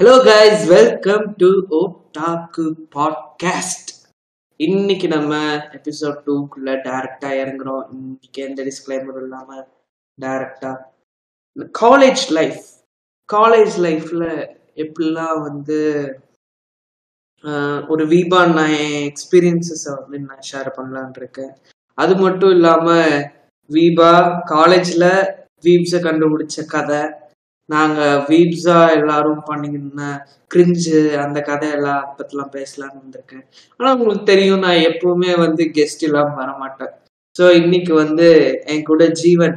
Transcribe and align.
Hello 0.00 0.14
guys 0.24 0.64
welcome 0.68 1.34
to 1.36 1.48
otaku 1.70 2.64
podcast 2.94 3.90
இன்னைக்கு 4.56 5.08
நம்ம 5.08 5.38
episode 5.54 6.18
டூக்குள்ள 6.26 6.72
டேரக்டா 6.86 7.30
இறங்குறோம். 7.42 7.84
இன்னைக்கு 7.90 8.42
எந்த 8.42 8.64
டிஸ்கிளைமரும் 8.64 9.22
இல்லாம 9.22 9.66
டேரக்டா 10.20 10.72
காலேஜ் 11.80 12.30
லைஃப் 12.30 12.60
காலேஜ் 13.32 13.78
லைஃப்ல 13.78 14.52
எப்படிலாம் 14.74 15.42
வந்து 15.42 15.80
ஒரு 17.88 18.06
வீபா 18.06 18.54
நான் 18.54 18.76
என் 18.84 19.12
எக்ஸ்பீரியன்சஸை 19.12 19.94
வந்து 20.00 20.18
நான் 20.18 20.46
ஷேர் 20.52 20.70
பண்ணலான் 20.78 21.16
இருக்கேன். 21.16 21.56
அது 21.94 22.16
மட்டும் 22.16 22.50
இல்லாம 22.50 22.90
வீபா 23.70 24.12
காலேஜ்ல 24.48 25.04
வீப்ஸை 25.62 26.00
கண்டுபிடிச்ச 26.00 26.66
கதை 26.66 27.02
நாங்க 27.68 28.00
வீப்ஸா 28.28 28.78
எல்லாரும் 28.96 29.40
பண்ணிக்கின 29.48 30.02
கிரிஞ்சு 30.52 30.98
அந்த 31.22 31.38
கதையெல்லாம் 31.48 32.04
பற்றிலாம் 32.18 32.52
பேசலாம்னு 32.56 33.00
வந்திருக்கேன். 33.02 33.44
ஆனா 33.78 33.88
உங்களுக்கு 33.96 34.24
தெரியும் 34.32 34.64
நான் 34.66 34.84
எப்பவுமே 34.90 35.32
வந்து 35.44 35.64
கெஸ்ட் 35.76 36.04
எல்லாம் 36.08 36.36
வர 36.40 36.50
மாட்டேன் 36.62 36.92
ஸோ 37.36 37.46
இன்னைக்கு 37.62 37.92
வந்து 38.02 38.28
என் 38.72 38.86
கூட 38.90 39.04
ஜீவன் 39.22 39.56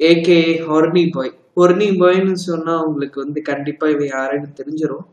ஏகே 0.00 0.38
ஹொர்னி 0.68 1.04
பாய் 1.16 1.34
ஹொர்னி 1.58 1.88
பாய்னு 2.00 2.34
சொன்னா 2.48 2.72
உங்களுக்கு 2.86 3.18
வந்து 3.24 3.42
கண்டிப்பா 3.50 3.86
இவன் 3.94 4.10
யாருன்னு 4.16 4.50
தெரிஞ்சிடும் 4.60 5.06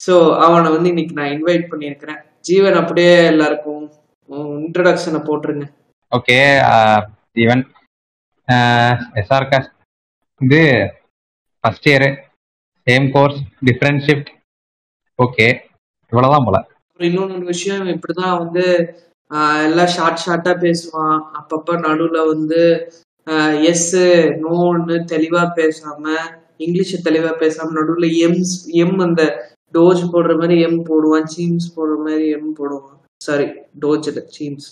ஸோ 0.00 0.14
அவனை 0.44 0.68
வந்து 0.74 0.90
இன்னைக்கு 0.92 1.14
நான் 1.18 1.32
இன்வைட் 1.34 1.70
பண்ணியிருக்கிறேன். 1.72 2.20
ஜீவன் 2.48 2.78
அப்படியே 2.80 3.12
எல்லாருக்கும் 3.32 3.84
இன்ட்ரடக்ஷனை 4.64 5.20
போட்டுருங்க. 5.28 5.66
ஓகே 6.12 6.36
ஜீவன். 7.38 7.62
எஸ்ஆர்காஸ் 9.20 9.68
இது 10.40 10.60
first 11.66 11.86
year 11.90 12.04
same 12.86 13.06
course 13.14 13.38
different 13.68 14.02
shift 14.06 14.28
okay 15.18 15.46
இவ்வளவுதான் 16.12 16.44
போல. 16.46 16.58
இன்னொன்னு 17.00 17.06
இன்னொன்று 17.08 17.46
விஷயம் 17.52 17.86
இப்படிதான் 17.92 18.36
வந்து 18.42 18.64
எல்லாம் 19.66 19.90
ஷார்ட் 19.94 20.22
ஷார்ட்டா 20.24 20.52
பேசுவான். 20.64 21.16
அப்பப்ப 21.38 21.78
நடுவுல 21.86 22.18
வந்து 22.32 22.60
எஸ் 23.70 23.90
நோன்னு 24.44 24.96
தெளிவா 25.12 25.42
பேசாம 25.58 26.04
இங்கிலீஷ் 26.66 26.94
தெளிவா 27.08 27.32
பேசாம 27.42 27.74
நடுவுல 27.78 28.10
எம்ஸ் 28.26 28.54
எம் 28.82 28.96
அந்த 29.06 29.24
டோஜ் 29.76 30.04
போடுற 30.14 30.36
மாதிரி 30.42 30.58
எம் 30.68 30.80
போடுவான். 30.90 31.26
சீம்ஸ் 31.34 31.68
போடுற 31.78 31.96
மாதிரி 32.06 32.28
எம் 32.36 32.52
போடுவான். 32.60 32.98
சாரி 33.28 33.48
டோஜ் 33.84 34.10
இல்ல 34.12 34.22
சீம்ஸ் 34.36 34.68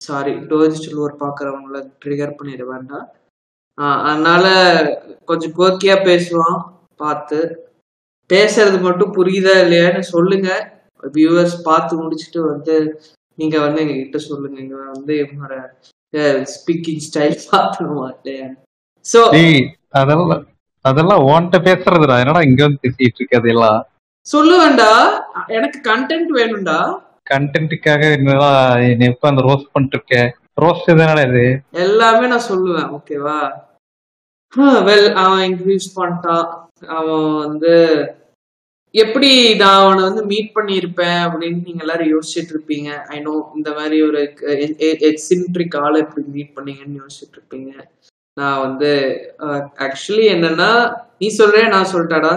சாரி 0.00 0.34
டோஜ் 0.52 0.82
சில்வர் 0.86 1.20
பாக்குறவங்கள 1.24 1.82
ட்ரிகர் 2.04 2.38
பண்ணிட 2.40 2.64
வேண்டாம். 2.72 3.06
அதனால 4.08 4.44
கொஞ்சம் 5.30 5.54
கோக்கியா 5.58 5.96
பேசுவான் 6.08 6.58
பார்த்து. 7.02 7.38
பேசுறது 8.30 8.78
மட்டும் 8.86 9.14
புரியுதா 9.16 9.54
இல்லையான்னு 9.64 10.02
சொல்லுங்க. 10.14 10.48
வியூவர்ஸ் 11.16 11.56
பார்த்து 11.68 12.02
முடிச்சுட்டு 12.02 12.40
வந்து 12.52 12.74
நீங்க 13.38 13.56
வந்து 13.64 13.80
எங்க 13.84 13.94
கிட்ட 13.94 14.18
சொல்லுங்க. 14.28 14.56
இங்க 14.64 14.76
வந்து 14.94 15.14
என்னோட 15.24 15.54
ஸ்பீக்கிங் 16.54 17.02
ஸ்டைல் 17.06 17.36
பார்க்கணுமா 17.52 18.04
இல்லையா? 18.16 18.48
சோ 19.04 19.20
அதெல்லாம் 20.00 20.44
அதெல்லாம் 20.84 21.24
ஓன்ட்ட 21.30 21.58
பேசுறதுடா. 21.66 22.16
என்னடா 22.22 22.42
இங்க 22.50 22.62
வந்து 22.66 22.80
பேசிட்டு 22.84 23.20
இருக்கு 23.20 23.40
அதெல்லாம் 23.40 23.80
சொல்லுவேன்டா 24.26 24.90
எனக்கு 25.56 25.78
கண்டென்ட் 25.90 26.30
வேணும்டா. 26.38 26.78
கண்டென்ட்டுக்காக 27.30 28.02
என்னடா 28.16 28.48
என்னை 28.90 29.06
எப்ப 29.12 29.28
அந்த 29.30 29.42
ரோஸ்ட் 29.48 29.72
பண்ணிட்டு 29.74 29.96
இருக்க? 29.98 30.16
ரோஸ்ட் 30.56 30.90
என்னடா 30.92 31.22
இது? 31.28 31.44
எல்லாமே 31.84 32.26
நான் 32.32 32.48
சொல்லுவேன் 32.50 32.90
ஓகேவா 32.96 33.38
வெல் 34.88 35.08
அவன் 35.22 35.44
இன்க்ரீஸ் 35.48 35.86
பண்ணிட்டான். 35.96 36.44
அவன் 36.98 37.24
வந்து 37.44 37.72
எப்படி 38.94 39.30
நான் 39.60 39.80
அவனை 39.84 40.02
வந்து 40.08 40.22
மீட் 40.32 40.50
பண்ணியிருப்பேன் 40.56 41.20
அப்படின்னு 41.26 41.64
நீங்க 41.68 41.82
எல்லாரும் 41.84 42.12
யோசிச்சுட்டு 42.12 42.52
இருப்பீங்க. 42.54 42.90
ஐ 43.14 43.16
நோ 43.26 43.32
இந்த 43.58 43.70
மாதிரி 43.78 43.96
ஒரு 44.08 44.20
எக்ஸின்ட்ரிக் 45.10 45.76
ஆளை 45.82 45.96
எப்படி 46.04 46.24
மீட் 46.36 46.54
பண்ணீங்கன்னு 46.56 47.00
யோசிச்சுட்டு 47.02 47.36
இருப்பீங்க. 47.38 47.72
நான் 48.36 48.62
வந்து 48.66 48.90
ஆக்சுவலி 49.86 50.26
என்னன்னா 50.34 50.70
நீ 51.20 51.28
சொல்ற 51.40 51.64
நான் 51.74 51.90
சொல்லிட்டாடா 51.92 52.32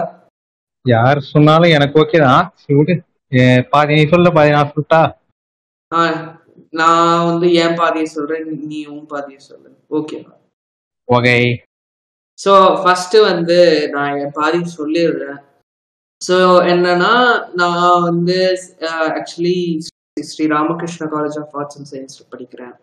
யார் 0.84 1.18
சொன்னாலும் 1.32 1.74
எனக்கு 1.76 2.00
ஓகே 2.02 2.18
தான். 2.26 2.44
பாதி 3.72 3.92
நீ 3.98 4.04
சொல்ல 4.12 4.28
பாதி 4.36 4.50
நான் 4.56 4.72
சொல்லிட்டா 4.74 5.02
நான் 6.78 7.26
வந்து 7.26 7.46
என் 7.62 7.76
பாதியை 7.76 8.06
சொல்றேன் 8.06 8.46
நீ- 8.68 8.88
உன் 8.88 9.06
பாதியை 9.06 9.40
சொல்லு. 9.40 9.70
ஓகேவா 9.90 10.34
ஓகே 11.08 11.34
ஸோ 12.38 12.52
ஃபர்ஸ்ட் 12.82 13.16
வந்து 13.22 13.58
நான் 13.90 14.18
என் 14.18 14.34
பாதி 14.34 14.58
சொல்லிடுறேன். 14.76 15.38
ஸோ 16.20 16.36
என்னன்னா 16.72 17.12
நான் 17.54 18.02
வந்து 18.02 18.36
actually 19.10 19.56
Shri 20.20 20.44
Ramakrishna 20.46 21.06
college 21.06 21.38
of 21.40 21.56
arts 21.56 21.78
and 21.78 21.90
science 21.92 22.28
படிக்கிறேன். 22.32 22.74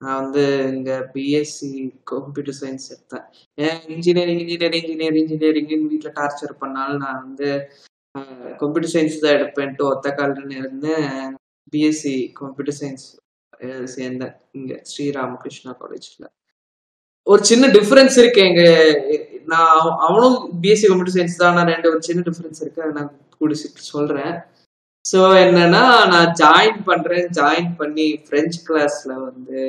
நான் 0.00 0.20
வந்து 0.22 0.44
இங்க 0.74 0.92
பிஎஸ்சி 1.12 1.70
கம்ப்யூட்டர் 2.04 2.58
சயின்ஸ் 2.60 2.86
எடுத்தேன். 2.94 3.26
ஏன் 3.58 3.80
இன்ஜினியரிங் 3.88 4.40
இன்ஜினியரிங் 4.44 4.82
இன்ஜினியரிங் 4.84 5.22
இன்ஜினியரிங்னு 5.24 5.90
வீட்டில் 5.92 6.16
டார்ச்சர் 6.16 6.54
பண்ணாலும் 6.58 7.02
நான் 7.04 7.22
வந்து 7.22 7.48
கம்ப்யூட்டர் 8.58 8.92
சயின்ஸ் 8.92 9.18
தான் 9.18 9.36
எடுப்பேன்ட்டு 9.36 9.88
ஒத்த 9.90 10.10
காலில் 10.12 10.56
இருந்து 10.58 10.92
பிஎஸ்சி 11.72 12.16
கம்ப்யூட்டர் 12.32 12.78
சயின்ஸ் 12.80 13.06
சேர்ந்தேன் 13.94 14.34
இங்க 14.52 14.80
ஸ்ரீ 14.82 15.10
ராமகிருஷ்ணா 15.10 15.72
காலேஜ்ல 15.80 16.26
ஒரு 17.26 17.42
சின்ன 17.44 17.68
டிஃபரன்ஸ் 17.68 18.16
இருக்கு 18.18 18.40
எங்க 18.48 18.62
நான் 19.46 19.70
அவனும் 20.06 20.36
பிஎஸ்சி 20.62 20.86
கம்ப்யூட்டர் 20.88 21.16
சயின்ஸ் 21.16 21.42
தான் 21.42 21.56
நான் 21.58 21.70
ரெண்டு 21.74 21.90
ஒரு 21.90 22.00
சின்ன 22.08 22.24
டிஃபரன்ஸ் 22.28 22.62
இருக்கு 22.62 22.82
அதை 22.82 22.92
நான் 22.92 23.10
கூடி 23.38 23.54
சொல்றேன். 23.92 24.34
ஸோ 25.04 25.18
என்னன்னா 25.44 25.82
நான் 26.12 26.30
ஜாயின் 26.42 26.78
பண்றேன் 26.84 27.26
ஜாயின் 27.38 27.72
பண்ணி 27.80 28.06
ஃப்ரெஞ்ச் 28.26 28.58
கிளாஸ்ல 28.68 29.12
வந்து 29.28 29.62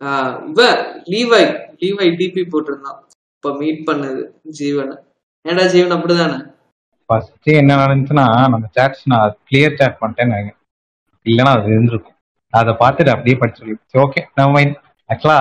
ஆஹ் 0.00 0.34
இவ 0.50 0.60
லீவாய் 1.12 1.46
லீவை 1.82 2.06
டிபி 2.20 2.42
போட்டிருந்தான். 2.52 3.00
இப்ப 3.36 3.52
மீட் 3.56 3.82
பண்ணது 3.88 4.22
ஜீவன். 4.60 4.92
ஏன்டா 5.44 5.64
ஜீவன் 5.74 5.94
அப்படிதானே? 5.96 6.38
ஃபர்ஸ்ட் 7.10 7.50
என்ன 7.62 7.76
நடந்துச்சுன்னா 7.82 8.26
நம்ம 8.52 8.66
சேட்ஸ் 8.76 9.04
நான் 9.12 9.36
கிளியர் 9.48 9.78
சேட் 9.80 10.00
பண்ணிட்டேன்னு 10.02 10.40
இல்லைன்னா 11.26 11.52
அது 11.56 11.74
இருந்திருக்கும். 11.74 12.16
அதை 12.52 12.72
பார்த்துட்டு 12.82 13.14
அப்படியே 13.14 13.36
படிச்சு 13.40 13.60
சொல்லி 13.62 13.76
ஓகே 14.04 14.20
நம்ம 14.38 14.52
மைண்ட் 14.56 14.76
ஆக்சுவலா 15.10 15.38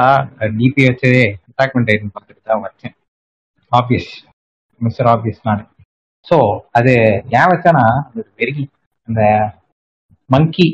டிபி 0.59 0.81
வச்சதே 0.89 1.23
அட்டாக்மெண்ட் 1.49 1.91
ஐட்டம் 1.93 2.13
பார்த்துட்டு 2.15 2.41
தான் 2.51 2.63
வச்சேன். 2.65 2.95
ஆப்வியஸ் 3.71 4.11
மிஸ்டர் 4.81 5.09
ஆப்வியஸ் 5.13 5.41
நான். 5.47 5.63
ஸோ 6.27 6.37
அது 6.77 6.93
ஏன் 7.37 7.51
வச்சேன்னா 7.53 7.85
அது 8.07 8.21
வெறுகி 8.39 8.65
அந்த 9.07 9.21
மங்கி 10.29 10.67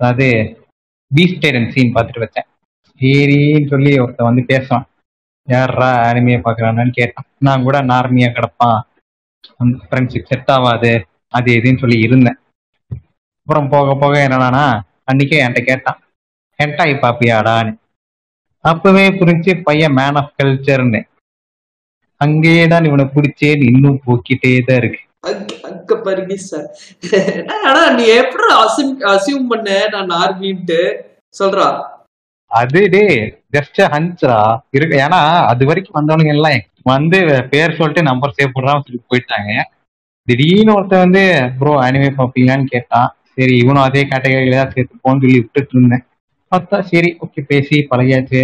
அதாவது 0.00 0.26
பீஸ் 1.10 1.40
டைடன் 1.42 1.72
சீன் 1.74 1.94
பார்த்துட்டு 1.94 2.24
வச்சேன். 2.24 2.48
சரின்னு 3.00 3.70
சொல்லி 3.72 3.92
ஒருத்தன் 4.02 4.28
வந்து 4.30 4.42
பேசுவான் 4.52 4.86
யாரா 5.48 5.90
அனிமையை 6.08 6.38
பார்க்குறான்னு 6.46 6.96
கேட்டான். 6.98 7.28
நான் 7.46 7.64
கூட 7.66 7.76
நார்மியா 7.92 8.28
கிடப்பான். 8.36 8.78
அந்த 9.62 9.76
ஃப்ரெண்ட்ஷிப் 9.88 10.30
செட் 10.30 10.50
ஆகாது. 10.56 10.92
அது 11.36 11.50
இதுன்னு 11.58 11.82
சொல்லி 11.84 11.98
இருந்தேன். 12.06 12.38
அப்புறம் 13.46 13.68
போக 13.74 13.94
போக 14.02 14.14
என்னன்னா 14.28 14.64
அன்னைக்கே 15.08 15.40
என்கிட்ட 15.42 15.62
கேட்டான். 15.70 15.98
ஹென்டாய் 16.58 16.94
பாப்பியாடான்னு 17.02 17.72
அப்பவே 18.64 19.04
புரிஞ்சு 19.18 19.52
பையன் 19.66 19.96
மேன் 19.98 20.18
ஆஃப் 20.20 20.36
கல்ச்சர்னு 20.38 21.00
அங்கேயே 22.20 22.62
தான் 22.72 22.86
இவனை 22.88 23.04
பிடிச்சேன்னு 23.14 23.68
இன்னும் 23.72 24.00
போக்கிட்டே 24.04 24.52
தான் 24.68 24.78
இருக்கு. 24.80 25.00
அங்க 25.68 25.94
பாருங்க 26.06 26.34
சார் 26.50 26.68
ஆனா 27.68 27.82
நீ 27.96 28.04
எப்படி 28.20 28.46
அசிம் 28.62 28.94
அசியூம் 29.12 29.50
பண்ண? 29.52 29.68
நான் 29.94 30.14
ஆர்மின்ட்டு. 30.22 30.80
சொல்றா. 31.34 31.66
அது 32.50 32.80
டே 32.94 33.04
ஜஸ்ட் 33.56 33.80
ஹன்ஸ்ரா. 33.94 34.38
இருக்கு 34.76 34.96
ஏன்னா 35.06 35.20
அது 35.50 35.62
வரைக்கும் 35.70 35.98
வந்தவனுங்க 35.98 36.34
எல்லாம் 36.36 36.58
வந்து 36.92 37.18
பேர் 37.52 37.76
சொல்லிட்டு 37.78 38.08
நம்பர் 38.10 38.36
சேவ் 38.36 38.54
போடுறான் 38.56 38.84
சொல்லி 38.86 39.00
போயிட்டாங்க. 39.10 39.52
திடீர்னு 40.28 40.76
ஒருத்தன் 40.76 41.04
வந்து 41.06 41.24
ப்ரோ 41.58 41.72
அனிமே 41.86 42.10
பார்ப்பீங்களான்னு 42.18 42.72
கேட்டான். 42.74 43.08
சரி 43.38 43.54
இவனும் 43.56 43.82
அதே 43.82 44.02
கேட்டகரியில 44.02 44.56
தான் 44.56 44.72
சேர்த்துப்போன்னு 44.74 45.22
சொல்லி 45.24 45.38
விட்டுட்டு 45.38 45.74
இருந்தேன். 45.74 46.04
பார்த்தா 46.52 46.80
சரி 46.80 47.16
ஓகே 47.24 47.40
பேசி 47.46 47.86
பழகியாச்சு. 47.90 48.42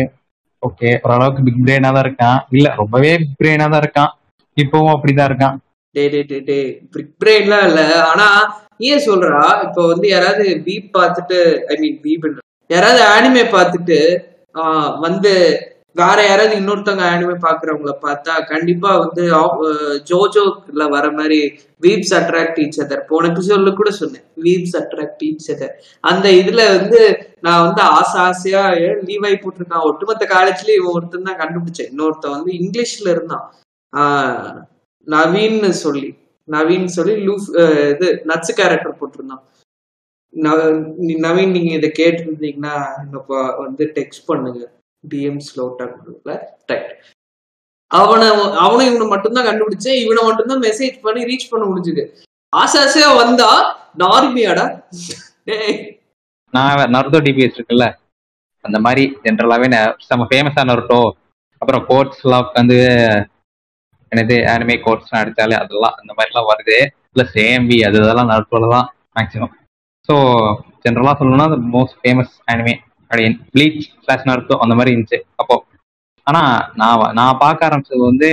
ஓகே 0.62 0.98
ஓரளவுக்கு 1.02 1.42
பிக் 1.42 1.62
பிரெயினா 1.66 1.90
தான் 1.92 2.04
இருக்கான். 2.04 2.40
இல்ல 2.50 2.74
ரொம்பவே 2.74 3.18
பிக் 3.18 3.38
பிரெயினா 3.38 3.70
தான் 3.70 3.82
இருக்கான். 3.82 4.10
இப்பவும் 4.56 4.94
அப்படிதான் 4.94 5.28
இருக்கான். 5.30 5.56
டே 5.94 6.08
டே 6.08 6.22
டே 6.22 6.40
டே 6.40 6.58
பிக் 6.92 7.12
பிரெயின்லாம் 7.24 7.66
இல்ல. 7.68 7.80
ஆனா 8.02 8.26
நீ 8.78 8.86
ஏன் 8.86 9.06
சொல்றா? 9.06 9.62
இப்போ 9.62 9.86
வந்து 9.86 10.08
யாராவது 10.08 10.44
பீப் 10.64 10.96
பார்த்துட்டு 10.98 11.38
ஐ 11.66 11.76
மீன் 11.78 11.98
பீப் 12.02 12.26
யாராவது 12.70 13.00
ஆனிமே 13.14 13.44
பார்த்துட்டு 13.50 13.98
ஆஹ் 14.54 15.00
வந்து 15.00 15.32
வேற 15.96 16.18
யாராவது 16.26 16.54
இன்னொருத்தவங்க 16.60 17.06
ஆனிமே 17.12 17.34
பாக்குறவங்கள 17.46 17.92
பார்த்தா 18.04 18.34
கண்டிப்பா 18.46 18.90
வந்து 18.98 19.24
ஜோஜோல 20.10 20.88
வர 20.94 21.06
மாதிரி 21.18 21.38
வீப்ஸ் 21.82 22.12
அட்ராக்ட் 22.18 22.60
ஈச் 22.62 22.78
அதர் 22.84 23.02
போன 23.10 23.28
எபிசோட்ல 23.28 23.72
கூட 23.80 23.90
சொன்னேன். 24.00 24.24
வீப்ஸ் 24.44 24.76
அட்ராக்ட் 24.80 25.22
ஈச் 25.28 25.48
அதர் 25.54 25.74
அந்த 26.00 26.26
இதுல 26.40 26.62
வந்து 26.76 27.00
நான் 27.40 27.64
வந்து 27.66 27.82
ஆசை 27.98 28.20
ஆசையா 28.28 28.64
லீவாய் 29.08 29.42
போட்டிருக்கான். 29.44 29.86
ஒட்டுமொத்த 29.90 30.26
காலேஜ்லயும் 30.34 30.78
இவன் 30.80 30.96
ஒருத்தன் 30.96 31.28
தான் 31.28 31.40
கண்டுபிடிச்சேன். 31.42 31.90
இன்னொருத்த 31.92 32.30
வந்து 32.36 32.52
இங்கிலீஷ்ல 32.62 33.08
இருந்தான். 33.16 33.46
ஆஹ் 33.92 34.58
நவீன்னு 35.06 35.70
சொல்லி 35.84 36.10
நவீன் 36.48 36.86
சொல்லி 36.98 37.14
லூஃப் 37.26 37.48
இது 37.92 38.08
நட்ஸ் 38.30 38.58
கேரக்டர் 38.60 38.98
போட்டிருந்தான். 39.00 39.42
நவீன் 41.26 41.54
நீங்க 41.56 41.72
இதை 41.78 41.90
கேட்டிருந்தீங்கன்னா 42.00 42.74
வந்து 43.64 43.84
டெக்ஸ்ட் 43.98 44.28
பண்ணுங்க. 44.30 44.62
டிஎம் 45.04 45.40
ஸ்லோட்டா 45.48 45.84
ரைட் 46.70 46.90
அவனை 47.90 48.26
அவனும் 48.64 48.88
இவனை 48.90 49.06
மட்டும்தான் 49.12 49.48
கண்டுபிடிச்சேன். 49.48 49.98
இவனை 50.04 50.20
மட்டும்தான் 50.26 50.62
மெசேஜ் 50.66 50.94
பண்ணி 51.06 51.22
ரீச் 51.30 51.50
பண்ண 51.50 51.64
முடிஞ்சது. 51.70 52.02
ஆசை 52.52 52.78
ஆசையா 52.84 53.08
வந்தா 53.22 53.48
நார்மியாடா? 54.02 54.64
நான் 56.54 56.92
நருட்டோ 56.94 57.18
டிபிஎஸ் 57.26 57.58
இருக்குல்ல? 57.58 57.86
அந்த 58.64 58.78
மாதிரி 58.86 59.04
ஜென்ரலாவே 59.24 59.68
நம்ம 59.74 60.24
ஃபேமஸான 60.30 60.68
நருட்டோ 60.70 61.00
அப்புறம் 61.62 61.84
கோட்ஸ் 61.90 62.22
எல்லாம் 62.24 62.46
வந்து 62.58 62.78
எனது 64.12 64.36
ஆனிமே 64.52 64.76
கோட்ஸ் 64.86 65.12
அடிச்சாலே 65.20 65.56
அதெல்லாம் 65.62 65.96
அந்த 66.00 66.12
மாதிரிலாம் 66.16 66.48
வருது. 66.52 66.78
இல்லை 67.12 67.24
ஏஎம்பி 67.44 67.76
அது 67.88 67.96
இதெல்லாம் 68.02 68.30
நருட்டோல 68.32 68.70
தான் 68.74 68.86
மேக்ஸிமம் 69.16 69.52
ஸோ 70.08 70.14
ஜென்ரலாக 70.84 71.14
சொல்லணும்னா 71.18 71.46
மோஸ்ட் 71.74 71.98
ஃபேமஸ் 72.00 72.34
ஆனிமே 72.52 72.74
அப்படின்னு 73.12 73.38
ப்ளீச் 73.54 73.80
ஸ்லாஷ் 73.96 74.28
நருட்டோ 74.28 74.56
அந்த 74.64 74.74
மாதிரி 74.74 74.92
இருந்துச்சு. 74.94 75.18
அப்போ 75.36 75.54
ஆனா 76.26 76.42
நான் 76.80 77.14
நான் 77.18 77.40
பார்க்க 77.40 77.68
ஆரம்பிச்சது 77.68 78.02
வந்து 78.02 78.28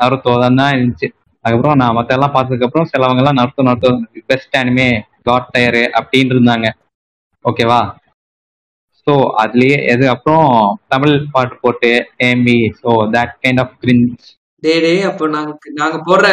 நருட்டோ 0.00 0.32
தான் 0.42 0.74
இருந்துச்சு. 0.76 1.08
அதுக்கப்புறம் 1.44 1.80
நான் 1.80 1.96
மத்த 1.96 2.16
எல்லாம் 2.16 2.34
பார்த்ததுக்கு 2.36 2.66
அப்புறம் 2.68 2.88
சிலவங்க 2.92 3.22
எல்லாம் 3.22 3.38
Naruto 3.40 3.66
Naruto 3.68 3.90
best 4.30 4.56
anime 4.60 4.88
god 5.26 5.52
tier 5.52 5.82
அப்படின்னு 5.98 6.34
இருந்தாங்க. 6.34 6.66
ஓகேவா 7.44 7.80
ஸோ 9.06 9.14
அதுலயே 9.42 9.76
எது? 9.92 10.04
அப்புறம் 10.12 10.46
தமிழ் 10.88 11.14
பாட்டு 11.32 11.56
போட்டு 11.60 11.90
AMV 12.26 12.58
so 12.80 12.90
that 13.14 13.34
kind 13.42 13.60
of 13.60 13.74
cringe 13.82 14.24
டேய் 14.62 14.80
டேய் 14.80 15.02
அப்ப 15.02 15.26
நாங்க 15.28 15.50
நாங்க 15.74 15.96
போடுற 16.06 16.26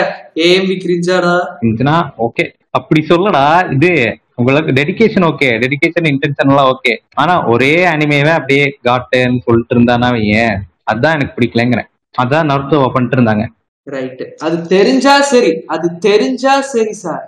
ஏஎம்பி 0.46 0.76
கிரிஞ்சாடா 0.78 1.34
இருந்துச்சுன்னா 1.54 1.96
ஓகே 2.28 2.46
அப்படி 2.74 3.02
சொல்லடா 3.10 3.46
இது 3.76 3.92
உங்களுக்கு 4.40 4.72
டெடிகேஷன் 4.78 5.26
ஓகே 5.30 5.50
டெடிகேஷன் 5.64 6.08
இன்டென்ஷன் 6.12 6.52
எல்லாம் 6.52 6.70
ஓகே 6.74 6.94
ஆனா 7.22 7.34
ஒரே 7.54 7.74
அனிமேவே 7.94 8.32
அப்படியே 8.38 8.66
காட்டுன்னு 8.88 9.42
சொல்லிட்டு 9.48 9.76
இருந்தானா 9.76 10.10
ஏன் 10.42 10.56
அதான் 10.92 11.16
எனக்கு 11.18 11.36
பிடிக்கலங்கிறேன். 11.38 11.90
அதான் 12.16 12.50
நருத்தோ 12.52 12.78
பண்ணிட்டு 12.94 13.18
இருந்தாங்க. 13.18 13.44
ரைட் 13.88 14.24
அது 14.46 14.56
தெரிஞ்சா 14.74 15.14
சரி. 15.32 15.52
அது 15.74 15.88
தெரிஞ்சா 16.08 16.54
சரி 16.72 16.94
சார் 17.04 17.26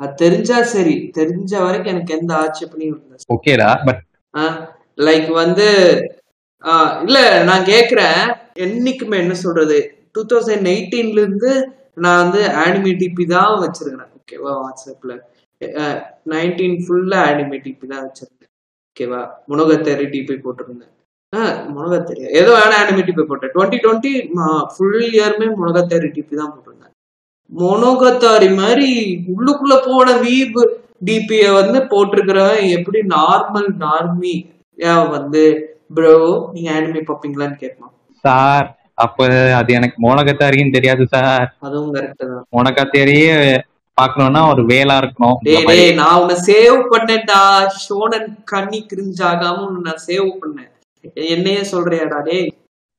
அது 0.00 0.12
தெரிஞ்சா 0.22 0.58
சரி. 0.72 0.94
தெரிஞ்ச 1.18 1.52
வரைக்கும் 1.64 1.92
எனக்கு 1.94 2.16
எந்த 2.18 2.32
ஆட்சேபனையும் 2.42 2.96
இல்லை 2.98 3.18
ஓகேடா 3.34 3.68
பட் 3.86 4.02
லைக் 4.98 5.28
வந்து 5.42 5.66
இல்ல 7.04 7.18
நான் 7.48 7.68
கேக்குறேன். 7.72 8.20
என்னைக்குமே 8.64 9.16
என்ன 9.22 9.34
சொல்றது? 9.42 9.78
டூ 10.14 10.22
தௌசண்ட் 10.30 10.68
எயிட்டீன்ல 10.72 11.22
இருந்து 11.22 11.52
நான் 12.04 12.20
வந்து 12.22 12.42
ஆனிமே 12.62 12.92
டிபி 13.00 13.24
தான் 13.32 13.62
வச்சிருக்கிறேன். 13.62 14.10
ஓகேவா 14.24 14.52
வாட்ஸ்அப்ல. 14.60 15.12
நைன்டீன் 16.32 16.76
ஃபுல்லா 16.84 17.18
ஆனிமே 17.30 17.56
டிபி 17.64 17.86
தான் 17.90 18.04
வச்சிருந்தேன். 18.04 18.50
ஓகேவா 18.90 19.20
முனகத்தேரி 19.50 20.04
டிபி 20.12 20.34
போட்டிருந்தேன். 20.44 20.92
முனகத்தேரி. 21.74 22.22
ஏதோ 22.40 22.50
வேணா 22.58 22.76
ஆனிமே 22.82 23.02
டிபி 23.08 23.24
போட்டேன். 23.30 23.52
டுவெண்ட்டி 23.54 23.78
டுவெண்ட்டி 23.84 24.12
ஃபுல் 24.74 25.02
இயருமே 25.08 25.48
முனகத்தேரி 25.60 26.08
டிபி 26.16 26.34
தான் 26.40 26.52
போட்டிருந்தேன். 26.54 26.92
மொனோகத்தாரி 27.52 28.48
மாதிரி 28.60 28.88
உள்ளுக்குள்ள 29.34 29.76
போன 29.88 30.14
வீப் 30.24 30.60
டிபிய 31.08 31.44
வந்து 31.58 31.78
போட்டிருக்கிறவன் 31.92 32.70
எப்படி 32.76 33.00
நார்மல் 33.16 33.68
நார்மி 33.84 34.34
வந்து 35.16 35.42
ப்ரோ 35.96 36.16
நீங்க 36.54 36.70
ஆனிமே 36.76 37.02
பார்ப்பீங்களான்னு 37.10 37.60
கேட்பான். 37.64 37.92
சார் 38.24 38.66
அப்ப 39.04 39.28
அது 39.58 39.70
எனக்கு 39.78 39.96
மோனகத்தாரின்னு 40.06 40.76
தெரியாது 40.78 41.04
சார். 41.14 41.46
அதுவும் 41.66 41.94
கரெக்ட் 41.96 42.24
தான். 42.32 42.44
மோனகத்தாரியே 42.56 43.36
பார்க்கணும்னா 43.98 44.40
ஒரு 44.52 44.62
வேலா 44.70 44.94
இருக்கணும் 45.00 45.36
டேய் 45.46 45.90
நான் 46.00 46.20
உன்னை 46.22 46.36
சேவ் 46.48 46.78
பண்ணேன்டா. 46.92 47.40
ஷோனன் 47.82 48.30
கண்ணி 48.52 48.80
கிரிஞ்சாகாம 48.90 49.60
உன்னை 49.66 49.80
நான் 49.88 50.04
சேவ் 50.08 50.30
பண்ணேன். 50.42 50.70
என்னையே 51.34 51.62
சொல்றியாடா 51.72 52.18
டேய். 52.28 52.48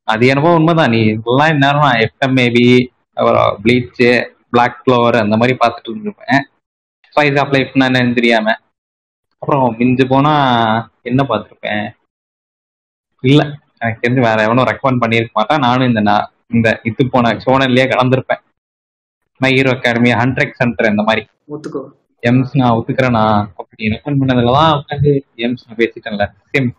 அது 0.07 0.27
என்னமோ 0.31 0.53
உண்மைதான். 0.59 0.93
நீ 0.95 0.99
இதெல்லாம் 1.13 1.51
இந்நேரம் 1.53 1.97
எஃப்எம்ஏபி 2.05 2.67
அப்புறம் 3.19 3.49
ப்ளீச் 3.63 4.01
பிளாக் 4.51 4.79
ஃப்ளவர் 4.81 5.17
அந்த 5.23 5.35
மாதிரி 5.41 5.57
பார்த்துட்டு 5.61 5.91
இருந்திருப்பேன். 5.91 6.41
ஸ்பைஸ் 7.09 7.39
ஆஃப் 7.41 7.53
லைஃப்னா 7.55 7.87
என்னன்னு 7.89 8.17
தெரியாம. 8.19 8.47
அப்புறம் 9.41 9.65
மிஞ்சு 9.79 10.05
போனா 10.13 10.33
என்ன 11.09 11.21
பார்த்துருப்பேன்? 11.29 11.85
இல்ல 13.23 13.41
எனக்கு 13.79 14.01
தெரிஞ்சு 14.03 14.21
வேற 14.27 14.37
எவனும் 14.47 14.69
ரெக்கமெண்ட் 14.71 15.03
பண்ணியிருக்க 15.03 15.33
மாட்டேன். 15.39 15.63
நானும் 15.67 15.89
இந்த 15.89 16.01
நான் 16.09 16.29
இந்த 16.55 16.67
இது 16.89 17.09
போன 17.15 17.33
சோனன்லயே 17.45 17.85
கலந்துருப்பேன். 17.93 18.41
My 19.41 19.51
hero 19.55 19.71
academy 19.75 20.11
hundred 20.21 20.57
centre 20.59 20.91
இந்த 20.93 21.03
மாதிரி. 21.07 21.23
எம்ஸ் 22.29 22.53
நான் 22.59 22.75
ஒத்துக்கிறேன் 22.77 23.15
நான் 23.19 23.39
அப்படி 23.59 23.89
ரெக்கமெண்ட் 23.93 24.21
பண்ணதுலலாம் 24.21 24.75
உட்காந்து 24.77 25.11
எம்ஸ் 25.45 25.65
நான் 25.67 25.79
பேசிட்டேன்ல. 25.81 26.25
சேம் 26.51 26.69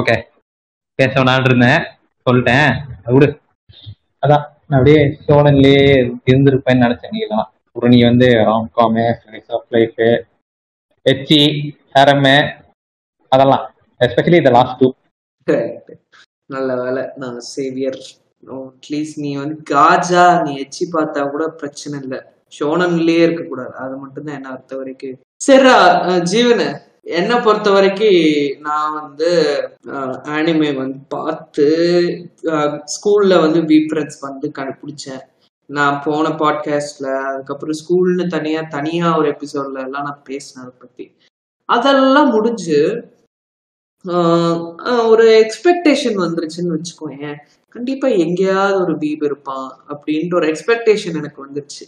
ஓகே 0.00 0.16
பேச 0.98 1.12
வேணான்னு 1.18 1.48
இருந்தேன் 1.50 1.82
சொல்லிட்டேன். 2.26 2.70
அது 3.04 3.14
விடு. 3.16 3.28
அதான் 4.22 4.44
நான் 4.68 4.78
அப்படியே 4.78 5.00
சோழன்லயே 5.26 5.84
இருந்திருப்பேன்னு 6.30 6.84
நினைச்சேன் 6.86 7.14
நீ 7.16 7.20
தான் 7.32 7.46
அப்புறம் 7.66 7.92
நீ 7.94 7.98
வந்து 8.08 8.28
ராம்காமு 8.48 9.04
ஸ்லைஸ் 9.20 9.50
ஆஃப் 9.56 9.68
லைஃப் 9.76 10.00
எச்சி 11.06 11.40
ஹரமு 11.96 12.36
அதெல்லாம். 13.32 13.64
எஸ்பெஷலி 14.00 14.40
இந்த 14.42 14.52
லாஸ்ட் 14.56 14.80
டூ. 14.80 14.88
நல்ல 16.54 16.70
வேலை. 16.82 17.02
நான் 17.22 17.38
சேவியர் 17.54 18.00
அட்லீஸ்ட் 18.54 19.16
நீ 19.16 19.36
வந்து 19.36 19.62
காஜா 19.70 20.42
நீ 20.42 20.56
எச்சி 20.56 20.88
பார்த்தா 20.92 21.30
கூட 21.30 21.48
பிரச்சனை 21.48 22.00
இல்லை. 22.02 22.20
ஷோனன்லயே 22.60 23.22
இருக்கக்கூடாது. 23.22 23.74
அது 23.74 23.96
மட்டும்தான் 23.96 24.34
என்ன 24.34 24.50
பொறுத்த 24.50 24.76
வரைக்கும். 24.76 25.18
சரிடா 25.46 25.80
அஹ் 26.08 26.24
ஜீவனு 26.32 26.78
என்னை 27.02 27.40
பொறுத்த 27.40 27.70
வரைக்கும் 27.70 28.60
நான் 28.60 29.00
வந்து 29.00 29.58
ஆனிமே 30.02 30.76
வந்து 30.76 30.98
பார்த்து 31.08 31.64
ஸ்கூல்ல 32.42 33.40
வந்து 33.40 33.60
வி 33.60 34.12
வந்து 34.20 34.52
கண்டுபிடிச்சேன். 34.58 35.20
நான் 35.66 36.02
போன 36.04 36.28
பாட்காஸ்ட்ல 36.28 37.24
அதுக்கப்புறம் 37.24 37.74
ஸ்கூல்னு 37.74 38.26
தனியா 38.26 38.60
தனியா 38.60 39.18
ஒரு 39.18 39.28
எபிசோட்ல 39.30 39.82
எல்லாம் 39.82 40.02
நான் 40.02 40.22
பேசினேன் 40.24 40.68
அதை 40.68 40.78
பத்தி. 40.78 41.16
அதெல்லாம் 41.64 42.28
முடிஞ்சு 42.28 43.08
ஆஹ் 44.04 45.06
ஒரு 45.08 45.46
எக்ஸ்பெக்டேஷன் 45.46 46.16
வந்துருச்சுன்னு 46.16 46.78
வச்சுக்கோயேன். 46.78 47.36
கண்டிப்பா 47.74 48.08
எங்கேயாவது 48.08 48.80
ஒரு 48.80 48.98
பீப் 48.98 49.24
இருப்பான் 49.24 49.68
அப்படின்ற 49.88 50.34
ஒரு 50.34 50.46
எக்ஸ்பெக்டேஷன் 50.46 51.16
எனக்கு 51.16 51.46
வந்துருச்சு. 51.46 51.84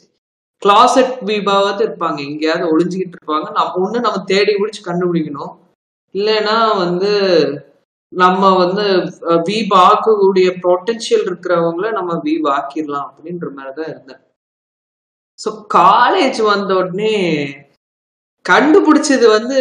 கிளாசெட் 0.62 1.12
பீபாவது 1.26 1.82
இருப்பாங்க. 1.86 2.18
எங்கேயாவது 2.20 2.72
ஒளிஞ்சுக்கிட்டு 2.72 3.16
இருப்பாங்க. 3.18 3.46
நம்ம 3.52 3.76
ஒண்ணு 3.80 4.00
நம்ம 4.00 4.18
தேடி 4.24 4.54
பிடிச்சி 4.54 4.82
கண்டுபிடிக்கணும். 4.84 5.52
இல்லைன்னா 6.14 6.76
வந்து 6.76 7.12
நம்ம 8.12 8.56
வந்து 8.56 8.84
வீப் 9.48 9.74
ஆக்கக்கூடிய 9.86 10.46
பொட்டென்ஷியல் 10.62 11.24
இருக்கிறவங்கள 11.26 11.92
நம்ம 11.92 12.12
வீப் 12.24 12.48
ஆக்கிடலாம் 12.48 13.08
அப்படின்ற 13.08 13.48
மாதிரிதான் 13.50 13.90
இருந்தேன். 13.90 14.22
ஸோ 15.38 15.50
காலேஜ் 15.74 16.42
வந்த 16.42 16.74
உடனே 16.74 17.14
கண்டுபிடிச்சது 18.44 19.26
வந்து 19.28 19.56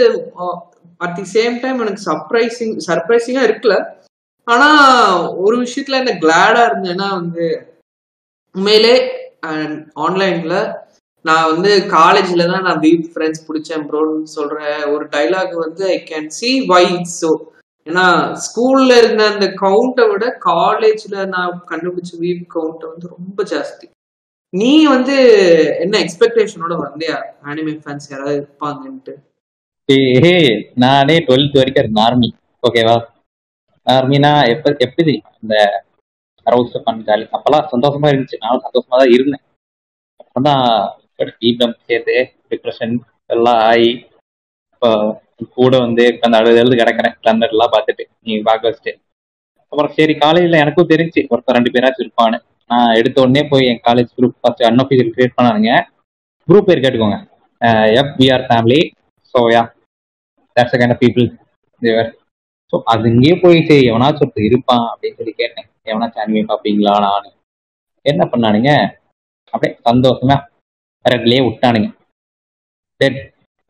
அட் 0.98 1.16
தி 1.16 1.26
சேம் 1.34 1.60
டைம் 1.60 1.80
எனக்கு 1.80 2.04
சர்ப்ரைசிங் 2.06 2.76
சர்ப்ரைசிங்காக 2.88 3.48
இருக்கல. 3.50 3.76
ஆனா 4.50 4.70
ஒரு 5.44 5.56
விஷயத்துல 5.64 6.00
என்ன 6.02 6.14
கிளாடா 6.22 6.62
இருந்தேன்னா 6.68 7.08
வந்து 7.16 7.46
உண்மையிலே 8.56 8.96
ஆன்லைன்ல 10.04 10.56
நான் 11.26 11.50
வந்து 11.52 11.72
காலேஜ்ல 11.94 12.44
தான் 12.52 12.66
நான் 12.68 12.84
வீப் 12.86 13.08
ஃப்ரெண்ட்ஸ் 13.12 13.46
பிடிச்சேன் 13.48 13.86
ப்ரோன்னு 13.88 14.34
சொல்ற 14.36 14.58
ஒரு 14.94 15.06
டைலாக் 15.14 15.54
வந்து 15.58 15.84
I 15.90 16.00
can 16.04 16.30
see 16.38 16.52
why 16.68 16.86
so 17.14 17.30
ஏன்னா 17.88 18.06
ஸ்கூல்ல 18.46 18.98
இருந்த 18.98 19.24
அந்த 19.30 19.46
கவுண்ட்டை 19.62 20.06
விட 20.12 20.26
காலேஜ்ல 20.48 21.26
நான் 21.28 21.62
கண்டுபிடிச்ச 21.72 22.12
வீப் 22.24 22.44
கவுண்ட் 22.56 22.84
வந்து 22.90 23.06
ரொம்ப 23.16 23.44
ஜாஸ்தி. 23.52 23.86
நீ 24.54 24.74
வந்து 24.86 25.16
என்ன 25.84 25.96
எக்ஸ்பெக்டேஷனோட 26.04 26.74
வந்தியா? 26.84 27.18
அனிமே 27.46 27.74
ஃபேன்ஸ் 27.82 28.10
யாராவது 28.12 28.38
இருப்பாங்கன்ட்டு. 28.40 29.14
நானே 30.84 31.16
டுவெல்த் 31.28 31.58
வரைக்கும் 31.60 31.98
நார்மல் 32.00 32.34
ஓகேவா 32.64 32.98
ஆர்மினா 33.96 34.32
எப்ப 34.54 34.74
எப்படி 34.86 35.14
இந்த 35.42 35.56
அரவுஸ் 36.46 36.76
பண்ண 36.88 37.06
ஜாலி 37.08 37.26
அப்பெல்லாம் 37.36 37.70
சந்தோஷமா 37.74 38.10
இருந்துச்சு. 38.12 38.38
நானும் 38.44 38.66
சந்தோஷமா 38.68 38.96
தான் 39.02 39.14
இருந்தேன். 39.16 39.44
அப்பதான் 40.22 40.64
ஈகம் 41.50 41.76
சேர்த்து 41.88 42.16
டிப்ரெஷன் 42.52 42.94
எல்லாம் 43.36 43.62
ஆகி 43.70 43.90
இப்போ 44.74 44.90
கூட 45.58 45.74
வந்து 45.86 46.04
அந்த 46.26 46.36
அழுது 46.40 46.62
எழுது 46.62 46.76
கிடக்கிறேன். 46.82 47.16
பிளண்டர் 47.22 47.54
எல்லாம் 47.56 47.74
பார்த்துட்டு 47.74 48.04
நீ 48.26 48.38
பார்க்க 48.50 48.70
வச்சுட்டு. 48.70 48.94
அப்புறம் 49.72 49.94
சரி 49.98 50.14
காலேஜ்ல 50.24 50.62
எனக்கும் 50.64 50.92
தெரிஞ்சு 50.94 51.22
ஒருத்தர் 51.32 51.58
ரெண்டு 51.58 51.74
பேராச்சும் 51.74 52.04
இருப்பான்னு. 52.06 52.38
நான் 52.70 52.96
எடுத்த 53.00 53.18
உடனே 53.24 53.44
போய் 53.52 53.70
என் 53.72 53.84
college 53.88 54.10
group 54.18 54.38
first 54.42 54.64
unofficial 54.70 55.12
create 55.16 55.38
பண்ணானுங்க. 55.38 55.74
Group 56.48 56.68
பேர் 56.70 56.84
கேட்டுக்கோங்க. 56.84 57.20
F 58.02 58.16
we are 58.22 58.46
family 58.50 58.80
so 59.34 59.40
yeah 59.56 59.64
that's 60.58 60.78
kind 60.82 60.96
of 60.96 61.02
people 61.06 61.28
Thevar 61.82 62.10
so 62.74 62.78
அது 62.92 63.06
இங்கேயே 63.12 63.36
போய் 63.44 63.60
சரி 63.68 63.84
எவனாச்சும் 63.92 64.26
ஒருத்தர் 64.26 64.48
இருப்பான் 64.50 64.86
அப்படின்னு 64.92 65.18
சொல்லி 65.20 65.34
கேட்டேன். 65.42 65.68
எவனாச்சும் 65.92 66.24
அனிமே 66.24 66.44
பார்ப்பீங்களா 66.50 66.94
நான்? 67.06 67.28
என்ன 68.06 68.24
பண்ணானுங்க? 68.32 68.72
அப்படியே 69.54 69.74
சந்தோஷமா 69.88 70.36
ரெட்லயே 71.06 71.42
விட்டானுங்க. 71.46 71.90
டெட் 73.02 73.20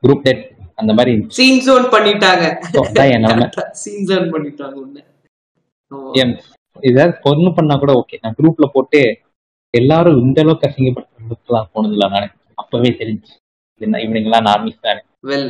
குரூப் 0.03 0.25
டெட் 0.27 0.43
அந்த 0.75 0.91
மாதிரி. 0.97 1.11
சீன் 1.37 1.61
ஜோன் 1.65 1.85
பண்ணிட்டாங்க. 1.95 2.45
சீன் 3.81 4.05
ஜோன் 4.09 4.29
பண்ணிட்டாங்க 4.35 4.75
ஏதாவது 6.89 7.13
பொண்ணு 7.25 7.49
பண்ணா 7.57 7.75
கூட 7.77 7.91
ஓகே 8.01 8.17
நான் 8.23 8.37
குரூப்ல 8.39 8.65
போட்டு 8.73 8.99
எல்லாரும் 9.73 10.19
இந்த 10.23 10.37
அளவுக்கு 10.43 10.67
அசிங்கப்பட்டுலாம் 10.67 11.69
போனதில்ல 11.73 12.07
நானு. 12.13 12.27
அப்பவே 12.61 12.89
தெரிஞ்சு 13.01 13.31
என்ன 13.81 13.99
இவனுங்கெல்லாம் 14.05 14.47
நார்மிஸ் 14.49 14.85
தானே. 14.87 15.01
வெல் 15.23 15.47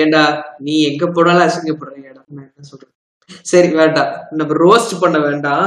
ஏண்டா 0.00 0.22
நீ 0.58 0.74
எங்க 0.88 1.04
போனாலும் 1.06 1.46
அசிங்கப்படுறீங்கடா 1.46 2.22
நான் 2.34 2.48
என்ன 2.48 2.66
சொல்றேன் 2.70 2.90
சரி 3.50 3.68
வேண்டாம். 3.78 4.10
நம்ம 4.38 4.54
ரோஸ்ட் 4.64 4.94
பண்ண 5.00 5.18
வேண்டாம். 5.18 5.66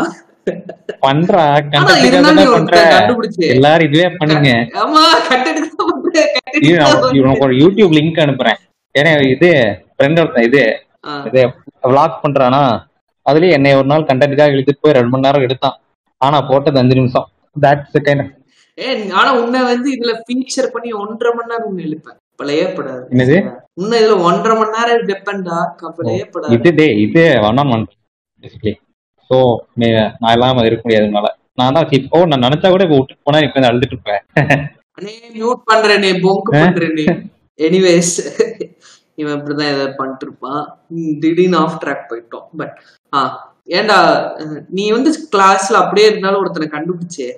பண்றா 1.06 1.44
கண்டுபிடிச்சு. 2.96 3.44
எல்லாரும் 3.56 3.88
இதுவே 3.88 4.10
பண்ணுங்க. 4.20 4.50
ஆமா. 4.82 5.04
உனக்கு 7.22 7.46
ஒரு 7.48 7.56
யூடியூப் 7.62 7.96
லிங்க் 7.98 8.22
அனுப்புறேன். 8.26 8.60
ஏன்னா 8.96 9.12
இது 9.36 9.50
ஃப்ரெண்ட் 9.96 10.20
ஒருத்தன் 10.22 10.48
இது. 10.50 10.64
இது 11.30 11.42
விளாக் 11.90 12.22
பண்றானா 12.24 12.62
அதுலயே 13.26 13.56
என்னை 13.58 13.72
ஒரு 13.80 13.88
நாள் 13.92 14.08
கண்டென்ட்டுக்காக 14.10 14.54
இழுத்துட்டு 14.56 14.84
போய் 14.84 14.98
ரெண்டு 14.98 15.12
மணி 15.14 15.26
நேரம் 15.28 15.46
எடுத்தான். 15.48 15.78
ஆனா 16.22 16.38
போட்டது 16.42 16.80
அஞ்சு 16.82 16.96
நிமிஷம். 17.00 17.28
தட்ஸ் 17.62 17.98
கைண்ட் 18.08 18.34
ஆனா 19.20 19.30
உன்னை 19.42 19.60
வந்து 19.72 19.90
இதுல 19.96 20.14
ஃபீச்சர் 20.26 20.74
பண்ணி 20.76 20.92
ஒன்றரை 21.04 21.32
மணி 21.36 21.52
நேரம் 21.52 21.70
உன்னை 21.72 21.84
கவலையே 22.40 22.66
படாது. 22.72 23.04
என்னது? 23.14 23.38
உன்னை 23.78 23.96
இதுல 24.02 24.16
ஒன்றரை 24.28 24.56
மணி 24.58 24.76
நேரம் 24.76 25.06
டிபெண்டா 25.10 25.58
கவலையே 25.82 26.26
படாது. 26.28 26.54
இது 26.56 26.72
டே 26.78 26.88
இது 27.04 27.24
one 27.48 27.60
on 27.62 27.74
one 27.76 27.86
basically 28.44 28.74
so 29.30 29.38
நான் 30.22 30.36
இல்லாம 30.36 30.66
இருக்க 30.66 30.84
முடியாதுனால 30.86 31.30
நான் 31.58 31.76
தான் 31.76 31.88
இப்போ 31.98 32.20
நான் 32.26 32.46
நினைச்சா 32.46 32.70
கூட 32.70 32.86
இப்போ 32.88 32.98
போனா 33.26 33.40
இப்போ 33.46 33.68
அழுதுட்டு 33.68 33.96
இருப்பேன் 33.96 34.22
அண்ணே 34.98 35.14
மியூட் 35.36 35.62
பண்றேனே 35.70 36.12
பொங்கு 36.22 36.52
பண்றேனே 36.56 37.06
எனிவேஸ் 37.60 38.14
இவன் 39.18 39.36
இப்படிதான் 39.36 39.72
ஏதாவது 39.74 39.94
பண்ணிட்டு 39.98 40.26
இருப்பான். 40.28 40.62
திடீர்னு 41.22 41.58
ஆஃப் 41.60 41.78
ட்ராக் 41.82 42.08
போயிட்டோம். 42.10 42.48
பட் 42.60 42.74
ஆ 43.14 43.20
அஹ், 44.40 44.60
நீ 44.76 44.84
வந்து 44.92 45.12
கிளாஸ்ல 45.32 45.80
அப்படியே 45.82 46.08
இருந்தாலும் 46.10 46.42
ஒருத்தனை 46.42 46.68
கண்டுபிடிச்சே 46.70 47.30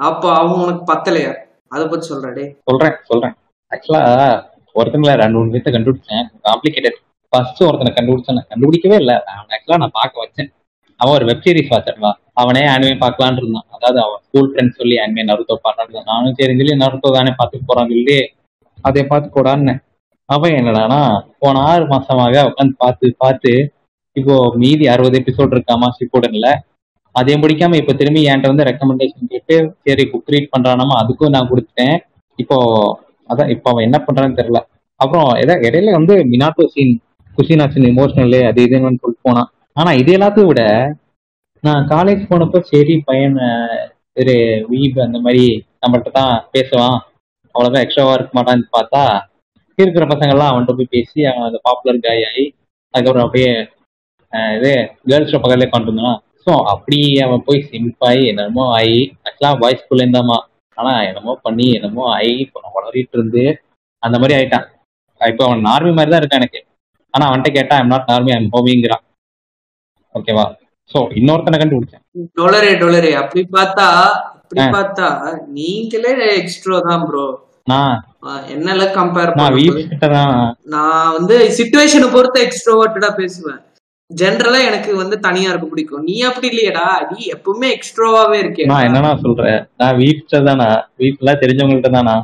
அப்போ 0.00 0.28
அவன் 0.36 0.62
உனக்கு 0.62 0.84
பத்தலையா? 0.90 1.32
அதை 1.72 1.84
பத்தி 1.86 2.06
சொல்றடே 2.08 2.44
சொல்றேன் 2.68 2.96
சொல்றேன். 3.10 3.34
ஆக்சுவலா 3.72 4.02
ஒருத்தங்கள 4.74 5.12
ரெண்டு 5.22 5.36
மூணு 5.38 5.52
பேர்த்த 5.54 5.70
கண்டுபிடிச்சேன். 5.74 6.24
காம்ப்ளிகேட்டட் 6.48 6.98
ஃபர்ஸ்ட் 7.32 7.62
ஒருத்தனை 7.68 7.90
கண்டுபிடிச்சேன். 7.96 8.36
நான் 8.38 8.50
கண்டுபிடிக்கவே 8.52 8.96
இல்லை. 9.02 9.16
அவன் 9.32 9.52
ஆக்சுவலா 9.56 9.80
நான் 9.84 9.96
பார்க்க 10.00 10.24
வச்சேன். 10.24 10.50
அவன் 11.00 11.16
ஒரு 11.18 11.26
வெப் 11.28 11.44
சீரிஸ் 11.44 11.70
பார்த்துருவான் 11.72 12.18
அவனே 12.40 12.62
அனிமே 12.74 12.96
பார்க்கலான்னு 13.04 13.40
இருந்தான். 13.42 13.66
அதாவது 13.76 13.98
அவன் 14.04 14.20
ஸ்கூல் 14.26 14.50
ஃப்ரெண்ட்ஸ் 14.50 14.78
சொல்லி 14.80 14.96
அனிமே 15.04 15.22
நருத்தோ 15.30 15.56
பார்க்கலான்னு 15.66 16.10
நானும் 16.12 16.36
சரி 16.40 16.54
சொல்லி 16.60 16.74
நருத்தோ 16.82 17.10
தானே 17.18 17.32
பார்த்துட்டு 17.40 17.68
போறான் 17.70 17.90
சொல்லி 17.94 18.18
அதை 18.88 19.02
பார்த்து 19.12 19.28
போடான்னு 19.36 19.74
அவன் 20.28 20.54
என்னடானா 20.58 21.00
போன 21.42 21.62
ஆறு 21.70 21.84
மாசமாக 21.94 22.44
உட்காந்து 22.50 22.74
பார்த்து 22.84 23.06
பார்த்து 23.24 23.52
இப்போ 24.16 24.34
மீதி 24.62 24.84
அறுபது 24.92 25.16
எபிசோட் 25.20 25.54
இருக்காமா 25.56 25.86
ஷிப்போடன்ல 25.96 26.48
அதையும் 27.14 27.42
பிடிக்காம 27.44 27.76
இப்ப 27.80 27.94
திரும்பி 28.00 28.20
என்கிட்ட 28.28 28.52
வந்து 28.52 28.66
ரெக்கமெண்டேஷன் 28.68 29.30
கேட்டு 29.32 29.56
சரி 29.86 30.04
புக் 30.12 30.30
ரீட் 30.34 30.52
பண்றானாமா 30.54 30.94
அதுக்கும் 31.02 31.34
நான் 31.36 31.50
கொடுத்துட்டேன். 31.50 31.96
இப்போ 32.38 32.56
அதான் 33.28 33.50
இப்போ 33.54 33.68
அவன் 33.72 33.86
என்ன 33.86 33.98
பண்றான்னு 34.06 34.38
தெரியல. 34.40 34.60
அப்புறம் 35.00 35.30
ஏதோ 35.42 35.54
இடையில 35.66 35.94
வந்து 35.98 36.14
மினாட்டோ 36.32 36.64
சீன் 36.74 36.94
குசினாச்சின் 37.38 37.90
இமோஷனல் 37.92 38.36
அது 38.50 38.60
இதுன்னு 38.66 39.00
சொல்லிட்டு 39.02 39.26
போனான் 39.28 39.48
ஆனா 39.76 39.90
இது 40.00 40.10
எல்லாத்தையும் 40.16 40.50
விட 40.50 40.62
நான் 41.64 41.86
காலேஜ் 41.92 42.22
போனப்போ 42.30 42.58
சரி 42.70 42.94
பையன் 43.08 43.38
ஒரு 44.20 44.34
வீப் 44.70 44.98
அந்த 45.04 45.18
மாதிரி 45.24 45.44
நம்மள்கிட்ட 45.82 46.10
தான் 46.18 46.34
பேசுவான். 46.54 46.98
அவ்வளோதான் 47.54 47.84
எக்ஸ்ட்ராவா 47.84 48.12
இருக்க 48.16 48.32
மாட்டான்னு 48.36 48.66
பார்த்தா 48.76 49.02
இருக்கிற 49.78 50.04
பசங்கள்லாம் 50.10 50.50
அவன்கிட்ட 50.50 50.74
போய் 50.78 50.94
பேசி 50.94 51.18
அவன் 51.30 51.46
அந்த 51.48 51.58
பாப்புலர் 51.66 52.04
காய் 52.06 52.26
ஆகி 52.28 52.44
அதுக்கப்புறம் 52.94 53.26
அப்படியே 53.26 53.52
இது 54.56 54.70
கேர்ள்ஸ் 55.08 55.34
பக்கத்துலேயே 55.34 55.72
கொண்டு 55.72 55.90
வந்தான் 55.92 56.16
ஸோ 56.44 56.52
அப்படி 56.72 56.98
அவன் 57.26 57.44
போய் 57.46 57.66
சிம்பாயி 57.68 58.22
என்னமோ 58.32 58.64
ஆகி 58.78 58.96
ஆக்சுவலாக 59.26 59.60
பாய்ஸ் 59.62 59.82
ஸ்கூல்ல 59.82 60.04
இருந்தாமா. 60.04 60.38
ஆனா 60.76 60.92
என்னமோ 61.08 61.32
பண்ணி 61.46 61.66
என்னமோ 61.78 62.04
ஆகி 62.16 62.34
வளரிட்டு 62.76 63.16
இருந்து 63.18 63.42
அந்த 64.02 64.16
மாதிரி 64.20 64.34
ஆயிட்டான். 64.38 64.66
இப்போ 65.20 65.42
அவன் 65.48 65.66
நார்மி 65.68 65.92
மாதிரி 65.96 66.10
தான் 66.12 66.22
இருக்கான் 66.22 66.42
எனக்கு. 66.42 66.60
ஆனா 67.14 67.24
அவன்கிட்ட 67.28 67.50
கேட்டா 67.56 67.74
ஐம் 67.80 67.92
நாட் 67.92 68.10
நார்மி 68.12 68.32
ஐம் 68.36 68.48
ஹோமிங்கிறான் 68.54 69.04
ஓகேவா 70.14 70.44
ஸோ 70.90 70.98
இன்னொருத்தனை 71.18 71.58
கண்டுபிடிச்சேன். 71.60 72.02
டொலரே 72.38 72.72
டொலரே. 72.82 73.12
அப்படி 73.22 73.42
பார்த்தா 73.56 73.86
அப்படி. 74.40 74.64
பார்த்தா 74.76 75.06
நீங்களே 75.58 76.12
எக்ஸ்ட்ரா 76.40 76.78
தான் 76.88 77.04
ப்ரோ 77.08 77.26
என்னால 78.54 78.86
கம்பேர் 78.96 79.30
நான் 80.74 81.12
வந்து 81.16 81.36
சுச்சுவேஷனை 81.58 82.08
பொறுத்து 82.16 82.38
எக்ஸ்ட்ரோவர்ட்டடா 82.46 83.10
பேசுவேன். 83.20 83.60
ஜென்ரலா 84.10 84.58
எனக்கு 84.64 84.90
வந்து 84.96 85.16
தனியா 85.20 85.48
இருக்க 85.50 85.66
பிடிக்கும். 85.66 86.04
நீ 86.04 86.16
அப்படி 86.22 86.46
இல்லையடா. 86.52 86.86
நீ 87.10 87.20
எப்பவுமே 87.34 87.68
எக்ஸ்ட்ரோவாவே 87.76 88.38
இருக்கே 88.42 88.66
நான் 88.70 88.86
என்னன்னா 88.88 89.12
சொல்றேன் 89.22 89.60
நான் 89.80 89.98
வீப்ல 90.00 90.40
தானா 90.48 90.68
வீப்ல 91.00 91.34
தெரிஞ்சவங்கள்ட்ட 91.42 91.90
தானா? 91.96 92.14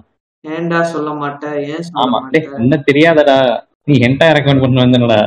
ஏன்டா 0.44 0.80
சொல்ல 0.92 1.10
மாட்டேன் 1.22 1.56
ஏன் 1.70 1.88
ஆமா. 2.02 2.18
இன்னும் 2.60 2.86
தெரியாதடா. 2.88 3.36
நீ 3.88 3.94
ஹென்டா 4.04 4.26
ரெக்கமெண்ட் 4.36 4.64
பண்ண 4.64 4.84
வந்தனடா. 4.84 5.20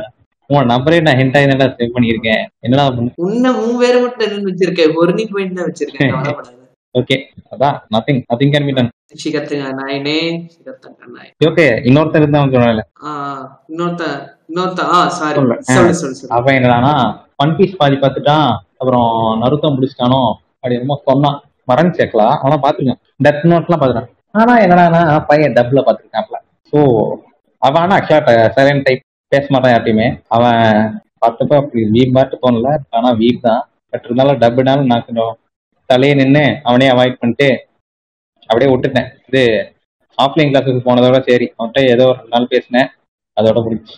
உன் 0.50 0.70
நம்பரே 0.72 0.98
நான் 1.04 1.18
ஹென்டா 1.20 1.38
என்னடா 1.44 1.66
சேவ் 1.76 1.94
பண்ணியிருக்கேன்? 1.94 2.42
என்னடா 2.60 2.84
பண்ணு 2.90 3.12
உன்னை 3.26 3.50
பேரை 3.80 3.98
மட்டும் 4.02 4.26
என்ன 4.28 4.48
வச்சிருக்கேன் 4.48 4.96
ஒரு 5.00 5.12
நீ 5.18 5.24
பாயிண்ட் 5.30 5.58
தான் 5.58 5.68
வச்சிருக்கேன். 5.70 6.12
ஓகே 6.94 7.16
அதான். 7.52 7.76
Nothing 7.92 8.20
nothing 8.26 8.52
can 8.52 8.66
be 8.66 8.72
done 8.74 8.90
சிகத்துங்க 9.22 9.70
நாயினே. 9.78 10.18
சிகத்தங்க 10.52 11.06
நாய். 11.14 11.30
ஓகே 11.48 11.64
இன்னொருத்தர் 11.88 12.22
இருந்தான் 12.22 12.52
சொன்னல 12.54 12.82
ஆ 13.02 13.10
இன்னொருத்தன். 13.70 14.18
அவன் 16.36 16.56
என்னடானா 16.58 16.92
ஒன் 17.42 17.54
பீஸ் 17.58 17.78
பாதி 17.80 17.96
பார்த்துட்டான் 17.96 18.48
அப்புறம் 18.80 19.08
நருத்தம் 19.42 19.74
முடிச்சிட்டானோ 19.76 20.20
அப்படி 20.54 20.76
என்னமோ 20.78 20.96
சொன்னான். 21.08 21.38
மறந்து 21.68 21.98
சேர்க்கலாம் 21.98 22.34
ஆனா 22.42 22.56
பாத்துருக்கேன் 22.64 23.00
டெத் 23.24 23.44
நோட்லாம் 23.50 23.80
பாத்துட்டான் 23.82 24.10
ஆனா 24.34 24.54
என்னடானா 24.64 25.00
பையன் 25.28 25.56
டப்ல 25.58 25.82
பாத்துருக்கான்ல 25.86 26.38
ஸோ 26.72 26.80
அவன் 27.62 27.82
ஆனா 27.82 27.96
ஆக்சுவலா 27.98 28.22
சைலண்ட் 28.56 28.84
டைப் 28.86 29.02
பேச 29.32 29.46
மாட்டான் 29.50 29.72
யார்ட்டையுமே. 29.72 30.06
அவன் 30.28 30.58
பார்த்தப்ப 31.22 31.54
அப்படி 31.60 31.82
வீப் 31.94 32.14
மாதிரி 32.16 32.38
தோணல 32.42 32.68
ஆனா 32.96 33.10
வீப் 33.20 33.44
தான். 33.46 33.62
பட் 33.92 34.04
இருந்தாலும் 34.04 34.40
டப்புனாலும் 34.42 34.90
நான் 34.92 35.06
கொஞ்சம் 35.06 35.32
தலையே 35.90 36.14
நின்று 36.20 36.44
அவனே 36.68 36.86
அவாய்ட் 36.92 37.20
பண்ணிட்டு 37.20 37.48
அப்படியே 38.50 38.70
விட்டுட்டேன். 38.72 39.08
இது 39.28 39.42
ஆஃப்லைன் 40.18 40.50
கிளாஸுக்கு 40.50 40.82
போனதோட 40.88 41.18
சரி. 41.28 41.46
அவன்கிட்ட 41.56 41.82
ஏதோ 41.94 42.04
ஒரு 42.10 42.18
ரெண்டு 42.18 42.34
நாள் 42.34 42.52
பேசினேன். 42.52 42.90
அதோட 43.36 43.58
முடிச்சு 43.64 43.94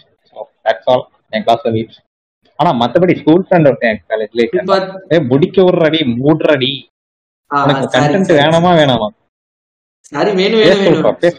தட்ஸ் 0.66 0.88
ஆல் 0.92 1.04
என் 1.32 1.44
கிளாஸ்ல 1.46 1.70
வீப்ஸ் 1.76 1.98
ஆனா 2.58 2.70
மத்தபடி 2.80 3.14
ஸ்கூல் 3.18 3.44
ஃப்ரெண்ட் 3.46 3.68
ஒருத்தன் 3.70 3.98
காலேஜ்ல 4.10 5.22
முடிக்க 5.30 5.56
விடுறடி 5.66 6.00
மூடுறடி. 6.16 6.70
உனக்கு 7.50 7.86
கண்டென்ட். 7.94 8.30
வேணாமா 8.38 8.70
வேணாமா? 8.78 9.08
சாரி 10.12 10.30
வேணும் 10.38 10.60
வேணும் 10.62 11.18
பேச 11.22 11.36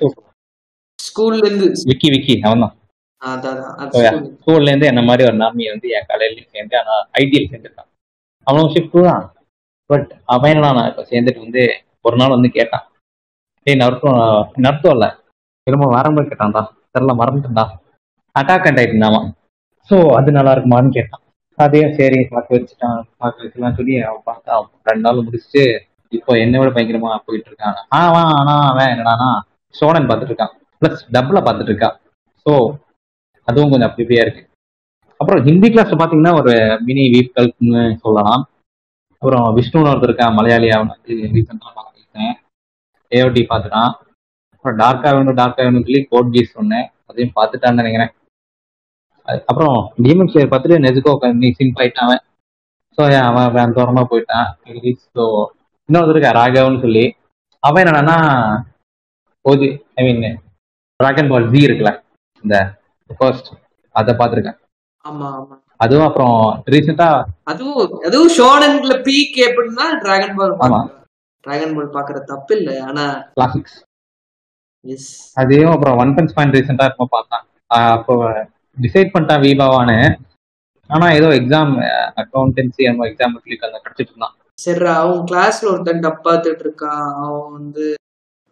ஸ்கூல்ல 1.00 1.42
இருந்து 1.44 1.66
விக்கி 1.90 2.08
விக்கி 2.14 2.34
அவன் 2.44 2.64
தான் 2.64 2.76
ஆ, 3.22 3.28
அதான் 3.30 3.54
அதான். 3.54 3.76
அது 3.82 3.92
So, 3.94 4.00
yeah. 4.00 4.12
school. 4.12 4.26
ஸ்கூல்ல 4.38 4.72
இருந்து 4.72 4.90
என்ன 4.90 5.02
மாதிரி 5.06 5.24
ஒரு 5.28 5.38
நாமி 5.38 5.64
வந்து 5.72 5.88
என் 5.98 6.08
காலையில 6.10 6.42
சேர்ந்து 6.48 6.76
ஆனா 6.80 6.96
ஐடியில் 7.20 7.50
சேர்ந்துருக்கான் 7.52 7.90
அவனும் 8.48 8.72
ஷிஃப்ட் 8.74 8.98
தான். 9.08 9.24
பட் 9.90 10.06
அவன் 10.34 10.62
நான் 10.66 10.90
இப்ப 10.90 11.06
சேர்ந்துட்டு 11.10 11.44
வந்து 11.46 11.64
ஒரு 12.06 12.16
நாள் 12.18 12.36
வந்து 12.36 12.50
கேட்டான். 12.50 12.86
டேய் 13.68 13.82
நருத்தம் 13.82 14.20
நருத்தம் 14.66 14.94
இல்ல. 14.96 15.06
திரும்ப 15.68 15.88
வரும்போது 15.96 16.30
கேட்டான்டா. 16.32 16.64
தெரியல 16.94 17.16
மறந்துட்டா 17.22 17.66
அட்டாக் 18.40 18.68
அண்ட் 18.70 18.84
ஸோ 19.90 19.98
அது 20.18 20.30
நல்லா 20.38 20.54
இருக்குமான்னு 20.56 20.90
கேட்டான். 20.96 21.22
அதையும் 21.58 21.94
சரி 22.00 22.18
பார்க்க 22.32 22.56
வச்சுட்டான். 22.56 22.98
பார்க்க 23.22 23.46
வச்சுலாம் 23.46 23.78
சொல்லி 23.78 23.94
அவன் 24.08 24.26
பார்த்தா 24.30 24.50
அவன் 24.56 24.72
ரெண்டு 24.90 25.06
நாள் 25.06 25.24
முடிச்சுட்டு 25.28 25.64
இப்போ 26.18 26.32
என்னை 26.44 26.58
விட 26.60 26.70
பயங்கரமா 26.76 27.12
போயிட்டு 27.28 27.50
இருக்கான். 27.50 27.78
ஆனா 27.98 28.24
ஆனா 28.40 28.56
அவன் 28.72 28.92
என்னடானா 28.94 29.30
சோனன் 29.76 30.08
பார்த்துட்டு 30.10 30.34
இருக்கான். 30.34 30.54
ப்ளஸ் 30.82 31.02
டபுளா 31.16 31.42
பார்த்துட்டு 31.48 31.72
இருக்கான் 31.74 31.96
ஸோ 32.46 32.54
அதுவும் 33.48 33.72
கொஞ்சம் 33.72 33.90
அப்படியே 33.90 34.22
இருக்கு. 34.26 34.44
அப்புறம் 35.20 35.42
ஹிந்தி 35.48 35.68
கிளாஸ் 35.74 35.94
பாத்தீங்கன்னா 36.02 36.34
ஒரு 36.42 36.54
மினி 36.88 37.04
வீப் 37.14 37.36
கல்ப்னு 37.38 37.84
சொல்லலாம். 38.04 38.42
அப்புறம் 39.14 39.46
விஷ்ணுன்னு 39.58 39.90
ஒருத்தர் 39.92 40.10
இருக்கான் 40.10 40.36
மலையாளி. 40.40 40.68
அவன் 40.76 40.92
வந்து 40.94 41.14
ரீசெண்டாக 41.36 41.72
பார்த்துருக்கேன். 41.78 42.34
ஏஓடி 43.12 43.44
பார்த்துட்டான். 43.52 43.92
அப்புறம் 44.56 44.78
டார்க்கா 44.84 45.10
வேணும் 45.16 45.40
டார்க்கா 45.42 45.64
வேணும்னு 45.66 45.88
சொல்லி 45.88 46.02
கோட் 46.12 46.34
கீஸ் 46.36 46.56
சொன்னேன். 46.58 46.88
அதையும் 47.10 47.36
பார்த்துட்டான்னு 47.40 47.82
நினைக்கிறேன். 47.82 48.12
அப்புறம் 49.48 49.76
டீமன் 50.04 50.30
ஸ்லேயர் 50.32 50.52
பார்த்துட்டு 50.52 50.84
நெஜுக்கோ 50.86 51.14
நீ 51.42 51.50
சிங்க் 51.58 51.80
ஆயிட்டான் 51.82 52.08
அவன் 52.08 52.24
ஸோ 52.98 53.02
அவன் 53.30 53.64
அந்த 53.66 53.82
ஓரமா 53.84 54.04
போயிட்டான். 54.12 54.48
ஸோ 55.16 55.24
இன்னொருத்தர் 55.90 56.16
இருக்கா 56.16 56.32
ராகவன்னு 56.40 56.84
சொல்லி. 56.86 57.04
அவன் 57.64 57.84
என்னன்னா 57.84 58.18
OG 59.46 59.70
I 59.98 60.04
mean 60.08 60.24
Dragon 61.00 61.32
Ball 61.32 61.50
Z 61.54 61.60
இருக்குல்ல 61.68 61.92
இந்த 62.44 62.56
ஃபர்ஸ்ட் 63.10 63.50
அதை 63.96 64.14
பார்த்துருக்கேன். 64.16 64.58
ஆமா 65.06 65.28
ஆமா. 65.38 65.56
அதுவும் 65.80 66.08
அப்புறம் 66.08 66.38
ரீசெண்டா 66.74 67.08
அதுவும் 67.52 67.76
அதுவும் 68.08 68.32
ஷோனன்ல 68.38 68.96
பீக் 69.08 69.38
எப்படின்னா 69.48 69.86
டிராகன் 70.04 70.36
பால் 70.40 70.54
ஆமா. 70.66 70.80
டிராகன் 71.44 71.76
பால் 71.76 71.96
பாக்குற 71.98 72.20
தப்பு 72.32 72.54
இல்ல 72.58 72.72
ஆனா 72.88 73.04
கிளாசிக்ஸ் 73.36 73.78
எஸ் 74.86 75.10
அதையும் 75.38 75.74
அப்புறம் 75.74 76.00
ஒன் 76.04 76.16
பஞ்ச் 76.18 76.36
மேன் 76.38 76.56
ரீசெண்டா 76.56 76.88
இருக்கும் 76.88 77.14
பார்த்தேன். 77.16 77.46
அப்போ 77.94 78.16
டிசைட் 78.84 79.14
பண்ணிட்டான் 79.14 79.44
வீபாவான்னு 79.46 80.00
ஆனா 80.90 81.06
ஏதோ 81.20 81.30
எக்ஸாம் 81.40 81.72
அக்கௌண்டன்சி 82.22 82.84
அந்த 82.90 83.08
எக்ஸாம் 83.10 83.34
கிடைச்சிட்டு 83.46 84.12
இருந்தான். 84.12 84.36
சரி 84.64 84.86
அவன் 85.00 85.24
கிளாஸ்ல 85.30 85.72
ஒருத்தன் 85.72 86.06
டப்பாத்துட்டு 86.06 86.64
இருக்கான். 86.66 87.08
அவன் 87.24 87.50
வந்து 87.58 87.86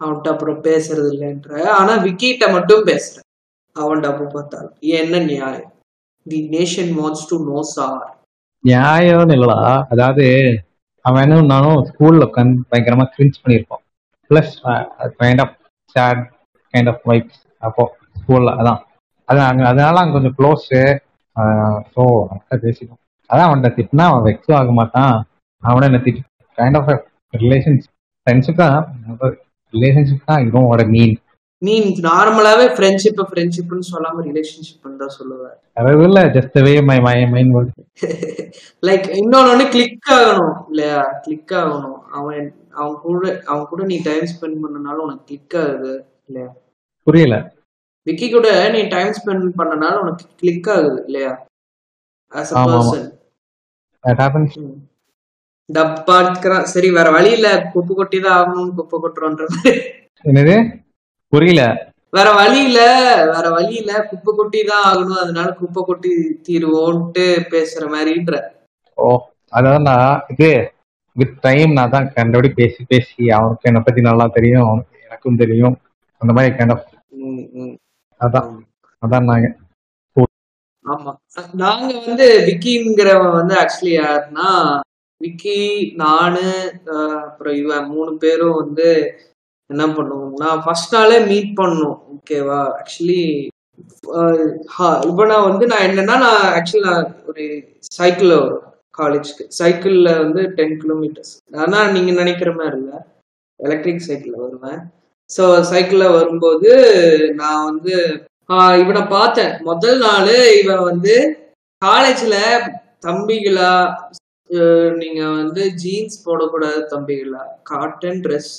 அவன்கிட்ட 0.01 0.29
அப்புறம் 0.34 0.60
பேசுறது 0.67 1.08
இல்லைன்ற. 1.13 1.51
ஆனா 1.79 1.94
விக்கிட்ட 2.05 2.46
மட்டும் 2.55 2.84
பேசுறேன் 2.89 3.27
அவன் 3.75 4.03
டப்பு 4.05 4.25
பார்த்தாலும். 4.36 4.75
என்ன 5.00 5.20
நியாயம்? 5.32 5.72
The 6.25 6.39
nation 6.58 6.91
wants 7.00 7.27
to 7.32 7.38
know 7.50 7.62
sir 7.75 8.05
நியாயம்னு 8.63 9.36
இல்லடா. 9.38 9.60
அதாவது 9.94 10.25
அவன் 11.05 11.24
என்ன 11.25 11.41
நானும் 11.53 11.82
ஸ்கூல்ல 11.89 12.27
உட்காந்து 12.29 12.63
பயங்கரமா 12.72 13.05
கிரிஞ்ச் 13.15 13.41
பண்ணியிருப்போம் 13.41 13.84
plus 14.29 14.53
kind 15.22 15.41
of 15.46 15.55
sad 15.96 16.22
kind 16.74 16.91
of 16.94 17.03
vibes 17.12 17.41
அப்போ 17.67 17.84
ஸ்கூல்ல 18.22 18.53
அதான். 18.62 18.82
அது 19.27 19.39
அங்க 19.48 19.63
அதனால 19.70 20.01
அங்க 20.01 20.15
கொஞ்சம் 20.17 20.38
க்ளோஸு 20.39 20.82
ஸோ 21.94 22.03
அதான் 22.34 22.63
பேசிக்கும் 22.65 23.01
அதான் 23.29 23.48
அவன்கிட்ட 23.48 23.72
திட்டினா 23.77 24.05
அவன் 24.10 24.25
வெக்ஸும் 24.27 24.58
ஆக 24.58 24.72
மாட்டான். 24.72 25.15
அவனை 25.63 25.86
என்ன 25.89 26.00
திட்டு 26.05 26.22
கைண்ட் 26.58 26.77
ஆஃப் 26.79 26.89
ரிலேஷன்ஷிப் 27.34 27.94
ஃப்ரெண்ட்ஷிப் 28.27 28.62
தான் 28.63 28.77
ரிலேஷன்ஷிப் 29.74 30.29
தான் 30.32 30.44
இதுவும் 30.46 30.91
மீன் 30.91 31.15
நீ 31.62 31.75
நார்மலாவே 32.05 32.65
ஃப்ரெண்ட்ஷிப் 32.75 33.22
ஃப்ரெண்ட்ஷிப்னு 33.29 33.86
சொல்லாம 33.91 34.24
ரிலேஷன்ஷிப் 34.27 35.00
தான் 35.01 35.15
சொல்லுவேன் 35.17 35.55
அதாவது 35.77 36.03
இல்ல 36.10 36.22
just 36.36 36.58
way 36.65 36.74
my 36.89 36.98
my 37.00 37.15
mind 37.34 37.53
world 37.55 37.74
like 38.84 39.05
இன்னொன்னு 39.20 39.65
கிளிக் 39.72 40.10
ஆகணும் 40.15 40.55
இல்லையா? 40.70 41.00
கிளிக் 41.24 41.53
ஆகணும். 41.53 42.00
அவன் 42.12 42.46
அவன் 42.74 42.96
கூட 43.03 43.24
அவன் 43.46 43.70
கூட 43.72 43.84
நீ 43.84 43.98
டைம் 44.03 44.27
ஸ்பெண்ட் 44.34 44.62
பண்ணனால 44.63 45.03
உனக்கு 45.05 45.25
கிளிக் 45.25 45.55
ஆகுது 45.62 45.94
இல்லையா? 46.29 46.50
புரியல. 47.08 47.36
விக்கி 48.07 48.27
கூட 48.29 48.47
நீ 48.74 48.81
டைம் 48.89 49.15
ஸ்பெண்ட் 49.17 49.57
பண்ணனால 49.59 49.93
உனக்கு 50.01 50.25
கிளிக் 50.41 50.69
ஆகுது 50.74 51.00
இல்லையா? 51.07 51.31
As 52.31 52.53
a. 52.53 52.63
பர்சன் 52.67 53.07
டப்பா 55.69 56.15
இருக்கிறான் 56.24 56.65
சரி 56.71 56.89
வேற 56.97 57.07
வழி 57.13 57.31
இல்ல. 57.38 57.47
குப்பை 57.74 57.93
கொட்டி 57.93 58.17
தான் 58.19 58.35
ஆகணும்னு 58.39 58.74
குப்பை 58.79 58.97
கொட்டுறோன்ற 58.97 59.45
என்னது? 60.25 60.55
புரியல. 61.33 61.62
வேற 62.13 62.27
வழி 62.38 62.59
இல்ல. 62.67 62.81
வேற 63.31 63.45
வழி 63.55 63.74
இல்ல. 63.81 63.93
குப்பை 64.12 64.31
கொட்டி 64.33 64.59
தான் 64.69 64.85
ஆகணும். 64.89 65.21
அதனால 65.24 65.47
குப்பை 65.62 65.81
கொட்டி 65.83 66.12
தீருவோன்ட்டு 66.47 67.24
பேசுற 67.53 67.83
மாதிரின்ற. 67.93 68.35
ஓ 68.97 69.07
அதான் 69.53 69.89
இது 70.33 70.50
வித் 71.15 71.35
டைம் 71.43 71.71
நான் 71.74 71.91
தான் 71.91 72.12
கண்டபடி 72.15 72.50
பேசி 72.53 72.81
பேசி 72.85 73.24
அவனுக்கு 73.31 73.67
என்னை 73.69 73.81
பத்தி 73.81 74.01
நல்லா 74.01 74.25
தெரியும் 74.38 74.71
எனக்கும் 75.05 75.41
தெரியும். 75.43 75.75
அந்த 76.21 76.31
மாதிரி 76.33 76.53
கைண்ட் 76.57 76.75
ஆஃப். 76.75 76.85
அதான். 78.25 78.50
அதான் 79.03 79.29
நாங்க. 79.29 79.48
ஆமா. 80.86 81.12
நாங்க 81.62 81.91
வந்து 82.01 82.25
விக்கிங்கிறவன் 82.48 83.38
வந்து 83.38 83.53
ஆக்சுவலி 83.62 83.94
யாருன்னா 83.96 84.50
விக்கி 85.22 85.60
நானு 85.96 86.44
அப்புறம் 87.24 87.55
இவன் 87.55 87.88
மூணு 87.89 88.12
பேரும் 88.17 88.60
வந்து 88.60 88.88
என்ன 89.70 89.84
பண்ணுவோம்னா 89.94 90.50
ஃபர்ஸ்ட் 90.63 90.96
நாளே 90.96 91.17
மீட் 91.25 91.51
பண்ணோம் 91.58 91.98
ஓகேவா 92.13 92.60
ஆக்சுவலி 92.77 93.22
இவனை 95.10 95.38
வந்து 95.48 95.65
நான் 95.72 95.86
என்னன்னா 95.88 96.15
நான் 96.24 96.46
ஆக்சுவலி 96.51 96.86
நான் 96.88 97.08
ஒரு 97.25 97.46
சைக்கிள்ல 97.98 98.36
வரும் 98.41 98.65
காலேஜ்க்கு 98.98 99.46
சைக்கிள்ல 99.60 100.10
வந்து 100.20 100.41
டென் 100.58 100.77
கிலோமீட்டர்ஸ் 100.82 101.34
ஆனா 101.63 101.79
நீங்க 101.91 102.12
நினைக்கிற 102.22 102.51
மாதிரி 102.53 102.77
இல்ல. 102.79 102.94
எலக்ட்ரிக் 103.60 104.05
சைக்கிள்ல 104.08 104.38
வருவேன். 104.44 104.79
ஸோ 105.29 105.44
சைக்கிள்ல 105.72 106.05
வரும்போது 106.17 106.72
நான் 107.41 107.65
வந்து 107.70 107.96
இவனை 108.81 109.03
பார்த்தேன். 109.16 109.53
முதல் 109.70 110.00
நாள் 110.05 110.33
இவன் 110.61 110.83
வந்து 110.90 111.16
காலேஜ்ல 111.81 112.35
தம்பிகளா 113.05 113.72
நீங்கள் 114.50 114.94
நீங்க 115.01 115.22
வந்து 115.40 115.64
ஜீன்ஸ் 115.83 116.24
போடக்கூடாது 116.25 116.81
தம்பிகளா. 116.94 117.44
Cotton 117.72 118.22
dress 118.25 118.53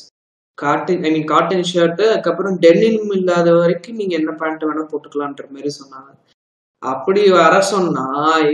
cotton 0.59 1.03
I 1.07 1.11
mean 1.15 1.31
cotton 1.33 1.67
shirt 1.71 2.03
அதுக்கப்புறம் 2.11 2.55
டென்னினும் 2.65 3.15
இல்லாத 3.19 3.49
வரைக்கும் 3.61 3.99
நீங்க 4.01 4.15
என்ன 4.21 4.33
பேண்ட் 4.43 4.67
வேணா 4.69 4.85
போட்டுக்கலான்ற 4.93 5.45
மாதிரி 5.55 5.71
சொன்னாங்க. 5.81 6.11
அப்படி 6.83 7.23
வர 7.41 7.55
சொன்னா 7.73 8.07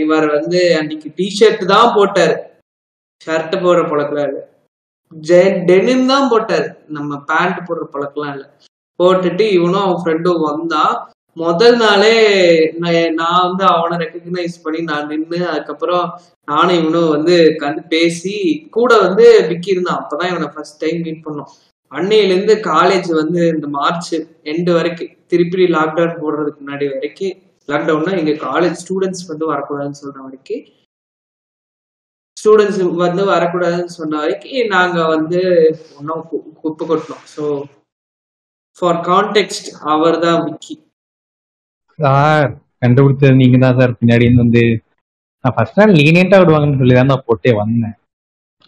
இவர் 0.03 0.27
வந்து 0.37 0.61
அன்னைக்கு 0.81 1.09
டிஷர்ட் 1.20 1.64
தான் 1.75 1.94
போட்டாரு. 1.96 2.37
ஷர்ட் 3.20 3.55
போடுற 3.64 3.83
பழக்கம் 3.90 4.22
டெனிம் 5.68 6.05
தான் 6.07 6.31
போட்டாரு. 6.33 6.68
நம்ம 6.88 7.16
பேண்ட் 7.31 7.66
போடுற 7.68 7.87
பழக்கம்லாம் 7.94 8.35
இல்ல. 8.35 8.44
போட்டுட்டு 9.01 9.44
இவனும் 9.57 9.85
அவன் 9.85 10.03
ஃப்ரெண்டும் 10.03 10.46
வந்தான் 10.51 10.94
முதல் 11.37 11.77
நாளே 11.77 12.16
நான் 12.79 13.14
நான் 13.14 13.44
வந்து 13.46 13.64
அவனை 13.75 13.94
ரெக்கக்னைஸ் 14.03 14.57
பண்ணி 14.64 14.81
நான் 14.90 15.07
நின்று 15.07 15.38
அதுக்கப்புறம் 15.51 16.07
நானும் 16.44 16.79
இவனும் 16.81 17.12
வந்து 17.16 17.37
கண்டு 17.62 17.83
பேசி 17.94 18.35
கூட 18.70 18.90
வந்து 18.98 19.27
விக்கி 19.51 19.75
இருந்தான். 19.75 20.01
அப்பதான் 20.01 20.31
இவனை 20.33 20.48
ஃபர்ஸ்ட் 20.55 20.81
டைம் 20.83 21.01
மீட் 21.07 21.25
பண்ணோம். 21.27 21.51
அன்னையில 21.92 22.33
இருந்து 22.35 22.55
காலேஜ் 22.72 23.09
வந்து 23.12 23.40
இந்த 23.55 23.66
மார்ச் 23.79 24.12
எண்டு 24.44 24.72
வரைக்கும் 24.72 25.14
திருப்பி 25.27 25.66
லாக்டவுன் 25.77 26.20
போடுறதுக்கு 26.20 26.62
முன்னாடி 26.62 26.87
வரைக்கும் 26.94 27.35
லாக்டவுன்னா 27.68 28.12
எங்க 28.20 28.33
காலேஜ் 28.46 28.81
ஸ்டூடெண்ட்ஸ் 28.83 29.27
வந்து 29.29 29.44
வரக்கூடாதுன்னு 29.53 30.01
சொல்ற 30.03 30.18
வரைக்கும் 30.29 30.62
ஸ்டூடெண்ட்ஸ் 32.42 32.78
வந்து 33.05 33.22
வரக்கூடாதுன்னு 33.33 33.96
சொன்ன 33.98 34.20
வரைக்கும் 34.22 34.72
நாங்க 34.76 34.98
வந்து 35.14 35.40
ஒன்றும் 35.98 36.22
குப்பை 36.62 36.85
கொட்டினோம். 36.88 37.24
ஸோ 37.35 37.42
ஃபார் 38.78 38.98
கான்டெக்ட் 39.09 39.68
அவர் 39.94 40.16
தான் 40.24 40.40
விக்கி. 40.46 40.74
சார் 41.98 42.48
கண்டுபிடிச்சது 42.85 43.40
நீங்க 43.42 43.59
தான் 43.64 43.78
சார். 43.81 43.92
பின்னாடி 44.00 44.26
இருந்து 44.26 44.44
வந்து 44.46 44.62
நான் 45.44 45.55
ஃபர்ஸ்ட் 45.57 45.78
நாள் 45.81 45.96
லீனியண்டா 46.00 46.40
விடுவாங்கன்னு 46.40 46.81
சொல்லி 46.83 46.94
தான் 46.98 47.11
நான் 47.12 47.26
போட்டே 47.28 47.52
வந்தேன். 47.61 47.94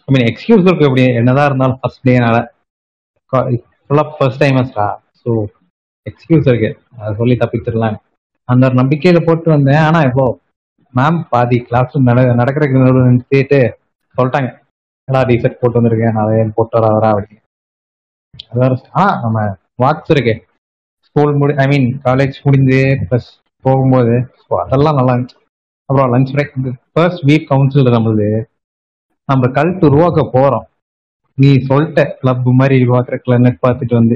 ஐ 0.07 0.09
மீன் 0.13 0.27
எக்ஸ்கியூஸ் 0.31 0.65
இருக்கு. 0.67 0.87
எப்படி 0.89 1.03
என்னதான் 1.19 1.49
இருந்தாலும் 1.49 1.79
ஃபர்ஸ்ட் 1.81 2.05
டேனால 2.07 2.37
ஃபுல்லாக 3.33 4.07
ஃபர்ஸ்ட் 4.17 4.41
டைமர்ஸ்டா 4.43 4.87
ஸோ 5.21 5.29
எக்ஸ்கியூஸ் 6.09 6.47
இருக்கு. 6.51 6.71
அதை 7.01 7.11
சொல்லி 7.21 7.35
தப்பிச்சிடலாம். 7.43 7.99
அந்த 8.49 8.63
ஒரு 8.69 8.75
நம்பிக்கையில 8.81 9.19
போட்டு 9.27 9.49
வந்தேன். 9.55 9.83
ஆனா 9.87 10.01
இப்போ 10.09 10.25
மேம் 10.95 11.19
பாதி 11.31 11.57
கிளாஸ் 11.67 11.95
நட 12.09 12.19
நடக்கிற 12.41 12.65
நடுவில் 12.83 13.23
சொல்லிட்டாங்க. 14.15 14.49
நல்லா 15.07 15.21
டிஷர்ட் 15.29 15.59
போட்டு 15.61 15.79
வந்திருக்கேன் 15.79 16.13
நான் 16.17 16.25
அதை 16.25 16.43
போட்டு 16.57 16.75
வர 16.77 16.91
வரா 16.95 17.09
அப்படின்னு. 17.15 17.41
அதான் 18.51 18.75
ஆ 19.01 19.03
நம்ம 19.23 19.39
வாக்ஸ் 19.83 20.11
இருக்கு. 20.15 20.33
ஸ்கூல் 21.07 21.33
முடி 21.41 21.53
ஐ 21.63 21.65
மீன் 21.71 21.87
காலேஜ் 22.07 22.37
முடிஞ்சு 22.45 22.79
ப்ளஸ் 23.09 23.29
போகும்போது 23.65 24.15
ஸோ 24.43 24.53
அதெல்லாம் 24.63 24.97
நல்லா 24.99 25.13
இருந்துச்சு. 25.15 25.37
அப்புறம் 25.89 26.11
lunch 26.13 26.31
break 26.35 26.55
first 26.93 27.25
week 27.29 27.49
council 27.51 27.95
நம்மளுது 27.95 28.29
நம்ம 29.29 29.47
கல்ட்டு 29.57 29.87
உருவாக்க 29.89 30.21
போகிறோம் 30.35 30.65
நீ 31.37 31.49
சொல்லிட்ட 31.69 32.01
கிளப் 32.21 32.47
மாதிரி 32.61 32.77
பார்க்குற 32.93 33.15
கிளர்னட் 33.25 33.63
பார்த்துட்டு 33.65 33.95
வந்து 33.99 34.15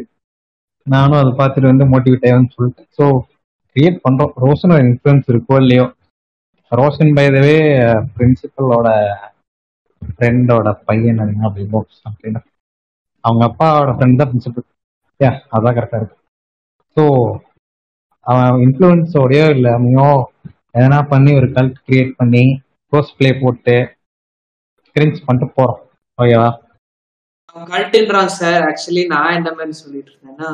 நானும் 0.87 1.21
அதை 1.21 1.31
பார்த்துட்டு 1.41 1.71
வந்து 1.71 1.85
மோட்டிவேட் 1.93 2.27
ஆகும்னு 2.29 2.53
சொல்லிட்டேன். 2.57 2.89
ஸோ 2.97 3.05
கிரியேட் 3.75 3.97
பண்ணுறோம் 4.05 4.33
ரோஷனோட 4.45 4.79
இன்ஃப்ளூயன்ஸ் 4.85 5.27
இருக்கோ 5.33 5.57
இல்லையோ 5.63 5.85
ரோஷன் 6.71 7.13
பைதவே 7.17 7.55
பிரின்சிபலோட 8.15 8.87
ஃப்ரெண்டோட 10.09 10.69
பையன் 10.85 11.19
அப்படின்னு 11.21 11.79
அப்படின்னு 12.05 12.41
அவங்க 13.23 13.43
அப்பாவோட 13.47 13.91
ஃப்ரெண்ட் 13.95 14.19
தான் 14.19 14.29
பிரின்சிபல் 14.29 14.65
யா 15.19 15.31
அதான் 15.49 15.75
கரெக்டாக 15.77 16.01
இருக்கு. 16.01 16.17
ஸோ 16.97 17.03
அவன் 18.27 18.59
இன்ஃப்ளூயன்ஸோடயோ 18.65 19.45
அவனையோ 19.71 20.07
எதனா 20.75 20.99
பண்ணி 21.09 21.31
ஒரு 21.33 21.47
கல்ட் 21.55 21.77
கிரியேட் 21.85 22.17
பண்ணி 22.17 22.43
போஸ்ட் 22.93 23.15
ப்ளே 23.17 23.29
போட்டு 23.39 23.75
கிரிஞ்ச் 24.95 25.19
பண்ணிட்டு 25.25 25.47
போகிறோம் 25.57 25.79
ஓகேவா 26.19 26.49
கல்ட்ன்றான் 27.71 28.33
சார் 28.35 28.63
ஆக்சுவலி 28.67 29.03
நான் 29.13 29.35
என்ன 29.37 29.49
மாதிரி 29.53 29.75
சொல்லிட்டு 29.79 30.11
இருந்தேன்னா 30.13 30.49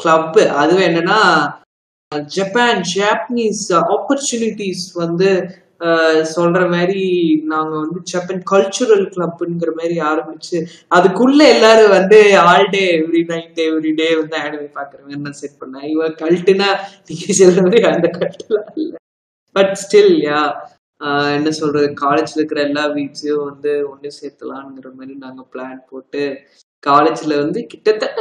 கிளப் 0.00 0.38
அதுவும் 0.60 0.86
என்னன்னா 0.88 1.18
ஜப்பான் 2.34 2.80
ஜாப்பனீஸ் 2.94 3.66
ஆப்பர்ச்சுனிட்டிஸ் 3.94 4.86
வந்து 4.94 5.28
சொல்ற 6.34 6.60
மாதிரி 6.72 7.04
நாங்க 7.44 7.72
வந்து 7.84 8.00
ஜப்பான் 8.10 8.42
கல்ச்சுரல் 8.50 9.06
கிளப்ங்கிற 9.14 9.70
மாதிரி 9.78 9.96
ஆரம்பிச்சு 10.10 10.58
அதுக்குள்ள 10.90 11.40
எல்லாரும் 11.54 11.90
வந்து 11.90 12.18
all 12.42 12.68
day 12.70 12.82
every 12.98 13.22
night 13.30 13.60
every 13.68 13.92
day 13.94 14.08
வந்து 14.16 14.36
ஆனிமே 14.36 14.68
மாதிரி 14.76 15.22
நான் 15.24 15.40
செட் 15.40 15.60
பண்ணேன். 15.62 15.88
இவன் 15.94 16.14
கல்ட்டுனா 16.22 16.68
நீங்க 17.08 17.34
சொல்ற 17.40 17.58
மாதிரி 17.62 17.82
அந்த 17.92 18.08
கல்ட்டுலாம் 18.18 18.70
இல்ல. 18.76 18.94
பட் 19.56 19.74
ஸ்டில் 19.74 20.14
யா 20.28 20.40
என்ன 21.36 21.50
சொல்றது 21.50 21.86
காலேஜ்ல 22.02 22.38
இருக்கிற 22.40 22.60
எல்லா 22.62 22.84
வீட்ஸையும் 22.96 23.46
வந்து 23.50 23.72
ஒண்ணு 23.92 24.10
சேர்த்தலாம்ங்கிற 24.20 24.90
மாதிரி 24.98 25.14
நாங்க 25.16 25.42
பிளான் 25.54 25.80
போட்டு 25.90 26.22
காலேஜ்ல 26.82 27.36
வந்து 27.38 27.60
கிட்டத்தட்ட 27.66 28.20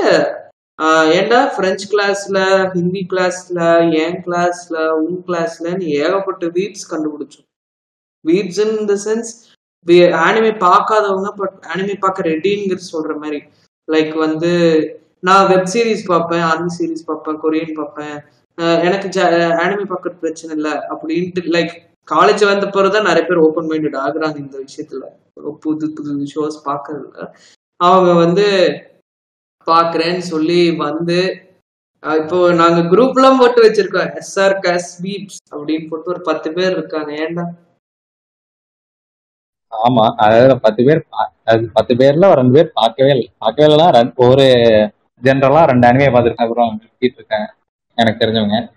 ஏண்டா 0.81 1.01
ஏன்டா 1.15 1.39
பிரெஞ்சு 1.55 1.85
கிளாஸ்ல 1.91 2.37
ஹிந்தி 2.73 3.01
கிளாஸ்ல 3.09 3.59
என் 4.03 4.17
கிளாஸ்ல 4.25 4.77
உன் 5.01 5.19
கிளாஸ்லன்னு 5.27 5.85
ஏகப்பட்ட 5.97 6.45
வீட்ஸ் 6.57 6.85
கண்டுபிடிச்சோம். 6.91 7.47
Weebs 8.25 8.59
in 8.63 8.87
the 8.91 8.95
sense 9.05 9.29
anime 10.25 10.51
பார்க்காதவங்க 10.65 11.29
பட் 11.41 11.55
ஆனிமே 11.73 11.95
பார்க்க 11.99 12.29
ரெடிங்கிற 12.31 12.79
சொல்ற 12.93 13.13
மாதிரி. 13.21 13.39
லைக் 13.87 14.13
வந்து 14.25 14.51
நான் 15.19 15.47
வெப் 15.51 15.71
சீரிஸ் 15.73 16.09
பார்ப்பேன் 16.11 16.45
அந்த 16.51 16.67
சீரிஸ் 16.77 17.07
பார்ப்பேன் 17.09 17.41
கொரியன் 17.43 17.77
பார்ப்பேன். 17.79 18.17
எனக்கு 18.87 19.07
ஆனிமே 19.63 19.85
பார்க்கறது 19.93 20.21
பிரச்சனை 20.25 20.55
இல்லை 20.55 20.75
அப்படின்ட்டு 20.93 21.47
லைக் 21.55 21.73
காலேஜ் 22.11 22.43
வந்த 22.51 22.65
பிறகுதான் 22.75 23.09
நிறைய 23.09 23.25
பேர் 23.27 23.45
ஓப்பன் 23.47 23.71
மைண்டட் 23.71 24.03
ஆகுறாங்க 24.05 24.37
இந்த 24.45 24.57
விஷயத்துல. 24.67 25.03
புது 25.65 25.87
புது 25.97 26.23
ஷோஸ் 26.35 26.57
பார்க்கறதுல. 26.69 27.27
அவங்க 27.81 28.11
வந்து 28.25 28.47
பாக்குறேன்னு 29.65 30.17
சொல்லி 30.17 30.71
வந்து 30.75 31.47
இப்போ 32.03 32.53
நாங்க 32.53 32.95
குரூப்லாம் 32.95 33.39
போட்டு 33.39 33.61
வச்சிருக்கோம். 33.63 34.21
எஸ்ஆர் 34.21 34.55
கஸ் 34.61 34.91
பீப்ஸ் 35.01 35.41
அப்படின்னு 35.51 35.87
போட்டு 35.89 36.09
ஒரு 36.09 36.21
பத்து 36.21 36.53
பேர் 36.53 36.71
இருக்காங்க. 36.71 37.11
ஏன்டா? 37.11 37.43
ஆமா 39.71 40.13
அதாவது 40.15 40.59
பத்து 40.59 40.83
பேர் 40.83 41.07
பா- 41.11 41.69
பத்து 41.73 41.95
பேர்ல 41.95 42.25
ஒரு 42.25 42.33
ரெண்டு 42.33 42.53
பேர் 42.53 42.71
பார்க்கவே 42.73 43.09
இல்லை. 43.09 43.31
பார்க்கவே 43.37 43.73
இல்லைனா 43.73 44.13
ஒரு 44.15 44.45
ஜென்ரலா 45.21 45.65
ரெண்டு 45.65 45.87
அனிமே 45.87 46.11
பார்த்துருக்காங்க 46.13 46.47
அப்புறம் 46.47 46.81
சுத்திட்டு 46.83 47.19
இருக்காங்க. 47.19 47.53
எனக்கு 47.95 48.25
தெரிஞ்சவங்க. 48.25 48.71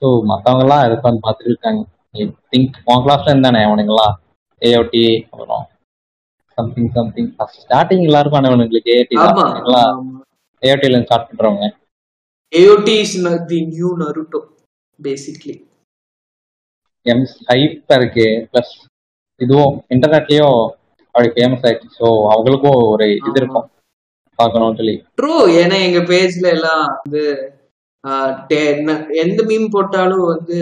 ஸோ 0.00 0.06
மற்றவங்க 0.28 0.58
எல்லாம் 0.58 0.84
இது 0.84 0.94
உட்காந்து 0.94 1.18
பார்த்துட்டு 1.22 1.44
இருக்காங்க? 1.44 1.84
திங்க் 2.50 2.72
உன் 2.84 3.04
கிளாஸ்ல 3.04 3.32
இருந்தானே 3.34 3.62
அவனுங்கெல்லாம் 3.64 4.14
ஏஓடி 4.62 5.22
அப்புறம் 5.30 5.66
சம்திங் 6.58 6.90
சம்திங் 6.96 7.30
ஸ்டார்டிங் 7.56 8.04
எல்லாருக்கும் 8.08 8.38
ஆமா. 9.24 9.46
தான் 9.68 9.98
ஏஓடில 10.62 11.00
ஸ்டார்ட் 11.04 11.28
பண்றவங்க. 11.30 11.66
AOT 12.52 12.94
is 13.04 13.16
the 13.50 13.58
new 13.72 13.90
Naruto 14.02 14.40
basically 14.98 15.56
M 17.06 17.24
ஹைப்பா 17.50 17.96
இருக்கு. 17.98 18.24
ப்ளஸ் 18.52 18.72
இதுவும் 19.40 19.74
இன்டர்நெட்லயும் 19.94 20.58
அப்படி 21.14 21.28
ஃபேமஸ் 21.34 21.64
ஆயிடுச்சு. 21.66 21.90
ஸோ 21.98 22.06
அவங்களுக்கும் 22.32 22.80
ஒரு 22.92 23.06
இது. 23.18 23.38
இருக்கும். 23.40 23.68
பார்க்கணும்னு 24.38 24.78
சொல்லி. 24.80 24.96
ட்ரூ 25.18 25.32
ஏன்னா 25.60 25.76
எங்க 25.86 26.00
பேஜ்ல 26.10 26.46
எல்லாம் 26.56 26.84
வந்து 27.04 27.22
எந்த 29.22 29.40
மீம் 29.48 29.68
போட்டாலும் 29.68 30.26
வந்து 30.26 30.56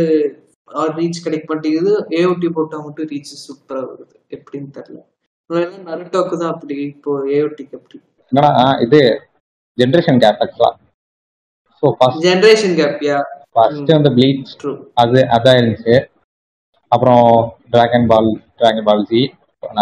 ரீச் 0.96 1.24
கிடைக்க 1.24 1.44
மாட்டேங்குது 1.48 1.92
ஏஓடி 2.18 2.48
போட்டா 2.50 2.76
மட்டும் 2.84 3.10
ரீச் 3.12 3.34
சூப்பரா 3.44 3.82
வருது. 3.90 4.14
எப்படின்னு 4.30 4.70
தெரியல. 4.78 5.00
நருட்டோக்கு 5.50 6.36
தான் 6.40 6.52
அப்படி 6.54 6.76
இப்போ 6.92 7.12
ஏஓடிக்கு 7.36 7.74
அப்படி. 7.78 7.98
என்னன்னா 8.32 8.52
இது 8.84 9.00
ஜென்ரேஷன் 9.78 10.20
கேப் 10.24 10.40
ஆக்சுவலா 10.44 10.72
ஃபர்ஸ்ட் 12.00 12.22
ஜெனரேஷன் 12.26 12.74
கேப்யா 12.80 13.16
ஃபர்ஸ்ட் 13.54 13.92
வந்து 13.96 14.10
ப்ளீச் 14.16 14.52
அது 15.02 15.18
அதான் 15.36 15.58
இருந்துச்சு. 15.60 15.94
அப்புறம் 16.92 17.26
Dragon 17.72 18.08
Ball 18.10 18.28
Dragon 18.58 18.86
Ball 18.88 19.06
Z 19.10 19.22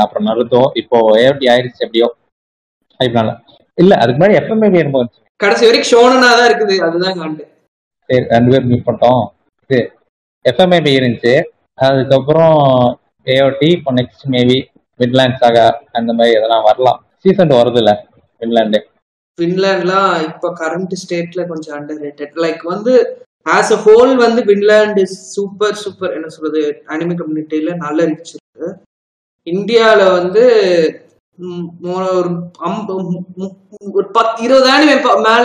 அப்புறம் 0.03 0.27
நருத்தோ 0.29 0.63
இப்போ 0.81 0.99
ஏஓடி 1.23 1.47
ஆயிடுச்சு 1.53 1.85
எப்படியோ. 1.87 2.09
ஹைப்னால 3.01 3.31
இல்ல 3.79 3.93
அதுக்கு 4.03 4.19
முன்னாடி 4.19 4.39
எஃப்எம்ஐ 4.41 4.81
இருந்தோம் 4.83 5.11
கடைசி 5.41 5.65
வரைக்கும் 5.67 5.91
ஷோனனா 5.93 6.29
தான் 6.39 6.49
இருக்குது. 6.51 6.75
அதுதான் 6.87 7.17
காண்டு. 7.21 7.45
சரி 8.11 8.25
ரெண்டு 8.35 8.51
பேர் 8.53 8.69
மீட் 8.71 8.85
பண்ணிட்டோம். 8.87 9.23
இது 9.65 9.79
எஃப்எம்ஐபி 10.45 10.93
இருந்துச்சு. 10.99 11.35
அதுக்கப்புறம் 11.79 12.59
ஏஓடி 13.27 13.69
இப்போ 13.79 13.93
நெக்ஸ்ட் 13.99 14.25
மேபி 14.35 14.59
மிட்லேண்ட் 15.01 15.41
சாகா 15.43 15.67
அந்த 15.93 16.11
மாதிரி 16.13 16.37
எதனா 16.39 16.59
வரலாம். 16.63 16.99
சீசன் 17.25 17.59
வருது 17.59 17.81
இல்ல 17.83 17.93
மிட்லேண்டு 18.41 18.81
பின்லாண்ட்லாம் 19.39 20.11
இப்ப 20.29 20.51
கரண்ட் 20.61 20.93
ஸ்டேட்ல 21.03 21.43
கொஞ்சம் 21.47 21.77
அண்டர் 21.79 22.03
ரேட்டட் 22.05 22.37
லைக் 22.45 22.63
வந்து 22.65 22.93
ஆஸ் 23.47 23.73
அ 23.73 23.79
ஹோல் 23.87 24.13
வந்து 24.17 24.41
பின்லாண்ட் 24.43 24.99
இஸ் 25.05 25.17
சூப்பர் 25.35 25.81
சூப்பர் 25.85 26.15
என்ன 26.17 26.29
சொல்றது 26.29 26.61
அனிமி 26.89 27.15
கம்யூனிட்டியில 27.15 27.75
நல்ல 27.77 28.05
ரிச் 28.05 28.35
இருக்கு 28.35 28.69
இந்தியால 29.47 30.01
வந்து 30.19 30.45
ஒரு 31.95 32.31
ஒரு 33.95 34.07
பத்து 34.13 34.39
இருபது 34.43 34.69
ஆனிமே 34.71 34.95
மேல 35.27 35.45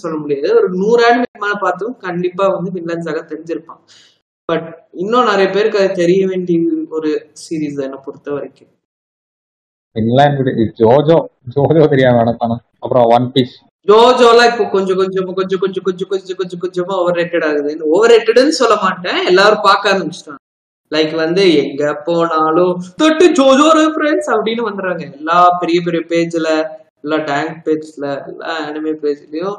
சொல்ல 0.00 0.16
முடியாது. 0.16 0.48
ஒரு 0.56 0.68
நூறு 0.74 1.00
ஆனிமே 1.08 1.28
மேல 1.44 1.54
பார்த்தும் 1.64 1.96
கண்டிப்பா 2.06 2.44
வந்து 2.48 2.70
பின்லாண்ட் 2.76 3.06
சாக 3.08 3.20
தெரிஞ்சிருப்பான். 3.32 3.80
பட் 4.48 4.68
இன்னும் 4.94 5.28
நிறைய 5.30 5.48
பேருக்கு 5.50 5.82
அது 5.82 6.00
தெரிய 6.02 6.20
வேண்டிய 6.26 6.58
ஒரு 6.90 7.10
சீரீஸ் 7.42 7.84
என்னை 7.86 7.98
பொறுத்த 8.06 8.28
வரைக்கும் 8.32 8.72
மிட்லேண்ட் 9.96 10.40
ஜோஜோ. 10.80 11.16
ஜோஜோ 11.54 11.88
தெரியாம 11.94 12.20
நடப்பானு 12.22 12.56
அப்புறம் 12.84 13.06
ஒன் 13.16 13.28
பீஸ் 13.32 13.54
ஜோஜோலாம் 13.90 14.50
இப்போ 14.50 14.64
கொஞ்சம் 14.74 14.98
கொஞ்சம் 15.00 15.26
கொஞ்சம் 15.38 15.60
கொஞ்சம் 15.62 15.84
கொஞ்சம் 15.86 16.08
கொஞ்சம் 16.08 16.38
கொஞ்சம் 16.40 16.62
கொஞ்சமா 16.64 16.94
ஓவர் 17.02 17.16
ரேட்டட் 17.16 17.46
ஆகுது. 17.48 17.72
ஓவர் 17.94 18.10
ரேட்டட்னு 18.10 18.58
சொல்ல 18.60 18.74
மாட்டேன். 18.82 19.20
எல்லாரும் 19.26 19.64
பார்க்க 19.68 19.92
ஆரம்பிச்சிட்டாங்க. 19.92 20.42
லைக் 20.94 21.14
வந்து 21.14 21.42
எங்க 21.62 21.94
போனாலும் 22.06 22.74
தொட்டு 22.96 23.24
ஜோஜோ 23.38 23.68
ரெஃபரன்ஸ் 23.80 24.28
அப்படின்னு 24.34 24.66
வந்துடுறாங்க. 24.68 25.02
எல்லா 25.16 25.38
பெரிய 25.60 25.80
பெரிய 25.86 26.02
பேஜ்ல 26.12 26.50
எல்லா 27.02 27.18
டேங்க் 27.30 27.58
பேஜ்ல 27.66 28.04
எல்லா 28.30 28.52
anime 28.68 28.94
பேஜ்லயும் 29.04 29.58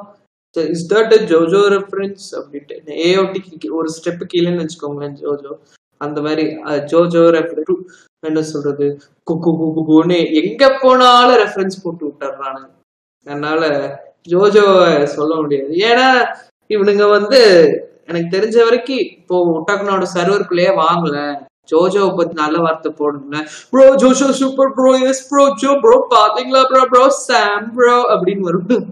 is 0.55 0.85
that 0.93 1.15
JoJo 1.31 1.61
reference 1.75 2.27
அப்படின்ட்டு. 2.39 2.77
ஏஓடி 3.07 3.69
ஒரு 3.79 3.89
ஸ்டெப் 3.97 4.23
கீழேன்னு 4.33 4.63
வச்சுக்கோங்களேன் 4.63 5.17
ஜோஜோ. 5.23 5.53
அந்த 5.97 6.21
மாதிரி 6.21 6.45
ஜோஜோ 6.91 7.23
ரெஃபரன்ஸ் 7.37 8.07
என்ன 8.27 8.41
சொல்றது? 8.53 8.85
குக்கு 9.27 9.51
குக்குன்னு 9.59 10.17
எங்க 10.41 10.63
போனாலும் 10.81 11.39
ரெஃபரன்ஸ் 11.43 11.81
போட்டு 11.83 12.03
விட்டுறானுங்க. 12.07 12.69
அதனால 13.25 13.61
ஜோஜோ 14.31 14.63
சொல்ல 15.17 15.33
முடியாது. 15.41 15.71
ஏன்னா 15.89 16.07
இவனுங்க 16.69 17.05
வந்து 17.17 17.39
எனக்கு 18.09 18.29
தெரிஞ்ச 18.35 18.57
வரைக்கும் 18.67 19.03
இப்போ 19.17 19.35
ஒட்டாக்குனோட 19.57 20.05
சர்வருக்குள்ளேயே 20.15 20.71
வாங்கல. 20.83 21.17
ஜோஜோவை 21.71 22.11
பத்தி 22.17 22.33
நல்ல 22.43 22.57
வார்த்தை 22.65 22.89
போடணும்ல. 22.99 23.39
Bro 23.71 23.83
JoJo 24.01 24.27
super 24.41 24.71
bro 24.77 24.91
yes 25.09 25.25
bro 25.29 25.43
Jo 25.61 25.71
bro 25.83 25.95
பாத்தீங்களா 26.15 26.61
ப்ரோ 26.71 26.81
ப்ரோ 26.93 27.03
சாம் 27.27 27.67
ப்ரோ 27.75 27.97
அப்படின்னு 28.13 28.47
வரும் 28.49 28.85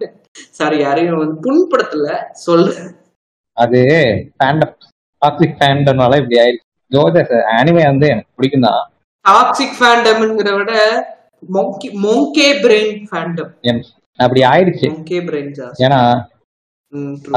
சாரி 0.59 0.77
யாரையும் 0.85 1.21
வந்து 1.21 1.37
புண்படுத்தல. 1.45 2.09
சொல்றேன் 2.47 2.91
அது 3.57 3.79
ஃபேண்டம் 4.37 4.75
டாக்ஸிக் 5.21 5.57
ஃபேண்டம்னால 5.59 6.19
இப்படி 6.21 6.37
ஆயிடுச்சு. 6.43 6.65
ஜோஜோ 6.91 7.21
அனிமே 7.59 7.83
வந்து 7.91 8.07
எனக்கு 8.13 8.35
பிடிக்கும் 8.37 8.67
தான் 8.67 8.83
டாக்ஸிக் 9.27 9.77
ஃபேண்டம்ங்கிற 9.79 10.49
விட 10.57 10.73
மொங்கி 11.55 11.87
மொங்கே 12.05 12.49
பிரெயின் 12.63 12.93
ஃபேண்டம் 13.09 13.51
அப்படி 14.19 14.41
ஆயிடுச்சு. 14.51 14.87
மொங்கே 14.93 15.19
பிரெயின் 15.27 15.51
ஏன்னா. 15.85 15.99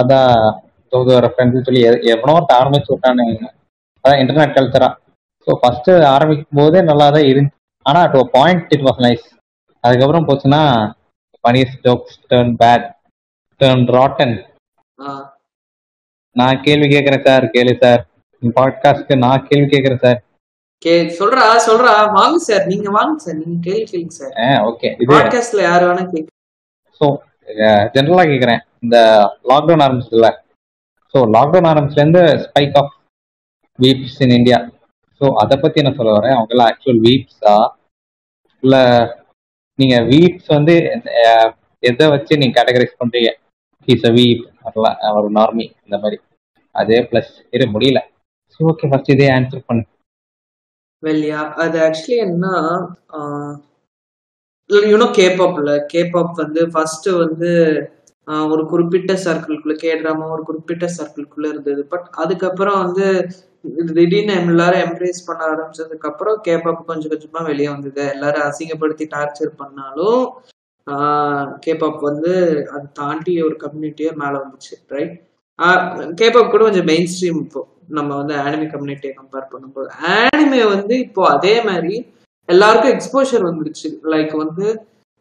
அதான் 0.00 0.33
சொல்லி 1.66 1.81
எவனோ 2.12 2.37
ஆரம்பிச்சு 2.59 2.92
விட்டானு. 2.92 3.26
அதான் 4.05 4.20
இன்டர்நெட் 4.22 4.57
கல்ச்சரா 4.59 4.88
ஸோ 5.46 5.50
ஃபர்ஸ்ட் 5.61 5.90
ஆரம்பிக்கும் 6.14 6.59
போதே 6.61 6.81
நல்லா 6.90 7.07
தான் 7.16 7.29
இருந்துச்சு. 7.31 7.59
ஆனா 7.87 8.00
to 8.14 8.20
point 8.37 8.72
it 8.76 8.87
was 8.88 9.03
nice 9.07 9.26
அதுக்கப்புறம் 9.85 10.26
போச்சுன்னா 10.29 10.62
puns 11.44 11.76
jokes 11.85 12.16
turn 12.31 12.55
bad 12.62 12.87
turn 13.61 13.85
rotten 13.96 14.35
நான் 16.37 16.62
கேள்வி 16.66 16.88
கேட்கறேன் 16.94 17.26
சார் 17.29 17.44
கேளு 17.55 17.72
சார். 17.85 18.03
பாட்காஸ்ட்க்கு 18.42 19.14
நான் 19.24 19.46
கேள்வி 19.48 19.68
கேட்கறேன் 19.72 20.03
சார். 20.05 20.18
கே 20.82 20.92
சொல்றா 21.16 21.46
சொல்றா. 21.66 21.90
வாங்க 22.14 22.36
சார் 22.44 22.62
நீங்க 22.70 22.88
வாங்க 22.90 23.14
சார் 23.24 23.38
நீங்க 23.40 23.56
கேள்வி 23.66 23.84
கேளுங்க 23.90 24.14
சார் 24.18 24.32
ஓகே 24.68 24.88
இது 24.94 25.08
பாட்காஸ்ட்ல 25.12 25.62
யாரு 25.64 25.84
வேணா 25.88 26.04
கேட்க 26.06 26.28
ஸோ 27.00 27.06
ஜென்ரலா 27.94 28.24
கேட்குறேன் 28.30 28.62
இந்த 28.84 28.96
லாக்டவுன் 29.50 29.84
ஆரம்பிச்சதுல. 29.86 30.28
So 31.14 31.20
lockdown 31.36 31.68
ஆரம்பிச்சுலேருந்து 31.70 32.22
spike 32.44 32.76
of 32.80 32.92
weebs 33.78 34.18
in 34.24 34.36
India 34.38 34.58
so 35.20 35.26
அதை 35.42 35.56
பத்தி 35.58 35.80
என்ன 35.82 35.92
சொல்ல 35.96 36.12
வரேன்? 36.16 36.36
அவங்க 36.36 36.54
எல்லாம் 36.54 36.70
ஆக்சுவல் 36.70 37.02
வீப்ஸா 37.06 37.54
இல்ல 38.62 38.76
நீங்க 39.78 39.96
வீப்ஸ் 40.10 40.50
வந்து 40.56 40.74
எதை 41.82 42.06
வச்சு 42.14 42.38
நீங்க 42.40 42.54
கேட்டகரைஸ் 42.56 43.00
பண்றீங்க? 43.00 43.30
ஹீஸ் 43.88 44.06
அ 44.06 44.14
வீப் 44.16 44.42
வரலாம் 44.66 44.96
ஒரு 45.18 45.30
நார்மி 45.38 45.66
இந்த 45.86 45.96
மாதிரி. 45.98 46.18
அதே 46.74 46.98
ப்ளஸ் 47.08 47.32
இரு 47.52 47.66
முடியல. 47.74 48.00
ஸோ 48.54 48.68
ஓகே 48.70 48.88
ஃபர்ஸ்ட் 48.90 49.14
இதே 49.14 49.28
ஆன்சர் 49.36 49.66
பண்ணு. 49.68 49.84
வெள்ளியா? 51.02 51.40
அது 51.62 51.76
ஆக்சுவலி 51.86 52.16
என்ன 52.26 52.46
யூனோ 54.90 55.06
கேபாப்ல 55.18 55.70
கேபாப் 55.92 56.34
வந்து 56.40 56.62
ஃபர்ஸ்ட் 56.72 57.08
வந்து 57.22 57.50
ஒரு 58.52 58.62
குறிப்பிட்ட 58.72 59.12
சர்க்கிள்குள்ள 59.24 59.74
கேட்ராமா 59.84 60.26
ஒரு 60.34 60.42
குறிப்பிட்ட 60.48 60.86
சர்க்கிள்குள்ள 60.98 61.46
இருந்தது. 61.52 61.82
பட் 61.92 62.06
அதுக்கப்புறம் 62.22 62.78
வந்து 62.84 63.06
திடீர்னு 63.96 64.34
எல்லாரும் 64.52 64.82
எம்ப்ரேஸ் 64.86 65.26
பண்ண 65.28 65.40
ஆரம்பிச்சதுக்கு 65.52 66.10
அப்புறம் 66.10 66.38
கேபாப் 66.48 66.86
கொஞ்சம் 66.90 67.12
கொஞ்சமா 67.14 67.40
வெளியே 67.50 67.68
வந்தது. 67.74 68.02
எல்லாரும் 68.14 68.46
அசிங்கப்படுத்தி 68.48 69.06
டார்ச்சர் 69.16 69.52
பண்ணாலும் 69.62 70.22
கேபாப் 71.66 72.00
வந்து 72.08 72.32
அதை 72.74 72.86
தாண்டி 73.00 73.34
ஒரு 73.48 73.56
கம்யூனிட்டியே 73.64 74.12
மேல 74.22 74.32
வந்துச்சு 74.44 74.74
ரைட் 74.94 75.16
கேபாப் 76.20 76.52
கூட 76.52 76.62
கொஞ்சம் 76.68 76.88
மெயின் 76.92 77.10
ஸ்ட்ரீம் 77.14 77.40
இப்போ. 77.46 77.62
நம்ம 77.98 78.11
வந்து 78.20 78.35
ஆனிமி 78.44 78.66
கம்யூனிட்டியை 78.72 79.12
கம்பேர் 79.16 79.50
பண்ணும்போது 79.53 79.90
ஆனிமே 80.14 80.62
வந்து 80.74 80.94
இப்போ 81.07 81.22
அதே 81.37 81.55
மாதிரி 81.68 81.94
எல்லாருக்கும் 82.48 82.94
எக்ஸ்போஷர் 82.94 83.48
வந்துடுச்சு 83.48 83.88
லைக் 84.12 84.33
வந்து 84.44 84.66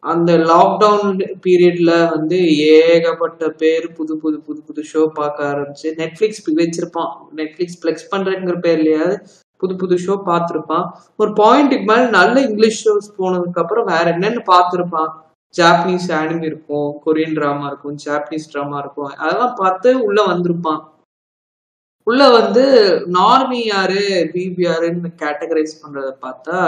அந்த 0.03 0.31
லாக்டவுன் 0.51 1.17
பீரியட்ல 1.45 1.91
வந்து 2.13 2.37
ஏகப்பட்ட 2.75 3.49
பேர் 3.61 3.85
புது 3.97 4.13
புது 4.17 4.37
புது 4.47 4.59
புது 4.67 4.81
ஷோ 4.91 5.01
பார்க்க 5.19 5.49
ஆரம்பிச்சு 5.51 5.89
நெட்ஃபிளிக்ஸ் 6.01 6.43
வச்சிருப்பான். 6.59 7.11
நெட்ஃபிளிக்ஸ் 7.39 7.79
பிளெக்ஸ் 7.83 8.11
பண்றேங்கிற 8.13 8.55
பேர்லயாவது 8.65 9.15
புது 9.61 9.73
புது 9.75 9.95
ஷோ 10.05 10.13
பார்த்துருப்பான். 10.29 10.85
ஒரு 11.21 11.31
பாயிண்ட்டுக்கு 11.41 11.87
மேல 11.91 12.03
நல்ல 12.19 12.35
இங்கிலீஷ் 12.41 12.79
ஷோஸ் 12.85 13.09
போனதுக்கு 13.17 13.61
அப்புறம் 13.63 13.89
வேற 13.93 14.05
என்னென்ன 14.13 14.43
பார்த்துருப்பான். 14.51 15.09
ஜாப்பனீஸ் 15.53 16.07
ஆனிமி 16.19 16.45
இருக்கும் 16.51 16.89
கொரியன் 17.05 17.35
டிராமா 17.37 17.65
இருக்கும் 17.67 17.97
ஜாப்பனீஸ் 18.05 18.49
டிராமா 18.51 18.77
இருக்கும். 18.79 19.11
அதெல்லாம் 19.23 19.55
பார்த்து 19.55 19.91
உள்ள 20.07 20.19
வந்திருப்பான். 20.31 20.81
உள்ள 22.09 22.23
வந்து 22.37 22.63
நார்மி 23.17 23.61
யாரு 23.65 24.01
பிபி 24.33 24.63
யாருன்னு 24.65 25.09
கேட்டகரைஸ் 25.21 25.79
பண்றத 25.81 26.09
பார்த்தா 26.25 26.59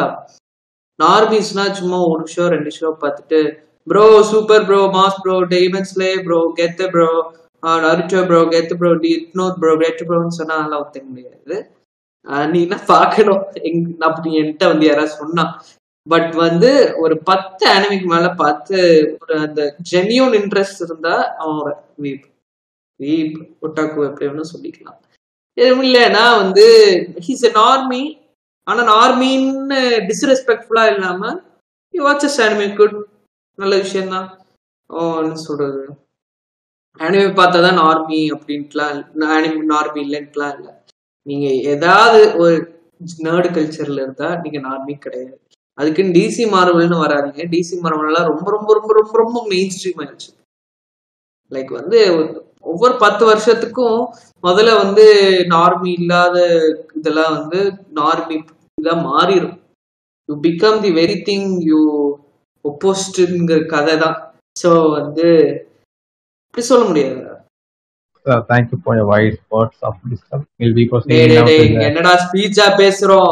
நார்மிஸ்னா 0.99 1.65
சும்மா 1.80 1.99
ஒரு 2.13 2.25
ஷோ 2.34 2.45
ரெண்டு 2.56 2.71
ஷோ 2.77 2.89
பார்த்துட்டு 3.04 3.39
bro 3.88 4.06
super 4.32 4.65
bro 4.65 4.80
mass 4.97 5.21
bro 5.23 5.36
demon slayer 5.54 6.10
bro 6.25 6.39
கெத்த 6.60 6.89
bro 6.93 7.08
Naruto 7.84 8.19
bro 8.30 8.39
கெத்த 8.54 8.75
ப்ரோ 8.80 8.91
டி 9.04 9.10
இட்னோத் 9.17 9.60
ப்ரோ 9.62 9.73
கெட்ட 9.84 10.04
ப்ரோன்னு 10.10 10.38
சொன்னா 10.39 10.56
நல்லா 10.62 10.80
ஒத்துக்க 10.84 11.08
முடியாது. 11.12 11.56
நீ 12.51 12.58
என்ன 12.67 12.77
பார்க்கணும்? 12.93 13.43
எங் 13.67 13.80
அப்படி 14.08 14.30
என்கிட்ட 14.39 14.65
வந்து 14.71 14.86
யாராவது 14.88 15.13
சொன்னா. 15.21 15.43
பட் 16.08 16.32
வந்து 16.45 16.69
ஒரு 17.04 17.15
பத்து 17.30 17.63
அனிமிக்கு 17.75 18.08
மேல 18.13 18.27
பார்த்து 18.43 18.77
ஒரு 19.21 19.34
அந்த 19.45 19.62
ஜெனியூன் 19.91 20.36
இன்ட்ரெஸ்ட் 20.41 20.82
இருந்தா 20.88 21.15
அவன் 21.43 21.62
வீப் 22.04 22.25
வீப் 22.99 23.38
ஒட்டாக்கு 23.65 24.08
எப்படி 24.10 24.27
வேணும் 24.30 24.51
சொல்லிக்கலாம். 24.54 24.99
இல்லைன்னா 25.58 26.26
வந்து 26.42 26.66
ஹீஸ் 27.28 27.46
எ 27.50 27.52
நார்மி 27.62 28.02
டிஸ்ரெஸ்பெக்ட்ஃபுல்லாக 30.10 30.92
நார்மின்னு 30.94 31.32
you 31.94 32.02
watch 32.08 32.26
as 32.28 32.40
anime 32.46 32.68
good 32.80 32.98
நல்ல 33.60 33.74
விஷயம்தான். 33.84 34.28
ஓ 34.90 35.00
என்ன 35.24 35.40
சொல்கிறது 35.48 35.82
அனிமே 37.00 37.30
பார்த்தா 37.40 37.60
தான் 37.66 37.82
நார்மி 37.84 38.20
அப்படின்ட்டுலாம் 38.36 38.96
அனிமி 39.38 39.62
நார்மி 39.74 40.00
இல்லைன்ட்டுலாம் 40.06 40.54
இல்லை. 40.58 40.72
நீங்கள் 41.28 41.62
ஏதாவது 41.74 42.20
ஒரு 42.44 42.56
நேர்டு 43.28 43.50
கல்ச்சரில் 43.56 44.02
இருந்தால் 44.04 44.40
நீங்கள் 44.44 44.66
நார்மி 44.70 44.94
கிடையாது. 45.06 45.36
அதுக்குன்னு 45.78 46.16
டிசி 46.20 46.44
மார்வல்னு 46.56 46.98
வராதீங்க. 47.06 47.44
டிசி 47.54 47.76
மார்வல்லாம் 47.84 48.30
ரொம்ப 48.32 48.48
ரொம்ப 48.56 48.70
ரொம்ப 48.80 48.92
ரொம்ப 49.00 49.14
ரொம்ப 49.24 49.38
மெயின் 49.52 49.74
ஸ்ட்ரீம் 49.76 50.02
ஆயிடுச்சு. 50.04 50.30
லைக் 51.52 51.72
வந்து 51.80 52.00
ஒவ்வொரு 52.63 52.95
பத்து 52.97 53.24
வருஷத்துக்கும் 53.26 54.00
முதல்ல 54.43 54.71
வந்து 54.78 55.06
நார்மி 55.52 55.91
இல்லாத 55.97 56.38
இதெல்லாம் 56.97 57.34
வந்து 57.38 57.60
நார்மி 58.00 58.38
இதா 58.78 58.93
மாறிடும் 59.08 59.58
you 60.30 60.36
become 60.43 60.80
the 60.84 60.91
very 60.97 61.17
thing 61.28 61.50
you 61.69 61.82
ஒப்போஸ்டுங்கிற 62.65 63.60
கதை 63.67 63.95
தான் 64.02 64.17
ஸோ 64.56 64.69
வந்து 64.97 65.28
இப்படி 66.47 66.63
சொல்ல 66.67 66.84
முடியாது. 66.88 67.19
டேய் 71.06 71.28
டேய் 71.30 71.45
டேய் 71.50 71.69
the... 71.71 71.86
என்னடா 71.88 72.12
ஸ்பீச்சா 72.24 72.65
பேசுறோம்? 72.80 73.32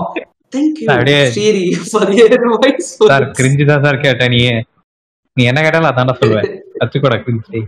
தேங்க்யூ 0.53 0.85
அப்படியே- 0.93 1.27
ஸ்ரீரி 1.33 1.61
for 1.89 2.11
your 2.15 2.45
voice 2.55 2.89
sir 3.03 3.25
cringe 3.37 3.65
தான் 3.69 3.83
சார் 3.85 4.03
கேட்டேன் 4.05 4.33
நீ 4.35 4.39
நீ 5.37 5.43
என்ன 5.49 5.59
கேட்டாலும் 5.61 5.91
அதான்டா 5.91 6.15
சொல்லுவேன். 6.21 6.47
கத்துக்கூட 6.79 7.15
cringe 7.25 7.59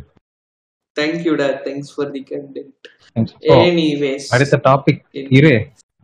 தேங்க்யூடா 0.98 1.48
thanks 1.66 1.92
for 1.96 2.12
the 2.16 2.22
content 2.32 2.90
anyways 3.60 4.28
அடுத்த 4.36 4.60
டாபிக் 4.68 5.02
இரு. 5.38 5.54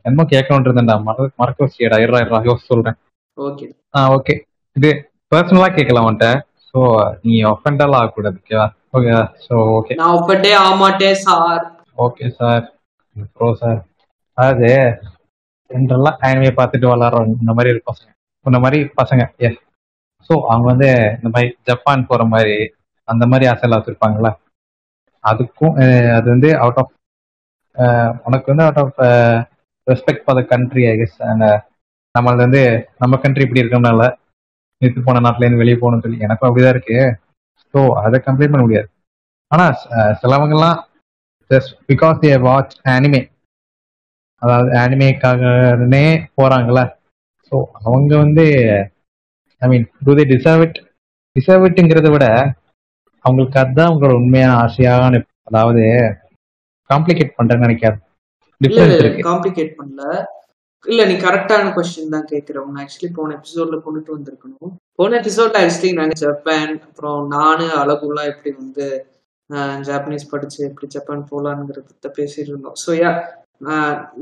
என்னமோ 0.06 0.26
கேட்கணும் 0.34 0.65
இருந்தேன்டா 0.65 0.95
மற 1.08 1.28
மறக்க 1.41 1.60
வச்சியடா 1.65 1.97
இருடா 2.04 2.19
இருடா. 2.23 2.39
யோசிச்சு 2.47 2.71
சொல்றேன். 2.71 2.97
ஓகே 3.38 3.65
ஆ 3.95 4.02
ஓகே 4.17 4.36
இது 4.76 4.89
பர்சனலா 5.32 5.69
கேட்கலாம் 5.78 6.08
உன்ட்ட 6.10 6.28
ஸோ 6.69 6.80
நீ 7.26 7.34
ஒஃபெண்டெல்லாம் 7.52 8.02
ஆகக்கூடாது. 8.02 8.38
ஓகேவா 8.43 8.67
ஓகே 8.95 9.12
ஸோ 9.45 9.56
ஓகே 9.78 9.95
நான் 10.02 10.15
ஒப்பட்டே 10.17 10.52
ஆமாட்டேன் 10.65 11.19
sir 11.26 11.63
okay 12.06 12.26
sir 12.39 12.63
bro 13.36 13.50
sir 13.62 13.80
அதாவது 14.38 14.69
ஜென்ரலாக 15.69 16.23
ஆனிமே 16.26 16.52
பார்த்துட்டு 16.60 16.88
வளர்றோம் 16.91 17.32
இந்த 17.41 17.54
மாதிரி 17.56 17.71
ஒரு 17.76 17.82
பசங்க. 17.89 18.10
இந்த 18.45 18.60
மாதிரி 18.63 18.80
பசங்க. 19.00 19.23
எஸ் 19.45 19.58
ஸோ 20.30 20.34
அவங்க 20.52 20.67
வந்து 20.73 20.89
இந்த 21.17 21.30
மாதிரி 21.34 21.50
ஜப்பான் 21.69 22.08
போகிற 22.10 22.23
மாதிரி 22.34 22.56
அந்த 23.08 23.23
மாதிரி 23.32 23.45
ஆசைலாம் 23.52 23.80
வச்சுருப்பாங்களா 23.80 24.32
அதுக்கும் 25.28 25.76
அது 26.18 26.28
வந்து 26.34 26.50
அவுட் 26.62 26.80
ஆஃப் 26.82 26.94
உனக்கு 28.28 28.52
வந்து 28.52 28.66
out 28.66 28.82
of 28.84 28.98
respect 29.88 30.24
for 30.24 30.38
the 30.40 30.44
country 30.52 30.84
I 30.90 30.96
guess 30.98 31.18
அந்த 31.32 31.46
நம்மளது 32.16 32.46
வந்து 32.46 32.62
நம்ம 33.02 33.20
கண்ட்ரி 33.24 33.46
இப்படி 33.46 33.63
இருக்கனால 33.63 34.04
நிறுத்து 34.82 35.02
போன 35.02 35.22
நாட்டிலேருந்து 35.26 35.62
வெளியே 35.62 35.78
போகணும்னு 35.78 36.06
சொல்லி 36.06 36.26
எனக்கும் 36.26 36.50
அப்படிதான் 36.50 36.76
இருக்கு. 36.76 36.98
ஸோ 37.74 37.80
அதை 38.04 38.18
கம்ப்ளைண்ட் 38.26 38.54
பண்ண 38.54 38.66
முடியாது. 38.66 38.88
ஆனால் 39.52 39.74
சிலவங்கெல்லாம் 40.22 40.78
just 41.52 41.74
because 41.90 42.26
I 42.28 42.36
watch 42.46 42.76
anime 42.94 43.22
அதாவது 44.42 44.70
ஆனிமேக்காகனே 44.82 46.06
போகிறாங்கள 46.36 46.80
ஸோ 47.48 47.56
அவங்க 47.84 48.12
வந்து 48.24 48.46
I 49.62 49.68
mean 49.72 49.86
do 50.06 50.13
they 50.13 50.26
deserve 50.34 50.63
it 50.68 50.80
deserve 51.36 51.66
இட்டுங்கிறத 51.68 52.10
விட 52.13 52.26
அவங்களுக்கு 53.28 53.60
அதுதான் 53.62 53.90
அவங்களோட 53.90 54.16
உண்மையான 54.22 54.56
ஆசையான 54.63 55.22
அதாவது 55.50 55.84
காம்ப்ளிகேட் 56.90 57.38
பண்றேன்னு 57.38 57.66
நினைக்காது. 57.68 57.98
காம்ப்ளிகேட் 59.30 59.78
பண்ணல. 59.80 60.04
இல்ல 60.86 61.02
நீ 61.10 61.16
கரெக்டான 61.24 61.72
கொஸ்டின் 61.76 62.13
தான் 62.16 62.30
கேக்குற. 62.32 62.58
உன்னை 62.66 62.80
ஆக்சுவலி 62.84 63.10
போன 63.16 63.34
எபிசோட்ல 63.38 63.78
கொண்டுட்டு 63.86 64.12
வந்திருக்கணும். 64.16 64.72
போன 65.00 65.18
எபிசோட்ல 65.22 65.62
ஆக்சுவலி 65.63 65.92
நாங்க 66.00 66.16
ஜப்பான் 66.24 66.74
அப்புறம் 66.88 67.20
நானு 67.36 67.66
அழகுலாம் 67.82 68.32
எப்படி 68.34 68.52
வந்து 68.62 68.86
ஜாப்பனீஸ் 69.88 70.32
படிச்சு 70.32 70.60
எப்படி 70.70 70.88
ஜப்பான் 70.96 71.28
போலாங்கிறத 71.30 71.84
பத்தி 71.84 72.10
பேசிட்டு 72.18 72.50
இருந்தோம் 72.52 72.78
ஸோ 72.84 72.92
யா 73.02 73.12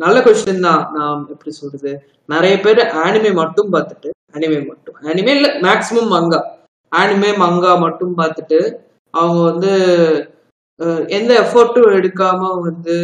நல்ல 0.04 0.18
கொஸ்டின் 0.26 0.66
தான் 0.68 0.84
நான் 0.96 1.24
எப்படி 1.34 1.52
சொல்றது? 1.60 1.92
நிறைய 2.30 2.56
பேர் 2.66 2.82
ஆனிமே 3.06 3.32
மட்டும் 3.40 3.72
பார்த்துட்டு 3.76 4.10
அனிமே 4.36 4.60
மட்டும். 4.70 4.98
அனிமே 5.12 5.34
இல்ல 5.38 5.48
மேக்சிமம் 5.66 6.14
மங்கா 6.16 6.40
ஆனிமே 6.92 7.32
மங்கா 7.44 7.72
மட்டும் 7.86 8.14
பார்த்துட்டு 8.20 8.60
அவங்க 9.16 9.40
வந்து 9.52 9.74
எந்த 11.18 11.32
எஃபர்ட்டும் 11.44 11.96
எடுக்காம 11.98 12.40
வந்து 12.68 12.96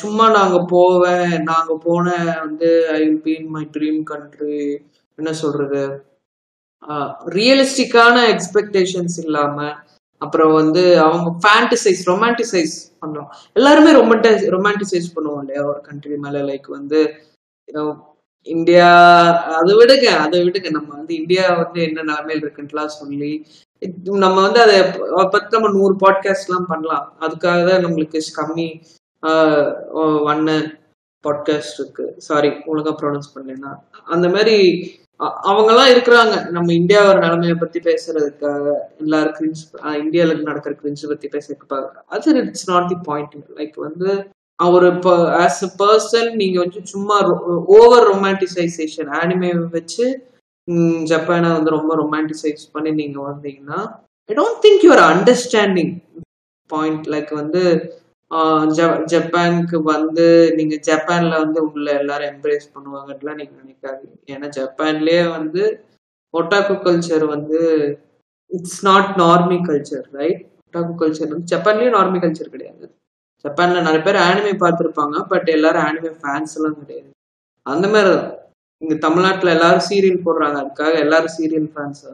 சும்மா 0.00 0.24
நாங்க 0.30 0.56
போவேன் 0.72 1.30
நாங்க 1.50 1.72
போன 1.84 2.06
வந்து 2.42 2.68
I 2.90 2.98
will 3.04 3.22
be 3.22 3.32
in 3.40 3.52
my 3.54 3.62
dream 3.76 4.00
country 4.10 4.58
என்ன 5.18 5.30
சொல்றது? 5.42 5.82
ரியலிஸ்டிக்கான 7.36 8.16
எக்ஸ்பெக்டேஷன்ஸ் 8.34 9.16
இல்லாம 9.24 9.56
அப்புறம் 10.22 10.52
வந்து 10.60 10.82
அவங்க 11.06 11.28
ஃபேண்டசைஸ் 11.42 12.00
ரொமான்டிசைஸ் 12.10 12.74
பண்றோம் 13.02 13.28
எல்லாருமே 13.56 13.90
ரொம்ப 13.98 14.14
ரொமான்டிசைஸ் 14.56 15.08
பண்ணுவோம் 15.16 15.42
இல்லையா? 15.42 15.62
ஒரு 15.72 15.80
கண்ட்ரி 15.88 16.16
மேல 16.24 16.38
லைக் 16.50 16.68
வந்து 16.78 17.00
இந்தியா 18.46 18.88
அதை 19.58 19.72
விடுங்க 19.80 20.06
அதை 20.24 20.38
விடுங்க. 20.44 20.68
நம்ம 20.76 20.90
வந்து 20.98 21.12
இந்தியா 21.20 21.44
வந்து 21.62 21.80
என்ன 21.88 22.04
நிலைமையில 22.10 22.44
இருக்குன்ட்டுலாம் 22.44 22.96
சொல்லி 23.00 23.32
நம்ம 24.24 24.42
வந்து 24.42 24.60
அதை 24.60 24.76
பத்தி 25.30 25.58
நம்ம 25.58 25.78
நூறு 25.78 25.94
பாட்காஸ்ட் 26.00 26.46
எல்லாம் 26.48 26.66
பண்ணலாம். 26.68 27.12
அதுக்காக 27.20 27.60
தான் 27.68 27.84
நம்மளுக்கு 27.84 28.18
கம்மி 28.38 28.68
ஒன்னு 30.30 30.56
பாட்காஸ்ட் 31.24 31.78
இருக்கு. 31.78 32.14
சாரி 32.16 32.48
ஒழுங்கா 32.48 32.92
ப்ரொனவுன்ஸ் 33.00 33.32
பண்ணலைன்னா. 33.34 33.72
அந்த 34.04 34.28
மாதிரி 34.28 34.56
அவங்க 35.16 35.48
அவங்கெல்லாம் 35.50 35.92
இருக்கிறாங்க. 35.94 36.50
நம்ம 36.50 36.72
இந்தியாவோட 36.72 37.20
நிலைமைய 37.22 37.54
பத்தி 37.58 37.78
பேசுறதுக்காக 37.80 38.72
எல்லாரும் 38.98 39.36
கிரிஞ்ச் 39.38 39.62
இந்தியால 40.02 40.42
நடக்கிற 40.42 40.74
கிரிஞ்ச் 40.82 41.08
பத்தி 41.08 41.28
பேசுறதுக்காக. 41.28 41.86
அது 42.06 42.34
it's 42.34 42.70
not 42.70 42.88
the 42.88 42.96
point 43.02 43.34
like 43.54 43.78
வந்து 43.86 44.10
ஒரு 44.74 44.88
ஆஸ் 45.44 45.62
அ 45.66 45.68
பர்சன் 45.80 46.30
நீங்க 46.32 46.58
வந்து 46.60 46.80
சும்மா 46.82 47.16
ஓவர் 47.66 48.06
ரொமான்டிசைசேஷன் 48.08 49.10
ஆனிமே 49.20 49.50
வச்சு 49.70 50.06
ஜப்பானை 51.06 51.52
வந்து 51.52 51.70
ரொம்ப 51.70 51.96
ரொமான்டிசைஸ் 51.96 52.64
பண்ணி 52.72 52.90
நீங்க 52.92 53.20
வந்தீங்கன்னா 53.22 53.78
I 54.28 54.34
don't 54.34 54.60
think 54.64 54.84
you're 54.84 55.04
understanding 55.08 55.92
point 56.70 57.06
like 57.06 57.34
வந்து 57.34 57.62
ஜ- 58.70 59.02
ஜப்பானுக்கு 59.06 59.76
வந்து 59.84 60.24
நீங்க 60.54 60.74
ஜப்பான்ல 60.86 61.38
வந்து 61.38 61.64
உங்களை 61.64 61.94
எல்லாரும் 61.94 62.30
எம்ப்ரேஸ் 62.30 62.66
பண்ணுவாங்கலாம் 62.74 63.34
நீங்க 63.34 63.54
நினைக்காதீங்க. 63.62 64.16
ஏன்னா 64.26 64.48
ஜப்பான்லயே 64.58 65.30
வந்து 65.30 65.62
ஒட்டாக்கு 66.34 66.74
கல்ச்சர் 66.82 67.24
வந்து 67.26 67.60
it's 68.50 68.84
not 68.84 69.16
normie 69.16 69.58
culture 69.68 70.06
right 70.12 70.42
otaku 70.60 70.94
culture 70.98 71.28
வந்து 71.28 71.56
ஜப்பான்லயே 71.56 71.90
நார்மி 71.90 72.18
கல்ச்சர் 72.18 72.48
கிடையாது. 72.48 72.84
ஜப்பான்ல 73.44 73.80
நிறைய 73.80 74.02
பேர் 74.02 74.16
ஆனிமே 74.26 74.52
பார்த்துருப்பாங்க 74.62 75.26
பட் 75.28 75.48
எல்லாரும் 75.48 75.82
ஆனிமே 75.82 76.12
ஃபேன்ஸ் 76.20 76.54
எல்லாம் 76.56 76.78
கிடையாது. 76.80 77.10
அந்த 77.66 77.88
மாதிரி 77.88 78.10
தான் 78.16 78.28
இங்க 78.82 78.94
தமிழ்நாட்டுல 79.04 79.52
எல்லாரும் 79.56 79.86
சீரியல் 79.90 80.24
போடுறாங்க. 80.26 80.56
அதுக்காக 80.62 80.94
எல்லாரும் 81.04 81.34
சீரியல் 81.36 81.70
ஃபேன்ஸ் 81.74 82.04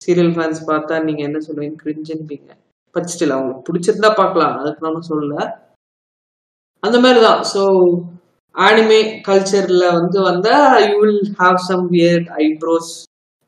சீரியல் 0.00 0.34
ஃபேன்ஸ் 0.36 0.60
பார்த்தா 0.70 0.94
நீங்க 1.06 1.22
என்ன 1.28 1.38
சொல்லுவீங்க? 1.46 1.76
கிரிஞ்சுன்பீங்க 1.84 2.50
பட் 2.94 3.08
ஸ்டில் 3.12 3.34
அவங்களுக்கு 3.36 3.66
பிடிச்சிருந்தா 3.68 4.10
பார்க்கலாம். 4.20 4.54
அதுக்கு 4.60 4.84
நானும் 4.86 5.08
சொல்லல. 5.12 5.36
அந்த 6.82 6.96
மாதிரி 7.04 7.20
தான் 7.28 7.40
ஸோ 7.52 7.62
ஆனிமே 8.54 8.98
கல்ச்சர்ல 9.28 9.84
வந்து 9.98 10.18
வந்தா 10.28 10.56
you 10.88 10.94
will 11.02 11.22
have 11.42 11.58
some 11.68 11.86
weird 11.94 12.28
eyebrows 12.46 12.92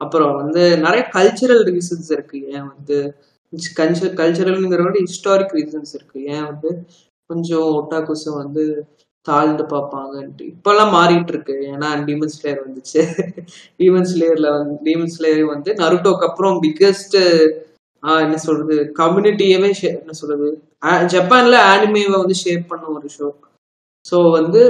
அப்புறம் 0.00 0.33
வந்து 0.40 0.62
நிறைய 0.87 1.02
கல்ச்சரல் 1.16 1.64
ரீசன்ஸ் 1.70 2.11
இருக்கு. 2.16 2.38
ஏன் 2.55 2.66
வந்து 2.72 2.96
கல்ச்சர் 3.81 4.16
கல்ச்சரல்ங்கிற 4.20 4.81
விட 4.87 4.98
ஹிஸ்டாரிக் 5.07 5.55
ரீசன்ஸ் 5.59 5.92
இருக்கு. 5.98 6.18
ஏன் 6.35 6.46
வந்து 6.50 6.70
கொஞ்சம் 7.31 7.68
ஒட்டாக்குசம் 7.79 8.40
வந்து 8.42 8.64
தாழ்ந்து 9.27 9.65
பார்ப்பாங்கன்ட்டு. 9.65 10.45
இப்பெல்லாம் 10.53 10.93
மாறிட்டு 10.93 11.29
இருக்கு 11.29 11.55
ஏன்னா 11.69 11.89
டீமன் 12.07 12.35
ஸ்லேயர் 12.35 12.61
வந்துச்சு. 12.65 13.01
டீமன் 13.81 14.09
ஸ்லேயர்ல 14.11 14.51
வந்து 14.51 14.75
டீமன் 14.85 15.15
ஸ்லேயர் 15.17 15.45
வந்து 15.47 15.73
நருட்டோக்கு 15.75 16.25
அப்புறம் 16.25 16.59
பிக்கஸ்ட் 16.62 17.17
என்ன 18.21 18.37
சொல்றது 18.39 18.75
கம்யூனிட்டியவே 18.99 19.71
என்ன 19.95 20.12
சொல்றது 20.12 20.49
ஆ- 20.85 21.05
ஜப்பான்ல 21.05 21.57
ஆனிமேவை 21.71 22.17
வந்து 22.17 22.37
ஷேர் 22.45 22.69
பண்ண 22.69 22.87
ஒரு 22.89 23.09
ஷோ 23.17 23.29
ஸோ 24.07 24.31
வந்து 24.31 24.61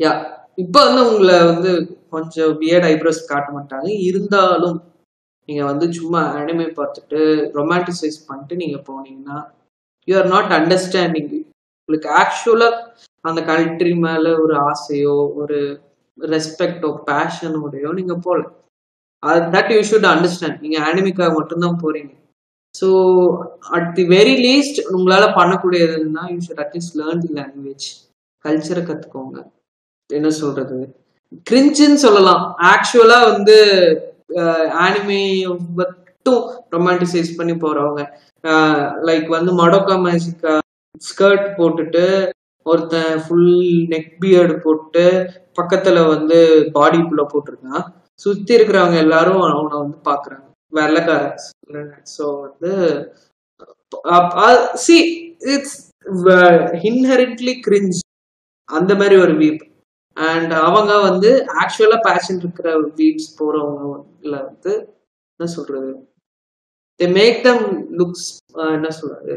யா 0.00 0.12
இப்போ 0.56 0.80
வந்து 0.84 1.06
உங்களை 1.08 1.44
வந்து 1.44 1.70
கொஞ்சம் 2.10 2.52
வியர்ட் 2.60 2.86
ஐப்ரோஸ் 2.86 3.28
காட்ட 3.28 3.48
மாட்டாங்க. 3.52 3.88
இருந்தாலும் 4.02 4.78
நீங்க 5.48 5.64
வந்து 5.64 5.92
சும்மா 5.92 6.36
அனிமே 6.36 6.66
பார்த்துட்டு 6.76 7.18
ரொமான்டிசைஸ் 7.54 8.26
பண்ணிட்டு 8.26 8.56
நீங்க 8.56 8.78
போனீங்கன்னா 8.88 9.36
யூ 10.08 10.16
ஆர் 10.18 10.26
நாட் 10.26 10.52
அண்டர்ஸ்டாண்டிங் 10.52 11.30
உங்களுக்கு 11.88 12.08
ஆக்சுவலா 12.16 12.68
அந்த 13.28 13.40
கல்ட்ரி 13.50 13.92
மேல 14.06 14.24
ஒரு 14.44 14.54
ஆசையோ 14.70 15.16
ஒரு 15.42 15.58
ரெஸ்பெக்டோ 16.18 16.90
பேஷனோடையோ 17.08 17.90
நீங்க 17.98 18.14
போல. 18.26 18.40
தட் 19.54 19.72
யூ 19.74 19.80
ஷுட் 19.90 20.08
அண்டர்ஸ்டாண்ட் 20.12 20.62
நீங்க 20.64 20.78
அனிமிக்காக 20.88 21.30
மட்டும்தான் 21.38 21.80
போறீங்க. 21.84 22.12
So 22.74 22.88
at 23.76 23.90
the 23.98 24.04
very 24.16 24.34
least 24.46 24.80
உங்களால 24.94 25.24
பண்ணக்கூடியதுன்னா 25.38 26.24
you 26.32 26.38
should 26.46 26.62
at least 26.64 26.98
learn 27.00 27.22
the 27.24 27.30
language 27.40 27.86
கல்ச்சரை 28.44 28.82
கத்துக்கோங்க. 28.88 29.38
என்ன 30.10 30.28
சொல்றது? 30.42 30.78
கிரிஞ்சுன்னு 31.50 32.00
சொல்லலாம். 32.06 32.42
ஆக்சுவலா 32.72 33.18
வந்து 33.32 33.56
ஆனிமே 34.84 35.20
மட்டும் 35.80 36.42
ரொமான்டிசைஸ் 36.74 37.30
பண்ணி 37.38 37.54
போறவங்க. 37.64 38.02
லைக் 39.08 39.28
வந்து 39.36 39.52
மடோக்கா 39.60 39.96
மேஜிக்கா 40.06 40.54
ஸ்கர்ட் 41.08 41.46
போட்டுட்டு 41.58 42.04
ஒருத்தன் 42.66 43.20
ஃபுல் 43.24 43.50
நெக் 43.92 44.12
பியர்டு 44.22 44.54
போட்டு 44.64 45.04
பக்கத்துல 45.58 45.98
வந்து 46.14 46.38
பாடி 46.76 46.98
குள்ள 47.02 47.22
போட்டிருக்கான். 47.32 47.84
சுத்தி 48.20 48.52
இருக்கிறவங்க 48.56 48.98
எல்லாரும் 49.04 49.42
அவனை 49.50 49.76
வந்து 49.82 49.98
பாக்குறாங்க 50.08 50.44
வெள்ளக்காரன் 50.72 51.36
ஸோ 52.14 52.24
வந்து 52.44 52.72
சி 54.84 54.96
இட்ஸ் 55.54 55.76
இன்ஹெரிட்லி 56.90 57.54
கிரிஞ்ச் 57.66 58.00
அந்த 58.68 58.92
மாதிரி 59.00 59.16
ஒரு 59.24 59.34
வீப் 59.42 59.62
அண்ட் 60.16 60.52
அவங்க 60.66 60.92
வந்து 61.08 61.30
ஆக்சுவலா 61.62 61.98
பேஷன் 62.08 62.40
இருக்கிற 62.42 62.68
வீப்ஸ் 63.00 63.30
போறவங்க 63.38 63.82
வந்து 63.92 64.72
என்ன 65.40 65.48
சொல்றது? 65.56 65.90
தே 67.00 67.06
மேக் 67.18 67.38
தம் 67.46 67.64
லுக்ஸ் 67.98 68.28
என்ன 68.76 68.90
சொல்றது? 68.98 69.34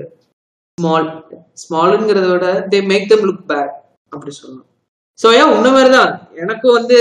ஸ்மால் 0.80 1.08
ஸ்மாலுங்கிறத 1.64 2.28
விட 2.34 2.48
they 2.70 2.80
make 2.92 3.10
them 3.12 3.26
look 3.30 3.46
bad 3.50 3.72
அப்படி 4.12 4.32
சொல்லலாம் 4.40 4.68
ஸோ 5.20 5.28
ஏன் 5.40 5.54
உன்ன 5.56 5.68
மாதிரி 5.72 5.90
தான் 5.96 6.12
எனக்கு 6.36 6.68
வந்து 6.72 7.00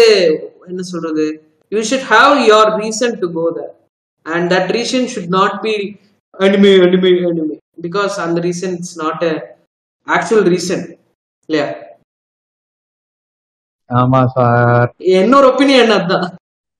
என்ன 0.68 0.82
சொல்றது? 0.84 1.26
You 1.72 1.82
should 1.90 2.08
have 2.10 2.32
your 2.48 2.70
reason 2.80 3.14
to 3.20 3.28
go 3.34 3.44
there 3.56 3.72
and 4.26 4.46
that 4.54 4.70
reason 4.76 5.08
should 5.12 5.32
not 5.36 5.56
be 5.62 5.74
anime 6.34 6.72
anime 6.86 7.12
anime 7.28 7.56
because 7.84 8.14
அந்த 8.24 8.40
reason 8.40 8.74
it's 8.78 8.96
not 9.02 9.24
a 9.24 9.34
actual 10.06 10.48
reason 10.54 10.84
இல்லையா 11.48 11.66
ஆமா 13.90 14.20
சார் 14.34 14.88
என்னோட 15.18 15.44
ஒப்பீனியன் 15.50 15.94
அதுதான் 15.96 16.26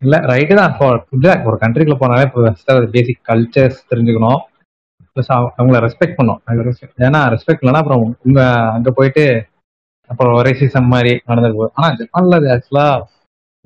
இல்ல 0.03 0.17
ரைட்டு 0.31 0.55
தான். 0.59 0.75
ஒரு 1.47 1.57
கண்ட்ரிக்குள்ள 1.63 1.97
போனாலே 2.01 2.27
இப்போ 2.27 2.41
பேசிக் 2.93 3.23
கல்ச்சர்ஸ் 3.29 3.79
தெரிஞ்சுக்கணும். 3.91 4.41
ப்ளஸ் 5.19 5.31
அவங்கள 5.37 5.79
ரெஸ்பெக்ட் 5.85 6.19
பண்ணும். 6.19 6.41
ஏன்னா 7.07 7.21
ரெஸ்பெக்ட் 7.35 7.63
இல்லைன்னா 7.63 7.83
அப்புறம் 7.83 8.03
உங்க 8.27 8.41
அங்க 8.77 8.91
போயிட்டு 8.99 9.25
அப்புறம் 10.11 10.35
ரேசிசம் 10.47 10.93
மாதிரி 10.93 11.13
நடந்துட்டு 11.29 11.59
போகுது. 11.59 11.73
ஆனா 11.79 11.89
ஜப்பான்ல 12.01 12.37
அது 12.41 12.49
ஆக்சுவலா 12.55 12.85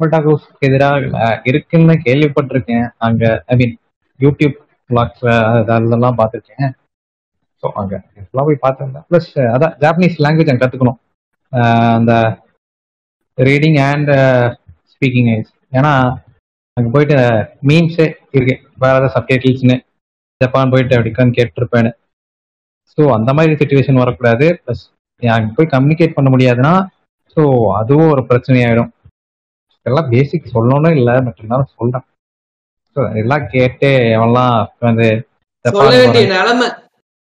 ஓட்டாகோஸ்க்கு 0.00 0.68
எதிராக 0.68 1.34
இருக்குன்னு 1.50 1.94
கேள்விப்பட்டிருக்கேன். 2.06 2.86
அங்க 3.06 3.22
ஐ 3.52 3.56
மீன் 3.60 3.74
யூடியூப் 4.20 4.56
பிளாக்ஸ்ல 4.90 5.30
அதெல்லாம் 5.58 6.18
பார்த்துருக்கேன். 6.20 6.72
ஸோ 7.62 7.68
அங்க 7.80 7.94
ஆக்சுவலாக 8.18 8.46
போய் 8.48 8.62
பார்த்துருந்தேன். 8.64 9.06
ப்ளஸ் 9.10 9.30
அதான் 9.54 9.76
ஜாப்பனீஸ் 9.84 10.16
லாங்குவேஜ் 10.26 10.52
அங்கே 10.52 10.64
கற்றுக்கணும் 10.64 10.98
அந்த 11.98 12.12
ரீடிங் 13.38 13.78
அண்ட் 13.90 14.12
ஸ்பீக்கிங் 14.94 15.30
ஐஸ் 15.36 15.52
ஏன்னா 15.78 15.92
அங்கே 16.76 16.90
போயிட்டு 16.94 17.16
மீம்ஸே 17.68 18.08
இருக்கு. 18.36 18.54
வேற 18.82 18.92
ஏதாவது 18.94 19.14
சப்டைட்டில்ஸ்னு 19.16 19.76
ஜப்பான் 20.42 20.72
போயிட்டு 20.72 20.96
அப்படி 20.96 21.12
உட்காந்து 21.12 21.38
கேட்டுருப்பேன்னு. 21.38 21.92
ஸோ 22.94 23.02
அந்த 23.16 23.30
மாதிரி 23.36 23.58
சுச்சுவேஷன் 23.60 24.02
வரக்கூடாது. 24.02 24.46
ப்ளஸ் 24.62 24.82
அங்கே 25.22 25.54
போய் 25.56 25.72
கம்யூனிகேட் 25.74 26.16
பண்ண 26.16 26.28
முடியாதுன்னா 26.34 26.72
ஸோ 27.36 27.42
அதுவும் 27.80 28.12
ஒரு 28.14 28.22
பிரச்சனையாயிடும். 28.30 28.90
எல்லாம் 29.86 30.10
பேசிக் 30.14 30.52
சொல்லணும்னு 30.54 30.90
இல்லை 30.98 31.14
பட் 31.26 31.38
இருந்தாலும் 31.40 31.72
சொல்றேன். 31.78 32.04
ஸோ 32.96 33.00
எல்லாம் 33.20 33.44
கேட்டு 33.54 33.90
எவன்லாம் 34.16 34.56
வந்து 34.88 35.06
சொல்ல 35.64 35.94
வேண்டிய 36.00 36.24
நிலைமை 36.34 36.68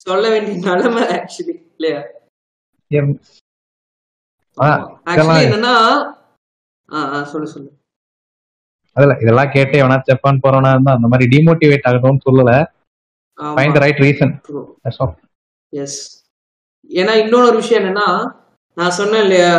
சொல்ல 0.06 0.24
வேண்டிய 0.32 0.56
நிலைமை 0.68 1.02
ஆக்சுவலி 1.16 1.54
இல்லையா? 1.76 2.00
ஆக்சுவலி 4.58 5.44
என்னன்னா 5.46 5.74
சொல்லு 7.32 7.48
சொல்லு. 7.54 7.70
அதுல 8.96 9.14
இதெல்லாம் 9.22 9.52
கேட்டு 9.54 9.76
எவனா 9.82 9.96
ஜப்பான் 10.10 10.42
போறவனா 10.42 10.72
இருந்தா 10.74 10.96
அந்த 10.98 11.08
மாதிரி 11.12 11.26
டிமோட்டிவேட் 11.34 11.88
ஆகணும்னு 11.90 12.26
சொல்லல. 12.28 12.52
ஃபைண்ட் 13.38 13.78
ரைட் 13.78 14.02
ரீசன் 14.04 14.34
எஸ் 15.72 16.00
ஏன்னா 16.90 17.12
இன்னொரு 17.24 17.56
விஷயம் 17.56 17.80
என்னன்னா 17.82 18.08
நான் 18.76 18.96
சொன்னேன் 18.98 19.22
இல்லையா 19.22 19.52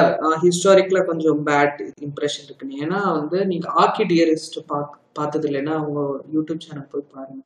ஹிஸ்டாரிக்ல 0.44 1.00
கொஞ்சம் 1.06 1.40
பேட் 1.46 1.78
இம்ப்ரெஷன் 2.08 2.48
இருக்குன்னு 2.48 2.82
ஏன்னா 2.86 3.00
வந்து 3.20 3.38
நீங்க 3.46 3.68
ஆர்கிடியரிஸ்ட் 3.84 4.58
பார்க்க 4.68 5.02
பார்த்தது 5.14 5.48
இல்லைன்னா 5.50 5.74
அவங்க 5.80 6.00
யூடியூப் 6.34 6.64
சேனல் 6.64 6.90
போய் 6.92 7.12
பாருங்க. 7.14 7.44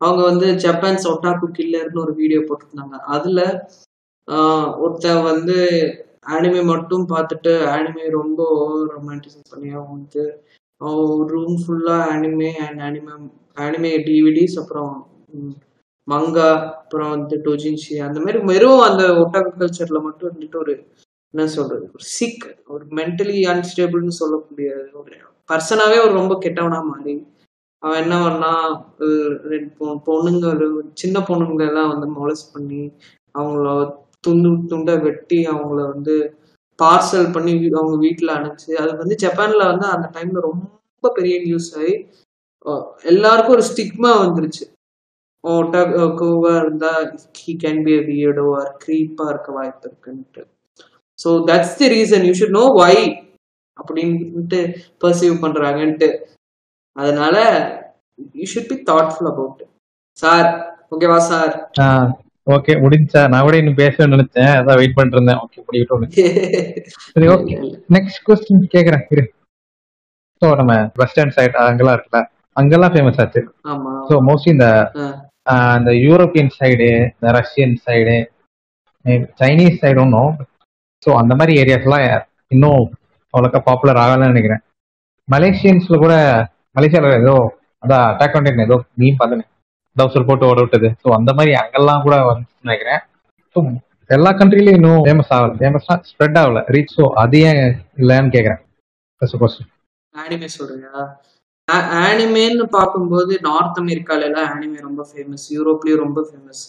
அவங்க 0.00 0.22
வந்து 0.22 0.46
ஜப்பான்ஸ் 0.64 1.06
ஒட்டாக்கு 1.12 1.46
கில்லர்னு 1.58 2.02
ஒரு 2.04 2.12
வீடியோ 2.14 2.40
போட்டிருந்தாங்க. 2.40 2.96
அதுல 3.06 3.40
ஒருத்தன் 4.78 5.22
வந்து 5.22 5.56
ஆனிமே 6.34 6.60
மட்டும் 6.64 7.04
பார்த்துட்டு 7.08 7.52
ஆனிமே 7.76 8.04
ரொம்ப 8.10 8.40
ரொமான்டிசைஸ் 8.94 9.52
பண்ணி 9.52 9.68
அவன் 9.70 9.94
வந்து 9.96 10.24
ரூம் 11.32 11.58
ஃபுல்லா 11.62 11.98
anime 12.14 12.50
and 12.66 12.80
anime 12.80 13.14
anime 13.56 13.92
DVDs 14.08 14.58
அப்புறம் 14.58 14.94
மங்கா 16.08 16.48
அப்புறம் 16.72 17.10
வந்து 17.10 17.36
டோஜின்ஷி 17.44 17.98
அந்த 17.98 18.20
மாதிரி 18.20 18.38
வெறும் 18.44 18.80
அந்த 18.80 19.02
ஒட்டாக 19.12 19.52
கல்ச்சர்ல 19.58 20.00
மட்டும் 20.02 20.28
இருந்துட்டு 20.30 20.56
ஒரு 20.56 20.74
என்ன 21.34 21.46
சொல்றது 21.46 21.84
ஒரு 21.92 22.04
சிக் 22.08 22.44
ஒரு 22.66 22.84
மென்டலி 22.90 23.38
அன்ஸ்டேபிள்னு 23.44 24.08
சொல்லக்கூடிய 24.08 24.68
ஒரு 24.92 25.16
பர்சனாவே 25.50 25.98
ஒரு 26.00 26.12
ரொம்ப 26.12 26.34
கெட்டவனா 26.40 26.80
மாறி 26.84 27.14
அவன் 27.82 28.02
என்ன 28.02 28.16
பண்ணா 28.22 28.52
ரெண்டு 29.44 29.98
பொண்ணுங்க 30.06 30.46
சின்ன 30.94 31.20
பொண்ணுங்களை 31.20 31.66
எல்லாம் 31.66 31.88
வந்து 31.88 32.06
மொலஸ் 32.20 32.52
பண்ணி 32.52 32.92
அவங்கள 33.34 33.68
துண்டு 34.20 34.50
துண்டை 34.68 34.98
வெட்டி 34.98 35.38
அவங்கள 35.46 35.80
வந்து 35.88 36.14
பார்சல் 36.78 37.32
பண்ணி 37.32 37.52
அவங்க 37.72 37.96
வீட்டுல 38.06 38.30
அனுப்பிச்சு 38.36 38.72
அது 38.74 38.96
வந்து 38.96 39.16
ஜப்பான்ல 39.22 39.66
வந்து 39.66 39.86
அந்த 39.86 40.06
டைம்ல 40.14 40.40
ரொம்ப 40.40 41.10
பெரிய 41.14 41.36
நியூஸ் 41.40 41.78
ஆகி 41.78 41.94
எல்லாருக்கும் 43.02 43.56
ஒரு 43.56 43.64
ஸ்டிக்மா 43.70 44.10
வந்துருச்சு. 44.22 44.64
ஓட்டாகோவா 45.46 46.52
இருந்தா 46.62 46.92
he 47.40 47.52
can 47.64 47.82
be 47.86 47.94
weirdo 48.08 48.46
or 48.60 48.70
க்ரீப்பா 48.84 49.26
இருக்க 49.32 49.50
வாய்ப்பு 49.58 49.86
இருக்குன்ட்டு 49.88 50.42
so 51.18 51.30
that's 51.50 51.78
the 51.80 51.88
reason 51.94 52.26
you 52.28 52.34
should 52.40 52.58
know 52.60 52.66
why 52.80 52.94
அப்படின்ட்டு 53.76 54.60
பர்சீவ் 55.02 55.42
பண்றாங்கன்ட்டு 55.44 56.08
அதனால 56.96 57.36
you 58.40 58.46
should 58.52 58.70
be 58.72 58.78
thoughtful 58.90 59.30
about 59.32 59.64
sir 60.18 60.48
ஓகேவா 60.94 61.18
சார் 61.32 61.54
ஓகே 62.46 62.72
முடிஞ்சா 62.82 63.20
நான் 63.30 63.44
கூட 63.46 63.56
இன்னும் 63.60 63.80
பேச 63.80 64.06
நினைச்சேன். 64.12 64.52
அதான் 64.58 64.78
வெயிட் 64.80 64.94
பண்ணிட்டு 64.96 65.16
இருந்தேன் 65.18 65.40
ஓகே 65.44 65.58
முடிக்கட்டும் 65.66 66.04
சரி 67.14 67.28
ஓகே 67.34 67.54
நெக்ஸ்ட் 67.94 68.20
கொஸ்டின் 68.26 68.60
கேக்குறேன். 68.74 69.02
இரு. 69.14 69.24
ஸோ 70.42 70.46
நம்ம 70.60 70.72
வெஸ்டர்ன் 71.00 71.34
சைட் 71.36 71.56
அங்கெல்லாம் 71.62 71.96
இருக்குல்ல? 71.96 72.20
அங்கெல்லாம் 72.56 72.92
ஃபேமஸ் 72.94 73.20
ஆச்சு. 73.22 73.40
ஸோ 74.08 74.14
மோஸ்ட்லி 74.28 74.52
இந்த 74.56 74.68
இந்த 75.78 75.90
யூரோப்பியன் 76.04 76.52
சைடு 76.58 76.88
இந்த 77.10 77.30
ரஷ்யன் 77.38 77.74
சைடு 77.86 78.16
சைனீஸ் 79.40 79.80
சைடு 79.82 79.98
ஒன்றும் 80.04 80.32
ஸோ 81.02 81.10
அந்த 81.20 81.32
மாதிரி 81.38 81.52
ஏரியாஸ்லாம் 81.62 82.06
இன்னும் 82.54 82.82
அவ்வளோக்கா 83.34 83.60
பாப்புலர் 83.68 84.00
ஆகலன்னு 84.02 84.32
நினைக்கிறேன். 84.32 84.62
மலேசியன்ஸில் 85.28 86.02
கூட 86.04 86.14
மலேசியாவில் 86.76 87.20
ஏதோ 87.22 87.34
அதான் 87.82 88.04
அட்டாக் 88.10 88.34
பண்ணிருந்தேன் 88.34 88.68
ஏதோ 88.68 88.78
மீன் 89.00 89.18
பார்த்தேன் 89.18 89.44
டவுசர் 89.96 90.28
போட்டு 90.28 90.48
ஓட 90.50 90.60
விட்டது. 90.62 90.88
ஸோ 91.02 91.08
அந்த 91.18 91.30
மாதிரி 91.32 91.52
அங்கெல்லாம் 91.60 92.04
கூட 92.06 92.16
வந்து 92.30 92.46
நினைக்கிறேன். 92.62 93.00
ஸோ 93.56 93.58
எல்லா 94.10 94.30
கண்ட்ரிலையும் 94.40 94.78
இன்னும் 94.80 95.04
ஃபேமஸ் 95.06 95.32
ஆகல. 95.36 95.54
ஃபேமஸா 95.60 95.94
ஸ்ப்ரெட் 96.10 96.38
ஆகல. 96.42 96.60
ரீச் 96.74 96.94
ஸோ 96.98 97.06
அது 97.22 97.38
ஏன் 97.48 97.60
இல்லைன்னு 98.02 98.34
கேட்குறேன் 98.36 98.60
ஃபர்ஸ்ட் 99.22 99.38
கொஸ்டின் 99.42 99.70
ஆனிமே 100.14 100.48
சொல்றீங்களா 100.56 101.04
ஆனிமேன்னு 102.00 102.64
பார்க்கும்போது 102.70 103.32
நார்த் 103.42 103.78
அமெரிக்கால 103.78 104.26
எல்லாம் 104.28 104.50
ஆனிமே 104.52 104.80
ரொம்ப 104.80 105.02
ஃபேமஸ் 105.08 105.46
யூரோப்லயும் 105.52 106.02
ரொம்ப 106.04 106.20
famous 106.28 106.64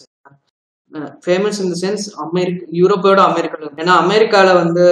famous 1.24 1.58
in 1.62 1.72
the 1.72 1.76
sense 1.82 2.04
America 2.24 2.66
யூரோப்போட 2.78 3.20
அமெரிக்கால 3.30 3.70
ஏன்னா 3.76 3.94
அமெரிக்கால 4.02 4.48
வந்து 4.54 4.84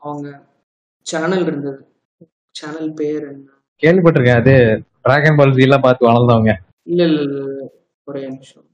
அவங்க 0.00 0.26
சேனல் 1.06 1.44
இருந்தது. 1.44 1.80
சேனல் 2.54 2.90
பேர் 2.94 3.24
என்ன? 3.28 3.46
கேள்விப்பட்டிருக்கேன் 3.82 4.40
அது 4.40 4.54
டிராகன் 5.04 5.38
பால் 5.38 5.62
எல்லாம் 5.66 5.84
பார்த்து 5.84 6.08
வளர்ந்தவங்க. 6.08 6.52
இல்ல 6.86 7.00
இல்ல 7.04 7.20
இல்ல 7.22 7.38
இல்ல. 7.44 7.62
ஒரே 8.06 8.22
நிமிஷம். 8.28 8.66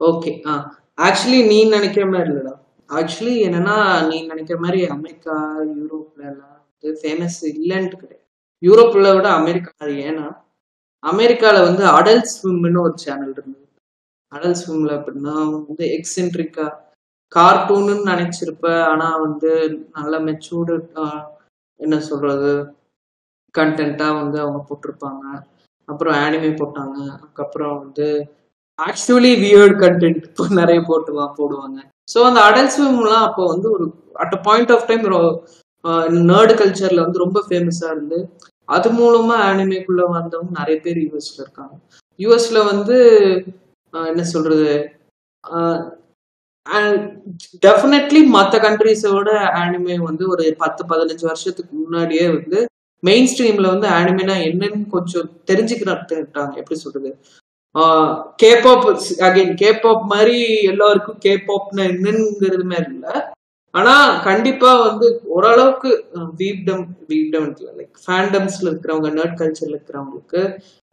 ஓகே 0.00 0.32
ஆ. 0.46 0.54
ஆக்சுவலி 0.98 1.40
நீ 1.48 1.58
நினைக்கிற 1.70 2.04
மாதிரி 2.06 2.30
இல்லடா. 2.32 2.54
ஆக்சுவலி 2.90 3.36
என்னன்னா 3.46 3.76
நீ 4.08 4.16
நினைக்கிற 4.26 4.58
மாதிரி 4.58 4.80
அமெரிக்கா 4.88 5.36
யூரோப்ல 5.74 6.22
எல்லாம் 6.32 6.54
வந்து 6.64 6.98
ஃபேமஸ் 7.00 7.38
இல்லைன்ட்டு 7.54 7.96
கிடையாது. 7.96 8.23
யூரோப்ல 8.64 9.08
விட 9.16 9.28
அமெரிக்கா 9.40 9.70
அது 9.78 9.94
ஏன்னா 10.08 10.26
அமெரிக்கால 11.02 11.56
வந்து 11.64 11.84
அடல்ட் 11.96 12.30
ஸ்விம்னு 12.32 12.80
ஒரு 12.80 12.94
சேனல் 13.04 13.34
இருந்தது. 13.34 13.60
அடல்ட் 14.32 14.60
ஸ்விம்ல 14.62 14.92
அப்படின்னா 14.98 15.34
வந்து 15.58 15.84
எக்ஸென்ட்ரிக்கா 15.96 16.66
கார்ட்டூன்னு 17.32 17.94
நினைச்சிருப்ப 18.12 18.66
ஆனா 18.90 19.08
வந்து 19.26 19.50
நல்ல 19.96 20.14
மெச்சூர்டு 20.28 20.74
என்ன 21.80 21.96
சொல்றது 22.08 22.52
கண்டென்ட்டா 23.54 24.08
வந்து 24.20 24.38
அவங்க 24.40 24.60
போட்டிருப்பாங்க. 24.68 25.24
அப்புறம் 25.88 26.16
ஆனிமே 26.24 26.50
போட்டாங்க. 26.60 26.96
அதுக்கப்புறம் 27.14 27.74
வந்து 27.78 28.06
ஆக்சுவலி 28.78 29.32
வியர்ட் 29.42 29.76
கண்டென்ட் 29.82 30.22
இப்போ 30.28 30.44
நிறைய 30.60 30.78
போட்டு 30.88 31.10
போடுவாங்க. 31.38 31.78
ஸோ 32.08 32.18
அந்த 32.28 32.40
அடல் 32.48 32.72
ஸ்விம்லாம் 32.74 33.26
அப்போ 33.28 33.42
வந்து 33.52 33.68
ஒரு 33.76 33.84
at 34.22 34.34
a 34.34 34.40
point 34.48 34.72
of 34.72 34.88
time 34.88 35.04
nerd 36.28 36.52
கல்ச்சர்ல 36.60 37.04
வந்து 37.06 37.24
ரொம்ப 37.24 37.38
ஃபேமஸா 37.46 37.88
இருந்து 37.90 38.18
அது 38.68 38.90
மூலமா 38.92 39.36
ஆனிமேக்குள்ள 39.40 40.02
வந்தவங்க 40.08 40.58
நிறைய 40.58 40.80
பேர் 40.80 40.96
யூஎஸ்ல 40.96 41.38
இருக்காங்க. 41.38 41.74
யூஎஸ்ல 42.18 42.64
வந்து 42.64 42.96
ஆஹ் 43.92 44.06
என்ன 44.06 44.24
சொல்றது 44.24 44.68
டெஃபினெட்லி 47.66 48.26
மற்ற 48.26 48.58
கண்ட்ரிஸோட 48.58 49.28
ஆனிமே 49.54 49.96
வந்து 49.96 50.28
ஒரு 50.28 50.54
பத்து 50.58 50.84
பதினஞ்சு 50.84 51.24
வருஷத்துக்கு 51.24 51.76
முன்னாடியே 51.76 52.26
வந்து 52.28 52.66
மெயின் 53.02 53.28
ஸ்ட்ரீம்ல 53.30 53.66
வந்து 53.66 53.88
ஆனிமேனா 53.88 54.36
என்னன்னு 54.44 54.86
கொஞ்சம் 54.88 55.30
தெரிஞ்சுக்கிறாங்க 55.46 56.56
எப்படி 56.56 56.74
சொல்றது? 56.74 57.10
கேபாப் 58.42 58.86
அகைன் 59.18 59.54
கேபாப் 59.62 60.02
மாதிரி 60.04 60.38
எல்லாருக்கும் 60.62 61.18
கேபாப்னா 61.24 61.82
என்னங்கிறது 61.92 62.64
மாதிரி 62.64 62.94
இல்லை. 62.94 63.14
ஆனா 63.74 64.22
கண்டிப்பா 64.22 64.70
வந்து 64.86 65.20
ஓரளவுக்கு 65.24 66.04
வீப்டம் 66.38 66.84
வீப்டம் 67.08 67.48
லைக் 67.78 67.94
ஃபேண்டம்ஸ்ல 68.06 68.62
இருக்கிறவங்க 68.62 69.10
நர்ட் 69.12 69.38
கல்ச்சர்ல 69.40 69.76
இருக்கிறவங்களுக்கு 69.76 70.42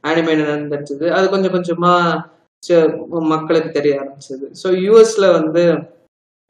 ஆனிமே 0.08 0.34
நடந்துச்சு. 0.42 1.10
அது 1.10 1.30
கொஞ்சம் 1.30 1.54
கொஞ்சமா 1.54 1.94
ச- 2.68 3.08
மக்களுக்கு 3.08 3.72
தெரிய 3.72 3.94
ஆரம்பிச்சது. 4.02 4.46
ஸோ 4.64 4.68
யூஎஸ்ல 4.86 5.32
வந்து 5.32 5.64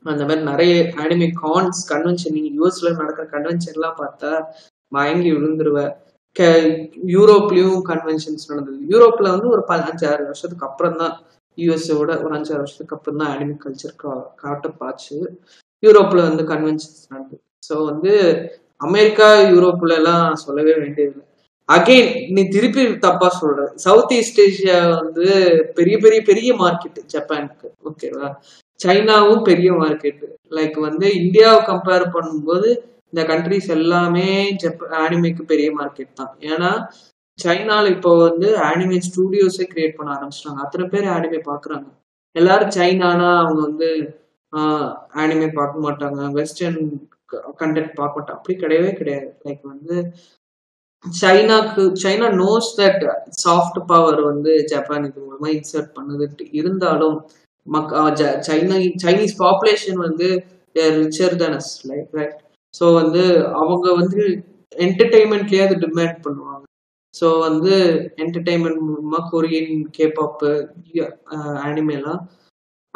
அந்த 0.03 0.23
மாதிரி 0.23 0.41
நிறைய 0.41 0.93
ஆனிமே 0.95 1.31
கான்ஸ் 1.43 1.81
கன்வென்ஷன் 1.89 2.31
நீங்க 2.31 2.49
யூஎஸ்ல 2.55 2.95
நடக்கிற 2.95 3.27
கன்வென்ஷன்லாம் 3.29 3.97
பார்த்தா 3.97 4.43
மயங்கி 4.87 5.31
விழுந்துருவ. 5.31 5.93
க- 6.33 6.87
யூரோப்லயும் 7.15 7.81
கன்வென்ஷன்ஸ் 7.87 8.47
நடந்தது. 8.47 8.77
யூரோப்ல 8.87 9.29
வந்து 9.29 9.47
ஒரு 9.47 9.63
ப- 9.63 9.75
அஞ்சாறு 9.75 10.23
வருஷத்துக்கு 10.23 10.65
அப்புறம் 10.65 10.97
தான் 10.97 11.21
யூஎஸ்ஓட 11.57 11.97
ஒரு 11.97 12.35
அஞ்சாறு 12.35 12.61
வருஷத்துக்கு 12.63 12.95
அப்புறம் 12.95 13.19
தான் 13.19 13.31
அனிமல் 13.37 13.65
கல்ச்சர் 13.65 14.19
காட்டப்பாச்சு 14.43 15.17
யூரோப்பில் 15.83 16.27
வந்து 16.29 16.43
கன்வென்ஷன்ஸ் 16.53 17.03
நடந்தது 17.13 17.43
ஸோ 17.67 17.75
வந்து 17.89 18.13
அமெரிக்கா 18.87 19.27
யூரோப்ல 19.51 19.97
எல்லாம் 20.01 20.41
சொல்லவே 20.43 20.73
வேண்டியதில்லை. 20.83 21.25
அகைன் 21.69 22.09
நீ 22.35 22.41
திருப்பி 22.55 22.83
தப்பா 23.05 23.27
சொல்ற. 23.41 23.65
சவுத் 23.83 24.13
ஈஸ்ட் 24.19 24.39
ஏஷியா 24.45 24.77
வந்து 25.01 25.27
பெரிய 25.77 25.95
பெரிய 26.05 26.19
பெரிய 26.29 26.51
மார்க்கெட் 26.63 26.99
ஜப்பானுக்கு 27.13 27.67
ஓகேவா 27.89 28.29
சைனாவும் 28.79 29.43
பெரிய 29.49 29.69
மார்க்கெட் 29.81 30.23
லைக் 30.57 30.77
வந்து 30.87 31.07
இந்தியாவை 31.21 31.59
கம்பேர் 31.69 32.05
பண்ணும்போது 32.15 32.69
இந்த 33.13 33.23
கண்ட்ரிஸ் 33.31 33.69
எல்லாமே 33.77 34.27
ஜப்ப 34.63 34.89
ஆனிமேக்கு 35.03 35.43
பெரிய 35.51 35.69
மார்க்கெட் 35.79 36.19
தான். 36.19 36.33
ஏன்னா 36.51 36.71
சைனால 37.39 37.83
இப்போ 37.95 38.11
வந்து 38.27 38.47
ஆனிமே 38.69 38.97
ஸ்டூடியோஸே 39.07 39.65
கிரியேட் 39.73 39.97
பண்ண 39.97 40.09
ஆரம்பிச்சிட்டாங்க. 40.15 40.63
அத்தனை 40.65 40.85
பேர் 40.93 41.07
ஆனிமே 41.17 41.39
பாக்குறாங்க 41.51 41.87
எல்லாரும் 42.35 42.73
சைனானா 42.77 43.29
அவங்க 43.41 43.61
வந்து 43.69 43.89
ஆனிமே 45.19 45.49
பார்க்க 45.53 45.85
மாட்டாங்க. 45.85 46.21
வெஸ்டர்ன் 46.33 46.79
கண்டென்ட் 47.59 47.93
பார்க்க 47.93 48.17
மாட்டாங்க 48.17 48.37
அப்படி 48.37 48.55
கிடையவே 48.57 48.91
கிடையாது. 48.95 49.29
லைக் 49.45 49.63
வந்து 49.65 49.95
சைனாக்கு 51.05 51.83
China 52.01 52.27
knows 52.39 52.69
that 52.77 53.03
soft 53.43 53.79
power 53.85 54.19
வந்து 54.23 54.51
ஜப்பான் 54.67 55.05
இது 55.05 55.19
மூலமா 55.21 55.47
இன்சர்ட் 55.53 55.95
பண்ணுதுட்டு 55.95 56.43
இருந்தாலும் 56.51 57.15
மக் 57.65 57.91
ஜ- 58.19 58.37
சைனா 58.47 58.75
சைனீஸ் 59.03 59.35
பாப்புலேஷன் 59.39 59.99
வந்து 59.99 60.27
richer 60.97 61.35
than us 61.41 61.71
like 61.89 62.11
right 62.13 62.37
so 62.73 62.85
வந்து 62.95 63.23
அவங்க 63.59 63.87
வந்து 63.93 64.21
என்டர்டெயின்மெண்ட்லயே 64.77 65.63
அது 65.65 65.75
டிமாண்ட் 65.81 66.19
பண்ணுவாங்க. 66.25 66.63
ஸோ 67.13 67.27
வந்து 67.39 67.73
என்டர்டெயின்மெண்ட் 68.23 68.81
மூலமா 68.87 69.19
கொரியன் 69.31 69.73
கேபாப்பு 69.97 70.51
ஆனிமேலாம் 71.65 72.21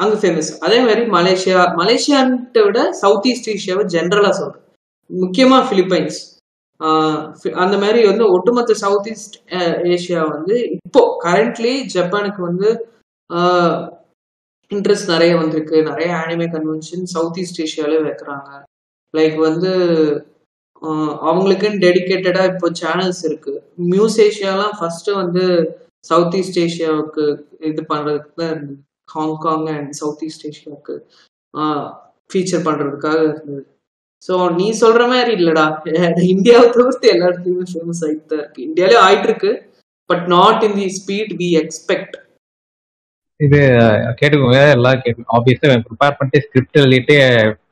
அங்க 0.03 0.15
ஃபேமஸ் 0.21 0.49
அதே 0.65 0.77
மாதிரி 0.85 1.03
மலேசியா 1.17 1.59
மலேசியான்ட்ட 1.81 2.61
விட 2.67 2.79
சவுத் 3.01 3.27
ஈஸ்ட் 3.31 3.49
ஏஷியாவை 3.53 3.83
ஜென்ரலா 3.95 4.31
சொல்றேன். 4.39 4.63
முக்கியமா 5.09 5.59
பிலிப்பைன்ஸ். 5.71 6.17
அந்த 7.63 7.75
மாதிரி 7.83 7.99
வந்து 8.09 8.25
ஒட்டுமொத்த 8.35 8.75
சவுத் 8.83 9.07
ஈஸ்ட் 9.11 9.37
ஏஷியா 9.93 10.21
வந்து 10.35 10.55
இப்போ 10.77 11.01
கரண்ட்லி 11.25 11.73
ஜப்பானுக்கு 11.95 12.41
வந்து 12.49 12.69
இன்ட்ரெஸ்ட் 14.71 15.11
நிறைய 15.13 15.33
வந்திருக்கு. 15.41 15.77
நிறைய 15.89 16.09
ஆனிமே 16.21 16.47
கன்வென்ஷன் 16.55 17.05
சவுத் 17.15 17.39
ஈஸ்ட் 17.43 17.61
ஏஷியாவிலே 17.65 17.99
வைக்கிறாங்க. 18.07 18.49
லைக் 19.17 19.37
வந்து 19.47 19.71
அவங்களுக்குன்னு 21.27 21.83
டெடிக்கேட்டடாக 21.85 22.51
இப்போ 22.53 22.67
சேனல்ஸ் 22.81 23.21
இருக்கு. 23.29 23.53
மியூஸ் 23.93 24.17
ஏஷியாலாம் 24.25 24.75
ஃபர்ஸ்ட் 24.79 25.09
வந்து 25.21 25.45
சவுத் 26.09 26.35
ஈஸ்ட் 26.39 26.59
ஏஷியாவுக்கு 26.65 27.25
இது 27.69 27.83
பண்ணுறதுக்கு 27.91 28.31
தான் 28.41 28.51
இருந்தது. 28.55 28.81
Hong Kong 29.09 29.67
and 29.73 29.91
south 29.93 30.23
east 30.23 30.45
ஏஷியாவுக்கு 30.47 30.95
feature 32.29 32.65
பண்றதுக்காக 32.67 33.19
இருந்தது. 33.27 33.63
ஸோ 34.23 34.35
நீ 34.55 34.67
சொல்ற 34.81 35.03
மாதிரி 35.07 35.31
இல்லடா. 35.39 35.65
இந்தியாவை 36.33 36.67
தவிர்த்து 36.71 37.11
எல்லா 37.13 37.25
இடத்துலயுமே 37.29 37.65
ஃபேமஸ் 37.71 38.03
ஆகிட்டு 38.05 38.29
தான் 38.29 38.41
இருக்கு 38.41 38.61
இந்தியாலே 38.67 38.97
ஆயிட்டு 39.03 39.27
இருக்கு 39.29 39.51
but 40.09 40.25
not 40.33 40.63
in 40.63 40.77
the 40.79 40.87
speed 40.99 41.33
we 41.41 41.49
expect 41.61 42.15
இது 43.39 43.59
கேட்டுக்கோங்க 44.19 44.59
எல்லாம் 44.75 45.01
கேட்டு 45.01 45.25
ஆப்வியஸா 45.35 45.71
ப்ரிப்பேர் 45.87 46.17
பண்ணிட்டு 46.17 46.43
ஸ்கிரிப்ட் 46.45 46.79
எழுதிட்டு 46.81 47.15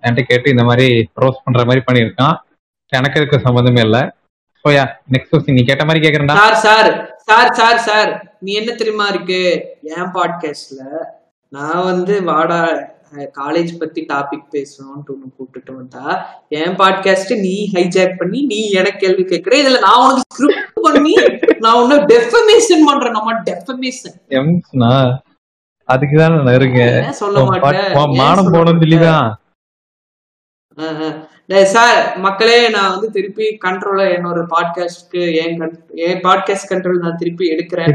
என்கிட்ட 0.04 0.24
கேட்டு 0.32 0.54
இந்த 0.54 0.64
மாதிரி 0.64 0.88
ரோஸ் 1.18 1.44
பண்ற 1.46 1.64
மாதிரி 1.66 1.84
பண்ணியிருக்கான். 1.86 2.36
எனக்கு 2.92 3.20
இருக்க 3.20 3.38
சம்மந்தமே 3.46 3.82
இல்லை. 3.88 4.02
ஸோ 4.66 4.72
யா 4.74 4.84
நெக்ஸ்ட் 5.14 5.50
நீ 5.50 5.62
கேட்ட 5.64 5.84
மாதிரி 5.86 6.04
கேட்கறேன்டா 6.04 6.36
sir 6.40 6.58
sir 6.66 6.90
sir 7.30 7.52
sir 7.54 7.80
sir 7.88 8.12
நீ 8.42 8.52
என்ன 8.54 8.72
தெரியுமா 8.76 9.06
இருக்கு? 9.14 9.40
என் 9.92 10.12
பாட்காஸ்ட்ல 10.16 10.82
நான் 11.54 11.84
வந்து 11.84 12.14
வாடா 12.24 12.60
காலேஜ் 13.36 13.72
பத்தி 13.80 14.02
டாபிக் 14.10 14.46
பேசணும்னு 14.54 15.12
ஒண்ணு 15.12 15.28
கூப்பிட்டுட்டு 15.30 15.74
வந்தா 15.76 16.06
என் 16.52 16.78
பாட்காஸ்ட் 16.80 17.34
நீ 17.42 17.56
ஹைஜாக் 17.74 18.16
பண்ணி 18.18 18.40
நீ 18.46 18.60
எனக்கு 18.74 19.02
கேள்வி 19.04 19.24
கேட்கற 19.24 19.60
இதுல 19.62 19.82
நான் 19.82 20.02
உனக்கு 20.04 20.24
ஸ்கிரிப்ட் 20.30 20.82
பண்ணி 20.88 21.14
நான் 21.60 21.80
உன்ன 21.82 22.00
டெஃபமேஷன் 22.12 22.88
பண்றேன் 22.88 23.18
நம்ம 23.18 23.36
டெஃபமேஷன் 23.46 24.18
எம்ஸ்னா 24.40 24.92
அதுக்கு 25.90 26.16
தான் 26.18 26.36
நான் 26.40 26.56
இருக்கேன். 26.56 26.98
ஏன் 27.02 27.18
சொல்ல 27.18 27.40
மாட்டேன்? 27.44 27.88
மானம் 28.20 28.46
சொல்ல 28.46 28.56
போகணும்னு 28.56 28.84
டேய் 31.50 31.64
சார் 31.66 32.20
மக்களே 32.20 32.70
நான் 32.70 32.92
வந்து 32.92 33.10
திருப்பி 33.12 33.58
கண்ட்ரோல 33.66 34.02
என்னோட 34.16 34.46
பாட்காஸ்ட்க்கு 34.54 35.36
என் 35.42 35.60
con- 35.62 35.80
என் 35.94 36.22
பாட்காஸ்ட் 36.22 36.70
கண்ட்ரோல் 36.70 37.02
நான் 37.06 37.16
திருப்பி 37.18 37.50
எடுக்கிறேன். 37.50 37.90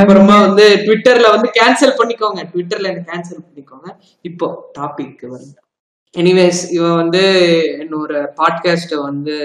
அப்புறமா 0.00 0.40
வந்து 0.40 0.64
ட்விட்டர்ல 0.84 1.30
வந்து 1.30 1.50
கேன்சல் 1.58 1.98
பண்ணிக்கோங்க. 1.98 2.40
ட்விட்டர்ல 2.52 2.88
என்ன 2.92 3.04
கேன்சல் 3.10 3.44
பண்ணிக்கோங்க. 3.44 3.88
இப்போ 4.20 4.70
டாபிக் 4.78 5.26
வந்து 5.26 5.54
எனிவேஸ் 6.16 6.72
இவன் 6.72 6.94
வந்து 6.94 7.22
என்னோட 7.80 8.26
பாட்காஸ்ட 8.40 9.02
வந்து 9.02 9.36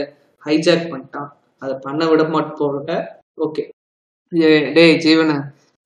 ஹைஜாக் 0.45 0.89
பண்ணிட்டான். 0.91 1.29
அதை 1.59 1.75
பண்ண 1.81 2.07
விட 2.07 2.23
மாட்டேன் 2.23 2.53
போல 2.57 3.21
ஓகே 3.45 3.63
டேய் 4.73 4.97
ஜீவன. 5.05 5.31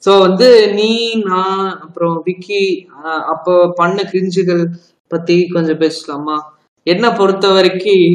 ஸோ 0.06 0.20
வந்து 0.20 0.74
நீ 0.74 0.90
நான் 1.26 1.80
அப்புறம் 1.82 2.22
விக்கி 2.26 2.88
அப்போ 3.34 3.72
பண்ண 3.76 4.04
கிரிஞ்சுகள் 4.12 4.66
பத்தி 5.08 5.48
கொஞ்சம் 5.48 5.78
பேசலாமா? 5.78 6.53
என்ன 6.88 7.06
பொறுத்த 7.18 7.46
வரைக்கும் 7.54 8.08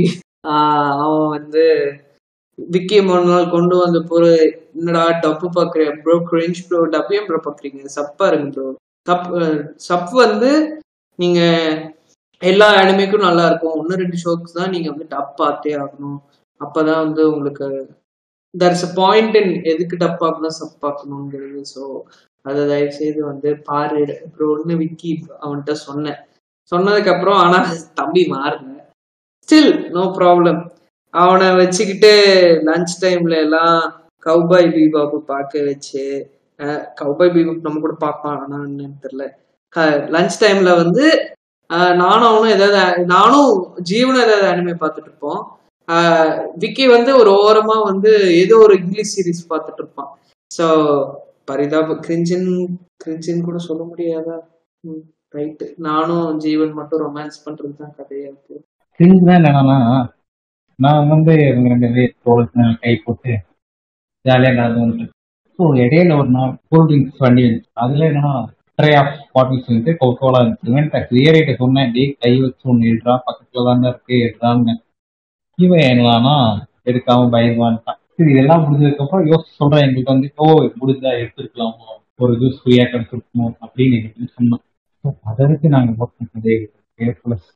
ஆஹ் 0.51 0.95
அவன் 1.05 1.29
வந்து 1.37 1.65
விக்கி 2.59 2.99
மூணு 3.03 3.25
நாள் 3.29 3.53
கொண்டு 3.53 3.75
வந்த 3.77 3.99
பொரு 4.11 4.31
என்னடா 4.77 5.03
டப்பு 5.25 5.47
பாக்குறேன் 5.57 5.99
ப்ரோ 6.03 6.15
கிரிஞ்ச் 6.31 6.61
ப்ரோ 6.69 6.81
டப்பு 6.95 7.15
ஏன் 7.19 7.27
ப்ரோ 7.29 7.39
பாக்குறீங்க? 7.45 7.83
சப்பா 7.97 8.27
இருங்க 8.31 8.49
ப்ரோ 8.55 8.67
தப் 9.07 9.29
சப் 9.89 10.13
வந்து 10.25 10.51
நீங்க 11.19 11.41
எல்லா 12.43 12.69
இடமேக்கும் 12.81 13.27
நல்லா 13.27 13.45
இருக்கும். 13.49 13.77
ஒன்று 13.79 14.01
ரெண்டு 14.03 14.19
ஷோக்ஸ் 14.25 14.57
தான் 14.59 14.73
நீங்க 14.75 14.89
வந்து 14.93 15.07
டப் 15.15 15.33
பார்த்தே 15.41 15.73
ஆகணும். 15.83 16.19
அப்பதான் 16.61 17.03
வந்து 17.05 17.23
உங்களுக்கு 17.31 17.69
தர்ஸ் 18.55 18.85
அ 18.87 18.93
பாயிண்ட் 18.99 19.37
இன் 19.41 19.53
எதுக்கு 19.73 19.97
டப் 19.97 20.21
பார்க்கணும் 20.23 20.57
சப் 20.59 20.77
பார்க்கணுங்கிறது. 20.85 21.61
ஸோ 21.75 21.83
அதை 22.45 22.61
தயவு 22.71 22.93
செய்து 22.99 23.21
வந்து 23.31 23.51
பாரு 23.69 24.03
ப்ரோன்னு 24.35 24.75
விக்கி 24.83 25.13
அவன்கிட்ட 25.43 25.73
சொன்னேன். 25.87 26.21
சொன்னதுக்கு 26.73 27.13
அப்புறம் 27.15 27.39
ஆனா 27.45 27.59
தம்பி 28.01 28.23
மாறல 28.35 28.75
ஸ்டில் 29.49 29.73
நோ 29.95 30.03
ப்ராப்ளம் 30.19 30.61
அவனை 31.15 31.47
வச்சுக்கிட்டு 31.61 32.13
லஞ்ச் 32.69 32.95
டைம்ல 33.05 33.37
எல்லாம் 33.45 33.77
கௌபாய் 34.27 34.69
பீபாபு 34.75 35.19
பார்க்க 35.31 35.63
வச்சு 35.69 36.05
கௌபாய் 37.01 37.33
பீபாப் 37.35 37.67
நம்ம 37.67 37.81
கூட 37.85 37.95
பார்ப்பான். 38.05 38.39
ஆனா 38.43 38.57
என்னன்னு 38.69 38.97
தெரியல. 39.05 39.25
லஞ்ச் 40.15 40.37
டைம்ல 40.43 40.71
வந்து 40.83 41.05
நானும் 42.03 42.29
அவனும் 42.31 42.55
ஏதாவது 42.57 43.05
நானும் 43.15 43.51
ஜீவனும் 43.91 44.25
ஏதாவது 44.27 44.47
அனிமே 44.51 44.75
பார்த்துட்டு 44.83 45.11
இருப்போம். 45.11 45.41
விக்கி 46.63 46.85
வந்து 46.95 47.11
ஒரு 47.21 47.31
ஓரமா 47.45 47.77
வந்து 47.91 48.13
ஏதோ 48.43 48.57
ஒரு 48.67 48.75
இங்கிலீஷ் 48.81 49.15
சீரிஸ் 49.17 49.51
பார்த்துட்டு 49.53 49.83
இருப்பான். 49.83 50.11
ஸோ 50.51 50.67
பரிதாப 51.51 51.97
கிரிஞ்சின் 52.07 52.49
கிரிஞ்சின் 53.05 53.47
கூட 53.49 53.59
சொல்ல 53.69 53.83
முடியாதா? 53.91 54.39
ரைட்டு 55.35 55.67
நானும் 55.87 56.39
ஜீவன் 56.45 56.73
மட்டும் 56.79 57.03
ரொமான்ஸ் 57.05 57.43
பண்றது 57.45 57.75
தான் 57.81 57.97
கதையா 57.99 58.29
இருக்கு. 58.29 58.55
கிரிஞ்ச் 59.01 59.27
தான் 59.29 59.39
என்னன்னா 59.41 59.79
நான் 60.79 61.09
வந்து 61.13 61.33
இவங்க 61.49 61.69
ரெண்டு 61.73 61.89
பேர் 61.95 62.13
தோளுக்கு 62.25 62.67
கை 62.85 62.93
போட்டு 63.05 63.33
ஜாலியாக 64.25 64.59
நடந்து 64.59 64.83
வந்துட்டு 64.85 65.15
ஸோ 65.59 65.65
இடையில 65.85 66.17
ஒரு 66.21 66.31
நாள் 66.37 66.53
கூல் 66.71 66.87
ட்ரிங்க்ஸ் 66.89 67.23
வண்டி 67.25 67.43
இருந்துச்சு 67.45 67.71
அதுல 67.85 68.07
என்னன்னா 68.11 68.33
ட்ரே 68.79 68.91
ஆஃப் 69.01 69.15
பாட்டில்ஸ் 69.35 69.71
வந்து 69.71 69.93
கோகோலா 70.01 70.41
இருந்துச்சு 70.43 70.71
இவன் 70.73 71.07
கிளியரேட்ட 71.09 71.55
சொன்னேன் 71.63 71.93
டே 71.97 72.05
கை 72.23 72.33
வச்சு 72.43 72.69
ஒன்று 72.73 72.91
எடுறா 72.93 73.15
பக்கத்துல 73.27 73.65
தான் 73.69 73.83
இருக்கு 73.89 74.17
எடுறான்னு. 74.27 74.75
இவன் 75.59 75.85
என்னன்னா 75.93 76.37
எடுக்காம 76.91 77.29
பயந்துவான்ட்டான். 77.35 78.01
சரி 78.13 78.31
இதெல்லாம் 78.35 78.63
முடிஞ்சதுக்கப்புறம் 78.65 79.27
யோசிச்சு 79.31 79.59
சொல்றேன் 79.61 79.85
எங்களுக்கு 79.87 80.15
வந்து 80.15 80.29
ஓ 80.37 80.47
முடிஞ்சா 80.81 81.11
எடுத்துருக்கலாமோ? 81.23 81.89
ஒரு 82.21 82.33
ஜூஸ் 82.41 82.61
ஃப்ரீயா 82.61 82.85
கிடைச்சிருக்கணும் 82.93 83.55
அப்படின்னு 83.65 83.97
எங்களுக்கு 83.99 84.37
சொன்னான். 84.39 84.65
அதை 85.23 85.47
வச்சு 85.47 85.69
நாங்க 85.69 85.93
ஒர்க் 86.01 86.19
பண்ணதே 86.19 86.55
கேர்ஃபுல்லஸ் 86.99 87.49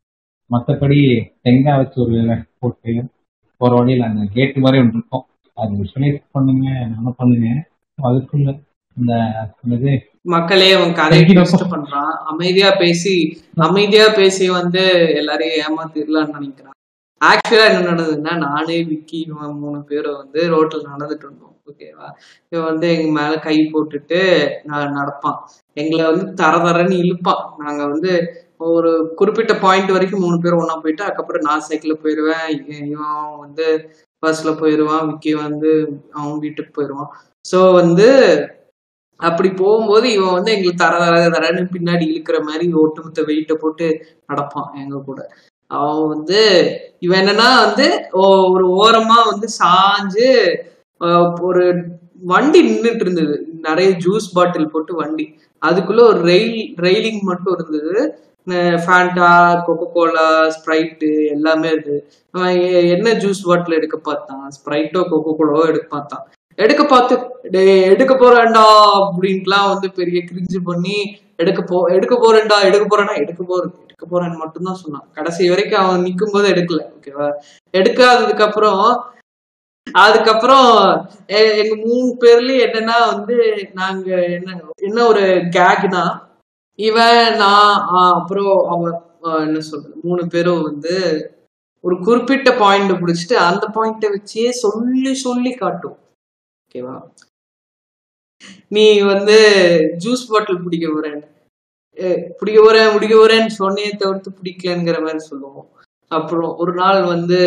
மற்றபடி 0.50 1.00
தேங்காய் 1.42 1.76
வச்சு 1.76 1.98
ஒரு 2.02 2.44
போட்டு 2.58 2.92
ஒரு 3.56 3.74
வழியில் 3.76 4.08
அந்த 4.08 4.22
கேட்டு 4.34 4.60
மாதிரி 4.60 4.82
ஒன்று 4.82 4.96
இருக்கும். 4.98 5.24
அது 5.54 5.72
விஷுவலைஸ் 5.82 6.18
பண்ணுங்க 6.32 6.66
நானும் 6.92 7.18
பண்ணுங்க 7.18 7.48
அதுக்குள்ள 7.98 8.50
இந்த 8.96 9.12
என்னது? 9.62 9.92
மக்களே 10.34 10.68
அவன் 10.72 10.92
கதையை 10.94 11.24
பண்றான். 11.26 12.12
அமைதியா 12.32 12.70
பேசி 12.82 13.14
அமைதியா 13.54 14.06
பேசி 14.14 14.46
வந்து 14.58 14.82
எல்லாரையும் 15.20 15.60
ஏமாத்திடலாம்னு 15.64 16.36
நினைக்கிறான். 16.36 16.78
ஆக்சுவலா 17.20 17.66
என்ன 17.70 17.86
நடந்ததுன்னா 17.88 18.34
நானே 18.36 18.76
விக்கி 18.84 19.20
மூணு 19.62 19.80
பேரும் 19.90 20.16
வந்து 20.16 20.40
ரோட்ல 20.54 20.86
நடந்துட்டு 20.92 21.26
இருந்தோம். 21.26 21.51
ஓகேவா 21.66 22.06
இவன் 22.52 22.68
வந்து 22.68 22.86
எங்க 22.94 23.08
மேல 23.16 23.34
கை 23.40 23.56
போட்டுட்டு 23.68 24.20
நான் 24.64 24.96
நடப்பான். 24.96 25.36
எங்களை 25.76 26.04
வந்து 26.08 26.24
தர 26.34 26.54
தரன்னு 26.64 26.96
இழுப்பான். 27.02 27.42
நாங்க 27.60 27.82
வந்து 27.86 28.12
ஒரு 28.68 28.90
குறிப்பிட்ட 29.16 29.52
பாயிண்ட் 29.58 29.90
வரைக்கும் 29.90 30.20
மூணு 30.20 30.36
பேரும் 30.38 30.62
ஒன்னா 30.62 30.76
போயிட்டு 30.80 31.04
அதுக்கப்புறம் 31.04 31.46
நான் 31.46 31.66
சைக்கிள்ல 31.68 31.94
போயிடுவேன் 31.98 32.44
இ- 32.54 32.64
இவன் 32.86 33.14
வந்து 33.38 33.66
பஸ்ல 34.22 34.50
போயிடுவான் 34.58 35.06
விக்கி 35.08 35.32
வந்து 35.38 35.70
அவன் 36.14 36.36
வீட்டுக்கு 36.38 36.72
போயிடுவான் 36.72 37.10
ஸோ 37.44 37.60
வந்து 37.74 38.08
அப்படி 39.20 39.48
போகும்போது 39.54 40.06
இவன் 40.12 40.36
வந்து 40.36 40.52
எங்களுக்கு 40.52 40.82
தர 40.82 40.94
தர 41.04 41.16
தரன்னு 41.34 41.64
பின்னாடி 41.74 42.04
இழுக்கிற 42.08 42.38
மாதிரி 42.44 42.66
ஒட்டுமொத்த 42.80 43.22
வெயிட்டை 43.22 43.56
போட்டு 43.56 43.86
நடப்பான் 44.28 44.70
எங்க 44.80 44.96
கூட. 45.02 45.20
அவன் 45.70 46.00
வந்து 46.08 46.40
இவன் 46.98 47.20
என்னன்னா 47.22 47.48
வந்து 47.64 47.86
ஒரு 48.50 48.64
ஓரமா 48.78 49.18
வந்து 49.28 49.48
சாஞ்சு 49.60 50.28
ஒரு 51.48 51.64
வண்டி 52.32 52.60
நின்றுட்டு 52.68 53.04
இருந்தது. 53.06 53.36
நிறைய 53.68 53.88
ஜூஸ் 54.04 54.26
பாட்டில் 54.34 54.72
போட்டு 54.74 54.92
வண்டி. 55.00 55.26
அதுக்குள்ள 55.62 56.02
ஒரு 56.10 56.20
ரெயில் 56.32 56.58
ரெயிலிங் 56.86 57.22
மட்டும் 57.30 57.54
இருந்தது. 57.56 57.94
ஃபேண்டா 58.84 59.30
கொக்கோ 59.66 59.86
கோலா 59.94 60.26
ஸ்ப்ரைட்டு 60.54 61.08
எல்லாமே 61.34 61.68
இருக்குது 61.74 62.00
அவன் 62.34 62.56
என்ன 62.94 63.08
ஜூஸ் 63.22 63.42
பாட்டில் 63.48 63.78
எடுக்க 63.78 63.96
பார்த்தான்? 64.08 64.46
ஸ்ப்ரைட்டோ 64.56 65.02
கொக்கோ 65.10 65.32
கோலாவோ 65.40 65.64
எடுக்க 65.72 65.86
பார்த்தான். 65.96 66.24
எடுக்க 66.58 66.82
பார்த்து 66.84 67.14
டே 67.52 67.62
எடுக்க 67.92 68.12
போறேன்டா 68.14 68.64
அப்படின்ட்டுலாம் 69.02 69.68
வந்து 69.72 69.88
பெரிய 69.98 70.18
கிரிஞ்சு 70.30 70.58
பண்ணி 70.70 70.96
எடுக்க 71.42 71.60
போ 71.70 71.76
எடுக்க 71.96 72.14
போறேன்டா 72.24 72.56
எடுக்க 72.68 72.84
போறேன்னா 72.86 73.14
எடுக்க 73.22 73.42
போறேன் 73.50 73.72
எடுக்க 73.84 74.04
போறேன்னு 74.12 74.42
மட்டும்தான் 74.42 74.80
சொன்னான். 74.82 75.06
கடைசி 75.18 75.48
வரைக்கும் 75.52 75.82
அவன் 75.84 76.04
நிக்கும் 76.06 76.34
போது 76.34 76.46
எடுக்கல 76.54 76.82
ஓகேவா 76.96 77.28
எடுக்காததுக்கு 77.74 78.46
அப்புறம் 78.48 78.82
அதுக்கப்புறம் 79.86 80.68
எங்க 81.60 81.74
மூணு 81.86 82.08
பேர்லயும் 82.20 82.64
என்னன்னா 82.66 82.96
வந்து 83.12 83.36
நாங்க 83.72 84.10
என்ன 84.36 84.58
என்ன 84.86 84.98
ஒரு 85.06 85.24
கேக்னா 85.56 86.04
இவன் 86.78 87.36
நான் 87.36 87.74
அப்புறம் 88.12 88.54
அவன் 88.74 88.94
என்ன 89.46 89.60
சொல்றது 89.60 89.94
மூணு 90.02 90.22
பேரும் 90.26 90.62
வந்து 90.62 90.94
ஒரு 91.84 91.96
குறிப்பிட்ட 91.98 92.50
பாயிண்ட் 92.52 92.92
பிடிச்சிட்டு 92.92 93.36
அந்த 93.48 93.64
பாயிண்ட 93.74 94.08
வச்சே 94.14 94.48
சொல்லி 94.64 95.12
சொல்லி 95.14 95.52
காட்டும். 95.52 95.98
ஓகேவா 96.64 96.96
நீ 98.68 98.86
வந்து 99.12 99.36
ஜூஸ் 100.04 100.28
பாட்டில் 100.30 100.64
பிடிக்க 100.64 100.86
போறேன். 100.92 101.20
பிடிக்க 102.38 102.58
போறேன் 102.62 102.92
பிடிக்க 102.94 103.14
போறேன்னு 103.16 103.52
சொன்னே 103.58 103.86
தவிர்த்து 103.96 104.30
பிடிக்கலங்கிற 104.38 104.98
மாதிரி 105.04 105.18
சொல்லுவோம். 105.30 105.68
அப்புறம் 106.10 106.52
ஒரு 106.56 106.72
நாள் 106.74 107.00
வந்து 107.04 107.40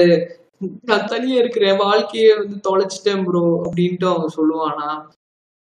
நான் 0.84 1.10
தனியா 1.12 1.38
இருக்கிறேன் 1.40 1.78
வாழ்க்கைய 1.82 2.32
வந்து 2.38 2.58
தொலைச்சிட்டேன் 2.68 3.24
ப்ரோ 3.26 3.44
அப்படின்ட்டு 3.64 4.08
அவன் 4.12 4.36
சொல்லுவானா 4.36 4.90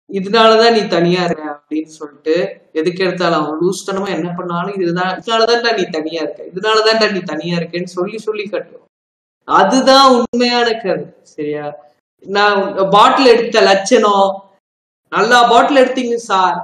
இதனாலதான் 0.09 0.75
நீ 0.75 0.81
தனியா 0.89 1.21
இருக்க 1.25 1.45
அப்படின்னு 1.53 1.91
சொல்லிட்டு 1.95 2.35
எதுக்கு 2.73 3.03
எடுத்தாலும் 3.05 3.39
அவன் 3.39 3.61
லூஸ்தனமா 3.61 4.09
என்ன 4.15 4.29
பண்ணாலும் 4.35 4.77
இதுதான் 4.77 5.13
இதனாலதான்டா 5.19 5.71
நீ 5.77 5.85
தனியா 5.95 6.19
இருக்க 6.21 6.49
இதனாலதான்டா 6.51 7.07
நீ 7.13 7.21
தனியா 7.31 7.55
இருக்கேன்னு 7.59 7.95
சொல்லி 7.95 8.17
சொல்லி 8.25 8.45
கட்டுவோம் 8.47 8.83
அதுதான் 9.47 10.05
உண்மையான 10.15 10.67
கதை 10.77 11.03
சரியா? 11.31 11.65
நான் 12.25 12.59
பாட்டில் 12.93 13.31
எடுத்த 13.33 13.57
லட்சணம் 13.63 14.29
நல்லா 15.11 15.39
பாட்டில் 15.49 15.81
எடுத்தீங்க 15.81 16.15
சார் 16.29 16.55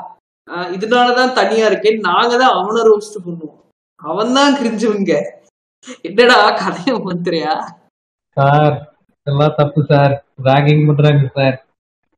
ஆஹ் 0.47 0.69
இதனாலதான் 0.75 1.35
தனியா 1.35 1.65
இருக்கேன் 1.67 1.99
நாங்க 2.07 2.33
தான் 2.37 2.55
அவனை 2.55 2.81
ரோஸ்ட் 2.87 3.17
பண்ணுவோம். 3.17 3.57
அவன் 4.01 4.33
தான் 4.37 4.55
கிரிஞ்சவங்க 4.57 5.13
என்னடா 6.05 6.37
கதையை 6.59 6.95
மந்திரியா 7.05 7.53
சார் 8.37 8.75
எல்லாம் 9.27 9.57
தப்பு 9.57 9.81
சார். 9.83 10.13
ராகிங் 10.43 10.85
பண்றாங்க 10.87 11.25
சார். 11.35 11.57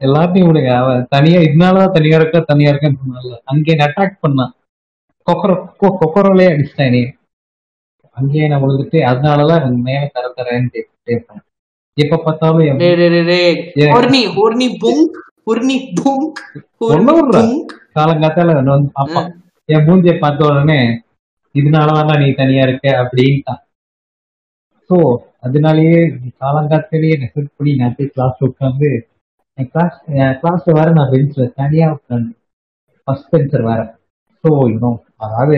எல்லாத்தையும் 0.01 0.49
விடுங்க. 0.49 0.71
அவன் 0.75 1.01
தனியா 1.09 1.39
இதனாலதான் 1.39 1.95
தனியா 1.97 2.17
இருக்கா 2.19 2.39
தனியா 2.43 2.69
இருக்கேன்னு 2.71 3.01
சொன்னால 3.01 3.39
அங்கே 3.45 3.73
அட்டாக் 3.85 4.21
பண்ணான். 4.23 4.53
கொக்கரோ 5.27 5.55
கொக்கரோலே 5.99 6.47
அடிச்சிட்டான் 6.49 6.93
நீ 6.95 7.01
அங்கேயே 8.17 8.47
நான் 8.47 8.63
விழுந்துட்டு 8.63 8.99
அதனாலதான் 9.09 9.59
எனக்கு 9.59 9.83
மேல 9.83 10.09
தர 10.15 10.25
தரேன்னு 10.39 10.69
கேட்பேன் 10.73 11.43
எப்ப 11.97 12.15
பார்த்தாலும் 12.17 12.81
காலங்காத்தால 17.95 18.53
வந்து 18.67 18.89
பார்ப்பான் 18.91 19.29
என் 19.69 19.85
மூஞ்சியை 19.87 20.15
பார்த்த 20.17 20.49
உடனே 20.49 20.77
இதனாலதான் 21.55 22.21
நீ 22.21 22.27
தனியா 22.33 22.63
இருக்க? 22.67 22.85
அப்படின்ட்டான். 23.01 23.61
ஸோ 24.89 24.95
அதனாலயே 25.43 25.97
காலங்காத்திலேயே 26.39 27.15
ரெஃபர் 27.23 27.49
பண்ணி 27.55 27.71
நான் 27.75 27.95
போய் 27.95 28.13
கிளாஸ் 28.13 28.39
உட்காந்து 28.41 28.89
என் 29.57 29.69
கிளாஸ் 29.71 29.97
என் 30.15 30.37
கிளாஸ்ல 30.41 30.75
வர 30.77 30.91
நான் 30.91 31.11
பெஞ்சில் 31.11 31.53
தனியா 31.53 31.87
உட்காந்து 31.91 32.31
ஃபர்ஸ்ட் 33.07 33.31
பெஞ்சர் 33.33 33.67
வேற 33.67 33.81
ஸோ 34.43 34.51
இன்னும் 34.69 34.97
அதாவது 35.17 35.57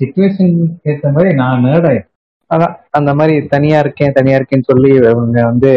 சுச்சுவேஷன் 0.00 0.54
ஏற்ற 0.82 1.10
மாதிரி 1.10 1.34
நான் 1.34 1.64
நேர்ட் 1.64 2.02
அதான் 2.50 2.74
அந்த 2.90 3.10
மாதிரி 3.14 3.46
தனியா 3.46 3.78
இருக்கேன் 3.78 4.12
தனியா 4.12 4.36
இருக்கேன்னு 4.38 4.64
சொல்லி 4.64 4.90
அவங்க 5.06 5.44
வந்து 5.44 5.72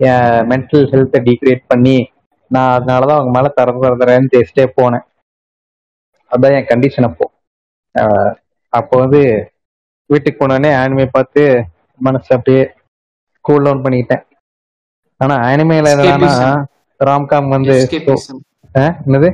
என் 0.00 0.40
மென்டல் 0.50 0.88
ஹெல்த்தை 0.92 1.20
டீக்ரேட் 1.28 1.62
பண்ணி 1.66 1.96
நான் 2.50 2.74
அதனாலதான் 2.76 3.18
அவங்க 3.18 3.32
மேல 3.36 3.48
தர 3.54 3.70
தரேன்னு 4.00 4.32
பேசிட்டே 4.34 4.64
போனேன். 4.76 5.04
அதான் 6.32 6.56
என் 6.58 6.68
கண்டிஷன் 6.68 7.08
அப்போ. 7.08 7.26
அப்போ 8.72 8.94
வந்து 8.98 9.20
வீட்டுக்கு 10.10 10.38
போனோடனே 10.40 10.70
ஆனிமே 10.80 11.06
பார்த்து 11.12 11.42
மனசு 12.00 12.30
அப்படியே 12.34 12.62
கூல் 13.44 13.66
டவுன் 13.66 13.84
பண்ணிக்கிட்டேன் 13.84 14.24
ஆனா 15.20 15.34
ஆனிமேல 15.48 15.92
என்னன்னா 15.94 16.32
ராம்காம் 17.00 17.48
வந்து 17.54 17.74
என்னது? 19.02 19.28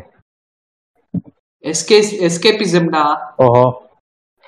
எஸ்கே 1.64 1.98
எஸ்கேபிசம்டா 2.26 3.02
ஓஹோ. 3.44 3.64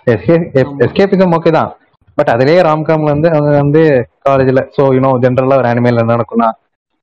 எஸ்கேபிசம் 0.07 1.35
ஓகே 1.37 1.51
தான். 1.57 1.71
பட் 2.19 2.31
அதுலயே 2.35 2.61
ராம்காம்ல 2.67 3.13
வந்து 3.15 3.29
அவங்க 3.31 3.53
வந்து 3.61 3.83
காலேஜ்ல 4.27 4.63
ஸோ 4.77 4.83
யூனோ 4.97 5.11
ஜென்ரலா 5.25 5.59
ஒரு 5.61 5.69
என்ன 5.93 6.07
நடக்கும்னா 6.13 6.49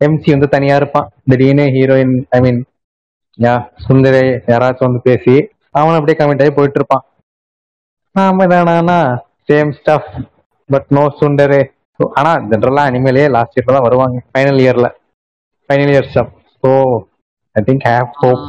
எம்சி 0.01 0.29
வந்து 0.33 0.47
தனியா 0.53 0.75
இருப்பான். 0.79 1.07
திடீர்னு 1.29 1.65
ஹீரோயின் 1.75 2.13
ஐ 2.29 2.39
மீன் 2.41 2.59
யா 3.39 3.53
சுந்தரே 3.85 4.21
யாராச்சும் 4.51 4.87
வந்து 4.87 5.01
பேசி 5.07 5.35
அவன் 5.75 5.97
அப்படியே 5.97 6.17
கமெண்ட் 6.19 6.43
ஆகி 6.43 6.53
போயிட்டு 6.53 6.79
இருப்பான். 6.79 7.03
நாம 8.15 8.47
தானா 8.51 8.97
சேம் 9.49 9.71
ஸ்டஃப் 9.77 10.09
பட் 10.69 10.87
நோ 10.89 11.03
சுண்டரே 11.19 11.61
So, 11.99 12.05
ஆனா 12.17 12.31
ஜென்ரலா 12.49 12.83
அனிமேலே 12.89 13.23
லாஸ்ட் 13.33 13.55
இயர்ல 13.55 13.75
தான் 13.75 13.85
வருவாங்க. 13.85 14.17
ஃபைனல் 14.31 14.59
இயர்ல 14.63 14.87
final 15.69 15.91
year 15.93 16.07
stuff 16.09 16.33
so 16.63 16.69
I 17.55 17.61
think 17.67 17.85
have 17.89 18.07
hope 18.21 18.45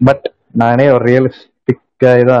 but 0.00 0.26
நானே 0.54 0.86
ஒரு 0.94 1.04
ரியலிஸ்டிக் 1.10 1.82
இதா 2.20 2.38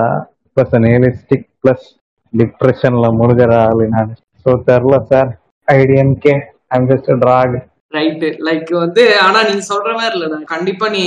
ப்ளஸ் 0.56 0.74
ரியலிஸ்டிக் 0.86 1.46
ப்ளஸ் 1.62 1.86
டிப்ரெஷன்ல 2.32 3.06
முழுகிற 3.18 3.52
ஆளு 3.64 3.84
நான். 3.92 4.12
ஸோ 4.46 4.52
தெரில 4.68 4.96
sir 5.10 5.30
IDNK 5.68 6.34
I'm 6.70 6.88
just 6.90 7.10
track 7.22 7.56
right 7.92 8.28
like 8.46 8.70
வந்து 8.78 9.02
ஆனா 9.24 9.40
நீ 9.48 9.56
சொல்ற 9.68 9.90
மாதிரி 9.98 10.16
இல்லடா 10.18 10.38
கண்டிப்பா 10.54 10.86
நீ 10.94 11.04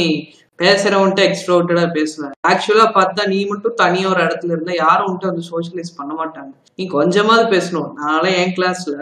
பேசுறவன்ட்டு 0.61 1.25
எக்ஸ்ட்ரோட்டடா 1.27 1.85
பேசுவேன். 1.97 2.33
ஆக்சுவலா 2.51 2.87
பார்த்தா 2.97 3.23
நீ 3.33 3.39
மட்டும் 3.51 3.79
தனியா 3.83 4.07
ஒரு 4.13 4.21
இடத்துல 4.27 4.55
இருந்தா 4.55 4.73
யாரும் 4.83 5.07
வந்துட்டு 5.07 5.31
வந்து 5.31 5.45
சோஷியலைஸ் 5.51 5.97
பண்ண 5.99 6.13
மாட்டாங்க. 6.21 6.53
நீ 6.79 6.85
கொஞ்சமாவது 6.97 7.45
பேசணும். 7.55 7.91
நாளே 8.01 8.31
என் 8.41 8.55
கிளாஸ்ல 8.57 8.95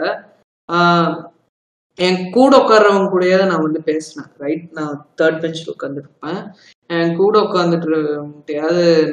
என் 1.98 2.18
கூட 2.36 2.52
உட்கார்றவங்க 2.62 3.06
கூடயே 3.12 3.36
நான் 3.50 3.64
வந்து 3.66 3.80
பேசினேன். 3.90 4.30
ரைட் 4.44 4.64
நான் 4.78 4.96
தேர்ட் 5.20 5.38
பெஞ்சில் 5.42 5.72
உட்காந்துருப்பேன் 5.74 6.40
என் 6.96 7.14
கூட 7.20 7.34
உட்காந்துட்டு 7.46 8.00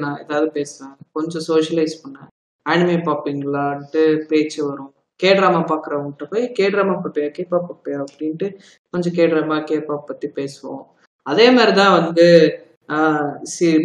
நான் 0.02 0.20
ஏதாவது 0.24 0.50
பேசுவேன். 0.58 0.96
கொஞ்சம் 1.18 1.46
சோஷியலைஸ் 1.50 1.96
பண்ணேன். 2.04 2.30
ஆனிமே 2.66 2.98
பார்ப்பீங்களான்ட்டு 3.08 4.04
பேச்சு 4.32 4.60
வரும். 4.68 4.92
கே 5.22 5.30
ட்ராமா 5.38 5.62
பார்க்குறவங்ககிட்ட 5.72 6.26
போய் 6.32 6.46
கே 6.58 6.66
ட்ராமா 6.74 6.96
பார்ப்பியா? 7.04 7.30
கேப்பா 7.38 7.58
பார்ப்பியா? 7.68 7.98
அப்படின்ட்டு 8.06 8.48
கொஞ்சம் 8.94 9.16
கே 9.18 9.26
ட்ராமா 9.32 9.58
கேப்பா 9.72 9.96
பற்றி 10.10 10.28
பேசுவோம். 10.40 10.84
அதே 11.32 11.48
மாதிரி 11.56 11.74
தான் 11.82 11.96
வந்து 12.00 12.26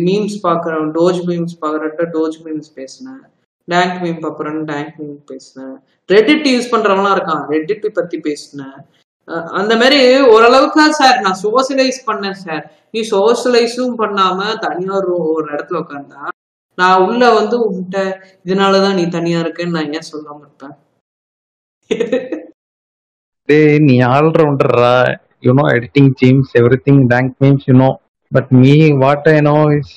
மீம்ஸ் 0.06 0.38
பார்க்குறவன் 0.46 0.92
டோஜ் 0.98 1.20
மீம்ஸ் 1.28 1.58
பார்க்குறட்ட 1.64 2.04
டோஜ் 2.14 2.38
மீம்ஸ் 2.44 2.70
பேசினேன். 2.78 3.22
டேங்க் 3.68 3.98
மீம் 4.04 4.20
பார்க்குறேன்னு 4.24 4.64
டேங்க் 4.72 4.94
மீம் 5.00 5.20
பேசினேன். 5.32 5.76
ரெடிட் 6.08 6.48
யூஸ் 6.52 6.72
பண்ணுறவங்களாம் 6.72 7.16
இருக்கான். 7.16 7.44
ரெட்டிட் 7.54 7.86
பற்றி 7.98 8.18
பேசினேன். 8.28 8.78
அந்த 9.58 9.72
மாதிரி 9.80 10.00
ஓரளவுக்கு 10.34 10.84
சார் 10.98 11.16
நான் 11.24 11.40
சோசியலைஸ் 11.44 11.98
பண்ணேன் 12.06 12.38
சார் 12.44 12.64
நீ 12.90 13.00
சோசியலைஸும் 13.14 13.96
பண்ணாம 14.02 14.46
தனியா 14.66 14.92
ஒரு 15.00 15.12
ஒரு 15.34 15.46
இடத்துல 15.54 15.80
உட்காந்தா 15.82 16.22
நான் 16.78 17.02
உள்ள 17.06 17.22
வந்து 17.38 17.56
உன்கிட்ட 17.64 17.98
இதனாலதான் 18.46 18.98
நீ 18.98 19.04
தனியா 19.16 19.38
இருக்கேன்னு 19.44 19.76
நான் 19.76 19.94
ஏன் 19.98 20.10
சொல்லாம 20.12 20.42
இருப்பேன் 20.46 20.76
நீ 23.88 23.96
ஆல்ரவுண்டரா 24.14 24.94
you 25.42 25.52
know 25.60 25.66
editing 25.76 26.10
ஜீம்ஸ் 26.22 26.52
everything 26.88 27.02
dank 27.12 27.32
memes 27.44 27.66
you 27.70 27.74
know 27.84 27.90
but 28.32 28.50
me 28.62 28.74
what 29.04 29.28
I 29.34 29.38
know 29.50 29.58
is 29.78 29.94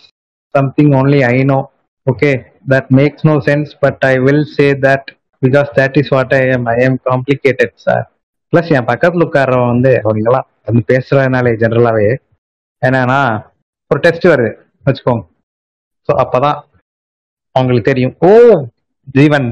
something 0.56 0.94
only 1.00 1.22
I 1.34 1.38
know 1.52 1.60
okay 2.08 2.32
that 2.74 2.90
makes 3.00 3.26
no 3.30 3.36
sense 3.50 3.72
but 3.84 4.04
I 4.12 4.14
will 4.28 4.46
say 4.58 4.68
that 4.88 5.08
because 5.42 5.70
that 5.80 5.98
is 6.02 6.12
what 6.16 6.34
I 6.40 6.42
am 6.56 6.66
I 6.76 6.78
am 6.88 6.98
complicated 7.10 7.76
sir 7.86 8.06
plus 8.54 8.72
என் 8.78 8.90
பக்கத்தில் 8.92 9.26
உட்கார்றவன் 9.28 9.72
வந்து 9.74 9.94
அவங்களா 10.06 10.42
வந்து 10.68 10.82
பேசுறதுனாலே 10.92 11.54
ஜென்ரலாகவே 11.62 12.10
என்னன்னா 12.82 13.20
ஒரு 13.92 14.00
test 14.06 14.26
வருது 14.32 14.52
வச்சுக்கோங்க. 14.86 15.24
ஸோ 16.10 16.12
அப்போதான் 16.24 16.60
அவங்களுக்கு 17.56 17.90
தெரியும். 17.90 18.14
ஓ 18.28 18.32
ஜீவன் 19.18 19.48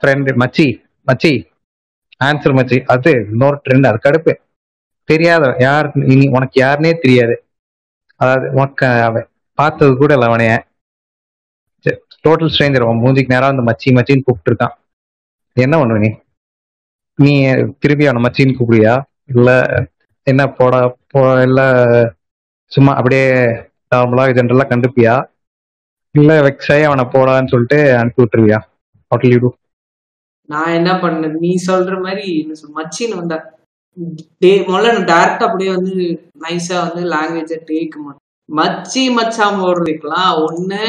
ஃப்ரெண்டு 0.00 0.32
மச்சி 0.42 0.66
மச்சி 1.06 1.32
ஆன்சர் 2.20 2.56
மச்சி. 2.58 2.78
அது 2.94 3.12
இன்னொரு 3.32 3.56
ட்ரெண்ட் 3.64 3.88
அது 3.90 3.98
கடுப்பு 4.06 4.32
தெரியாத 5.12 5.44
யார் 5.60 5.86
இனி 6.12 6.26
உனக்கு 6.36 6.56
யாருனே 6.60 6.92
தெரியாது. 7.04 7.34
அதாவது 8.20 8.46
உனக்கு 8.54 8.86
அவன் 9.06 9.26
பார்த்தது 9.58 9.92
கூட 9.96 10.12
இல்லை 10.16 10.28
அவனைய. 10.30 10.52
டோட்டல் 12.24 12.52
ஸ்ட்ரேஞ்சர் 12.52 12.84
அவன் 12.84 13.00
மூஞ்சிக்கு 13.02 13.34
நேரம் 13.34 13.52
அந்த 13.52 13.62
மச்சி 13.68 13.94
மச்சின்னு 13.96 14.26
கூப்பிட்டு 14.26 14.50
இருக்கான் 14.50 14.74
என்ன 15.56 15.74
பண்ணுவ 15.78 15.98
நீ? 15.98 16.10
நீ 17.18 17.32
திருப்பி 17.82 18.04
அவனை 18.06 18.22
மச்சின்னு 18.24 18.56
கூப்பிடுவியா? 18.58 18.94
இல்ல 19.32 19.48
என்ன 20.26 20.42
போடா 20.58 20.80
போ 21.12 21.20
இல்ல 21.46 21.60
சும்மா 22.72 22.92
அப்படியே 22.98 23.26
நார்மலா 23.92 24.24
ஜென்ரலா 24.30 24.66
கண்டுப்பியா? 24.68 25.14
இல்ல 26.14 26.32
வெக்ஸாயி 26.46 26.84
அவனை 26.88 27.04
போடான்னு 27.12 27.52
சொல்லிட்டு 27.52 27.78
அனுப்பி 27.98 28.22
விட்டுருவியா? 28.22 28.60
ஹோட்டல் 29.12 29.34
யூ 29.36 29.50
நான் 30.48 30.76
என்ன 30.78 30.90
பண்ணேன் 31.02 31.36
நீ 31.42 31.50
சொல்ற 31.66 31.92
மாதிரி 32.00 32.26
மச்சின்னு 32.78 33.20
வந்தா 33.20 33.36
டே 34.42 34.50
முதல்ல 34.68 34.92
நான் 34.96 35.10
டேரக்டா 35.12 35.46
அப்படியே 35.48 35.70
வந்து 35.70 35.94
நைஸா 36.44 36.76
வந்து 36.86 37.02
லாங்குவேஜை 37.14 37.58
டேக்க 37.70 37.96
மாட்டேன் 38.04 38.20
மச்சி 38.48 39.02
மச்சான் 39.14 39.60
போடுறதுக்கெல்லாம் 39.60 40.32
ஒண்ணு 40.46 40.80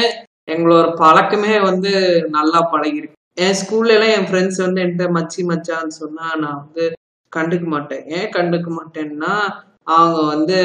எங்களோட 0.52 0.86
பழக்கமே 0.96 1.60
வந்து 1.60 1.92
நல்லா 2.28 2.60
பழகிருக்கு. 2.72 3.16
என் 3.36 3.58
ஸ்கூல்ல 3.60 3.94
எல்லாம் 3.96 4.14
என் 4.16 4.28
ஃப்ரெண்ட்ஸ் 4.30 4.60
வந்து 4.64 4.82
என்கிட்ட 4.82 5.06
மச்சி 5.16 5.40
மச்சான்னு 5.50 5.94
சொன்னா 6.00 6.26
நான் 6.42 6.60
வந்து 6.62 6.84
கண்டுக்க 7.32 7.66
மாட்டேன். 7.66 8.04
ஏன் 8.16 8.30
கண்டுக்க 8.30 8.68
மாட்டேன்னா 8.78 9.32
அவங்க 9.96 10.18
வந்து 10.34 10.58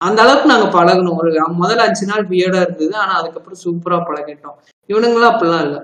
அந்த 0.00 0.18
அளவுக்கு 0.22 0.52
நாங்க 0.52 0.68
பழகணும். 0.78 1.18
ஒரு 1.20 1.30
முதல்ல 1.62 1.86
அஞ்சு 1.88 2.04
நாள் 2.06 2.24
வியர்டா 2.32 2.60
இருந்தது. 2.60 2.94
ஆனா 2.96 3.12
அதுக்கப்புறம் 3.12 3.62
சூப்பரா 3.64 3.98
பழகிட்டோம். 4.08 4.58
இவனுங்களாம் 4.88 5.32
அப்படிலாம் 5.32 5.64
இல்லை. 5.68 5.80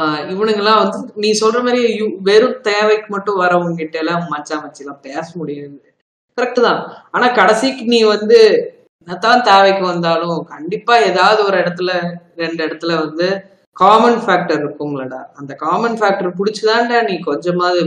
இவனுங்கெல்லாம் 0.00 0.90
வந்து 0.90 1.12
நீ 1.14 1.38
சொல்ற 1.40 1.62
மாதிரி 1.62 2.00
யு- 2.00 2.16
வெறும் 2.22 2.60
தேவைக்கு 2.60 3.06
மட்டும் 3.08 3.40
வரவங்க 3.40 3.74
கிட்ட 3.74 3.98
எல்லாம் 3.98 4.28
மச்சா 4.30 4.52
மச்சிலாம் 4.52 5.00
பேச 5.02 5.32
முடியாது. 5.34 5.94
கரெக்ட் 6.40 6.60
தான். 6.60 6.92
ஆனா 7.10 7.28
கடைசிக்கு 7.28 7.84
நீ 7.84 8.02
வந்து 8.02 8.66
என்னத்தான் 9.06 9.40
தேவைக்கு 9.40 9.84
வந்தாலும் 9.86 10.44
கண்டிப்பா 10.44 10.96
ஏதாவது 10.96 11.44
ஒரு 11.44 11.58
இடத்துல 11.58 12.18
ரெண்டு 12.36 12.66
இடத்துல 12.66 12.98
வந்து 12.98 13.44
காமன் 13.72 14.18
ஃபேக்டர் 14.18 14.64
இருக்குங்களடா 14.64 15.24
அந்த 15.34 15.54
காமன் 15.54 15.94
ஃபேக்டர் 15.94 16.32
பிடிச்சிதான்டா 16.38 17.04
நீ 17.04 17.18
கொஞ்சமாவது 17.18 17.84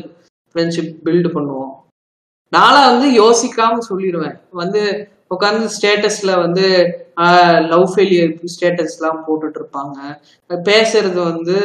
ஃப்ரெண்ட்ஷிப் 0.54 0.96
பில்டு 1.06 1.30
பண்ணுவோம். 1.34 1.72
நானும் 2.50 3.00
வந்து 3.00 3.24
யோசிக்காம 3.24 3.78
சொல்லிடுவேன். 3.90 4.40
வந்து 4.52 5.10
உட்காந்து 5.34 5.68
ஸ்டேட்டஸ்ல 5.76 6.32
வந்து 6.42 6.66
லவ் 7.72 7.86
ஃபெயிலியர் 7.94 8.34
ஸ்டேட்டஸ்லாம் 8.54 9.24
போட்டுட்டு 9.28 9.60
இருப்பாங்க 9.62 9.98
பேசுறது 10.70 11.20
வந்து 11.32 11.58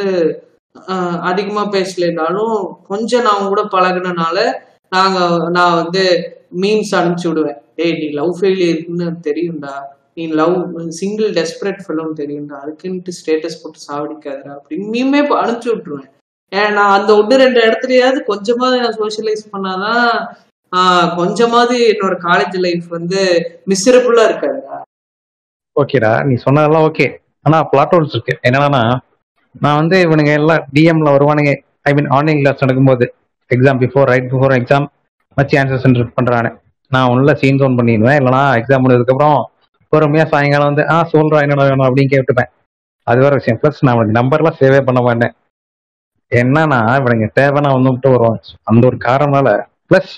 அதிகமா 1.29 1.63
பேசலைனாலும் 1.75 2.57
கொஞ்சம் 2.91 3.25
நான் 3.27 3.49
கூட 3.51 3.63
பழகுனனால 3.71 4.37
நாங்க 4.95 5.19
நான் 5.57 5.79
வந்து 5.81 6.03
மீம்ஸ் 6.61 6.93
அனுப்பிச்சு 6.99 7.27
விடுவேன். 7.27 7.59
டேய் 7.75 7.97
நீ 7.99 8.07
லவ் 8.19 8.31
ஃபெயிலியர்னு 8.39 9.07
தெரியும்டா. 9.27 9.75
நீ 10.17 10.23
லவ் 10.39 10.55
சிங்கிள் 10.99 11.29
டெஸ்பரேட் 11.37 11.83
ஃபிலம் 11.85 12.13
தெரியும்டா. 12.21 12.55
அதுக்குன்ட்டு 12.63 13.15
ஸ்டேட்டஸ் 13.19 13.59
போட்டு 13.61 13.79
சாவடிக்காதடா. 13.87 14.53
அப்படின்னு 14.57 14.87
மீமே 14.95 15.21
அனுப்பிச்சு 15.43 15.71
விட்டுருவேன். 15.73 16.11
ஏன் 16.51 16.73
நான் 16.77 16.95
அந்த 16.99 17.11
ஒன்று 17.19 17.35
ரெண்டு 17.43 17.59
இடத்துலயாவது 17.67 18.19
கொஞ்சமா 18.31 18.67
நான் 18.73 18.97
சோஷியலைஸ் 19.01 19.43
பண்ணாதான் 19.53 20.09
கொஞ்சமாவது 21.19 21.77
என்னோட 21.93 22.15
காலேஜ் 22.27 22.57
லைஃப் 22.65 22.85
வந்து 22.97 23.21
மிஸ்ரபுல்லா 23.71 24.23
இருக்காதுடா 24.29 24.77
ஓகேடா 25.75 26.11
நீ 26.27 26.35
சொன்னதெல்லாம் 26.45 26.85
ஓகே 26.87 27.07
ஆனா 27.45 27.57
பிளாட் 27.71 27.93
ஹோல்ஸ் 27.95 28.15
இருக்கு. 28.15 28.33
என்னன்னா 28.47 28.81
நான் 29.63 29.79
வந்து 29.81 29.97
இவனுங்க 30.05 30.31
எல்லாம் 30.39 30.65
டிஎம்ல 30.73 31.13
வருவானுங்க. 31.15 31.51
ஐ 31.81 31.91
மீன் 31.93 32.09
ஆன்லைன் 32.17 32.41
கிளாஸ் 32.41 32.63
நடக்கும்போது. 32.63 33.05
Exam 33.51 33.79
before 33.83 34.09
right 34.11 34.27
before 34.33 34.53
exam 34.59 34.85
மச்சி 35.37 35.55
ஆன்சர் 35.61 35.83
சென்டர் 35.85 36.15
பண்றானே. 36.17 36.51
நான் 36.91 37.11
உள்ள 37.13 37.33
சீன் 37.41 37.59
ஜோன் 37.61 37.77
பண்ணிடுவேன். 37.79 38.17
இல்லைனா 38.19 38.41
எக்ஸாம் 38.59 38.83
முடிஞ்சதுக்கப்புறம் 38.83 39.39
பொறுமையா 39.93 40.25
சாயங்காலம் 40.33 40.69
வந்து 40.71 40.83
ஆ 40.93 40.97
சொல்றா 41.13 41.41
என்னடா 41.45 41.63
வேணும்? 41.69 41.87
அப்படின்னு 41.87 42.13
கேட்டுப்பேன். 42.13 42.51
அது 43.07 43.19
வேற 43.23 43.33
விஷயம். 43.39 43.59
ப்ளஸ் 43.61 43.81
நான் 43.85 43.93
அவனுக்கு 43.95 44.19
நம்பர்லாம் 44.19 44.59
சேவே 44.61 44.81
பண்ண 44.87 44.99
மாட்டேன். 45.07 45.33
என்னன்னா 46.31 46.79
இவனுங்க 46.99 47.27
தேவைன்னா 47.39 47.71
வந்து 47.75 47.91
மட்டும் 47.93 48.13
வருவான் 48.15 48.39
அந்த 48.63 48.83
ஒரு 48.87 48.97
காரணனால 49.07 49.49
ப்ளஸ் 49.89 50.13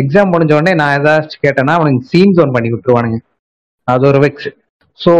எக்ஸாம் 0.00 0.32
முடிஞ்ச 0.32 0.52
உடனே 0.58 0.72
நான் 0.80 0.94
ஏதாச்சும் 0.98 1.44
கேட்டேன்னா 1.46 1.74
அவனுக்கு 1.78 2.08
சீன் 2.12 2.34
ஜோன் 2.38 2.54
பண்ணி 2.56 2.70
விட்டுருவானுங்க. 2.72 3.18
அது 3.88 4.04
ஒரு 4.10 4.18
vex 4.24 4.48
so 5.00 5.12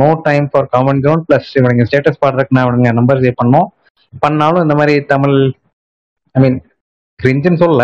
no 0.00 0.08
time 0.26 0.46
for 0.50 0.68
common 0.74 1.02
zone 1.04 1.22
plus 1.28 1.48
இவனுங்க 1.58 1.84
ஸ்டேட்டஸ் 1.88 2.20
பாடுறதுக்கு 2.22 2.56
நான் 2.56 2.66
இவனுங்க 2.66 2.90
நம்பர் 2.98 3.22
சேவ் 3.24 3.40
பண்ணோம். 3.42 3.68
பண்ணாலும் 4.24 4.64
இந்த 4.64 4.74
மாதிரி 4.80 4.94
தமிழ் 5.12 5.38
ஐ 6.34 6.40
மீன் 6.44 6.58
கிரிஞ்சுன்னு 7.20 7.62
சொல்ல 7.64 7.82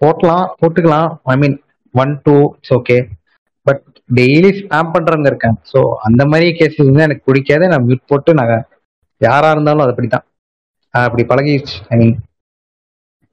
போட்டலாம் 0.00 0.44
போட்டுக்கலாம். 0.60 1.08
I 1.32 1.36
mean 1.42 1.56
one 1.94 2.12
two 2.26 2.36
it's 2.56 2.74
okay 2.78 2.96
but 3.66 3.82
daily 4.18 4.50
spam 4.60 4.92
பண்றவங்க 4.94 5.28
இருக்காங்க. 5.32 5.58
ஸோ 5.72 5.80
அந்த 6.06 6.22
மாதிரி 6.30 6.46
கேசஸ் 6.58 6.88
வந்து 6.90 7.06
எனக்கு 7.08 7.26
பிடிக்காது. 7.28 7.64
நான் 7.72 7.86
மியூட் 7.88 8.10
போட்டு 8.12 8.30
நான் 8.40 8.54
யாரா 9.20 9.50
இருந்தாலும் 9.54 9.84
அது 9.84 9.92
அப்படித்தான். 9.94 10.26
அப்படி 10.94 11.22
பழகிடுச்சு. 11.30 11.76
I 11.92 11.96
mean 12.00 12.14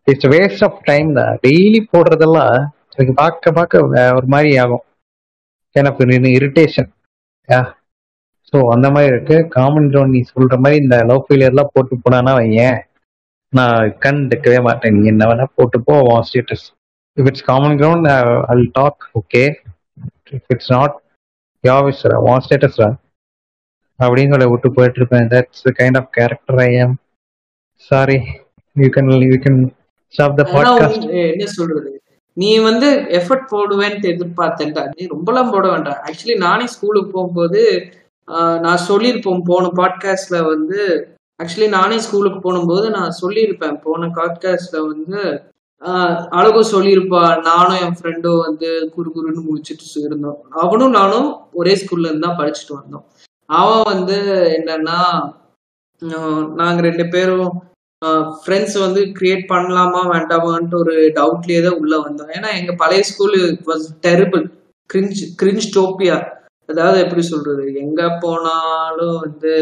it's 0.07 0.29
waste 0.33 0.63
of 0.67 0.79
time 0.89 1.09
தான். 1.19 1.33
டெய்லி 1.45 1.79
போடுறதெல்லாம் 1.93 2.55
எனக்கு 2.95 3.13
பார்க்க 3.21 3.51
பார்க்க 3.57 3.83
ஒரு 4.19 4.27
மாதிரி 4.35 4.51
ஆகும். 4.63 4.85
எனக்கு 5.75 6.31
இரிட்டேஷன் 6.39 6.89
ஸோ 8.53 8.59
அந்த 8.73 8.87
மாதிரி 8.93 9.09
இருக்கு. 9.11 9.35
காமன் 9.57 9.89
கிரவுண்ட் 9.91 10.13
நீ 10.15 10.21
சொல்ற 10.31 10.55
மாதிரி 10.63 10.79
இந்த 10.83 10.95
லவ் 11.09 11.25
ஃபெயிலியர்லாம் 11.27 11.73
போட்டு 11.75 11.95
போனானா 12.05 12.31
வையேன். 12.39 12.79
நான் 13.53 13.93
கண்டுக்கவே 14.05 14.59
மாட்டேன். 14.65 14.93
நீ 14.95 15.01
என்ன 15.11 15.23
வேணா 15.29 15.45
போட்டு 15.59 15.77
போ 15.87 15.95
status 16.29 16.65
if 17.17 17.27
it's 17.29 17.45
common 17.51 17.77
ground 17.81 18.09
all 18.51 18.65
talk 18.79 19.05
okay 19.19 19.43
if 20.37 20.51
it's 20.55 20.71
not 20.75 20.95
யாவிஸ் 21.63 22.03
வான் 22.27 22.43
ஸ்டேட்டஸ் 22.45 22.81
அப்படின்னு 23.99 24.33
சொல்லி 24.33 24.47
விட்டு 24.51 24.69
போயிட்டு 24.77 24.99
இருப்பேன். 25.01 25.27
That's 25.33 25.65
kind 25.79 25.99
of 26.01 26.11
character 26.17 26.61
I 26.67 26.71
am 26.85 26.95
sorry 27.91 28.17
you 28.75 28.89
can 28.97 29.11
you 29.31 29.37
can 29.45 29.61
the 30.15 30.27
podcast 30.27 30.97
உன்- 30.97 31.31
என்ன 31.31 31.45
சொல்றது? 31.45 32.01
நீ 32.33 32.57
வந்து 32.59 32.87
எஃபர்ட் 33.09 33.47
போடுவேன்ட்டு 33.51 34.09
எதிர்பார்த்தேன்டா. 34.13 34.89
நீ 34.95 35.07
ரொம்பலாம் 35.07 35.51
போட 35.51 35.69
வேண்டாம் 35.69 36.03
ஆக்சுவலி 36.03 36.37
நானே 36.37 36.67
ஸ்கூலுக்கு 36.67 37.11
போகும்போது 37.11 37.91
நான் 38.59 38.79
சொல்லியிருப்போம் 38.87 39.41
போன 39.45 39.67
பாட்காஸ்ட்ல 39.75 40.45
வந்து 40.45 41.07
ஆக்சுவலி 41.43 41.67
நானே 41.67 41.99
ஸ்கூலுக்கு 41.99 42.39
போகும்போது 42.39 42.89
நான் 42.89 43.15
சொல்லியிருப்பேன். 43.21 43.81
போன 43.81 44.07
காட்காஸ்ட்ல 44.07 44.87
வந்து 44.87 45.21
ஆஹ், 45.81 46.27
அழகு 46.27 46.61
சொல்லியிருப்பா. 46.71 47.41
நானும் 47.41 47.77
என் 47.81 47.95
ஃப்ரெண்டும் 48.01 48.39
வந்து 48.39 48.91
குறு 48.95 49.11
குருன்னு 49.15 49.41
முடிச்சுட்டு 49.45 49.85
இருந்தோம். 49.95 50.37
அவனும் 50.49 50.89
நானும் 50.89 51.37
ஒரே 51.53 51.73
ஸ்கூல்ல 51.75 51.99
இருந்து 51.99 52.19
தான் 52.19 52.37
படிச்சுட்டு 52.37 52.73
வந்தோம். 52.73 53.05
அவன் 53.45 53.81
வந்து 53.81 54.17
என்னன்னா 54.57 54.99
நாங்க 56.55 56.81
ரெண்டு 56.81 57.07
பேரும் 57.07 57.49
ஃப்ரெண்ட்ஸ் 58.43 58.75
வந்து 58.83 59.01
கிரியேட் 59.17 59.43
பண்ணலாமா 59.51 60.01
வேண்டாமான்ட்டு 60.13 60.77
ஒரு 60.83 60.93
டவுட்லேயே 61.17 61.59
தான் 61.65 61.79
உள்ள 61.81 61.95
வந்தோம். 62.05 62.31
ஏன்னா 62.37 62.49
எங்க 62.59 62.71
பழைய 62.81 63.01
school 63.09 63.37
was 63.69 63.85
terrible 64.05 64.45
cringe 64.89 65.21
cringe 65.41 65.67
டோப்பியா 65.75 66.17
அதாவது 66.69 66.97
எப்படி 67.03 67.23
சொல்றது? 67.33 67.63
எங்க 67.83 68.01
போனாலும் 68.23 69.17
வந்து 69.25 69.53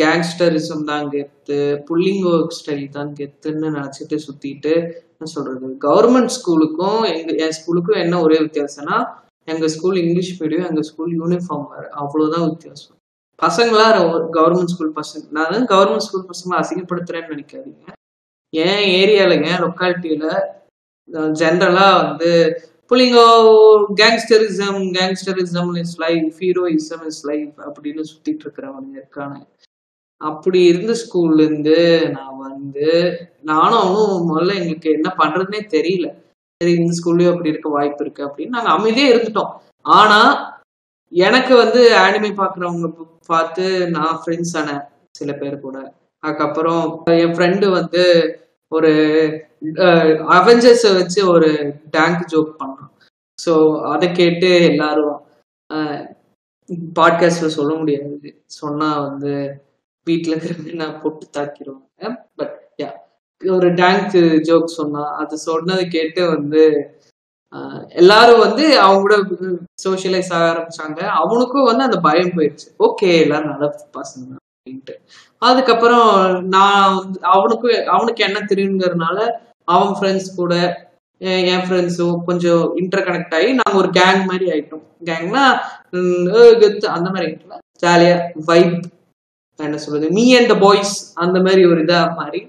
கேங்ஸ்டரிசம் 0.00 0.86
தான் 0.90 1.06
கெத்து 1.12 1.58
புல்லிங் 1.88 2.24
ஒர்க் 2.32 2.56
ஸ்டைல் 2.58 2.86
தான் 2.96 3.10
கெத்துன்னு 3.18 3.68
நினச்சிட்டு 3.78 4.16
சுத்திட்டு 4.26 4.74
என்ன 5.12 5.28
சொல்றது? 5.36 5.74
கவர்மெண்ட் 5.86 6.34
ஸ்கூலுக்கும் 6.38 7.02
எங்க 7.12 7.32
என் 7.44 7.56
ஸ்கூலுக்கும் 7.58 8.02
என்ன 8.04 8.20
ஒரே 8.26 8.38
வித்தியாசம்னா 8.46 8.98
எங்க 9.52 9.66
ஸ்கூல் 9.76 10.00
இங்கிலீஷ் 10.02 10.34
மீடியம் 10.40 10.68
எங்க 10.70 10.82
ஸ்கூல் 10.90 11.12
யூனிஃபார்ம் 11.20 11.68
வேறு. 11.72 11.88
அவ்வளோதான் 12.02 12.48
வித்தியாசம். 12.50 12.96
பசங்களா 13.44 13.86
கவர்மெண்ட் 14.36 14.72
ஸ்கூல் 14.72 14.96
பசங்க 14.98 15.24
நான் 15.36 15.70
கவர்மெண்ட் 15.72 16.06
ஸ்கூல் 16.06 16.28
பசங்களை 16.30 16.58
அசிங்கப்படுத்துறேன்னு 16.62 17.32
நினைக்காதீங்க. 17.34 17.86
என் 18.52 18.84
ஏரியால 19.00 19.32
என் 19.50 19.62
லொக்காலிட்டியில 19.64 20.26
ஜென்ரலா 21.40 21.88
வந்து 22.02 22.30
புள்ளிங்க 22.90 23.20
gangsterism 24.00 24.80
gangsterism 24.96 25.72
is 25.82 25.96
life 26.04 26.38
heroism 26.44 27.04
is 27.10 27.22
life 27.30 27.54
அப்படின்னு 27.66 28.02
சுத்திட்டு 28.10 28.44
இருக்கிறவங்க 28.46 28.92
இருக்காங்க. 29.00 29.38
அப்படி 30.20 30.60
இருந்த 30.70 30.92
ஸ்கூல்ல 31.02 31.46
இருந்து 31.46 31.76
நான் 32.16 32.36
வந்து 32.48 32.88
நானும் 33.50 33.80
அவனும் 33.84 34.28
முதல்ல 34.30 34.58
எங்களுக்கு 34.60 34.90
என்ன 34.98 35.08
பண்றதுனே 35.20 35.62
தெரியல. 35.76 36.08
சரி 36.60 36.74
இந்த 36.80 36.94
ஸ்கூல்லயும் 36.98 37.32
அப்படி 37.34 37.52
இருக்க 37.52 37.68
வாய்ப்பு 37.76 38.04
இருக்கு 38.04 38.26
அப்படின்னு 38.26 38.56
நாங்க 38.56 38.72
அமைதியே 38.76 39.08
இருந்துட்டோம். 39.12 39.52
ஆனா 39.98 40.20
எனக்கு 41.12 41.54
வந்து 41.62 41.80
ஆனிமே 42.04 42.30
பாக்குறவங்க 42.42 42.90
பார்த்து 43.26 43.64
நான் 43.88 44.20
ஃப்ரெண்ட்ஸ் 44.20 44.54
ஆனேன் 44.60 44.84
சில 45.10 45.32
பேர் 45.32 45.56
கூட. 45.60 45.78
அதுக்கப்புறம் 46.22 46.84
என் 47.22 47.34
ஃப்ரெண்டு 47.36 47.66
வந்து 47.70 48.02
ஒரு 48.72 48.92
அவெஞ்சர்ஸை 50.36 50.92
வச்சு 50.94 51.20
ஒரு 51.30 51.50
டேங்க் 51.90 52.22
ஜோக் 52.32 52.52
பண்ணான் 52.60 52.90
ஸோ 53.38 53.52
அதை 53.90 54.08
கேட்டு 54.12 54.50
எல்லாரும் 54.70 55.18
பாட்காஸ்ட்ல 56.98 57.48
சொல்ல 57.58 57.72
முடியாது. 57.74 58.30
சொன்னா 58.60 58.88
வந்து 59.00 59.32
வீட்டில் 60.06 60.34
இருக்கிறவங்க 60.34 60.74
நான் 60.74 61.00
போட்டு 61.02 61.26
தாக்கிடுவாங்க 61.36 62.10
பட் 62.36 62.54
யா 62.82 62.90
ஒரு 63.42 63.68
டேங்க் 63.74 64.16
ஜோக் 64.48 64.76
சொன்னா 64.78 65.04
அது 65.16 65.38
சொன்னதை 65.38 65.84
கேட்டு 65.88 66.22
வந்து 66.28 66.62
எல்லாரும் 68.00 68.42
வந்து 68.44 68.64
அவங்க 68.84 69.00
கூட 69.04 69.16
சோசியலைஸ் 69.84 70.30
ஆக 70.36 70.44
ஆரம்பிச்சாங்க. 70.52 71.00
அவனுக்கும் 71.22 71.68
வந்து 71.70 71.86
அந்த 71.88 71.98
பயம் 72.06 72.34
போயிடுச்சு. 72.36 72.68
ஓகே 72.86 73.08
எல்லாரும் 73.24 73.52
நல்ல 73.52 73.66
பசங்க 73.98 74.22
தான் 74.30 74.40
அப்படின்ட்டு. 74.52 74.94
அதுக்கப்புறம் 75.48 76.08
நான் 76.54 76.96
வந்து 77.00 77.18
அவனுக்கு 77.34 77.70
அவனுக்கு 77.96 78.22
என்ன 78.28 78.40
தெரியுங்கிறதுனால 78.52 79.18
அவன் 79.74 79.92
ஃப்ரெண்ட்ஸ் 79.98 80.30
கூட 80.40 80.54
என் 81.52 81.66
ஃப்ரெண்ட்ஸும் 81.66 82.16
கொஞ்சம் 82.28 82.62
இன்டர் 82.80 83.04
கனெக்ட் 83.08 83.34
ஆகி 83.38 83.50
நாங்கள் 83.58 83.80
ஒரு 83.82 83.90
கேங் 83.98 84.22
மாதிரி 84.30 84.46
ஆயிட்டோம். 84.54 84.84
கேங்னா 85.08 85.44
கெத்து 86.62 86.86
அந்த 86.96 87.08
மாதிரி 87.10 87.26
ஆயிட்டோம் 87.28 87.62
ஜாலியா 87.84 88.16
வைப் 88.48 88.80
என்ன 89.58 89.78
சொல்றது 89.84 90.06
மீ 90.16 90.24
அண்ட் 90.38 90.50
த 90.52 90.56
பாய்ஸ் 90.64 90.94
அந்த 91.24 91.38
மாதிரி 91.46 91.62
ஒரு 91.72 91.80
இதாக 91.84 92.16
மாதிரி 92.20 92.40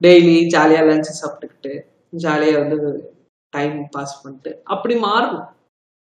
டெய்லி 0.00 0.36
ஜாலியா 0.54 0.82
லஞ்ச் 0.88 1.10
சாப்பிட்டுக்கிட்டு 1.20 1.72
ஜாலியா 2.24 2.54
வந்து 2.62 2.78
டைம் 3.56 3.76
பாஸ் 3.94 4.20
பண்ணிட்டு 4.22 4.50
அப்படி 4.74 4.94
மாறணும். 5.08 5.46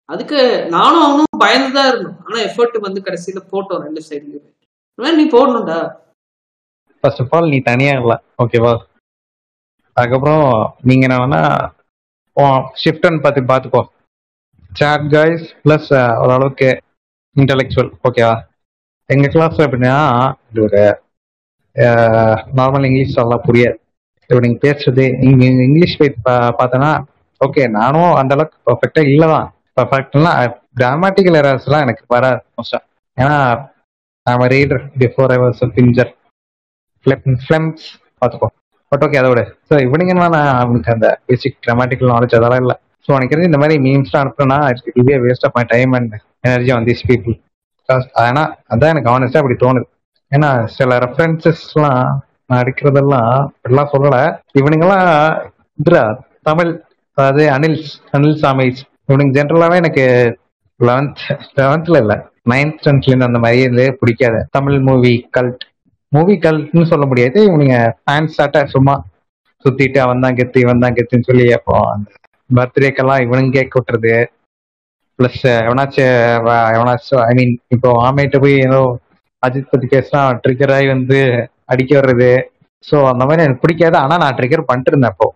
அதுக்கு 0.09 0.39
நானும் 0.75 1.03
அவனும் 1.07 1.41
பயந்து 1.43 1.71
தான் 1.77 1.89
இருந்தோம். 1.91 2.17
ஆனா 2.25 2.37
எஃபர்ட் 2.47 2.77
வந்து 2.87 2.99
கடைசியில 3.07 3.41
போட்டோம் 3.51 3.83
ரெண்டு 3.87 4.01
சைட்லயுமே 4.09 5.11
நீ 5.19 5.25
போடணும்டா. 5.35 5.79
ஃபர்ஸ்ட் 7.03 7.21
ஆஃப் 7.23 7.33
ஆல் 7.37 7.51
நீ 7.53 7.59
தனியா 7.71 7.93
இல்ல. 8.01 8.13
ஓகேவா 8.43 8.73
அதுக்கப்புறம் 9.97 10.45
நீங்க 10.89 11.05
ஷிஃப்ட் 11.13 11.39
ஷிஃப்ட்னு 12.81 13.23
பார்த்து 13.23 13.49
பார்த்துக்கோ 13.51 13.81
சாட் 14.71 15.05
கைஸ் 15.13 15.45
ப்ளஸ் 15.63 15.89
ஓரளவுக்கு 16.23 16.69
இன்டலெக்சுவல் 17.35 17.91
ஓகேவா 18.07 18.35
எங்க 19.09 19.27
கிளாஸ்ல 19.33 19.65
எப்படின்னா 19.67 19.95
இது 20.49 20.61
ஒரு 20.67 20.81
நார்மல் 22.59 22.85
இங்கிலீஷ் 22.89 23.19
நல்லா 23.19 23.37
புரியாது. 23.47 23.77
இப்போ 24.29 24.41
நீங்க 24.45 24.59
பேசுறது 24.65 25.05
நீங்க 25.23 25.43
இங்கிலீஷ் 25.67 25.95
பார்த்தோன்னா 26.59 26.91
ஓகே 27.41 27.63
நானும் 27.79 28.13
அந்த 28.21 28.33
அளவுக்கு 28.35 28.57
பர்ஃபெக்டா 28.69 29.01
இல்லதான். 29.13 29.47
பர்ஃபெக்ட்னா 29.77 30.31
கிராமட்டிக்கல் 30.79 31.37
எரர்ஸ்லாம் 31.41 31.83
எனக்கு 31.85 32.03
வராது 32.15 32.39
மோஸ்டா 32.57 32.79
ஏன்னா 33.17 33.37
I'm 34.27 34.45
reader 34.55 34.83
before 35.03 35.31
I 35.35 35.37
was 35.43 35.61
binger 35.77 36.11
films 37.45 37.85
பார்த்துக்கோ. 38.19 38.49
பட் 38.91 39.03
ஓகே 39.05 39.19
அதோட 39.21 39.41
ஸோ 39.69 39.75
இவனிங்கன்னா 39.87 40.27
நான் 40.35 40.53
அவனுக்கு 40.63 40.93
அந்த 40.95 41.07
பேசிக் 41.27 41.57
கிராமட்டிக்கல் 41.65 42.11
நாலேஜ் 42.13 42.37
அதெல்லாம் 42.39 42.63
இல்லை. 42.63 42.75
ஸோ 43.05 43.09
எனக்கு 43.17 43.33
தெரிஞ்சு 43.33 43.51
இந்த 43.51 43.61
மாதிரி 43.61 43.75
மீம்ஸ்லாம் 43.85 44.23
அனுப்புனா 44.23 44.57
it 44.71 45.21
waste 45.27 45.45
of 45.47 45.55
my 45.59 45.63
time 45.73 45.93
and 45.99 46.15
energy 46.47 46.71
on 46.75 46.87
these 46.89 47.05
people 47.11 47.35
ஆனா 48.23 48.41
அதான் 48.73 48.91
எனக்கு 48.93 49.11
ஆனஸ்டா 49.13 49.41
அப்படி 49.41 49.57
தோணுது. 49.63 49.87
ஏன்னா 50.31 50.49
சில 50.77 50.97
ரெஃபரன்சஸ்லாம் 51.05 52.01
நான் 52.49 52.59
அடிக்கிறதெல்லாம் 52.61 53.31
இப்படிலாம் 53.55 53.91
சொல்லலை. 53.93 54.21
இவனுங்கெல்லாம் 54.59 55.07
இதுரா 55.79 56.03
தமிழ் 56.49 56.71
அதாவது 57.19 57.43
அனில் 57.55 57.77
அனில் 58.15 58.39
சாமி. 58.41 58.65
இவனுக்கு 59.07 59.35
ஜென்ரலாவே 59.37 59.77
எனக்கு 59.81 60.05
லெவன்த் 60.79 61.21
லெவன்த்ல 61.59 62.01
இல்ல. 62.03 62.13
நைன்த் 62.51 62.83
டென்த்ல 62.83 63.11
இருந்து 63.11 63.29
அந்த 63.29 63.39
மாதிரி 63.43 63.61
இது 63.69 63.85
பிடிக்காது. 64.01 64.39
தமிழ் 64.55 64.77
மூவி 64.87 65.13
கல்ட் 65.37 65.63
மூவி 66.11 66.35
கல்ட்னு 66.45 66.83
சொல்ல 66.91 67.05
முடியாது. 67.09 67.39
இவனுங்க 67.49 67.75
ஃபேன்ஸ் 68.01 68.37
சாட்ட 68.37 68.61
சும்மா 68.75 68.95
சுத்திட்டு 69.65 69.99
அவன் 70.03 70.23
தான் 70.25 70.37
கெத்து 70.37 70.57
இவன் 70.59 70.83
தான் 70.83 70.95
கெத்துன்னு 70.97 71.27
சொல்லி 71.29 71.45
அப்போ 71.57 71.75
அந்த 71.93 72.09
பர்த்டேக்கெல்லாம் 72.49 73.23
இவனுங்க 73.25 73.55
கேக் 73.57 73.77
விட்டுறது 73.77 74.13
பிளஸ் 75.19 75.41
எவனாச்சும் 75.63 76.13
எவனாச்சும் 76.75 77.23
ஐ 77.25 77.33
மீன் 77.39 77.53
இப்போ 77.75 77.89
ஆமையிட்ட 78.05 78.37
போய் 78.43 78.55
ஏதோ 78.67 78.79
அஜித் 79.43 79.71
பத்தி 79.71 79.87
பேசினா 79.87 80.21
ட்ரிகர் 80.43 80.73
ஆகி 80.75 80.87
வந்து 80.93 81.19
அடிக்க 81.65 81.91
வர்றது. 81.99 82.31
ஸோ 82.85 82.97
அந்த 83.11 83.23
மாதிரி 83.25 83.43
எனக்கு 83.45 83.63
பிடிக்காது. 83.63 83.97
ஆனா 83.97 84.15
நான் 84.23 84.37
ட்ரிகர் 84.39 84.67
பண்ணிட்டு 84.69 84.91
இருந்தேன் 84.91 85.13
அப்போ. 85.13 85.27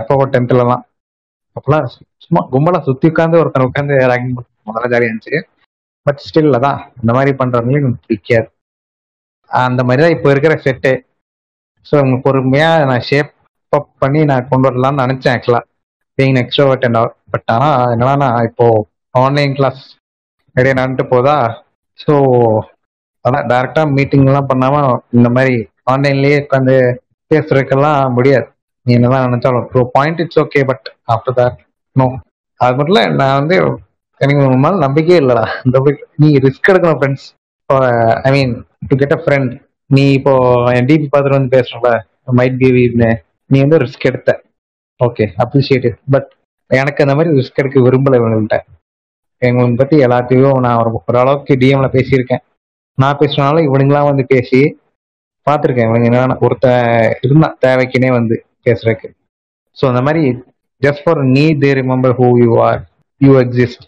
எப்போ 0.00 0.24
டென்த்லலாம் 0.34 0.84
அப்பெல்லாம் 1.56 1.86
சும்மா 2.24 2.40
கும்பலா 2.52 2.78
சுத்தி 2.86 3.06
உட்காந்து 3.12 3.40
ஒருத்தன் 3.40 3.66
உட்காந்து 3.68 3.96
ரேங்கிங் 4.12 4.36
முதல்ல 4.68 4.90
ஜாலியா 4.92 5.10
இருந்துச்சு. 5.10 5.36
பட் 6.06 6.22
ஸ்டில் 6.26 6.56
அதான் 6.58 6.80
இந்த 7.00 7.10
மாதிரி 7.16 7.32
பண்றவங்களே 7.40 7.80
எனக்கு 7.82 8.06
பிடிக்காது. 8.06 8.48
அந்த 9.50 9.80
மாதிரி 9.88 10.02
தான் 10.04 10.14
இப்போ 10.16 10.28
இருக்கிற 10.32 10.54
செட்டு 10.64 10.92
ஸோ 11.86 11.94
உங்க 12.04 12.16
பொறுமையா 12.26 12.68
நான் 12.90 13.06
ஷேப் 13.08 13.30
அப் 13.72 13.90
பண்ணி 14.02 14.20
நான் 14.30 14.48
கொண்டு 14.50 14.68
வரலாம்னு 14.68 15.02
நினைச்சேன் 15.04 15.34
ஆக்சுவலா 15.34 15.60
பீங் 16.18 16.38
எக்ஸ்ட்ரோவர்ட் 16.42 16.86
அண்ட் 16.88 17.00
பட் 17.32 17.48
ஆனால் 17.54 17.92
என்னன்னா 17.94 18.28
இப்போ 18.48 18.66
ஆன்லைன் 19.14 19.54
கிளாஸ் 19.58 19.82
நிறைய 20.56 20.72
நடந்துட்டு 20.78 21.06
போதா? 21.12 21.36
ஸோ 21.98 22.14
அதான் 23.24 23.48
டேரக்டா 23.52 23.82
மீட்டிங் 23.96 24.26
எல்லாம் 24.30 24.50
பண்ணாம 24.50 24.76
இந்த 25.18 25.28
மாதிரி 25.36 25.54
ஆன்லைன்லயே 25.92 26.38
உட்காந்து 26.44 26.76
பேசுறதுக்கெல்லாம் 27.30 28.14
முடியாது. 28.16 28.46
நீ 28.86 28.92
என்னதான் 28.98 29.26
நினைச்சாலும் 29.28 29.66
bro 29.72 29.82
point 29.96 30.20
it's 30.24 30.40
okay 30.44 30.62
but 30.70 30.86
after 31.14 31.36
that 31.40 31.58
no 31.96 32.06
அது 32.60 32.74
மட்டும் 32.76 32.94
இல்லை 32.94 33.04
நான் 33.20 33.38
வந்து 33.40 33.56
எனக்கு 34.20 34.42
உங்க 34.46 34.58
மேலே 34.64 34.76
நம்பிக்கையே 34.84 35.18
இல்லடா. 35.22 35.44
இந்த 35.64 35.78
நீ 36.22 36.28
ரிஸ்க் 36.46 36.70
எடுக்கணும் 36.72 36.98
friends 37.00 37.26
I 38.26 38.30
mean 38.36 38.52
to 38.88 38.96
get 39.02 39.14
a 39.16 39.20
friend 39.24 39.52
நீ 39.90 40.04
இப்போ 40.18 40.32
என் 40.76 40.88
டிபி 40.90 41.06
பார்த்துட்டு 41.12 41.38
வந்து 41.38 41.54
பேசுறல 41.56 41.90
மைட் 42.38 42.58
பி 42.62 42.68
நீ 43.50 43.56
வந்து 43.64 43.80
ரிஸ்க் 43.84 44.08
எடுத்த. 44.10 44.30
ஓகே 45.00 45.24
அப்ரிஷியேட் 45.44 45.88
பட் 46.14 46.28
எனக்கு 46.70 47.02
அந்த 47.04 47.14
மாதிரி 47.16 47.36
ரிஸ்க் 47.38 47.60
எடுக்க 47.62 47.78
விரும்பல 47.86 48.18
இவங்கள்ட்ட. 48.20 48.58
எங்களை 49.42 49.74
பத்தி 49.80 49.96
எல்லாத்தையும் 50.06 50.58
நான் 50.64 50.80
ஒரு 50.82 50.90
ஓரளவுக்கு 51.10 51.54
டிஎம்ல 51.62 51.88
பேசியிருக்கேன். 51.96 52.42
நான் 52.98 53.20
பேசுனால 53.20 53.62
இவனுங்களாம் 53.68 54.10
வந்து 54.10 54.24
பேசி 54.34 54.60
பார்த்துருக்கேன். 55.46 55.88
இவங்க 55.88 56.08
என்னென்ன 56.10 56.36
ஒருத்த 56.46 56.68
இருந்தான் 57.26 57.56
தேவைக்குனே 57.64 58.10
வந்து. 58.18 58.36
பேசுறதுக்கு 58.66 59.08
ஸோ 59.76 59.84
அந்த 59.90 60.02
மாதிரி 60.06 60.22
ஜஸ்ட் 60.82 61.04
ஃபார் 61.04 61.20
நீ 61.36 61.44
they 61.64 61.70
remember 61.80 62.14
who 62.20 62.28
you 62.44 62.52
are 62.68 62.80
you 63.20 63.32
exist 63.42 63.84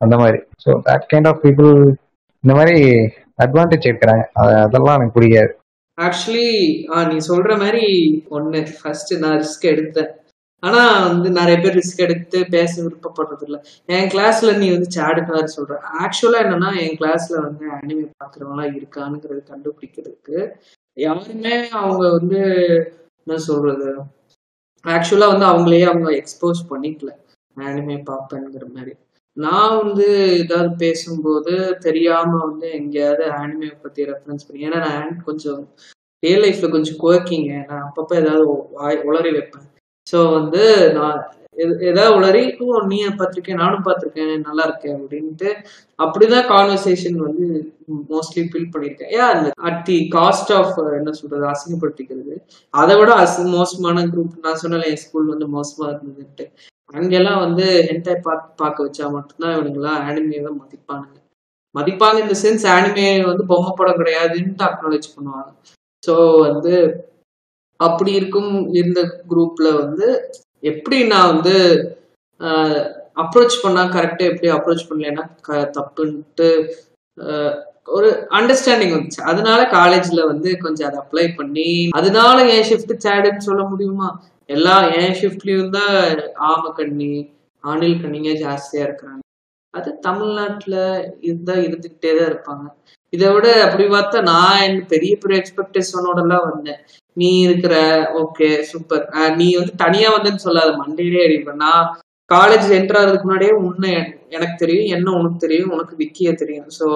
அந்த 0.00 0.14
மாதிரி. 0.20 0.38
So 0.64 0.70
that 0.88 1.06
kind 1.12 1.28
of 1.30 1.40
people 1.44 1.70
இந்த 2.44 2.52
மாதிரி 2.58 2.76
அட்வான்டேஜ் 3.44 3.88
எடுக்கிறாங்க. 3.90 4.24
அதெல்லாம் 4.64 4.96
எனக்கு 4.98 5.16
பிடிக்காது 5.16 5.52
ஆக்சுவலி 5.98 6.50
நீ 7.10 7.16
சொல்ற 7.28 7.52
மாதிரி 7.62 7.84
ஒன்னு 8.36 8.58
ஃபர்ஸ்ட் 8.78 9.12
நான் 9.22 9.38
ரிஸ்க் 9.42 9.70
எடுத்தேன். 9.72 10.10
ஆனா 10.62 10.82
வந்து 11.06 11.28
நிறைய 11.38 11.56
பேர் 11.62 11.76
ரிஸ்க் 11.78 12.04
எடுத்து 12.04 12.38
பேச 12.54 12.72
விருப்பப்படுறது 12.84 13.44
இல்லை 13.46 13.58
என் 13.96 14.10
கிளாஸ்ல 14.14 14.52
நீ 14.60 14.68
வந்து 14.74 14.88
சாடுக்காரு 14.96 15.48
சொல்ற. 15.56 15.74
ஆக்சுவலா 16.04 16.40
என்னன்னா 16.44 16.70
என் 16.84 16.96
கிளாஸ்ல 17.00 17.36
வந்து 17.46 17.64
அனிமே 17.76 18.06
பாக்குறவங்களா 18.22 18.66
இருக்கானுங்கிறது 18.78 19.42
கண்டுபிடிக்கிறதுக்கு 19.52 20.38
யாருமே 20.96 21.52
அவங்க 21.82 22.04
வந்து 22.18 22.40
என்ன 23.26 23.38
சொல்றது 23.48 23.88
ஆக்சுவலாக 24.84 25.32
வந்து 25.32 25.46
அவங்களையே 25.46 25.86
அவங்க 25.86 26.10
எக்ஸ்போஸ் 26.10 26.60
பண்ணிக்கல. 26.70 27.10
ஆனிமே 27.56 27.96
பார்ப்பேங்கிற 28.06 28.64
மாதிரி. 28.74 28.92
நான் 29.36 29.76
வந்து 29.76 30.06
ஏதாவது 30.38 30.70
பேசும்போது 30.76 31.52
தெரியாம 31.78 32.30
வந்து 32.44 32.70
எங்கேயாவது 32.70 33.24
ஆனிமே 33.30 33.68
பத்தி 33.82 34.04
ரெஃபரன்ஸ் 34.04 34.46
பண்ணி 34.46 34.66
ஏன்னா 34.66 34.80
நான் 34.88 35.22
கொஞ்சம் 35.24 35.60
ரியல் 36.22 36.44
லைஃப்ல 36.44 36.70
கொஞ்சம் 36.70 37.00
கோக்கிங்க 37.00 37.52
நான் 37.66 37.84
அப்பப்போ 37.88 38.14
ஏதாவது 38.16 38.44
வாய் 38.70 39.02
உளறி 39.04 39.32
வைப்பேன். 39.32 39.66
ஸோ 40.06 40.32
வந்து 40.32 40.62
நான் 40.92 41.20
ஏதாவது 41.88 42.14
உளறி 42.18 42.42
ஓ 42.64 42.80
நீ 42.90 42.98
பார்த்துருக்கேன் 43.08 43.60
நானும் 43.62 43.84
பார்த்திருக்கேன் 43.86 44.46
நல்லா 44.48 44.64
இருக்கேன் 44.68 44.96
அப்படின்ட்டு 44.98 45.50
அப்படிதான் 45.98 46.48
கான்வர்சேஷன் 46.52 47.18
வந்து 47.26 47.46
மோஸ்ட்லி 48.12 48.42
ஃபில் 48.50 48.72
பண்ணியிருக்கேன். 48.72 49.12
ஏன் 49.16 49.30
அந்த 49.34 49.48
அட் 49.68 49.82
தி 49.88 49.98
காஸ்ட் 50.16 50.52
ஆஃப் 50.58 50.78
என்ன 50.98 51.12
சொல்றது 51.20 51.46
அசிங்கப்படுத்திக்கிறது. 51.52 52.34
அதை 52.74 52.96
விட 53.00 53.12
அசி 53.24 53.44
மோசமான 53.58 54.04
குரூப் 54.12 54.42
நான் 54.46 54.60
சொன்னல 54.64 54.90
என் 54.92 55.02
ஸ்கூல் 55.04 55.32
வந்து 55.34 55.48
மோசமா 55.56 55.86
இருந்ததுன்ட்டு. 55.92 56.46
அங்கெல்லாம் 56.94 57.40
வந்து 57.46 57.64
ஹென்டை 57.88 58.14
பார்த்து 58.26 58.48
பார்க்க 58.62 58.86
வச்சா 58.86 59.06
மட்டும்தான் 59.16 59.54
இவனுங்கெல்லாம் 59.56 60.04
தான் 60.48 60.60
மதிப்பானுங்க. 60.62 61.16
மதிப்பாங்க 61.74 62.18
இந்த 62.24 62.36
சென்ஸ் 62.44 62.64
ஆனிமே 62.74 63.08
வந்து 63.30 63.44
பொம்மை 63.50 63.72
படம் 63.78 64.00
கிடையாதுன்ட்டு 64.00 64.66
அக்னாலேஜ் 64.68 65.08
பண்ணுவாங்க. 65.16 65.50
ஸோ 66.02 66.14
வந்து 66.46 66.74
அப்படி 67.80 68.12
இருக்கும் 68.20 68.52
இருந்த 68.78 69.00
குரூப்ல 69.30 69.68
வந்து 69.82 70.06
எப்படி 70.62 71.06
நான் 71.06 71.32
வந்து 71.32 71.54
அப்ரோச் 73.16 73.62
பண்ணா 73.62 73.82
கரெக்டா 73.88 74.24
எப்படி 74.24 74.48
அப்ரோச் 74.50 74.88
பண்ணலைன்னா 74.88 75.24
க- 75.40 75.70
தப்புன்ட்டு 75.76 76.48
ஆஹ், 77.18 77.54
ஒரு 77.88 78.08
அண்டர்ஸ்டாண்டிங் 78.30 78.92
வந்துச்சு. 78.94 79.20
அதனால 79.22 79.60
காலேஜ்ல 79.70 80.24
வந்து 80.24 80.56
கொஞ்சம் 80.56 80.88
அதை 80.88 80.98
அப்ளை 80.98 81.36
பண்ணி 81.36 81.68
அதனால 81.92 82.46
என் 82.48 82.66
ஷிஃப்ட் 82.70 83.04
சேடுன்னு 83.04 83.46
சொல்ல 83.46 83.62
முடியுமா? 83.64 84.08
எல்லா 84.48 84.74
என் 84.94 85.14
ஷிஃப்ட்லயும் 85.14 85.70
தான் 85.70 85.96
ஆம 86.48 86.72
கண்ணி 86.72 87.12
ஆணில் 87.64 88.00
கண்ணிங்க 88.00 88.32
ஜாஸ்தியா 88.38 88.82
இருக்கிறாங்க. 88.84 89.22
அது 89.74 89.98
தமிழ்நாட்டுல 90.00 90.76
இருந்தா 91.20 91.54
இருந்துகிட்டே 91.64 92.10
தான் 92.12 92.30
இருப்பாங்க. 92.30 92.66
இதை 93.12 93.28
விட 93.32 93.48
அப்படி 93.64 93.84
பார்த்தா 93.88 94.22
நான் 94.22 94.62
என் 94.62 94.86
பெரிய 94.86 95.16
பெரிய 95.16 95.42
எக்ஸ்பெக்டேஷனோட 95.42 96.18
எல்லாம் 96.22 96.48
வந்தேன். 96.50 96.80
நீ 97.16 97.30
இருக்கிற 97.46 97.74
ஓகே 98.22 98.48
சூப்பர் 98.70 99.04
நீ 99.40 99.46
வந்து 99.60 99.72
தனியா 99.84 100.08
வந்தேன்னு 100.14 100.46
சொல்லாத 100.46 100.70
மண்டையிலே 100.82 101.24
அடிப்பேன். 101.26 101.62
நான் 101.64 101.86
காலேஜ் 102.30 102.68
என்டர் 102.78 102.98
ஆகிறதுக்கு 103.00 103.28
முன்னாடியே 103.28 103.52
உன்னை 103.66 103.92
எனக்கு 104.36 104.56
தெரியும் 104.62 104.90
என்ன 104.96 105.14
உனக்கு 105.18 105.38
தெரியும் 105.46 105.72
உனக்கு 105.76 105.94
விக்கிய 106.02 106.32
தெரியும். 106.42 106.68
ஸோ 106.78 106.86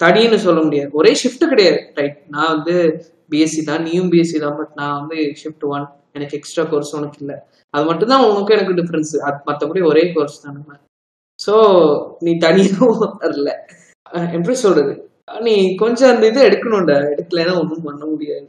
தனின்னு 0.00 0.38
சொல்ல 0.46 0.60
முடியாது. 0.64 0.90
ஒரே 1.00 1.12
ஷிஃப்ட் 1.22 1.44
கிடையாது. 1.52 1.78
ரைட் 1.98 2.18
நான் 2.34 2.52
வந்து 2.54 2.74
பிஎஸ்சி 3.32 3.62
தான் 3.70 3.84
நீயும் 3.86 4.10
பிஎஸ்சி 4.14 4.38
தான் 4.44 4.56
பட் 4.58 4.74
நான் 4.80 4.96
வந்து 4.98 5.18
ஷிஃப்ட் 5.42 5.64
ஒன் 5.74 5.86
எனக்கு 6.16 6.36
எக்ஸ்ட்ரா 6.38 6.64
கோர்ஸ் 6.72 6.92
உனக்கு 6.98 7.18
இல்லை. 7.22 7.36
அது 7.74 7.84
மட்டும்தான் 7.90 8.26
உனக்கு 8.30 8.54
எனக்கு 8.56 8.76
டிஃப்ரென்ஸ் 8.80 9.14
அது 9.28 9.38
மற்றபடி 9.48 9.80
ஒரே 9.90 10.04
கோர்ஸ் 10.16 10.42
தான். 10.44 10.56
நம்ம 10.58 10.78
ஸோ 11.38 11.54
நீ 12.26 12.32
தனியும் 12.44 12.92
வரல. 13.22 13.50
எப்படி 14.36 14.54
சொல்றது? 14.66 14.92
நீ 15.46 15.54
கொஞ்சம் 15.82 16.12
அந்த 16.12 16.24
இது 16.30 16.40
எடுக்கணும்டா. 16.48 16.98
எடுக்கலைன்னா 17.14 17.54
ஒன்றும் 17.62 17.86
பண்ண 17.88 18.02
முடியாது. 18.12 18.46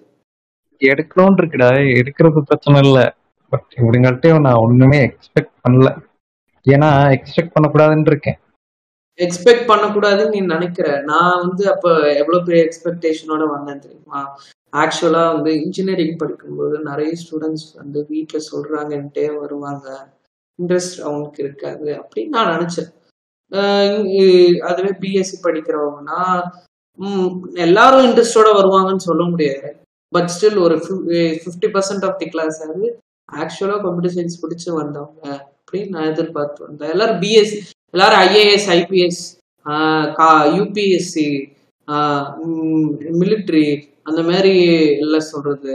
எடுக்கணும்னு 0.79 1.39
இருக்குடா 1.41 1.69
எடுக்கிறது 1.99 2.39
பிரச்சனை 2.39 2.79
இல்ல. 2.79 3.15
பட் 3.49 3.73
இவங்கள்ட்டையும் 3.75 4.39
நான் 4.39 4.53
ஒண்ணுமே 4.53 5.07
எக்ஸ்பெக்ட் 5.07 5.53
பண்ணல. 5.69 6.05
ஏன்னா 6.69 7.17
எக்ஸ்பெக்ட் 7.17 7.51
பண்ணக்கூடாதுன்னு 7.59 8.07
இருக்கேன் 8.07 8.39
எக்ஸ்பெக்ட் 9.17 9.69
பண்ணக்கூடாதுன்னு 9.69 10.29
நீ 10.29 10.39
நினைக்கிற. 10.39 11.01
நான் 11.01 11.47
வந்து 11.47 11.73
அப்ப 11.73 12.13
எவ்வளவு 12.13 12.45
பெரிய 12.45 12.67
எக்ஸ்பெக்டேஷனோட 12.67 13.47
வந்தேன் 13.47 13.79
தெரியுமா? 13.79 14.39
ஆக்சுவலா 14.71 15.33
வந்து 15.33 15.63
இன்ஜினியரிங் 15.63 16.17
படிக்கும்போது 16.17 16.79
நிறைய 16.79 17.13
ஸ்டூடெண்ட்ஸ் 17.13 17.75
வந்து 17.75 18.07
வீட்டுல 18.09 18.39
சொல்றாங்கன்ட்டே 18.51 19.39
வருவாங்க. 19.39 20.15
இன்ட்ரெஸ்ட் 20.61 21.01
அவங்களுக்கு 21.03 21.43
இருக்காது 21.43 22.03
அப்படின்னு 22.03 22.27
நான் 22.27 22.59
நினைச்சேன். 22.59 22.93
ஆஹ் 23.51 24.57
அதுவே 24.57 24.89
பிஎஸ்சி 24.89 25.35
படிக்கிறவங்கன்னா 25.43 26.47
உம் 26.97 27.49
எல்லாரும் 27.53 28.05
இன்ட்ரெஸ்டோட 28.05 28.49
வருவாங்கன்னு 28.53 28.95
சொல்ல 28.95 29.23
முடியாது. 29.23 29.77
பட் 30.15 30.31
ஸ்டில் 30.35 30.59
ஒரு 30.65 30.75
fifty 31.43 31.69
percent 31.75 32.05
of 32.07 32.19
the 32.21 32.27
class 32.33 32.57
வந்து 32.65 32.89
ஆக்சுவலாக 33.41 33.79
கம்ப்யூட்டர் 33.85 34.15
சயின்ஸ் 34.15 34.41
பிடிச்சி 34.43 34.69
வந்தவங்க. 34.81 35.23
அப்படின்னு 35.59 35.93
நான் 35.95 36.09
எதிர்பார்த்து 36.11 36.65
வந்தேன் 36.67 36.91
எல்லாரும் 36.95 37.19
பிஎஸ்சி 37.23 37.57
எல்லாரும் 37.93 38.21
ஐஏஎஸ் 38.27 38.67
ஐபிஎஸ் 38.77 39.23
யூபிஎஸ்சி 40.57 41.27
மிலிட்ரி 43.21 43.67
அந்த 44.09 44.21
மாதிரி 44.29 44.53
எல்லாம் 45.03 45.29
சொல்றது. 45.33 45.73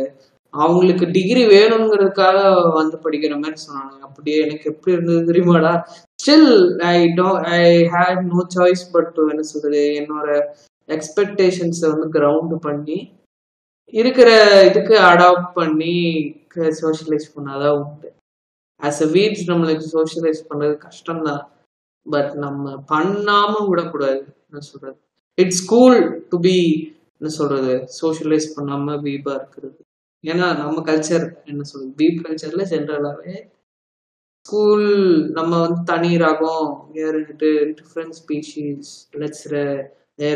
அவங்களுக்கு 0.54 1.04
டிகிரி 1.16 1.42
வேணுங்கிறதுக்காக 1.52 2.38
வந்து 2.78 2.96
படிக்கிற 3.04 3.34
மாதிரி 3.42 3.58
சொன்னாங்க. 3.66 3.94
அப்படியே 4.06 4.38
எனக்கு 4.44 4.64
எப்படி 4.72 4.94
இருந்தது 4.96 5.20
தெரியுமாடா? 5.30 5.72
Still 6.22 6.52
I 6.94 6.96
do 7.20 7.28
I 7.58 7.60
had 7.94 8.22
no 8.32 8.42
choice 8.56 8.84
but 8.94 9.18
என்ன 9.32 9.44
சொல்றது 9.52 9.82
என்னோட 10.00 10.28
எக்ஸ்பெக்டேஷன்ஸை 10.88 11.88
வந்து 11.94 12.08
கிரவுண்ட் 12.18 12.54
பண்ணி 12.68 12.98
இருக்கிற 14.00 14.28
இதுக்கு 14.68 14.94
அடாப்ட் 15.10 15.50
பண்ணி 15.54 15.96
சோஷியலைஸ் 16.82 17.28
பண்ணாதான் 17.36 17.76
உண்டு. 17.82 18.08
ஆஸ் 18.86 19.00
அ 19.04 19.08
வீட்ஸ் 19.16 19.48
நம்மளுக்கு 19.50 19.84
சோஷியலைஸ் 19.94 20.42
பண்றது 20.50 20.76
கஷ்டம்தான். 20.86 21.44
பட் 22.10 22.32
நம்ம 22.44 22.84
பண்ணாம 22.92 23.52
விடக்கூடாது 23.68 24.20
என்ன 24.50 24.60
சொல்றது. 24.70 24.96
இட்ஸ் 25.38 25.64
கூல் 25.72 26.26
டு 26.30 26.38
பி 26.40 26.56
என்ன 27.18 27.32
சொல்றது 27.38 27.72
சோஷியலைஸ் 28.02 28.48
பண்ணாம 28.56 28.96
வீப்பாக 29.06 29.38
இருக்கிறது. 29.40 29.78
ஏன்னா 30.26 30.48
நம்ம 30.60 30.82
கல்ச்சர் 30.90 31.26
என்ன 31.44 31.62
சொல்றது 31.62 31.92
வீப் 32.00 32.20
கல்ச்சர்ல 32.24 32.64
ஜென்ரலாவே 32.72 33.34
ஸ்கூல் 34.46 34.86
நம்ம 35.38 35.60
வந்து 35.60 35.80
தனி 35.90 36.10
ரகம் 36.24 36.70
ஏறிட்டு 37.04 37.50
different 37.78 38.14
species 38.20 38.90
let's 39.20 39.44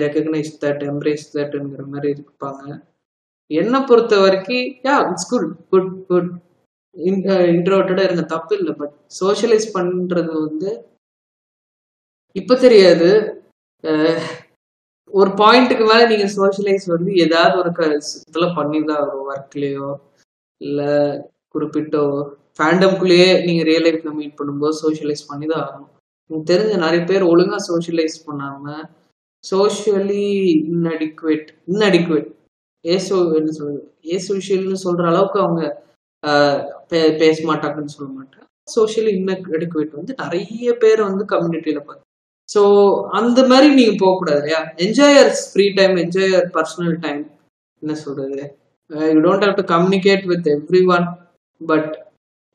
recognise 0.04 0.52
that 0.60 0.82
embrace 0.90 1.26
தட்ங்கிற 1.32 1.82
மாதிரி 1.92 2.12
இருப்பாங்க. 2.20 2.64
என்னை 3.50 3.80
பொறுத்த 3.80 4.18
வரைக்கும் 4.18 4.64
yeah 4.84 5.10
it's 5.10 5.30
good 5.30 5.50
good 5.70 6.06
good 6.06 6.30
இன்ட்ரோட்டடாக 7.50 8.02
இருந்த 8.02 8.22
தப்பு 8.24 8.58
இல்லை 8.58 8.72
பட் 8.72 8.94
சோஷியலைஸ் 9.20 9.66
பண்றது 9.74 10.32
வந்து 10.40 10.70
இப்ப 12.36 12.56
தெரியாது. 12.56 13.08
ஒரு 15.10 15.30
பாயிண்ட்டுக்கு 15.30 15.84
மேல 15.86 16.06
நீங்க 16.06 16.26
சோஷியலைஸ் 16.36 16.86
வந்து 16.86 17.14
ஏதாவது 17.16 17.58
ஒரு 17.58 17.72
க- 17.72 17.88
இதுல 18.30 18.46
பண்ணிதான் 18.56 19.04
ஒரு 19.04 19.20
ஒர்க்லயோ 19.30 19.88
இல்ல 20.60 20.80
குறிப்பிட்டோ 21.54 22.04
ஃபேண்டம்குள்ளேயே 22.58 23.44
நீங்க 23.44 23.62
ரியல் 23.62 23.82
லைஃப்ல 23.82 24.12
மீட் 24.12 24.38
பண்ணும்போது 24.38 24.74
சோஷியலைஸ் 24.82 25.28
பண்ணி 25.28 25.46
தான் 25.46 25.64
ஆகணும். 25.66 25.90
எனக்கு 26.30 26.50
தெரிஞ்ச 26.52 26.78
நிறைய 26.78 27.04
பேர் 27.04 27.22
ஒழுங்கா 27.24 27.58
சோஷியலைஸ் 27.68 28.16
பண்ணாம 28.26 28.64
சோஷியலி 29.44 30.24
இன்அடிக்குவேட் 30.70 31.48
இன்அடிக்குவேட் 31.66 32.30
ஏசோ 32.86 33.36
என்ன 33.36 33.50
சொல்றது 33.50 33.80
ஏசோஷியல்னு 34.16 34.84
சொல்ற 34.84 35.06
அளவுக்கு 35.06 35.40
அவங்க 35.40 35.62
பே- 36.90 37.16
பேச 37.18 37.42
மாட்டாங்கன்னு 37.44 37.84
சொல்ல 37.86 38.12
மாட்டேன். 38.12 38.42
சோஷியலி 38.76 39.10
இன்அடிக்குவேட் 39.16 39.92
வந்து 39.92 40.14
நிறைய 40.18 40.72
பேர் 40.72 41.02
வந்து 41.02 41.24
கம்யூனிட்டியில 41.24 41.80
பார்த்து 41.80 42.04
ஸோ 42.48 42.60
அந்த 43.10 43.46
மாதிரி 43.46 43.74
நீங்க 43.74 43.94
போகக்கூடாது 43.98 44.38
இல்லையா? 44.38 44.60
Enjoyer 44.76 45.30
free 45.46 45.74
time 45.74 45.96
enjoyer 45.96 46.46
personal 46.54 46.98
time 47.00 47.22
என்ன 47.82 47.94
சொல்றது? 47.94 48.44
You 48.90 49.20
don't 49.20 49.44
have 49.46 49.54
to 49.54 49.64
communicate 49.74 50.24
with 50.26 50.46
everyone 50.88 51.06
but 51.60 51.90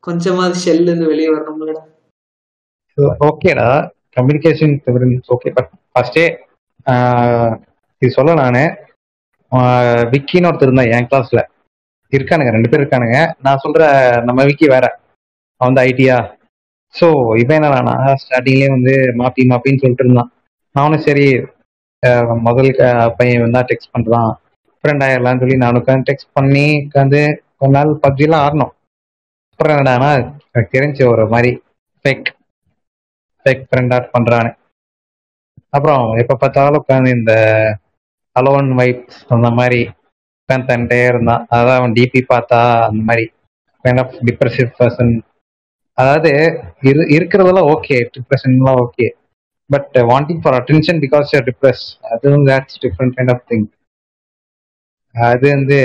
கொஞ்சமாவது 0.04 0.58
ஷெல் 0.58 0.82
இருந்து 0.82 1.06
வெளியே 1.06 1.28
வரணும் 1.28 1.90
ஓகேடா 3.20 3.68
கம்யூனிகேஷன் 4.16 4.74
ஓகே 5.28 5.50
பட் 5.54 5.70
ஃபர்ஸ்டே 5.92 6.24
இது 8.02 8.10
சொல்ல 8.10 8.34
நானே. 8.34 8.64
விக்கின்னு 10.12 10.48
ஒருத்தர் 10.50 10.68
இருந்தான் 10.68 10.92
என் 10.96 11.08
கிளாஸ்ல 11.10 11.40
இருக்கானுங்க 12.12 12.52
ரெண்டு 12.54 12.70
பேர் 12.70 12.82
இருக்கானுங்க. 12.82 13.18
நான் 13.44 13.62
சொல்ற 13.64 13.82
நம்ம 14.28 14.40
விக்கி 14.48 14.66
வேற. 14.74 14.86
அவன் 15.60 15.70
வந்து 15.70 15.84
ஐடியா 15.90 16.16
ஸோ 16.94 17.06
இவன் 17.42 17.58
என்னன்னா 17.58 17.94
ஸ்டார்டிங்லேயே 18.22 18.70
வந்து 18.76 18.94
மாப்பி 19.20 19.42
மாப்பின்னு 19.50 19.82
சொல்லிட்டு 19.82 20.04
இருந்தான். 20.06 20.30
நானும் 20.74 21.04
சரி 21.06 21.26
முதல் 22.46 22.70
பையன் 23.18 23.44
வந்தா 23.44 23.60
டெக்ஸ்ட் 23.70 23.92
பண்றான். 23.94 24.30
ஃப்ரெண்ட் 24.84 25.04
ஆயிடலாம்னு 25.06 25.42
சொல்லி 25.42 25.56
நானும் 25.62 25.80
உட்காந்து 25.82 26.08
டெக்ஸ்ட் 26.08 26.34
பண்ணி 26.38 26.66
உட்காந்து 26.86 27.20
கொஞ்ச 27.60 27.72
நாள் 27.76 27.92
பப்ஜிலாம் 28.04 28.44
ஆடணும் 28.46 28.72
அப்புறம் 29.52 29.74
என்னடான்னா 29.74 30.10
எனக்கு 30.54 31.04
ஒரு 31.12 31.24
மாதிரி 31.34 31.50
ஃபேக் 32.04 32.30
ஃபேக் 33.46 33.64
ஃப்ரெண்ட் 33.68 33.94
ஆட் 33.96 34.12
பண்றானு. 34.16 34.50
அப்புறம் 35.76 36.04
எப்ப 36.22 36.36
பார்த்தாலும் 36.42 36.80
உட்காந்து 36.82 37.10
இந்த 37.18 37.32
அலோன் 38.36 38.70
வைப்ஸ் 38.78 39.20
அந்த 39.34 39.48
மாதிரி 39.56 39.80
உட்காந்து 40.38 40.68
தன்ட்டே 40.68 41.00
இருந்தான். 41.08 41.42
அதாவது 41.50 41.72
அவன் 41.78 41.94
டிபி 41.98 42.20
பார்த்தா 42.28 42.58
அந்த 42.86 43.02
மாதிரி 43.08 43.24
கைண்ட் 43.84 44.02
ஆஃப் 44.02 44.14
டிப்ரெசிவ் 44.28 44.70
பர்சன் 44.78 45.12
அதாவது 45.98 46.30
இரு 46.88 47.02
இருக்கிறதெல்லாம் 47.16 47.70
okay 47.74 47.96
டிப்ரெஷன்லாம் 48.14 48.80
okay 48.84 49.06
but 49.70 49.96
wanting 50.10 50.42
for 50.42 50.56
attention 50.58 51.00
because 51.04 51.32
your 51.34 51.46
depress 51.48 51.84
அதுவும் 52.12 52.46
that's 52.48 52.80
different 52.84 53.14
kind 53.16 53.32
of 53.34 53.44
thing 53.46 53.66
அது 55.14 55.46
வந்து 55.52 55.78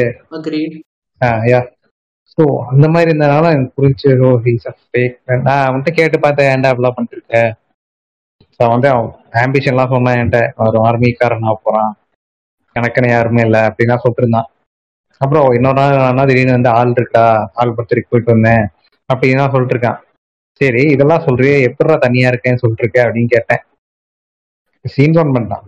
யா 1.48 1.60
ஸோ 2.38 2.44
அந்த 2.72 2.86
மாதிரி 2.90 3.10
இருந்தனால 3.10 3.52
எனக்கு 3.54 3.78
புரிஞ்சு 3.78 4.10
ஓ 4.22 4.32
ஹீஸ் 4.44 4.68
அ 4.68 4.76
ஃபேக் 4.82 5.16
நான் 5.40 5.64
அவன்கிட்ட 5.66 5.92
கேட்டு 6.00 6.18
பார்த்தேன் 6.20 6.50
ஏன்டா 6.52 6.72
அப்படிலாம் 6.72 6.98
பண்ணிட்டு 6.98 7.18
இருக்க? 7.18 7.38
ஸோ 8.60 8.66
வந்து 8.72 8.88
அவன் 8.92 9.10
ஆம்பிஷன்லாம் 9.42 9.94
சொன்னான் 9.94 10.18
என்கிட்ட 10.18 10.40
ஒரு 10.66 10.80
ஆர்மிக்காரன் 10.88 11.48
ஆக 11.50 11.58
போறான். 11.62 11.94
கணக்கனை 12.78 13.10
யாருமே 13.16 13.44
இல்லை 13.48 13.62
அப்படின்னா 13.70 13.98
சொல்லிட்டு 14.04 14.24
இருந்தான் 14.26 14.50
அப்புறம் 15.22 15.48
இன்னொரு 15.58 15.78
நாள் 16.18 16.30
திடீர்னு 16.30 16.58
வந்து 16.58 16.72
ஆள் 16.80 16.98
இருக்கா? 16.98 17.24
ஆள் 17.60 17.78
பத்திரிக்கை 17.78 18.10
போயிட்டு 18.10 18.34
வந்தேன். 18.36 18.66
அப்படின்னு 19.10 19.42
தான் 19.42 19.54
சொல்லிட்டு 19.54 19.76
இருக்கான் 19.76 20.00
சரி 20.62 20.84
இதெல்லாம் 20.96 21.26
சொல்றியே 21.26 21.56
எப்படா 21.70 21.96
தனியா 22.06 22.30
இருக்கேன்னு 22.32 22.62
சொல்லிட்டு 22.62 22.84
இருக்க 22.86 23.00
அப்படின்னு 23.08 23.34
கேட்டேன். 23.34 23.62
சீன் 24.86 25.18
ஒன் 25.22 25.34
பண்ணான் 25.36 25.66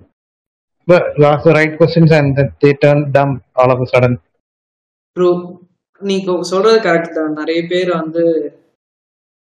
right 1.58 1.76
questions 1.80 2.14
and 2.20 2.40
they 2.64 2.70
turn 2.84 3.04
them 3.18 3.34
all 3.62 3.74
of 3.74 3.90
sudden 3.94 4.16
true 5.16 5.30
நீங்க 6.02 6.36
சொல்றது 6.52 6.78
கரெக்ட் 6.88 7.18
தான். 7.18 7.36
நிறைய 7.40 7.62
பேர் 7.72 7.90
வந்து 8.02 8.24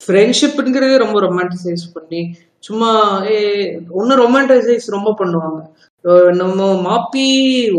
ஃப்ரெண்ட்ஷிப்ங்கிறதே 0.00 0.96
ரொம்ப 1.05 1.18
ரொமான்டிசைஸ் 1.26 1.84
பண்ணி 1.96 2.20
சும்மா 2.66 2.90
ஏ 3.30 3.36
ஒன்னு 4.00 4.14
ரொமான்டிசைஸ் 4.22 4.86
ரொம்ப 4.96 5.11
பண்ணுவாங்க. 5.20 5.61
நம்ம 6.40 6.64
மாப்பி 6.86 7.26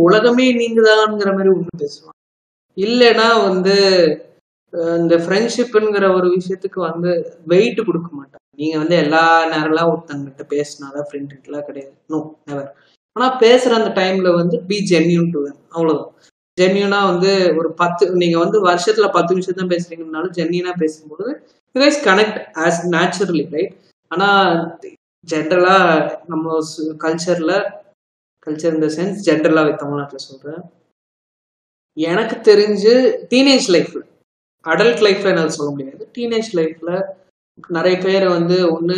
உலகமே 0.05 0.45
நீங்கதான்ங்கிற 0.61 1.32
மாதிரி 1.38 1.49
ஒன்று 1.55 1.82
பேசுவாங்க. 1.84 2.15
இல்லைன்னா 2.78 3.28
வந்து 3.47 3.76
இந்த 5.01 5.15
ஃப்ரெண்ட்ஷிப்புங்கிற 5.23 6.05
ஒரு 6.17 6.28
விஷயத்துக்கு 6.38 6.80
வந்து 6.89 7.11
வெயிட் 7.51 7.80
கொடுக்க 7.88 8.09
மாட்டாங்க. 8.17 8.41
நீங்க 8.61 8.76
வந்து 8.82 8.95
எல்லா 9.03 9.23
நேரம்லாம் 9.53 9.91
ஒருத்தங்கிட்ட 9.91 10.43
பேசினாதான் 10.53 11.07
ஃப்ரெண்ட்லாம் 11.09 11.67
கிடையாது. 11.69 11.93
நோ 12.13 12.19
நெவர் 12.49 12.71
ஆனா 13.15 13.28
பேசுற 13.43 13.71
அந்த 13.80 13.91
டைம்ல 14.01 14.30
வந்து 14.39 14.57
பி 14.69 14.78
ஜென்யூன் 14.91 15.30
டு 15.36 15.41
அவ்வளவுதான். 15.76 16.11
ஜென்யூனா 16.57 16.99
வந்து 17.11 17.32
ஒரு 17.59 17.69
பத்து 17.82 18.03
நீங்க 18.21 18.38
வந்து 18.43 18.57
வருஷத்துல 18.67 19.07
பத்து 19.17 19.34
நிமிஷம் 19.36 19.59
தான் 19.61 19.71
பேசுறீங்கனாலும் 19.73 20.36
ஜென்யூனா 20.39 20.73
பேசும்போது 20.84 21.26
you 21.76 21.80
guys 21.84 22.01
connect 22.09 22.39
as 22.65 22.82
naturally 22.95 23.45
right 23.55 23.73
ஆனா 24.11 24.28
ஜென்ரலா 25.28 25.78
நம்ம 26.32 26.59
கல்ச்சர்ல 27.03 27.53
கல்ச்சர் 28.45 28.77
இந்த 28.77 28.89
சென்ஸ் 28.97 29.21
ஜென்ரலா 29.27 29.63
தமிழ்நாட்டில் 29.83 30.27
சொல்கிறேன் 30.29 30.63
எனக்கு 31.97 32.35
தெரிஞ்சு 32.51 32.93
டீனேஜ் 33.31 33.67
லைஃப்பில் 33.75 34.05
அடல்ட் 34.65 35.03
லைஃப்பில் 35.05 35.31
என்னால் 35.31 35.57
சொல்ல 35.57 35.69
முடியாது. 35.71 36.03
டீனேஜ் 36.17 36.49
லைஃப்பில் 36.59 36.95
நிறைய 37.77 37.95
பேர் 38.05 38.25
வந்து 38.37 38.55
ஒன்று 38.75 38.97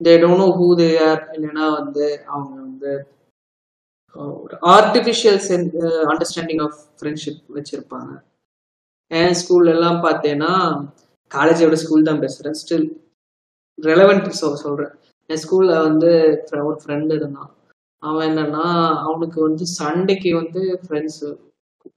they 0.00 0.12
don't 0.22 0.40
know 0.42 0.48
who 0.58 0.68
they 0.80 0.88
are 1.08 1.22
இல்லைன்னா 1.34 1.66
வந்து 1.78 2.06
அவங்க 2.32 2.54
வந்து 2.66 2.92
ஒரு 4.40 4.54
artificial 4.76 5.40
sense 5.48 5.66
understanding 6.12 6.62
of 6.64 6.80
friendship 6.98 7.40
வச்சுருப்பாங்க. 7.56 8.10
என் 9.10 9.36
ஸ்கூல்ல 9.40 9.74
எல்லாம் 9.76 10.00
பார்த்தேன்னா 10.06 10.52
காலேஜோட 11.30 11.76
ஸ்கூல் 11.82 12.08
தான் 12.08 12.22
பேசுகிறேன் 12.24 12.58
ஸ்டில் 12.62 12.86
ரெலவெண்ட் 13.78 14.28
சொல் 14.42 14.62
சொல்கிறேன் 14.66 14.92
என் 15.30 15.42
ஸ்கூலில் 15.44 15.84
வந்து 15.88 16.10
ஒரு 16.68 16.78
ஃப்ரெண்டு 16.82 17.12
இருந்தான். 17.20 17.50
அவன் 18.02 18.26
என்னன்னா 18.30 18.66
அவனுக்கு 19.06 19.38
வந்து 19.48 19.64
சண்டைக்கு 19.78 20.30
வந்து 20.40 20.60
ஃப்ரெண்ட்ஸ் 20.82 21.24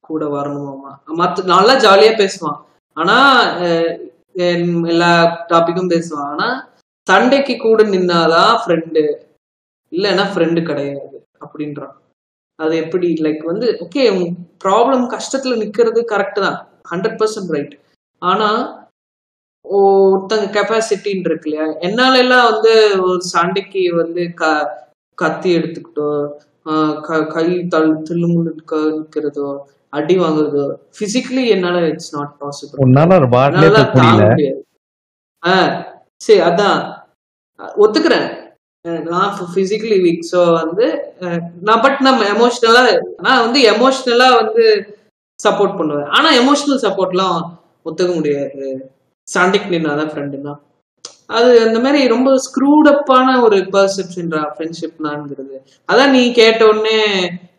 கூட 0.08 0.24
வரணுமாமா. 0.38 0.92
மற்ற 1.22 1.44
நல்லா 1.54 1.74
ஜாலியா 1.86 2.14
பேசுவான். 2.22 2.60
ஆனா 2.98 3.18
என் 4.48 4.70
எல்லா 4.94 5.12
டாபிக்கும் 5.52 5.94
பேசுவான். 5.96 6.30
ஆனா 6.34 6.48
சண்டைக்கு 7.08 7.56
கூட 7.58 7.82
நின்னாதான் 7.94 8.54
ஃப்ரெண்டு 8.62 9.04
இல்லைன்னா 9.92 10.26
ஃப்ரெண்டு 10.32 10.62
கிடையாது 10.70 11.18
அப்படின்றான். 11.46 11.96
அது 12.60 12.74
எப்படி 12.84 13.08
லைக் 13.26 13.44
வந்து 13.52 13.68
ஓகே 13.86 14.04
ப்ராப்ளம் 14.66 15.06
கஷ்டத்துல 15.16 15.56
நிக்கிறது 15.64 16.02
கரெக்ட் 16.14 16.40
தான். 16.46 16.58
ஹண்ட்ரட் 16.92 17.20
பர்சன்ட் 17.22 17.54
ரைட் 17.56 17.76
ஆனா 18.22 18.50
ஒருத்தங்க 19.66 20.48
கெப்பாசிட்டின்னு 20.58 21.30
இருக்கு 21.30 21.48
இல்லையா? 21.50 21.68
என்னால 21.88 22.14
எல்லாம் 22.24 22.48
வந்து 22.52 22.74
ஒரு 23.08 23.22
சண்டைக்கு 23.34 23.84
வந்து 24.02 24.24
க 24.42 24.44
கத்தி 25.16 25.58
எடுத்துக்கிட்டோ 25.58 26.08
க- 27.02 27.26
தள் 27.68 27.90
தில்லுமுள்ளு 28.02 28.52
நிக்கிறதோ 28.60 29.48
அடி 29.94 30.20
வாங்குறதோ 30.20 30.64
பிசிக்கலி 31.00 31.44
என்னால 31.48 31.88
இட்ஸ் 31.88 32.16
நாட் 32.16 32.34
பாசிபிள் 32.40 32.82
உன்னால 32.86 33.20
சரி 36.18 36.40
அதான். 36.42 36.80
ஒத்துக்கிறேன். 37.78 38.28
நான் 39.06 39.32
பிசிக்கலி 39.56 39.98
வீக் 40.06 40.26
ஸோ 40.32 40.40
வந்து 40.54 40.86
நான் 41.62 41.82
பட் 41.82 42.00
நம்ம 42.00 42.24
எமோஷ்னலா 42.26 42.82
நான் 43.18 43.42
வந்து 43.42 43.60
எமோஷ்னலா 43.72 44.28
வந்து 44.36 44.64
சப்போர்ட் 45.40 45.78
பண்ணுவேன். 45.78 46.10
ஆனா 46.10 46.30
எமோஷனல் 46.34 46.84
சப்போர்ட்லாம் 46.84 47.40
ஒத்துக்க 47.86 48.14
முடியாது. 48.16 48.68
சண்டைக்கு 49.28 49.70
நின்னாதான் 49.76 50.12
ஃப்ரெண்டுனா 50.12 50.54
அது 51.30 51.52
அந்த 51.68 51.80
மாதிரி 51.80 52.08
ரொம்ப 52.08 52.30
ஸ்க்ரூடப்பான 52.46 53.42
ஒரு 53.42 53.58
பர்செப்ஷன்ரா 53.76 54.42
ஃப்ரெண்ட்ஷிப்னாங்கிறது 54.54 55.56
அதான் 55.90 56.10
நீ 56.10 56.32
கேட்ட 56.32 56.68
உடனே 56.68 57.00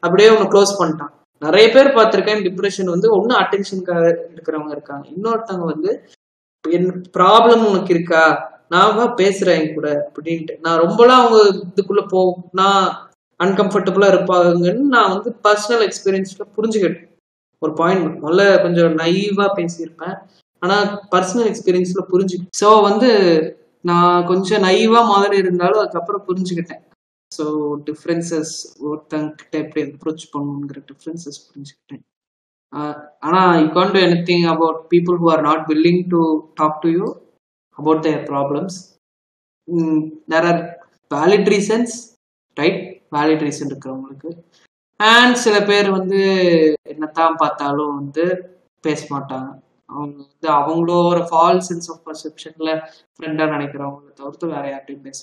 அப்படியே 0.00 0.28
உன்னை 0.28 0.48
க்ளோஸ் 0.48 0.78
பண்ணிட்டான். 0.80 1.12
நிறைய 1.38 1.70
பேர் 1.72 1.96
பார்த்திருக்கேன் 1.96 2.44
டிப்ரெஷன் 2.46 2.92
வந்து 2.94 3.08
ஒன்னும் 3.16 3.38
அட்டென்ஷனுக்காக 3.40 4.04
இருக்கிறவங்க 4.34 4.70
இருக்காங்க. 4.70 5.06
இன்னொருத்தவங்க 5.16 5.66
வந்து 5.74 5.90
என் 6.64 7.08
ப்ராப்ளம் 7.18 7.64
உனக்கு 7.70 7.92
இருக்கா? 7.94 8.22
நான் 8.68 9.16
பேசுறேன் 9.22 9.58
என் 9.62 9.74
கூட 9.74 9.88
அப்படின்ட்டு. 10.06 10.54
நான் 10.60 10.80
ரொம்பலாம் 10.80 11.20
அவங்க 11.22 11.38
இதுக்குள்ள 11.74 12.02
போ 12.08 12.20
நான் 12.52 12.86
அன்கம்ஃபர்டபுளா 13.44 14.08
இருப்பாங்கன்னு 14.12 14.84
நான் 14.94 15.12
வந்து 15.14 15.30
பர்சனல் 15.44 15.84
எக்ஸ்பீரியன்ஸ்ல 15.88 16.46
புரிஞ்சுக்கிட்டேன். 16.56 17.06
ஒரு 17.58 17.72
பாயிண்ட் 17.72 18.24
முதல்ல 18.24 18.62
கொஞ்சம் 18.62 18.96
நைவா 19.02 19.46
பேசியிருப்பேன். 19.58 20.16
ஆனா 20.62 20.76
பர்சனல் 21.12 21.48
எக்ஸ்பீரியன்ஸ்ல 21.50 22.02
புரிஞ்சு 22.12 22.36
ஸோ 22.60 22.68
வந்து 22.88 23.10
நான் 23.84 24.26
கொஞ்சம் 24.30 24.64
நைவா 24.66 25.00
மாதிரி 25.12 25.36
இருந்தாலும் 25.42 25.80
அதுக்கப்புறம் 25.82 26.26
புரிஞ்சுக்கிட்டேன். 26.28 26.82
ஸோ 27.32 27.44
டிஃப்ரென்சஸ் 27.88 28.52
ஒருத்தங்கிட்ட 28.86 29.54
எப்படி 29.64 29.82
அப்ரோச் 29.88 30.24
பண்ணணுங்கிற 30.34 30.80
டிஃப்ரென்சஸ் 30.90 31.38
புரிஞ்சுக்கிட்டேன். 31.48 32.02
ஆனா 33.26 33.40
you 33.60 33.68
can 33.76 33.92
do 33.94 34.00
anything 34.30 34.46
about 34.54 34.80
people 34.92 35.18
who 35.22 35.28
are 35.34 35.44
not 35.48 35.64
willing 35.72 36.02
to 36.14 36.20
talk 36.60 36.80
to 36.84 36.90
you 36.96 37.06
about 37.78 38.02
their 38.06 38.24
problems 38.32 38.76
there 40.32 40.48
are 40.50 40.60
valid 41.16 41.48
reasons 41.54 41.94
right 42.56 42.80
valid 43.16 43.44
reason 43.46 43.70
இருக்கிறவங்களுக்கு. 43.70 44.30
அண்ட் 45.00 45.36
சில 45.44 45.56
பேர் 45.70 45.88
வந்து 45.98 46.20
என்னத்தான் 46.92 47.40
பார்த்தாலும் 47.42 47.94
வந்து 48.00 48.24
பேச 48.84 49.00
மாட்டாங்க. 49.14 49.48
அவங்க 49.88 50.16
வந்து 50.22 50.48
அவங்களோட 50.58 51.18
ஃபால் 51.28 51.60
சென்ஸ் 51.68 51.88
ஆஃப் 51.92 52.02
பர்செப்ஷன்ல 52.06 52.70
ஃப்ரெண்டா 53.14 53.44
நினைக்கிறவங்கள 53.54 54.12
தவிர்த்து 54.20 54.52
வேற 54.54 54.64
யார்ட்டையும் 54.70 55.04
பேச 55.06 55.20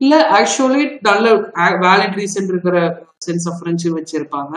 இல்ல 0.00 0.14
ஆக்சுவலி 0.38 0.84
நல்ல 1.02 1.26
வேலிட் 1.84 2.18
ரீசன் 2.20 2.50
இருக்கிற 2.52 2.76
சென்ஸ் 3.26 3.46
ஆஃப் 3.50 3.58
ஃப்ரெண்ட்ஷிப் 3.58 3.98
வச்சிருப்பாங்க. 3.98 4.54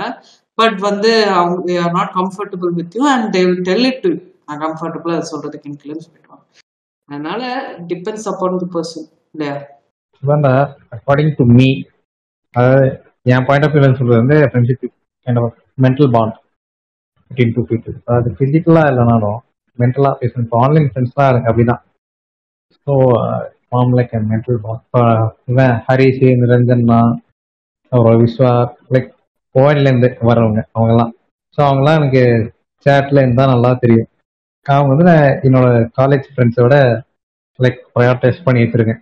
பட் 0.57 0.77
வந்து 0.79 1.11
அவங்க 1.39 1.75
are 1.83 1.95
not 1.97 2.13
comfortable 2.15 2.71
with 2.77 2.95
you 2.97 3.03
and 3.09 3.27
they 3.35 3.41
will 3.45 3.65
tell 3.69 3.87
it 3.91 4.01
to 4.05 4.11
நான் 4.47 4.61
கம்ஃபர்டபுளா 4.65 5.15
அதை 5.17 5.27
சொல்றதுக்கு 5.33 5.69
எனக்கு 5.69 6.05
சொல்லிடுவாங்க. 6.07 6.43
அதனால 7.09 7.41
டிபெண்ட்ஸ் 7.91 8.27
அப்பான் 8.31 8.61
தி 8.63 8.69
பர்சன் 8.75 9.07
இல்லையா 9.35 9.55
அக்கார்டிங் 10.95 11.33
டு 11.39 11.45
மீ 11.57 11.67
அதாவது 12.55 12.85
என் 13.33 13.47
பாயிண்ட் 13.47 13.65
ஆஃப் 13.65 13.73
வியூல 13.73 13.93
சொல்றது 13.99 14.21
வந்து 14.21 14.37
friendship 14.51 14.83
kind 15.27 15.41
of 15.41 15.55
mental 15.85 16.11
bond 16.15 16.35
fifteen 17.27 17.53
two 17.55 17.61
people 17.69 17.95
அது 18.15 18.29
ஃபிசிக்கலா 18.37 18.83
இல்லைனாலும் 18.91 19.39
மென்டலாக 19.79 20.15
பேசணும். 20.21 20.45
இப்போ 20.47 20.59
ஆன்லைன் 20.65 20.89
ஃப்ரெண்ட்ஸ்லாம் 20.91 21.31
எனக்கு 21.31 21.49
அப்படிதான் 21.51 21.81
ஸோ 22.87 22.93
ஃபார்ம் 23.69 23.93
லைக் 23.97 24.13
மென்டல் 24.31 24.57
இப்போ 24.57 25.01
இவன் 25.51 25.73
ஹரிஷ் 25.87 26.21
நிரஞ்சன்னா 26.43 26.99
அப்புறம் 27.91 28.19
விஸ்வா 28.21 28.51
லைக் 28.93 29.09
கோயிலேருந்து 29.55 30.09
வரவங்க 30.29 30.61
அவங்கெல்லாம். 30.75 31.11
ஸோ 31.57 31.59
அவங்கெல்லாம் 31.67 31.99
எனக்கு 32.01 32.23
சேட்டில் 32.85 33.21
இருந்தால் 33.23 33.53
நல்லா 33.53 33.71
தெரியும். 33.83 34.09
அவங்க 34.65 34.89
வந்து 34.93 35.07
நான் 35.09 35.27
என்னோட 35.47 35.67
காலேஜ் 35.99 36.25
ஃப்ரெண்ட்ஸோட 36.31 36.75
லைக் 37.59 37.79
ப்ரையாரிட்டைஸ் 37.93 38.45
பண்ணி 38.45 38.63
வச்சிருக்கேன். 38.63 39.01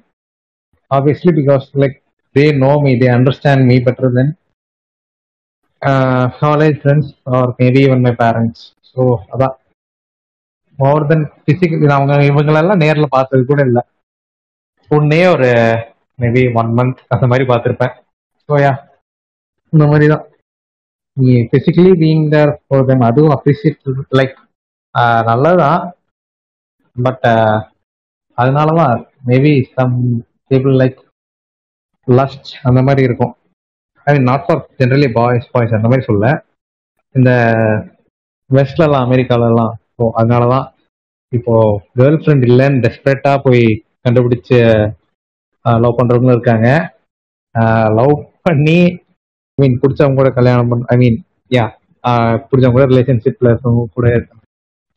Obviously 0.91 1.31
because 1.39 1.65
like 1.83 1.97
they 2.35 2.45
know 2.63 2.71
me 2.85 2.91
they 3.01 3.07
understand 3.17 3.65
me 3.69 3.77
better 3.87 4.15
than 4.17 4.31
college 6.41 6.77
friends 6.81 7.11
or 7.35 7.49
maybe 7.59 7.81
even 7.87 8.03
my 8.07 8.13
parents 8.21 8.63
so 8.89 9.01
அதான். 9.33 9.55
மோர் 10.79 11.07
தென் 11.09 11.25
பிசிக்கல் 11.45 11.95
அவங்க 11.97 12.13
இவங்களெல்லாம் 12.29 12.81
நேரில் 12.83 13.13
பார்த்தது 13.15 13.43
கூட 13.51 13.61
இல்லை. 13.69 13.83
ஒன்னே 14.91 15.21
ஒரு 15.35 15.49
மேபி 16.19 16.41
ஒன் 16.59 16.71
மந்த் 16.77 16.99
அந்த 17.13 17.25
மாதிரி 17.31 17.45
பார்த்துருப்பேன். 17.51 17.93
ஸோ 18.49 18.55
யா 18.63 18.73
இந்த 19.73 19.85
மாதிரி 19.91 20.07
தான். 20.13 20.25
நீ 21.17 21.33
physically 21.51 21.91
being 22.01 22.25
there 22.33 22.51
for 22.63 22.87
them 22.89 23.05
அதுவும் 23.09 23.33
அப்ரிசியேட் 23.35 23.79
லைக் 24.19 24.35
நல்லதான் 25.29 25.81
பட் 26.95 27.25
அதனால 28.37 28.69
தான் 28.81 28.95
maybe 29.29 29.53
some 29.75 29.95
people 30.51 30.75
like 30.81 30.99
lust 32.07 32.49
அந்த 32.67 32.79
மாதிரி 32.87 33.03
இருக்கும். 33.07 33.33
I 34.07 34.13
mean 34.13 34.27
not 34.29 34.45
for 34.45 34.61
generally 34.79 35.09
boys 35.13 35.47
boys 35.53 35.75
அந்த 35.77 35.87
மாதிரி 35.87 36.05
சொல்ல 36.05 36.25
இந்த 37.15 37.31
வெஸ்ட்லலாம் 38.49 39.05
அமெரிக்காலலாம் 39.07 39.73
இப்போ 39.85 40.05
அதனாலதான் 40.19 40.65
இப்போ 41.31 41.53
கேர்ள் 41.97 42.19
ஃப்ரெண்ட் 42.21 42.45
இல்லைன்னு 42.47 42.83
டெஸ்பரேட்டாக 42.85 43.37
போய் 43.45 43.63
கண்டுபிடிச்சு 44.05 44.57
லவ் 45.65 45.97
பண்ணுறவங்களும் 45.97 46.35
இருக்காங்க. 46.35 46.67
லவ் 47.97 48.13
பண்ணி 48.45 48.77
ஐ 49.57 49.57
மீன் 49.57 49.77
பிடிச்சவங்க 49.81 50.19
கூட 50.19 50.29
கல்யாணம் 50.31 50.69
பண்ண 50.71 50.85
ஐ 50.89 50.97
மீன் 50.97 51.17
யா 51.51 51.65
பிடிச்சவங்க 52.43 52.75
கூட 52.77 52.85
ரிலேஷன்ஷிப்பில் 52.91 53.49
இருக்கவங்க 53.51 53.85
கூட 53.95 54.07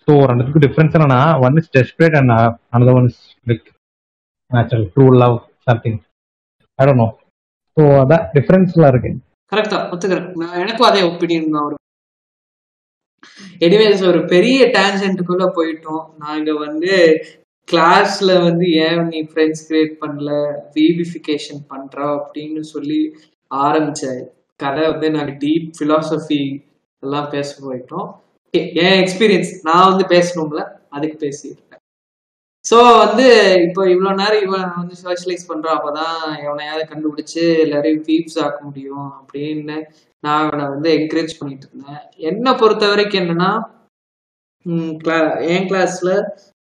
ஸோ 0.09 0.15
ரெண்டுத்துக்கு 0.29 0.65
டிஃப்ரென்ஸ் 0.65 0.95
என்னன்னா 0.97 1.21
one 1.47 1.57
is 1.61 1.73
desperate 1.75 2.17
and 2.21 2.33
another 2.75 2.99
one 2.99 3.09
is 3.11 3.23
like 3.47 3.67
natural 4.51 4.87
true 4.95 5.07
love 5.23 5.37
something 5.67 5.99
I 6.79 6.87
don't 6.87 7.03
know 7.03 7.09
so 7.79 7.85
அதான் 8.03 8.25
டிஃப்ரென்ஸ்லாம் 8.37 8.91
இருக்கு. 8.93 9.11
கரெக்ட் 9.53 9.75
தான். 9.75 9.85
ஒத்துக்கிறேன். 9.93 10.31
நான் 10.41 10.61
எனக்கும் 10.63 10.89
அதே 10.89 11.03
ஒப்பீனியன் 11.03 11.53
தான் 11.57 11.67
வரும். 11.67 11.83
எனிவேஸ் 13.67 14.03
ஒரு 14.07 14.25
பெரிய 14.25 14.59
டேஞ்சன்ட்டுக்குள்ள 14.77 15.45
போயிட்டோம். 15.59 16.03
நாங்க 16.19 16.53
வந்து 16.53 16.95
கிளாஸ்ல 17.69 18.31
வந்து 18.43 18.67
ஏன் 18.87 19.03
நீ 19.09 19.19
ஃப்ரெண்ட்ஸ் 19.31 19.65
கிரியேட் 19.69 19.95
பண்ணல? 20.03 20.31
வீபிஃபிகேஷன் 20.77 21.63
பண்ற? 21.69 21.97
அப்படின்னு 22.17 22.63
சொல்லி 22.75 23.01
ஆரம்பிச்ச 23.51 24.03
கதை 24.61 24.85
வந்து 24.93 25.11
நாங்க 25.11 25.33
டீப் 25.45 25.69
பிலாசபி 25.79 26.41
எல்லாம் 27.03 27.31
பேச 27.35 27.49
போயிட்டோம். 27.67 28.09
என் 28.87 28.99
எக்ஸ்பீரியன்ஸ் 29.03 29.53
நான் 29.63 29.89
வந்து 29.91 30.07
பேசணும்ல? 30.17 30.63
அதுக்கு 30.91 31.17
பேசிடுறேன் 31.27 31.68
ஸோ 32.69 32.79
வந்து 33.03 33.27
இப்போ 33.67 33.83
இவ்வளோ 33.93 34.13
நேரம் 34.21 34.45
இவன் 34.47 34.67
வந்து 34.79 34.95
சோஷியலைஸ் 35.03 35.49
பண்றான் 35.51 35.77
அப்பதான் 35.77 36.17
எவனையாவது 36.47 36.85
கண்டுபிடிச்சு 36.91 37.43
எல்லாரையும் 37.65 38.05
பீப்ஸ் 38.09 38.39
ஆக்க 38.45 38.59
முடியும் 38.65 39.09
அப்படின்னு 39.19 39.77
நான் 40.25 40.43
அவனை 40.43 40.65
வந்து 40.69 40.89
என்கரேஜ் 40.99 41.39
பண்ணிட்டு 41.41 41.67
இருந்தேன். 41.69 42.01
என்னை 42.31 42.53
பொறுத்த 42.55 42.85
வரைக்கும் 42.89 43.23
என்னன்னா 43.23 43.51
என் 45.53 45.69
கிளாஸ்ல 45.69 46.13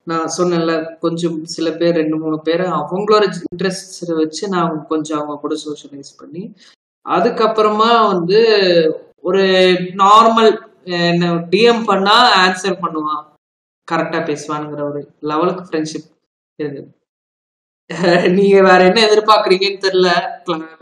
நான் 0.06 0.34
சொன்னேன்ல 0.36 0.72
கொஞ்சம் 0.98 1.38
சில 1.54 1.68
பேர் 1.70 1.98
ரெண்டு 2.00 2.16
மூணு 2.16 2.36
பேர் 2.48 2.64
அவங்களோட 2.80 3.24
இன்ட்ரெஸ்ட் 3.46 4.12
வச்சு 4.20 4.44
நான் 4.48 4.76
கொஞ்சம் 4.92 5.18
அவங்க 5.18 5.38
கூட 5.40 5.54
சோஷியலைஸ் 5.64 6.12
பண்ணி 6.20 6.42
அதுக்கப்புறமா 7.06 7.90
வந்து 8.12 8.40
ஒரு 9.20 9.44
நார்மல் 10.02 10.52
என்ன 11.06 11.32
டிஎம் 11.52 11.82
பண்ணா 11.84 12.16
ஆன்சர் 12.44 12.82
பண்ணுவான். 12.84 13.24
கரெக்டாக 13.88 14.22
பேசுவானுங்கிற 14.30 14.82
ஒரு 14.90 15.00
லெவலுக்கு 15.30 15.64
ஃப்ரெண்ட்ஷிப் 15.68 16.10
இருக்குது 16.58 16.92
நீங்க 18.36 18.56
வேற 18.66 18.78
என்ன 18.88 19.00
எதிர்பார்க்குறீங்கன்னு 19.08 19.84
தெரியல. 19.84 20.10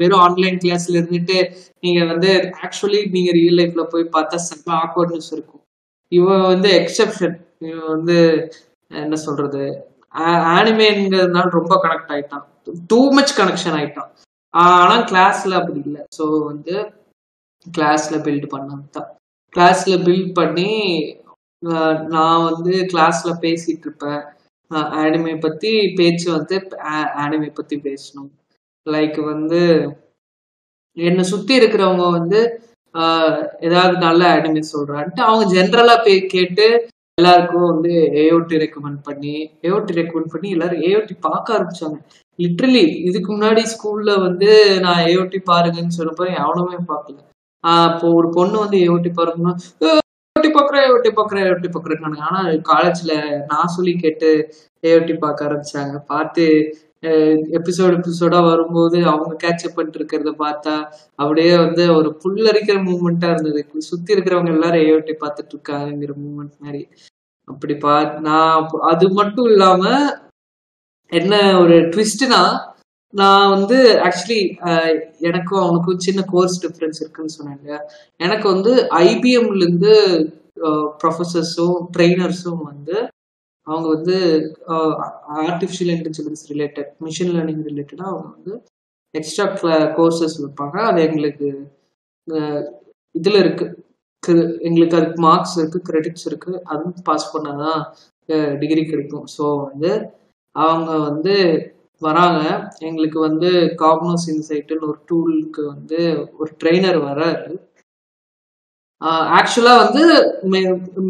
வெறும் 0.00 0.22
ஆன்லைன் 0.26 0.60
கிளாஸ்ல 0.62 0.98
இருந்துட்டு 1.00 1.38
நீங்க 1.84 2.00
வந்து 2.12 2.30
ஆக்சுவலி 2.64 3.00
நீங்க 3.14 3.30
ரியல் 3.38 3.58
லைஃப்ல 3.60 3.82
போய் 3.94 4.04
பார்த்தா 4.14 4.36
செம்ம 4.46 4.72
ஆக்வர்ட்னஸ் 4.84 5.28
இருக்கும். 5.36 5.62
இவன் 6.12 6.42
வந்து 6.52 6.68
எக்ஸெப்ஷன் 6.80 7.36
இவன் 7.68 7.90
வந்து 7.96 8.16
என்ன 8.90 9.18
சொல்றது 9.26 9.64
ஆனிமேங்கிறதுனால 10.56 11.46
ரொம்ப 11.58 11.74
கனெக்ட் 11.84 12.12
ஆயிட்டான். 12.14 12.44
டூ 12.90 13.00
மச் 13.16 13.34
கனெக்ஷன் 13.40 13.76
ஆயிட்டான். 13.78 14.10
ஆனா 14.54 14.96
கிளாஸ்ல 15.10 15.58
அப்படி 15.60 15.80
இல்லை. 15.86 16.02
ஸோ 16.18 16.24
வந்து 16.50 16.74
கிளாஸ்ல 17.66 18.16
பில்ட் 18.26 18.48
பண்ணது 18.54 18.86
தான் 18.96 19.08
கிளாஸ்ல 19.52 19.94
பில்ட் 20.06 20.32
பண்ணி 20.40 20.70
நான் 22.14 22.44
வந்து 22.52 22.72
கிளாஸ்ல 22.92 23.30
பேசிட்டு 23.40 23.84
இருப்பேன் 23.86 24.22
ஆனிமே 25.02 25.40
பத்தி 25.40 25.92
பேச்சு 25.96 26.32
வந்து 26.32 26.56
ஆனிமே 27.24 27.50
பத்தி 27.54 27.76
பேசணும். 27.76 28.30
லைக் 28.86 29.24
வந்து 29.24 29.60
என்னை 30.96 31.24
சுத்தி 31.24 31.58
இருக்கிறவங்க 31.58 32.10
வந்து 32.10 32.40
ஏதாவது 33.60 33.96
நல்ல 33.98 34.22
ஆனிமே 34.34 34.62
சொல்றான்ட்டு 34.72 35.22
அவங்க 35.28 35.44
ஜென்ரலா 35.54 35.96
பே 36.04 36.26
கேட்டு 36.26 36.66
எல்லாருக்கும் 37.18 37.70
வந்து 37.72 37.92
ஏஓடி 38.22 38.54
ரெக்கமெண்ட் 38.64 39.00
பண்ணி 39.02 39.34
ஏஓடி 39.62 39.92
ரெக்கமெண்ட் 40.00 40.32
பண்ணி 40.32 40.48
எல்லாரும் 40.50 40.80
ஏஓடி 40.80 41.14
பார்க்க 41.20 41.56
ஆரம்பிச்சாங்க. 41.56 41.98
லிட்ரலி 42.38 42.84
இதுக்கு 43.08 43.36
முன்னாடி 43.36 43.62
ஸ்கூல்ல 43.72 44.20
வந்து 44.20 44.80
நான் 44.80 45.04
ஏஓடி 45.04 45.38
பாருங்கன்னு 45.50 45.98
சொன்னப்போ 45.98 46.24
எவனுமே 46.40 46.78
பார்க்கல. 46.88 47.18
ஆஹ் 47.64 47.94
இப்போ 47.94 48.08
ஒரு 48.12 48.28
பொண்ணு 48.30 48.58
வந்து 48.58 48.78
ஏஓடி 48.78 49.10
பாருங்கன்னா 49.18 49.54
ஒட்டி 50.92 51.10
பாக்குறேன் 51.10 51.52
ஒட்டி 51.54 51.68
பாக்குறேன் 51.68 52.24
ஆனா 52.28 52.40
காலேஜ்ல 52.70 53.12
நான் 53.50 53.74
சொல்லி 53.76 53.94
கேட்டு 54.04 54.30
ஏஓடி 54.82 55.14
பார்க்க 55.18 55.46
ஆரம்பிச்சாங்க. 55.46 55.94
பார்த்து 56.12 56.46
எபிசோடு 57.58 57.94
எபிசோடா 57.98 58.38
வரும்போது 58.48 58.98
அவங்க 59.12 59.34
கேட்சப் 59.42 59.74
பண்ணிட்டு 59.76 59.98
இருக்கிறத 60.00 60.30
பார்த்தா 60.44 60.74
அப்படியே 61.14 61.52
வந்து 61.56 61.82
ஒரு 61.96 62.10
புல்லரிக்கிற 62.22 62.76
மூமெண்டா 62.88 63.28
இருந்தது. 63.32 63.62
சுத்தி 63.90 64.14
இருக்கிறவங்க 64.14 64.52
எல்லாரும் 64.56 64.84
ஏஓடி 64.88 65.14
பார்த்துட்டு 65.24 65.54
இருக்காங்கிற 65.54 66.12
மூமெண்ட் 66.24 66.54
மாதிரி. 66.64 66.82
அப்படி 67.48 67.74
பா 67.76 67.94
நான் 68.28 68.68
அது 68.92 69.06
மட்டும் 69.10 69.48
இல்லாம 69.52 69.82
என்ன 71.12 71.34
ஒரு 71.60 71.74
ட்விஸ்ட்னா 71.94 72.42
நான் 73.14 73.50
வந்து 73.50 73.78
ஆக்சுவலி 74.06 74.40
எனக்கும் 75.18 75.62
அவனுக்கும் 75.62 76.04
சின்ன 76.06 76.20
கோர்ஸ் 76.32 76.56
டிஃப்ரென்ஸ் 76.64 77.00
இருக்குன்னு 77.00 77.34
சொன்னேன் 77.36 77.58
இல்லையா? 77.58 77.78
எனக்கு 78.20 78.46
வந்து 78.54 78.72
ஐபிஎம்ல 79.08 79.66
ப்ரொஃபஸர்ஸும் 80.56 80.92
ப்ரொஃபசர்ஸும் 81.02 81.78
ட்ரெயினர்ஸும் 81.94 82.62
வந்து 82.70 82.96
அவங்க 83.66 83.86
வந்து 83.96 84.16
artificial 85.44 85.92
intelligence 85.96 86.44
related 86.52 86.90
machine 87.06 87.32
learning 87.36 87.62
ரிலேட்டடாக 87.70 88.12
அவங்க 88.12 88.28
வந்து 88.36 88.54
எக்ஸ்ட்ரா 89.14 89.46
கோர்சஸ் 89.98 90.36
வைப்பாங்க. 90.44 90.76
அது 90.90 91.00
எங்களுக்கு 91.08 91.48
இதில் 93.14 93.40
இருக்குது 93.44 93.72
இருக்கு 94.22 94.44
எங்களுக்கு 94.68 94.96
அதுக்கு 94.98 95.20
மார்க்ஸ் 95.26 95.56
இருக்கு 95.60 95.80
கிரெடிட்ஸ் 95.88 96.26
இருக்கு. 96.28 96.52
அதுவும் 96.72 97.06
பாஸ் 97.08 97.32
பண்ணால் 97.32 97.62
தான் 97.64 97.80
டிகிரி 98.62 98.82
கிடைக்கும். 98.90 99.26
ஸோ 99.36 99.44
வந்து 99.68 99.90
அவங்க 100.56 100.90
வந்து 101.08 101.34
வராங்க. 102.02 102.42
எங்களுக்கு 102.88 103.18
வந்து 103.28 103.50
காக்னோஸ் 103.82 104.26
இன்சைட்டுன்னு 104.32 104.88
ஒரு 104.90 104.98
டூலுக்கு 105.10 105.62
வந்து 105.74 105.98
ஒரு 106.40 106.50
ட்ரெயினர் 106.62 106.98
வராரு. 107.10 107.50
ஆக்சுவலா 109.38 109.74
வந்து 109.84 110.02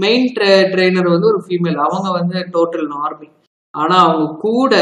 மெயின் 0.05 0.27
ட்ரெயினர் 0.73 1.15
வந்து 1.15 1.31
ஒரு 1.33 1.41
ஃபீமேல் 1.47 1.81
அவங்க 1.87 2.09
வந்து 2.11 2.39
டோட்டல் 2.53 2.89
நார்மல் 2.95 3.33
ஆனா 3.75 3.97
அவங்க 4.05 4.27
கூட 4.41 4.75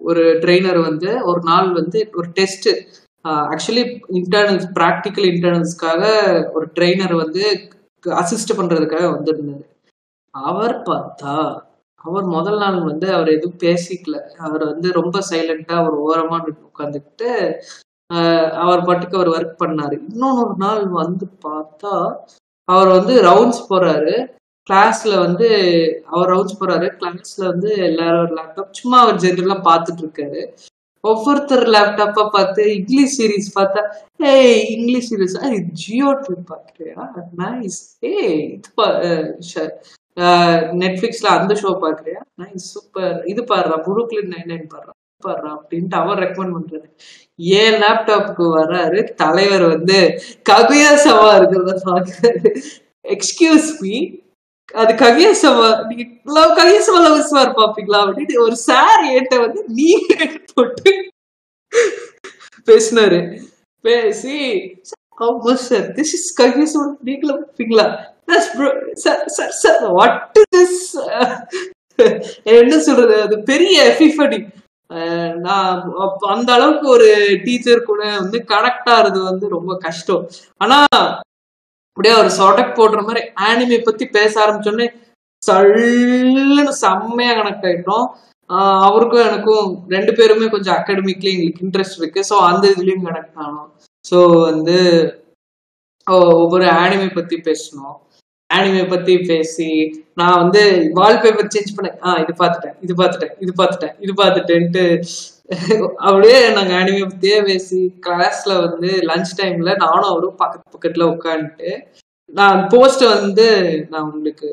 ஒரு 0.00 0.22
ட்ரெயினர் 0.40 0.80
வந்து 0.80 1.10
ஒரு 1.22 1.40
நாள் 1.42 1.68
வந்து 1.72 1.98
ஒரு 2.14 2.28
டெஸ்ட் 2.32 2.68
ஆக்சுவலி 3.50 3.84
இன்டர்னல்ஸ் 4.20 4.68
ப்ராக்டிக்கல் 4.74 5.26
இன்டர்னல்ஸ்க்காக 5.32 6.02
ஒரு 6.52 6.66
ட்ரெயினர் 6.74 7.14
வந்து 7.14 7.42
அசிஸ்ட் 8.04 8.56
பண்றதுக்காக 8.58 9.06
வந்திருந்தாரு 9.16 9.66
அவர் 10.34 10.76
பார்த்தா 10.86 11.34
அவர் 12.00 12.26
முதல் 12.36 12.58
நாள் 12.58 12.78
வந்து 12.82 13.06
அவர் 13.14 13.28
எதுவும் 13.28 13.60
பேசிக்கல. 13.62 14.16
அவர் 14.38 14.64
வந்து 14.64 14.88
ரொம்ப 14.92 15.16
சைலண்டா 15.30 15.74
அவர் 15.82 15.96
ஓரமா 16.06 16.38
உட்காந்துக்கிட்டு 16.68 17.28
அவர் 18.62 18.84
பாட்டுக்கு 18.86 19.18
அவர் 19.18 19.30
ஒர்க் 19.36 19.60
பண்ணாரு. 19.62 19.96
இன்னொன்னு 20.08 20.56
நாள் 20.56 20.82
வந்து 20.94 21.26
பார்த்தா 21.46 21.92
அவர் 22.68 22.88
வந்து 22.88 23.22
ரவுண்ட்ஸ் 23.22 23.62
போறாரு. 23.70 24.14
கிளாஸ்ல 24.70 25.18
வந்து 25.18 25.48
அவர் 26.06 26.30
ரவுண்ட்ஸ் 26.30 26.60
போறாரு. 26.60 26.88
கிளாஸ்ல 27.00 27.42
வந்து 27.46 27.70
எல்லாரும் 27.78 28.36
லேப்டாப் 28.36 28.78
சும்மா 28.80 28.98
அவர் 29.00 29.16
ஜென்ரலா 29.16 29.58
பார்த்துட்டு 29.70 30.04
இருக்காரு 30.04 30.42
ஒவ்வொருத்தர் 31.04 31.64
லேப்டாப்பா 31.68 32.24
பார்த்து 32.28 32.64
இங்கிலீஷ் 32.74 33.14
சீரிஸ் 33.18 33.48
பார்த்தா 33.54 33.80
ஏய் 34.26 34.60
இங்கிலீஷ் 34.74 35.08
சீரிஸ் 35.10 35.36
ஜியோ 35.72 36.10
ட்ரிப் 36.22 36.50
பார்க்குறியா? 36.52 37.04
நைஸ் 37.36 37.80
ஏய் 38.00 38.42
இது 38.48 38.68
நெட்ஃபிளிக்ஸ்ல 40.82 41.28
அந்த 41.38 41.54
ஷோ 41.54 41.70
பாக்குறியா 41.84 42.20
நைஸ் 42.42 42.68
சூப்பர் 42.74 43.16
இது 43.26 43.42
பாடுறா 43.42 43.76
புருக்லின் 43.86 44.32
நைன் 44.34 44.50
நைன் 44.52 44.66
பாடுறா 44.74 44.92
பாடுறா 45.22 45.50
அப்படின்ட்டு 45.56 45.96
அவர் 45.96 46.22
ரெக்கமெண்ட் 46.24 46.56
பண்றாரு 46.56 46.88
ஏன் 47.56 47.76
லேப்டாப்புக்கு 47.82 48.46
வர்றாரு 48.56 48.98
தலைவர் 49.14 49.64
வந்து 49.66 49.98
கபியாசமா 50.50 51.30
இருக்கிறத 51.38 51.74
பாக்குறாரு 51.86 52.50
எக்ஸ்கியூஸ் 53.08 53.70
மீ 53.80 53.94
அது 54.74 54.92
கவியாசமா 54.98 55.68
நீங்க 55.88 56.04
லவ் 56.32 56.58
கவியாசமா 56.58 57.00
லவ்ஸ்மா 57.06 57.42
பாப்பீங்களா 57.56 58.00
அப்படின்னு 58.04 58.44
ஒரு 58.44 58.56
சார் 58.68 59.02
ஏட்ட 59.14 59.34
வந்து 59.40 59.62
நீ 59.70 59.88
போட்டு 60.52 60.92
பேசினாரு. 62.68 63.18
பேசி 63.84 64.36
ஆமா 65.18 65.54
சார் 65.62 65.86
திஸ் 65.92 66.14
இஸ் 66.14 66.28
கவியாசமா 66.40 66.84
நீங்களும் 67.02 67.44
சார் 68.96 69.22
சார் 69.28 69.54
சார் 69.62 69.80
வாட் 69.92 70.38
என்ன 72.52 72.74
சொல்றது? 72.80 73.22
அது 73.22 73.36
பெரிய 73.42 73.82
எஃபிஃபடி 73.84 74.38
நான் 75.44 75.82
அந்த 76.34 76.48
அளவுக்கு 76.56 76.86
ஒரு 76.96 77.08
டீச்சர் 77.44 77.88
கூட 77.90 78.02
வந்து 78.22 78.38
கனெக்ட் 78.52 78.90
ஆறது 78.96 79.20
வந்து 79.30 79.48
ரொம்ப 79.56 79.72
கஷ்டம். 79.86 80.24
ஆனா 80.64 80.78
அப்படியே 81.96 82.14
ஒரு 82.22 82.30
சொடக் 82.38 82.76
போடுற 82.78 83.00
மாதிரி 83.08 83.22
ஆனிமே 83.48 83.78
பத்தி 83.88 84.04
பேச 84.18 84.32
ஆரம்பிச்சோடனே 84.44 84.88
சல்லுன்னு 85.42 86.74
செம்மையா 86.84 87.32
கனெக்ட் 87.38 87.66
ஆயிட்டோம் 87.70 88.06
அவருக்கும் 88.86 89.26
எனக்கும் 89.28 89.66
ரெண்டு 89.94 90.12
பேருமே 90.18 90.46
கொஞ்சம் 90.54 90.76
அகாடமிக்லயும் 90.78 91.36
எங்களுக்கு 91.36 91.64
இன்ட்ரெஸ்ட் 91.66 92.00
இருக்கு. 92.00 92.20
ஸோ 92.30 92.36
அந்த 92.50 92.64
இதுலயும் 92.74 93.06
கனெக்ட் 93.08 93.38
ஆனோம். 93.44 93.68
ஸோ 94.04 94.18
வந்து 94.48 94.76
ஒவ்வொரு 96.06 96.66
ஆனிமே 96.82 97.08
பத்தி 97.18 97.36
பேசணும் 97.48 97.98
ஆனிமே 98.52 98.82
பத்தி 98.88 99.14
பேசி 99.26 99.68
நான் 100.14 100.38
வந்து 100.38 100.62
வால்பேப்பர் 100.94 101.52
சேஞ்ச் 101.54 101.76
பண்ணேன் 101.76 101.98
ஆ 102.04 102.16
இது 102.18 102.32
பார்த்துட்டேன் 102.38 102.74
இது 102.80 102.94
பார்த்துட்டேன் 102.94 103.34
இது 103.40 103.52
பார்த்துட்டேன் 103.52 103.94
இது 104.00 104.12
பார்த்துட்டேன்ட்டு 104.12 104.84
அப்படியே 106.00 106.38
நாங்க 106.50 106.72
ஆனிமே 106.74 107.02
பத்தியே 107.04 107.38
பேசி 107.42 107.78
கிளாஸ்ல 108.06 108.52
வந்து 108.64 108.90
லஞ்ச் 109.08 109.32
டைம்ல 109.38 109.72
நானும் 109.76 110.10
அவரும் 110.10 110.36
பக்கத்து 110.36 110.74
பக்கத்துல 110.74 111.08
உட்காந்துட்டு 111.12 111.70
நான் 112.30 112.60
போஸ்ட் 112.68 113.04
வந்து 113.14 113.46
நான் 113.90 114.06
உங்களுக்கு 114.06 114.50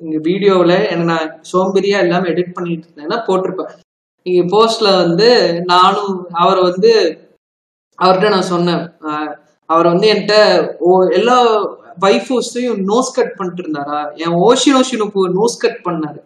இங்க 0.00 0.18
வீடியோவில் 0.22 0.76
எனக்கு 0.84 1.10
நான் 1.10 1.28
சோம்பேறியா 1.52 1.98
எல்லாமே 1.98 2.30
எடிட் 2.30 2.54
பண்ணிட்டு 2.54 2.86
இருந்தேன்னா 2.86 3.18
போட்டிருப்பேன். 3.26 3.72
இங்க 4.26 4.42
போஸ்ட்ல 4.52 4.96
வந்து 4.96 5.28
நானும் 5.64 6.14
அவரை 6.34 6.62
வந்து 6.62 6.92
அவர்கிட்ட 7.98 8.28
நான் 8.30 8.50
சொன்னேன் 8.50 8.82
அவர் 9.68 9.86
வந்து 9.86 10.06
என்கிட்ட 10.08 10.36
ஓ- 10.80 11.10
எல்லா 11.10 11.36
வைஃபோஸையும் 12.04 12.82
நோஸ் 12.90 13.10
கட் 13.16 13.34
பண்ணிட்டு 13.38 13.62
இருந்தாரா 13.64 14.00
என் 14.24 14.36
ஓஷினோஷினுக்கு 14.48 15.22
நோஸ் 15.38 15.56
கட் 15.64 15.80
பண்ணாரு. 15.88 16.20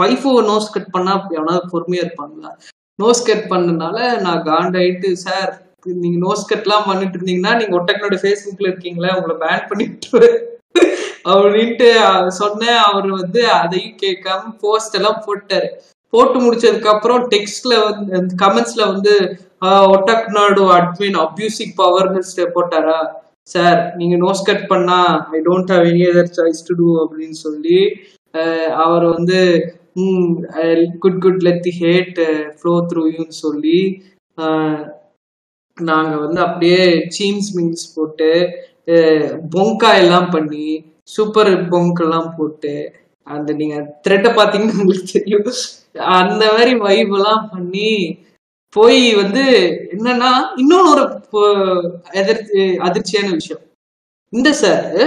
வைஃபோ 0.00 0.30
நோஸ் 0.50 0.72
கட் 0.76 0.92
பண்ணா 0.94 1.12
எவனா 1.36 1.54
பொறுமையா 1.72 2.04
இருப்பாங்களா? 2.04 2.50
நோஸ் 3.02 3.26
கட் 3.28 3.46
பண்ணனால 3.52 3.98
நான் 4.24 4.44
காண்டாயிட்டு 4.50 5.10
சார் 5.26 5.52
நீங்க 6.02 6.18
நோஸ் 6.26 6.50
கட்லாம் 6.50 6.88
பண்ணிட்டு 6.90 7.16
இருந்தீங்கன்னா 7.18 7.52
நீங்க 7.60 7.72
ஒட்டக்கனோட 7.78 8.18
ஃபேஸ்புக்ல 8.22 8.68
இருக்கீங்களா 8.70 9.16
உங்களை 9.16 9.36
பேன் 9.42 9.68
பண்ணிட்டு 9.70 10.20
அப்படின்ட்டு 11.32 11.88
சொன்னேன். 12.38 12.80
அவர் 12.86 13.08
வந்து 13.20 13.42
அதையும் 13.58 13.98
கேட்காம 14.04 14.52
போஸ்ட் 14.62 14.96
எல்லாம் 14.98 15.20
போட்டாரு. 15.26 15.68
போட்டு 16.12 16.38
முடிச்சதுக்கு 16.42 16.90
அப்புறம் 16.94 17.22
டெக்ஸ்ட்ல 17.32 17.74
வந்து 17.84 18.36
கமெண்ட்ஸ்ல 18.42 18.82
வந்து 18.92 19.14
ஒட்டக்நாடு 19.94 20.62
அட்மின் 20.78 21.18
அபியூசிக் 21.24 21.78
பவர்னு 21.82 22.48
போட்டாரா? 22.56 22.98
சார் 23.48 23.80
நீங்க 23.96 24.16
நோஸ் 24.16 24.46
கட் 24.46 24.66
பண்ணா 24.68 24.98
I 25.36 25.40
don't 25.48 25.72
have 25.74 25.86
any 25.90 26.04
other 26.10 26.34
choice 26.38 26.66
to 26.68 26.74
do 26.74 26.88
அப்படின்னு 27.02 27.38
சொல்லி 27.46 27.78
அவர் 28.84 29.04
வந்து 29.06 29.40
good 31.02 31.20
good 31.24 31.44
let 31.46 31.62
the 31.62 31.72
hate 31.82 32.18
flow 32.58 32.74
through 32.90 33.02
யூன்னு 33.14 33.36
சொல்லி 33.44 33.78
நாங்கள் 35.76 36.22
வந்து 36.24 36.40
அப்படியே 36.46 36.80
சீம்ஸ் 37.16 37.50
மீன்ஸ் 37.56 37.86
போட்டு 37.94 38.30
பொங்கா 39.54 39.90
எல்லாம் 40.02 40.28
பண்ணி 40.30 40.66
சூப்பர் 41.14 41.52
பொங்க் 41.72 42.02
எல்லாம் 42.04 42.30
போட்டு 42.36 42.74
அந்த 43.26 43.50
நீங்கள் 43.60 43.88
த்ரெட்டை 44.04 44.30
பார்த்தீங்கன்னா 44.32 44.78
உங்களுக்கு 44.78 45.14
தெரியும். 45.16 45.46
அந்த 46.18 46.42
மாதிரி 46.52 46.72
வைப் 46.86 47.12
எல்லாம் 47.18 47.44
பண்ணி 47.52 47.90
போய் 48.76 49.02
வந்து 49.20 49.42
என்னன்னா 49.94 50.30
இன்னொன்னு 50.62 50.92
ஒரு 50.94 51.04
எதிர்த்து 52.20 52.60
அதிர்ச்சியான 52.86 53.28
விஷயம். 53.38 53.62
இந்த 54.32 54.50
சார் 54.62 54.98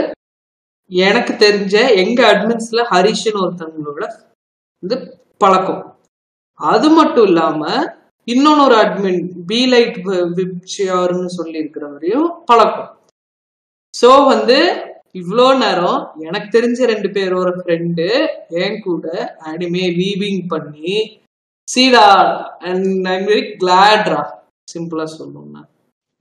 எனக்கு 0.92 1.34
தெரிஞ்ச 1.46 1.76
எங்க 2.04 2.20
அட்மின்ஸ்ல 2.32 2.84
ஹரிஷ்னு 2.92 3.42
ஒருத்தவங்களோட 3.44 4.04
வந்து 4.84 4.98
பழக்கம். 5.42 5.82
அது 6.60 6.88
மட்டும் 6.90 7.28
இல்லாம 7.30 7.62
இன்னொன்னு 8.28 8.64
ஒரு 8.68 8.76
அட்மின் 8.84 9.22
பி 9.50 9.60
லைட் 9.72 9.98
விப்சியார்னு 10.38 11.30
சொல்லி 11.38 11.58
இருக்கிறவரையும் 11.62 12.30
பழக்கம். 12.50 12.92
சோ 13.94 14.10
வந்து 14.32 14.58
இவ்வளோ 15.20 15.46
நேரம் 15.64 16.00
எனக்கு 16.28 16.50
தெரிஞ்ச 16.56 16.80
ரெண்டு 16.94 17.10
பேரோட 17.18 17.50
ஃப்ரெண்டு 17.60 18.08
என் 18.64 18.82
கூட 18.88 19.06
அனிமே 19.50 19.86
வீவிங் 20.00 20.44
பண்ணி 20.54 20.96
சீடா 21.68 22.06
அண்ட் 22.68 22.86
ஐம் 23.08 23.28
வெரி 23.30 23.44
கிளாட்ரா 23.62 24.22
சிம்பிளா 24.68 25.06
சொல்லணும்னா. 25.14 25.62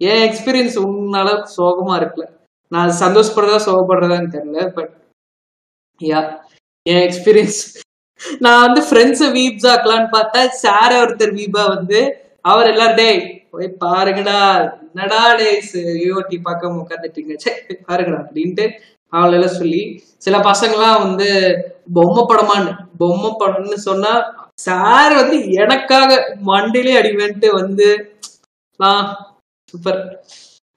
என் 0.00 0.24
எக்ஸ்பீரியன்ஸ் 0.26 0.76
உன்னால 0.84 1.28
சோகமா 1.54 1.94
இருக்குல்ல 1.98 2.26
நான் 2.72 2.98
சந்தோஷப்படுறதா 3.02 3.58
சோகப்படுறதான்னு 3.66 4.34
தெரியல 4.34 4.62
பட் 4.76 4.92
யா 6.00 6.20
என் 6.86 7.04
எக்ஸ்பீரியன்ஸ் 7.06 7.60
நான் 8.40 8.62
வந்து 8.64 8.80
ஃப்ரெண்ட்ஸை 8.86 9.28
வீப்ஸ் 9.36 9.68
ஆக்கலான்னு 9.72 10.08
பார்த்தா 10.14 10.40
சார 10.62 10.90
ஒருத்தர் 11.02 11.32
வீபா 11.38 11.62
வந்து 11.74 11.98
அவர் 12.44 12.70
எல்லாரும் 12.72 12.98
டேய் 13.00 13.20
போய் 13.52 13.68
பாருங்கடா 13.84 14.38
என்னடா 14.86 15.20
டேஸ் 15.40 15.72
யூஓடி 16.04 16.36
பார்க்க 16.40 16.72
உட்காந்துட்டீங்க 16.76 17.36
சே 17.44 17.52
பாருங்கடா 17.88 18.18
அப்படின்ட்டு 18.24 18.66
அவளெல்லாம் 19.12 19.58
சொல்லி 19.58 19.82
சில 20.24 20.36
பசங்களாம் 20.48 21.02
வந்து 21.04 21.28
பொம்மை 21.96 22.22
படமான்னு 22.24 22.72
பொம்மை 23.00 23.30
படம்னு 23.42 23.78
சொன்னா 23.88 24.12
சார் 24.58 25.14
வந்து 25.14 25.36
எனக்காக 25.52 26.10
மண்டிலே 26.46 26.92
அடிவேன்ட்டு 27.00 27.48
வந்து 27.52 27.88
நான் 28.80 29.04
சூப்பர் 29.74 30.00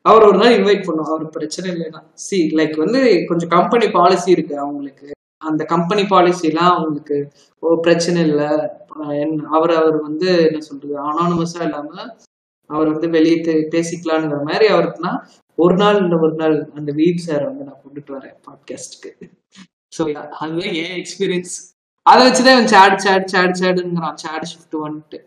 அவர் 0.06 0.26
ஒரு 0.26 0.38
நாள் 0.38 0.56
இன்வைட் 0.57 0.85
பண்ணுவோம் 0.88 1.14
அவர் 1.14 1.23
பிரச்சனை 1.30 1.68
இல்லைன்னா. 1.72 2.01
சி 2.15 2.38
லைக் 2.56 2.76
வந்து 2.77 2.99
கொஞ்சம் 3.27 3.49
கம்பெனி 3.49 3.88
பாலிசி 3.89 4.30
இருக்கு 4.31 4.56
அவங்களுக்கு. 4.57 5.07
அந்த 5.41 5.64
கம்பெனி 5.65 6.03
பாலிசிலாம் 6.03 6.72
அவங்களுக்கு 6.73 7.18
ஓ 7.64 7.76
பிரச்சனை 7.81 8.19
இல்லை. 8.22 8.49
அவர் 9.49 9.73
அவர் 9.76 9.97
வந்து 10.01 10.30
என்ன 10.47 10.60
சொல்றது? 10.60 10.95
அனானமஸா 11.10 11.61
இல்லாம 11.61 11.91
அவர் 12.69 12.89
வந்து 12.89 13.07
வெளியே 13.10 13.38
பேசிக்கலாம்ங்கிற 13.76 14.39
மாதிரி 14.43 14.65
அவருக்குன்னா 14.73 15.14
ஒரு 15.57 15.76
நாள் 15.76 16.01
இந்த 16.03 16.15
ஒரு 16.18 16.35
நாள் 16.35 16.56
அந்த 16.76 16.91
வீப் 16.91 17.26
சார் 17.27 17.43
வந்து 17.45 17.64
நான் 17.64 17.81
கொண்டுட்டு 17.85 18.11
வரேன் 18.18 18.35
பாட்காஸ்டுக்கு 18.47 19.11
ஸோ 19.97 20.03
அதுவே 20.39 20.68
என் 20.81 20.97
எக்ஸ்பீரியன்ஸ் 21.01 21.56
அதை 22.11 22.22
வச்சுதான் 22.26 22.69
சேட் 22.73 23.02
சேட் 23.06 23.31
சேட் 23.34 23.60
சேடுங்கிறான் 23.61 24.19
சேட் 24.23 24.48
ஷிஃப்ட் 24.52 24.77
வந்துட்டு 24.86 25.18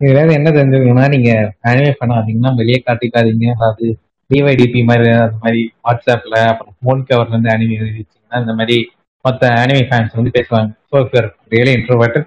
ஏதாவது 0.00 0.32
என்ன 0.38 0.48
தெரிஞ்சுக்கணும்னா 0.56 1.04
நீங்க 1.14 1.30
அனிமே 1.68 1.92
பண்ணாதீங்கன்னா 2.00 2.50
வெளியே 2.58 2.78
காட்டிக்காதீங்க. 2.86 3.46
அதாவது 3.56 3.86
டிவைடிபி 4.30 4.80
மாதிரி 4.88 5.10
அந்த 5.24 5.38
மாதிரி 5.44 5.60
வாட்ஸ்அப்ல 5.84 6.36
அப்புறம் 6.50 6.74
ஃபோன் 6.78 7.06
கவர்ல 7.10 7.34
இருந்து 7.34 7.52
அனிமே 7.54 7.76
எழுதிச்சிங்கன்னா 7.82 8.40
இந்த 8.44 8.54
மாதிரி 8.58 8.76
மற்ற 9.24 9.48
அனிமே 9.62 9.84
ஃபேன்ஸ் 9.88 10.16
வந்து 10.18 10.32
பேசுவாங்க. 10.38 10.70
So 10.90 10.96
for 11.10 11.28
really 11.54 11.72
introvert 11.78 12.18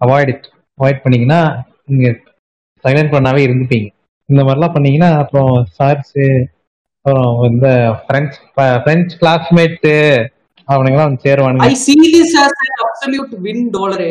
avoid 0.00 0.30
it 0.34 0.46
avoid 0.78 1.02
பண்ணீங்கன்னா 1.04 1.40
நீங்க 1.90 2.08
சைலண்ட் 2.84 3.14
பண்ணாவே 3.14 3.40
இருந்துப்பீங்க. 3.46 3.88
இந்த 4.28 4.40
மாதிரிலாம் 4.44 4.74
பண்ணீங்கன்னா 4.76 5.10
அப்புறம் 5.22 5.52
சார்ஸு 5.78 6.26
அப்புறம் 6.96 7.28
இந்த 7.50 7.68
ஃப்ரெண்ட்ஸ் 8.04 8.40
ஃப்ரெண்ட்ஸ் 8.82 9.18
கிளாஸ்மேட்டு 9.20 9.94
அவனுங்கெல்லாம் 10.68 11.08
வந்து 11.10 11.24
சேருவானுங்க. 11.26 11.66
I 11.70 11.74
see 11.84 12.00
this 12.14 12.32
as 12.44 12.54
an 12.64 12.72
absolute 12.84 13.32
win 13.44 13.60
டாலரே 13.76 14.10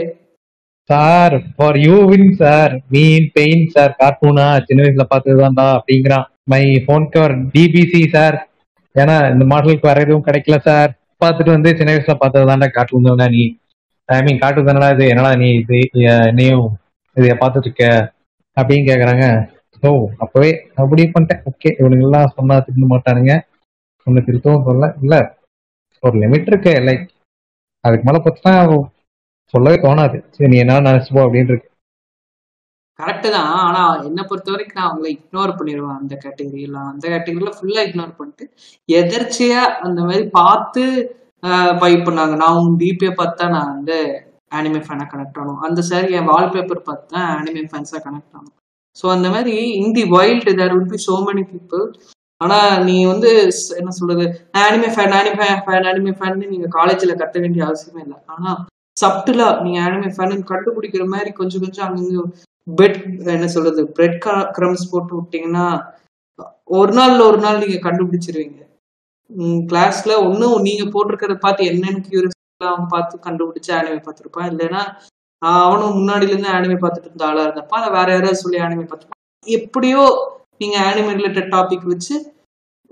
sir 0.89 1.35
for 1.55 1.77
you 1.85 1.95
win 2.09 2.29
sir 2.41 2.73
mean 2.93 3.25
pain 3.37 3.63
sir 3.73 3.93
கார்ட்டூனா 4.01 4.45
சின்ன 4.67 4.83
வயசுல 4.83 5.05
பார்த்ததுதான்டா 5.13 5.65
அப்படிங்கிறான். 5.77 6.27
மை 6.51 6.63
ஃபோன் 6.85 7.07
கவர் 7.13 7.33
டிபிசி 7.53 8.01
சார் 8.15 8.37
ஏன்னா 8.95 9.15
இந்த 9.33 9.45
மாடலுக்கு 9.51 9.89
வேற 9.89 9.99
எதுவும் 10.05 10.27
கிடைக்கல 10.27 10.57
சார் 10.67 10.91
பார்த்துட்டு 11.21 11.55
வந்து 11.55 11.71
சின்ன 11.79 11.89
வயசுல 11.93 12.15
பார்த்ததுதான்டா 12.21 12.67
கார்ட்டூன் 12.75 13.09
தானே 13.11 13.27
நீ. 13.35 13.43
ஐ 14.09 14.17
மீன் 14.25 14.41
கார்ட்டூன் 14.41 14.69
தானடா 14.69 14.89
இது? 14.95 15.05
என்னடா 15.13 15.31
நீ 15.41 15.49
இது 15.61 15.77
என்னையும் 16.29 16.65
இதை 17.17 17.35
பார்த்துட்டு 17.41 17.67
இருக்க 17.69 17.85
அப்படின்னு 18.57 18.87
கேக்குறாங்க. 18.89 19.25
ஓ 19.83 19.89
அப்பவே 20.23 20.51
அப்படி 20.81 21.03
பண்ணிட்டேன். 21.15 21.41
ஓகே 21.49 21.69
இவனுங்க 21.79 22.05
எல்லாம் 22.07 22.33
சொன்னா 22.37 22.55
திரும்ப 22.67 22.87
மாட்டானுங்க 22.93 23.33
சொன்ன 24.07 24.23
திருத்தவும் 24.27 24.65
சொல்ல 24.67 24.85
இல்ல 25.03 25.15
ஒரு 26.09 26.17
லிமிட் 26.23 26.49
இருக்கு 26.51 26.73
லைக் 26.87 27.05
அதுக்கு 27.83 28.05
மேல 28.07 28.19
பார்த்தா 28.25 28.53
சொல்லவே 29.53 29.77
தோணாது. 29.83 30.17
சரி 30.35 30.49
நீ 30.51 30.57
என்ன 30.61 30.79
நினைச்சுப்போ 30.87 31.21
அப்படின்னு 31.25 31.51
இருக்கு. 31.53 31.69
கரெக்டு 32.99 33.29
தான். 33.35 33.51
ஆனா 33.65 33.81
என்ன 34.07 34.19
பொறுத்த 34.29 34.49
வரைக்கும் 34.53 34.79
நான் 34.79 34.89
அவங்களை 34.89 35.09
இக்னோர் 35.15 35.51
பண்ணிடுவேன் 35.57 35.99
அந்த 35.99 36.13
கேட்டகரியில 36.23 36.77
அந்த 36.91 37.03
கேட்டகரியில 37.13 37.51
ஃபுல்லா 37.57 37.81
இக்னோர் 37.87 38.17
பண்ணிட்டு 38.19 38.45
எதிர்ச்சியா 38.89 39.61
அந்த 39.87 39.99
மாதிரி 40.07 40.25
பார்த்து 40.39 40.83
பை 41.81 41.91
பண்ணாங்க. 42.05 42.35
நான் 42.43 42.57
உங்க 42.59 42.73
டிபியை 42.83 43.13
பார்த்தா 43.19 43.45
நான் 43.55 43.73
வந்து 43.75 43.97
அனிமே 44.57 44.81
ஃபேனை 44.85 45.05
கனெக்ட் 45.11 45.39
ஆகணும் 45.39 45.63
அந்த 45.67 45.79
சாரி 45.89 46.09
என் 46.19 46.29
வால்பேப்பர் 46.31 46.87
பார்த்தா 46.89 47.21
அனிமே 47.39 47.63
ஃபேன்ஸா 47.71 47.99
கனெக்ட் 48.05 48.35
ஆகணும் 48.37 48.55
ஸோ 48.95 49.05
அந்த 49.15 49.27
மாதிரி 49.33 49.55
in 49.81 49.95
the 49.97 50.03
wild 50.15 50.51
there 50.59 50.75
will 50.75 50.91
be 50.93 50.99
so 51.07 51.15
many 51.27 51.43
people 51.51 51.83
ஆனா 52.41 52.57
நீ 52.87 52.95
வந்து 53.11 53.29
என்ன 53.79 53.91
சொல்றது? 53.99 54.25
Anime 54.63 54.89
fan 54.95 55.15
anime 55.19 55.47
fan 55.65 55.87
anime 55.91 56.11
fan 56.17 56.41
நீங்க 56.53 56.67
காலேஜ்ல 56.75 57.15
கத்த 57.21 57.35
வேண்டிய 57.43 57.61
அவசியமே 57.67 58.01
இல்லை. 58.05 58.17
ஆனா 58.33 58.51
சப்டிலா 58.97 59.47
நீங்க 59.65 59.79
அனிமே 59.87 60.09
ஃபேன் 60.15 60.43
கண்டுபிடிக்கிற 60.51 61.05
மாதிரி 61.13 61.31
கொஞ்சம் 61.39 61.63
கொஞ்சம் 61.65 61.87
அங்கங்க 61.87 62.23
பெட் 62.67 62.99
என்ன 63.35 63.47
சொல்றது? 63.55 63.81
பிரெட் 63.97 64.17
கிரம்ஸ் 64.57 64.89
போட்டு 64.91 65.13
விட்டீங்கன்னா 65.17 65.65
ஒரு 66.77 66.91
நாள்ல 66.97 67.21
ஒரு 67.31 67.39
நாள் 67.45 67.61
நீங்க 67.63 67.77
கண்டுபிடிச்சிருவீங்க. 67.83 68.59
கிளாஸ்ல 69.69 70.13
ஒன்னும் 70.27 70.57
நீங்க 70.67 70.83
போட்டிருக்கிறத 70.93 71.39
பார்த்து 71.45 71.69
என்னன்னு 71.71 72.01
கியூரியஸ் 72.07 72.35
அவன் 72.69 72.91
பார்த்து 72.93 73.25
கண்டுபிடிச்சு 73.27 73.71
ஆனிமே 73.77 73.99
பார்த்துருப்பான் 74.03 74.49
இல்லைன்னா 74.51 74.81
அவனும் 75.41 75.97
முன்னாடில 75.97 76.33
இருந்து 76.33 76.55
ஆனிமே 76.55 76.77
பார்த்துட்டு 76.83 77.09
இருந்த 77.09 77.25
ஆளா 77.29 77.43
இருந்தப்ப 77.47 77.75
அதை 77.79 77.89
வேற 77.97 78.07
யாராவது 78.13 78.41
சொல்லி 78.43 78.59
ஆனிமே 78.65 78.85
பார்த்துருப்பான் 78.85 79.23
எப்படியோ 79.47 80.03
நீங்க 80.61 80.75
ஆனிமே 80.89 81.13
ரிலேட்டட் 81.19 81.53
டாபிக் 81.55 81.85
வச்சு 81.93 82.15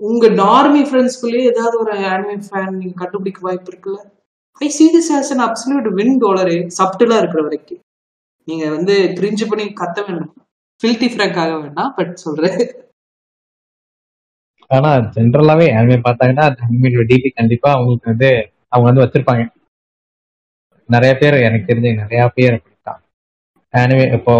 உங்க 0.00 0.26
நார்மி 0.42 0.82
ஃப்ரெண்ட்ஸ்குள்ளேயே 0.88 1.48
ஏதாவது 1.52 1.76
ஒரு 1.82 1.92
ஆனிமே 2.12 2.36
ஃபேன் 2.46 2.78
நீங்க 2.80 2.94
கண்டுபிடிக்க 3.02 3.40
வாய்ப்பு 3.46 3.70
இருக்குல்ல? 3.72 4.00
I 4.60 4.66
see 4.76 4.86
this 4.96 5.10
as 5.18 5.30
an 5.34 5.44
absolute 5.46 5.88
win 5.98 6.18
டோலரே 6.22 6.56
சப்டிலா 6.78 7.18
இருக்கிற 7.22 7.42
வரைக்கும். 7.46 7.80
நீங்க 8.48 8.64
வந்து 8.76 8.94
கிரிஞ்சு 9.18 9.46
பண்ணி 9.50 9.64
கத்த 9.80 9.98
வேண்டாம். 10.08 10.34
ஃபில்டி 10.80 11.08
ஃப்ராங்க் 11.12 11.38
வேண்டாம் 11.64 11.94
பட் 11.98 12.12
சொல்றேன். 12.24 12.58
ஆனா 14.70 14.90
ஜென்ரலாவே 15.16 15.66
அனிமே 15.78 15.98
பார்த்தாங்கன்னா 16.06 16.46
அனிமேட் 16.66 16.96
டிபி 17.10 17.28
கண்டிப்பா 17.40 17.68
அவங்களுக்கு 17.74 18.10
வந்து 18.12 18.30
அவங்க 18.74 18.86
வந்து 18.90 19.04
வச்சிருப்பாங்க. 19.04 19.44
நிறைய 20.88 21.12
பேர் 21.20 21.36
எனக்கு 21.46 21.68
தெரிஞ்ச 21.70 21.88
நிறைய 22.02 22.22
பேர் 22.36 22.56
அப்படித்தான். 22.56 23.00
அனிமே 23.74 24.04
இப்போ 24.16 24.34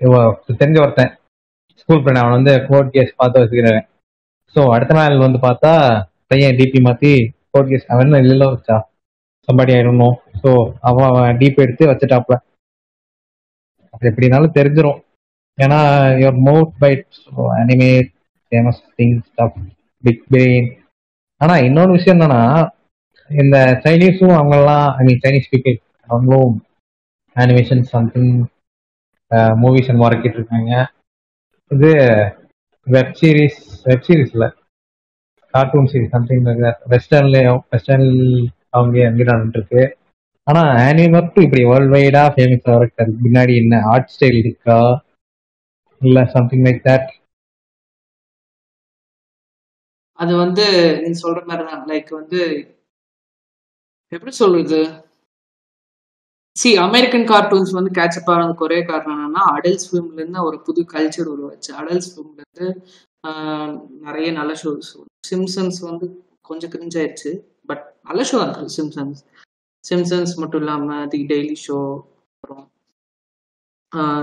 இப்போ 0.00 0.20
தெரிஞ்ச 0.60 0.78
ஒருத்தன் 0.84 1.12
ஸ்கூல் 1.88 2.00
ஃப்ரெண்ட் 2.00 2.20
அவன் 2.20 2.36
வந்து 2.36 2.52
கோர்ட் 2.68 2.92
கேஸ் 2.94 3.10
பார்த்து 3.16 3.40
வச்சுக்கிறேன். 3.42 3.80
ஸோ 4.56 4.60
அடுத்த 4.74 4.92
நாள் 4.98 5.24
வந்து 5.24 5.38
பார்த்தா 5.44 5.72
பையன் 6.30 6.56
டிபி 6.60 6.78
மாத்தி 6.86 7.12
கோர்ட் 7.50 7.70
கேஸ் 7.72 7.86
அவன் 7.92 8.16
இல்லைல்ல 8.20 8.46
வச்சா? 8.52 8.76
சம்பாடி 9.48 9.72
ஆயிடணும் 9.74 10.16
ஸோ 10.40 10.50
அவன் 10.88 11.08
அவன் 11.10 11.38
டிபி 11.42 11.62
எடுத்து 11.64 11.90
வச்சுட்டாப்ல 11.90 12.36
அப்படி 13.94 14.10
எப்படினாலும் 14.10 14.56
தெரிஞ்சிடும் 14.58 14.98
ஏன்னா 15.58 15.78
your 16.20 16.40
mouth 16.48 16.74
bite 16.82 17.04
anime 17.58 17.90
famous 18.52 18.82
thing 18.98 19.14
stuff 19.28 19.56
big 20.04 20.24
brain 20.32 20.68
ஆனால் 21.40 21.64
இன்னொரு 21.68 21.92
விஷயம் 21.96 22.16
என்னன்னா 22.16 22.42
இந்த 23.30 23.56
சைனீஸும் 23.84 24.36
அவங்கெல்லாம் 24.38 24.86
ஐ 24.98 25.04
மீன் 25.08 25.22
சைனீஸ் 25.24 25.50
பீப்பிள் 25.52 25.76
அவங்களும் 26.08 26.56
animation 27.36 27.86
something 27.94 28.34
movies 29.62 29.88
and 29.90 30.02
market 30.04 30.38
இருக்காங்க 30.38 30.72
இது 31.70 31.90
வெப் 32.86 33.14
சீரிஸ் 33.18 33.58
வெப் 33.86 34.04
சீரிஸ்ல 34.06 34.44
கார்ட்டூன் 35.54 35.88
சீரிஸ் 35.92 36.14
சம்திங் 36.14 36.44
வெஸ்டர்ன்லயும் 36.92 37.62
வெஸ்டர்ன் 37.72 38.08
அவங்க 38.76 38.96
எங்க 39.08 39.22
நடந்துட்டு 39.30 39.60
இருக்கு. 39.60 39.82
ஆனா 40.46 40.62
ஆனிமே 40.86 41.06
மட்டும் 41.16 41.44
இப்படி 41.46 41.62
வேர்ல்ட் 41.70 41.94
வைடா 41.94 42.22
ஃபேமஸ் 42.34 42.68
ஆகிறதுக்கு 42.74 43.24
முன்னாடி 43.26 43.54
என்ன 43.62 43.80
ஆர்ட் 43.92 44.12
ஸ்டைல் 44.14 44.38
இருக்கா? 44.42 44.78
இல்ல 46.00 46.24
சம்திங் 46.34 46.64
லைக் 46.66 46.82
தட் 46.88 47.08
அது 50.18 50.32
வந்து 50.42 50.64
நீ 51.02 51.08
சொல்ற 51.22 51.40
மாதிரி 51.48 51.64
தான் 51.70 51.82
லைக் 51.90 52.10
வந்து 52.18 52.40
எப்படி 54.12 54.32
சொல்றது? 54.40 54.80
சி 56.56 56.76
அமெரிக்கன் 56.76 57.26
கார்ட்டூன்ஸ் 57.26 57.70
வந்து 57.70 57.90
கேட்சப் 57.90 58.30
ஆனதுக்கு 58.30 58.64
ஒரே 58.64 58.84
காரணம் 58.84 59.18
என்னன்னா 59.18 59.42
அடல்ட்ஸ் 59.54 59.88
ஃபிலிம்ல 59.88 60.14
இருந்து 60.14 60.44
ஒரு 60.44 60.58
புது 60.62 60.82
கல்ச்சர் 60.92 61.30
உருவாச்சு. 61.32 61.70
அடல்ட்ஸ் 61.72 62.10
ஃபிலிம்ல 62.12 62.40
இருந்து 62.44 62.68
நிறைய 64.00 64.32
நல்ல 64.32 64.52
ஷோஸ் 64.52 64.90
சிம்சன்ஸ் 65.28 65.80
வந்து 65.80 66.06
கொஞ்சம் 66.40 66.70
கிரிஞ்சாயிருச்சு 66.70 67.30
பட் 67.66 67.84
நல்ல 68.02 68.22
ஷோ 68.22 68.38
இருக்கு 68.42 68.74
சிம்சன்ஸ் 68.76 69.20
சிம்சன்ஸ் 69.84 70.34
மட்டும் 70.36 70.60
இல்லாம 70.60 71.06
தி 71.06 71.20
டெய்லி 71.26 71.56
ஷோ 71.66 71.78
அப்புறம் 72.34 72.64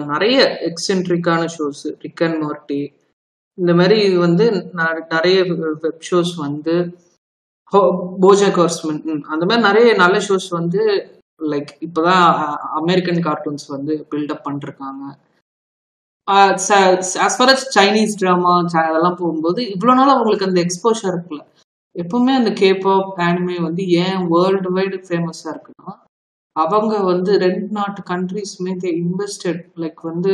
நிறைய 0.06 0.38
எக்ஸென்ட்ரிக்கான 0.70 1.44
ஷோஸ் 1.58 1.84
ரிக் 2.00 2.24
அண்ட் 2.24 2.44
மார்ட்டி 2.44 2.82
இந்த 3.58 3.74
மாதிரி 3.74 4.18
வந்து 4.18 4.46
நிறைய 5.10 5.38
வெப் 5.82 6.06
ஷோஸ் 6.12 6.34
வந்து 6.38 6.76
போஜா 8.22 8.50
கோர்ஸ்மெண்ட் 8.58 9.06
அந்த 9.26 9.44
மாதிரி 9.46 9.62
நிறைய 9.62 9.94
நல்ல 9.94 10.18
ஷோஸ் 10.20 10.50
வந்து 10.50 10.82
லைக் 11.40 11.72
இப்போதான் 11.86 12.26
அமெரிக்கன் 12.82 13.22
கார்ட்டூன்ஸ் 13.28 13.68
வந்து 13.76 13.94
பில்டப் 14.12 14.46
பண்ணிருக்காங்க. 14.48 15.04
As 16.28 16.68
far 17.38 17.52
as 17.54 17.68
Chinese 17.78 18.20
drama 18.22 18.52
அதெல்லாம் 18.84 19.20
போகும்போது 19.22 19.62
இவ்வளோ 19.74 19.96
நாள் 20.00 20.14
அவங்களுக்கு 20.16 20.48
அந்த 20.50 20.60
எக்ஸ்போஷர் 20.66 21.12
இருக்குல்ல. 21.14 21.44
எப்பவுமே 21.96 22.34
அந்த 22.42 22.52
கேபாப் 22.64 23.10
ஆனிமே 23.28 23.58
வந்து 23.68 23.84
ஏன் 24.04 24.22
வேர்ல்டு 24.34 24.70
வைடு 24.78 24.98
ஃபேமஸாக 25.08 25.54
இருக்குன்னா 25.56 25.94
அவங்க 26.56 26.94
வந்து 27.12 27.32
ரெண்டு 27.44 27.68
நாட்டு 27.78 28.02
கண்ட்ரிஸுமே 28.12 28.74
தே 28.84 28.90
இன்வெஸ்டட் 29.04 29.62
லைக் 29.84 30.02
வந்து 30.12 30.34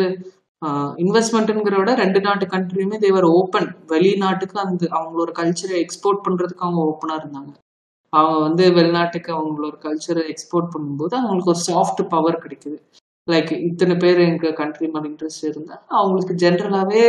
இன்வெஸ்ட்மெண்ட்டுங்கிற 1.04 1.76
விட 1.80 1.92
ரெண்டு 2.02 2.20
நாட்டு 2.26 2.46
கண்ட்ரியுமே 2.54 2.98
தேவர் 3.04 3.28
ஓப்பன் 3.38 3.68
வெளிநாட்டுக்கு 3.92 4.58
அந்த 4.64 4.88
அவங்களோட 4.98 5.32
கல்ச்சரை 5.40 5.78
எக்ஸ்போர்ட் 5.84 6.26
பண்ணுறதுக்கு 6.26 6.66
அவங்க 6.68 6.82
ஓப்பனாக 6.90 7.22
இருந்தாங்க. 7.22 7.52
அவங்க 8.14 8.38
வந்து 8.40 8.64
வெளிநாட்டுக்கு 8.78 9.32
அவங்களோட 9.36 9.76
கல்ச்சரை 9.86 10.24
எக்ஸ்போர்ட் 10.32 10.72
பண்ணும்போது 10.74 11.14
அவங்களுக்கு 11.20 11.54
ஒரு 11.54 11.62
சாஃப்ட் 11.70 12.02
பவர் 12.14 12.44
கிடைக்குது. 12.44 12.78
லைக் 13.28 13.52
இத்தனை 13.68 13.96
பேர் 13.98 14.20
எங்க 14.28 14.52
கண்ட்ரி 14.62 14.88
மேல 14.88 15.06
இன்ட்ரெஸ்ட் 15.10 15.50
இருந்தா 15.50 15.76
அவங்களுக்கு 15.98 16.36
ஜென்ரலாவே 16.44 17.04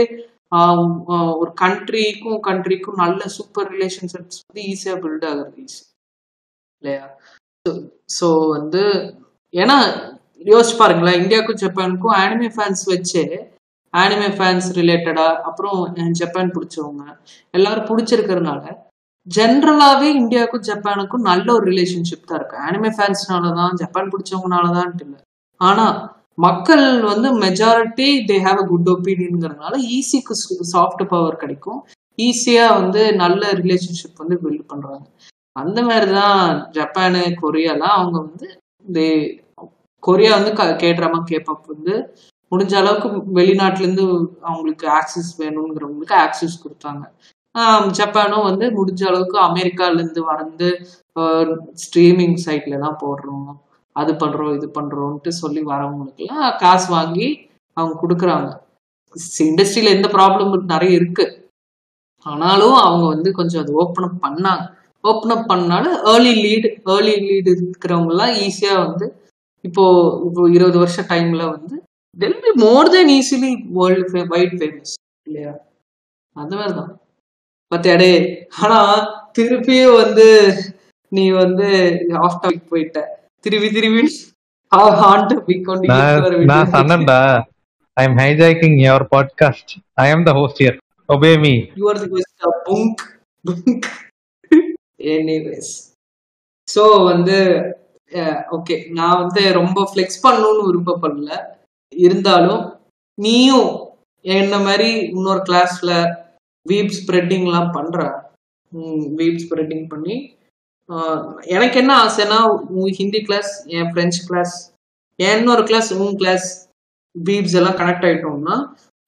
ஒரு 1.40 1.50
கண்ட்ரிக்கும் 1.62 2.40
கண்ட்ரிக்கும் 2.48 3.00
நல்ல 3.02 3.20
சூப்பர் 3.36 3.68
ரிலேஷன்ஷிப்ஸ் 3.74 4.40
வந்து 4.42 4.62
ஈஸியா 4.72 4.94
பில்ட் 5.04 5.26
ஆகுறது 5.30 5.62
ஈஸி 5.64 5.82
இல்லையா? 6.82 7.04
ஸோ 8.16 8.26
வந்து 8.56 8.82
ஏன்னா 9.54 9.76
யோசிச்சு 10.46 10.76
பாருங்களேன் 10.76 11.20
இந்தியாவுக்கும் 11.22 11.62
ஜப்பானுக்கும் 11.62 12.16
ஆனிமே 12.20 12.48
ஃபேன்ஸ் 12.54 12.84
வச்சு 12.92 13.22
ஆனிமே 13.94 14.28
ஃபேன்ஸ் 14.36 14.68
ரிலேட்டடா 14.78 15.26
அப்புறம் 15.48 15.78
ஜப்பான் 16.20 16.54
பிடிச்சவங்க 16.56 17.04
எல்லாரும் 17.54 17.88
பிடிச்சிருக்கிறதுனால 17.88 18.62
ஜென்ரலாவே 19.26 20.08
இந்தியாவுக்கும் 20.20 20.66
ஜப்பானுக்கும் 20.68 21.26
நல்ல 21.30 21.46
ஒரு 21.56 21.64
ரிலேஷன்ஷிப் 21.70 22.28
தான் 22.28 22.38
இருக்கு. 22.40 22.56
அனிமே 22.66 22.90
ஃபேன்ஸ்னால 22.96 23.52
தான் 23.60 23.76
ஜப்பான் 23.82 24.10
பிடிச்சவங்கனால 24.12 24.66
தான் 24.78 24.92
இல்லை. 25.04 25.18
ஆனா 25.60 25.86
மக்கள் 26.38 26.84
வந்து 27.02 27.28
majority 27.42 28.08
they 28.28 28.36
have 28.46 28.60
a 28.62 28.66
good 28.70 28.90
ஒப்பீனியனுங்கிறதுனால 28.94 29.74
ஈஸிக்கு 29.96 30.34
சாஃப்ட் 30.74 31.04
பவர் 31.12 31.42
கிடைக்கும். 31.42 31.80
ஈஸியா 32.18 32.66
வந்து 32.80 33.02
நல்ல 33.22 33.42
ரிலேஷன்ஷிப் 33.60 34.22
வந்து 34.22 34.36
பில்ட் 34.44 34.70
பண்றாங்க. 34.72 35.04
அந்த 35.56 35.78
மாதிரி 35.88 36.08
தான் 36.18 36.42
ஜப்பானு 36.76 37.22
கொரியாலாம் 37.42 37.96
அவங்க 37.98 38.18
வந்து 38.26 38.48
தே 38.88 39.06
கொரியா 40.02 40.32
வந்து 40.38 40.52
க 40.58 40.64
கேட்ராமா 40.84 41.18
கேப்பப் 41.30 41.70
வந்து 41.72 41.94
முடிஞ்ச 42.52 42.74
அளவுக்கு 42.80 43.08
வெளிநாட்டுல 43.38 43.84
இருந்து 43.86 44.04
அவங்களுக்கு 44.48 44.86
ஆக்சஸ் 44.98 45.32
வேணுங்கிறவங்களுக்கு 45.40 46.16
ஆக்சஸ் 46.24 46.62
கொடுத்தாங்க. 46.64 47.02
ஜப்பானும் 47.98 48.46
வந்து 48.48 48.66
முடிஞ்ச 48.70 49.02
அளவுக்கு 49.06 49.38
அமெரிக்கால 49.40 49.94
இருந்து 49.94 50.20
வந்து 50.24 50.68
ஸ்ட்ரீமிங் 51.82 52.36
சைட்ல 52.46 52.78
தான் 52.78 53.00
போடுறோம். 53.04 53.48
அது 53.96 54.12
பண்றோம் 54.12 54.54
இது 54.56 54.66
பண்றோம்ட்டு 54.78 55.28
சொல்லி 55.42 55.60
வரவங்களுக்குலாம் 55.60 56.56
காசு 56.56 56.92
வாங்கி 56.92 57.28
அவங்க 57.76 57.94
கொடுக்குறாங்க. 58.02 58.50
இண்டஸ்ட்ரியில 59.44 59.94
எந்த 59.96 60.08
ப்ராப்ளம் 60.08 60.72
நிறைய 60.74 60.98
இருக்கு. 61.00 61.24
ஆனாலும் 62.26 62.76
அவங்க 62.76 63.06
வந்து 63.06 63.32
கொஞ்சம் 63.32 63.62
அது 63.62 63.72
ஓப்பன் 63.72 64.06
அப் 64.08 64.22
பண்ணாங்க. 64.26 64.64
ஓப்பன் 65.04 65.34
அப் 65.36 65.48
பண்ணாலும் 65.48 65.96
ஏர்லி 66.12 66.32
லீடு 66.44 66.68
ஏர்லி 66.94 67.14
லீடு 67.28 67.50
இருக்கிறவங்கலாம் 67.56 68.32
ஈஸியாக 68.36 68.46
ஈஸியா 68.48 68.74
வந்து 68.86 69.06
இப்போ 69.64 69.84
இப்போ 70.26 70.42
இருபது 70.50 70.78
வருஷம் 70.78 71.04
டைம்ல 71.04 71.42
வந்து 71.50 71.76
they'll 72.18 72.40
be 72.40 72.50
more 72.64 72.88
than 72.88 73.12
easily 73.18 73.50
world 73.78 74.22
wide 74.28 74.56
famous 74.60 74.94
இல்லையா? 75.26 75.52
அந்த 76.36 76.52
மாதிரிதான். 76.56 76.92
பத்தியாடே 77.70 78.12
ஆனா 78.60 78.78
திருப்பியும் 79.38 79.96
வந்து 79.96 80.26
நீ 81.12 81.24
வந்து 81.30 81.68
ஆஃப் 82.20 82.40
டாபிக் 82.42 82.70
போயிட்ட. 82.70 82.98
திருப்பி 83.40 83.68
திருப்பி 83.70 84.02
ஆன் 85.06 85.26
டாபிக் 85.28 85.68
நான் 86.44 86.72
சொன்னேன்டா 86.72 87.20
I 87.96 88.04
am 88.04 88.18
hijacking 88.18 88.76
your 88.80 89.06
podcast 89.14 89.72
I 89.94 90.06
am 90.10 90.24
the 90.24 90.32
host 90.32 90.60
here 90.62 90.78
obey 91.08 91.32
me 91.40 91.52
you 91.74 91.86
are 91.88 92.00
the 92.00 92.08
best 92.08 92.46
புங்க் 92.68 93.02
புங்க் 93.44 93.88
எனிவேஸ் 95.12 95.72
ஸோ 96.68 96.82
வந்து 97.04 97.36
ஓகே 98.50 98.76
நான் 98.90 99.18
வந்து 99.18 99.42
ரொம்ப 99.52 99.80
ஃப்ளெக்ஸ் 99.90 100.22
பண்ணணும்னு 100.22 100.66
விருப்பப்படல. 100.68 101.30
இருந்தாலும் 101.92 102.62
நீயும் 103.18 103.70
என்ன 104.24 104.54
மாதிரி 104.58 104.88
இன்னொரு 105.08 105.42
கிளாஸ்ல 105.48 105.90
வீப் 106.66 106.92
ஸ்ப்ரெட்டிங்லாம் 106.98 107.70
பண்ணுறேன் 107.74 108.14
வீப் 109.16 109.40
ஸ்ப்ரெட்டிங் 109.44 109.86
பண்ணி 109.88 110.16
எனக்கு 111.46 111.76
என்ன 111.78 111.92
ஆசைன்னா 112.04 112.38
உன் 112.76 112.94
ஹிந்தி 112.98 113.20
கிளாஸ் 113.20 113.50
என் 113.68 113.90
ஃப்ரெஞ்சு 113.90 114.20
கிளாஸ் 114.28 114.54
என் 115.18 115.38
இன்னொரு 115.40 115.62
கிளாஸ் 115.62 115.90
உன் 115.94 116.16
கிளாஸ் 116.16 116.46
வீப்ஸ் 117.14 117.56
எல்லாம் 117.56 117.78
கனெக்ட் 117.78 118.06
ஆகிட்டோம்னா 118.06 118.56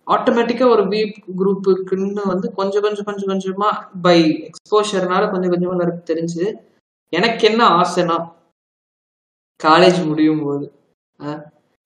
ஆட்டோமேட்டிக்காக 0.07 0.74
ஒரு 0.74 0.85
வீப் 0.89 1.16
குரூப்புக்குன்னு 1.39 2.23
வந்து 2.24 2.47
கொஞ்சம் 2.55 2.85
கொஞ்சம் 2.85 3.07
கொஞ்சம் 3.07 3.31
கொஞ்சமாக 3.31 3.83
பை 4.03 4.19
எக்ஸ்போஷர்னால 4.49 5.31
கொஞ்சம் 5.31 5.53
கொஞ்சமாக 5.53 5.79
எனக்கு 5.79 6.03
தெரிஞ்சு 6.12 6.45
எனக்கு 7.12 7.43
என்ன 7.47 7.62
ஆசைனா 7.79 8.16
காலேஜ் 9.61 10.01
முடியும் 10.07 10.45
போது 10.45 10.66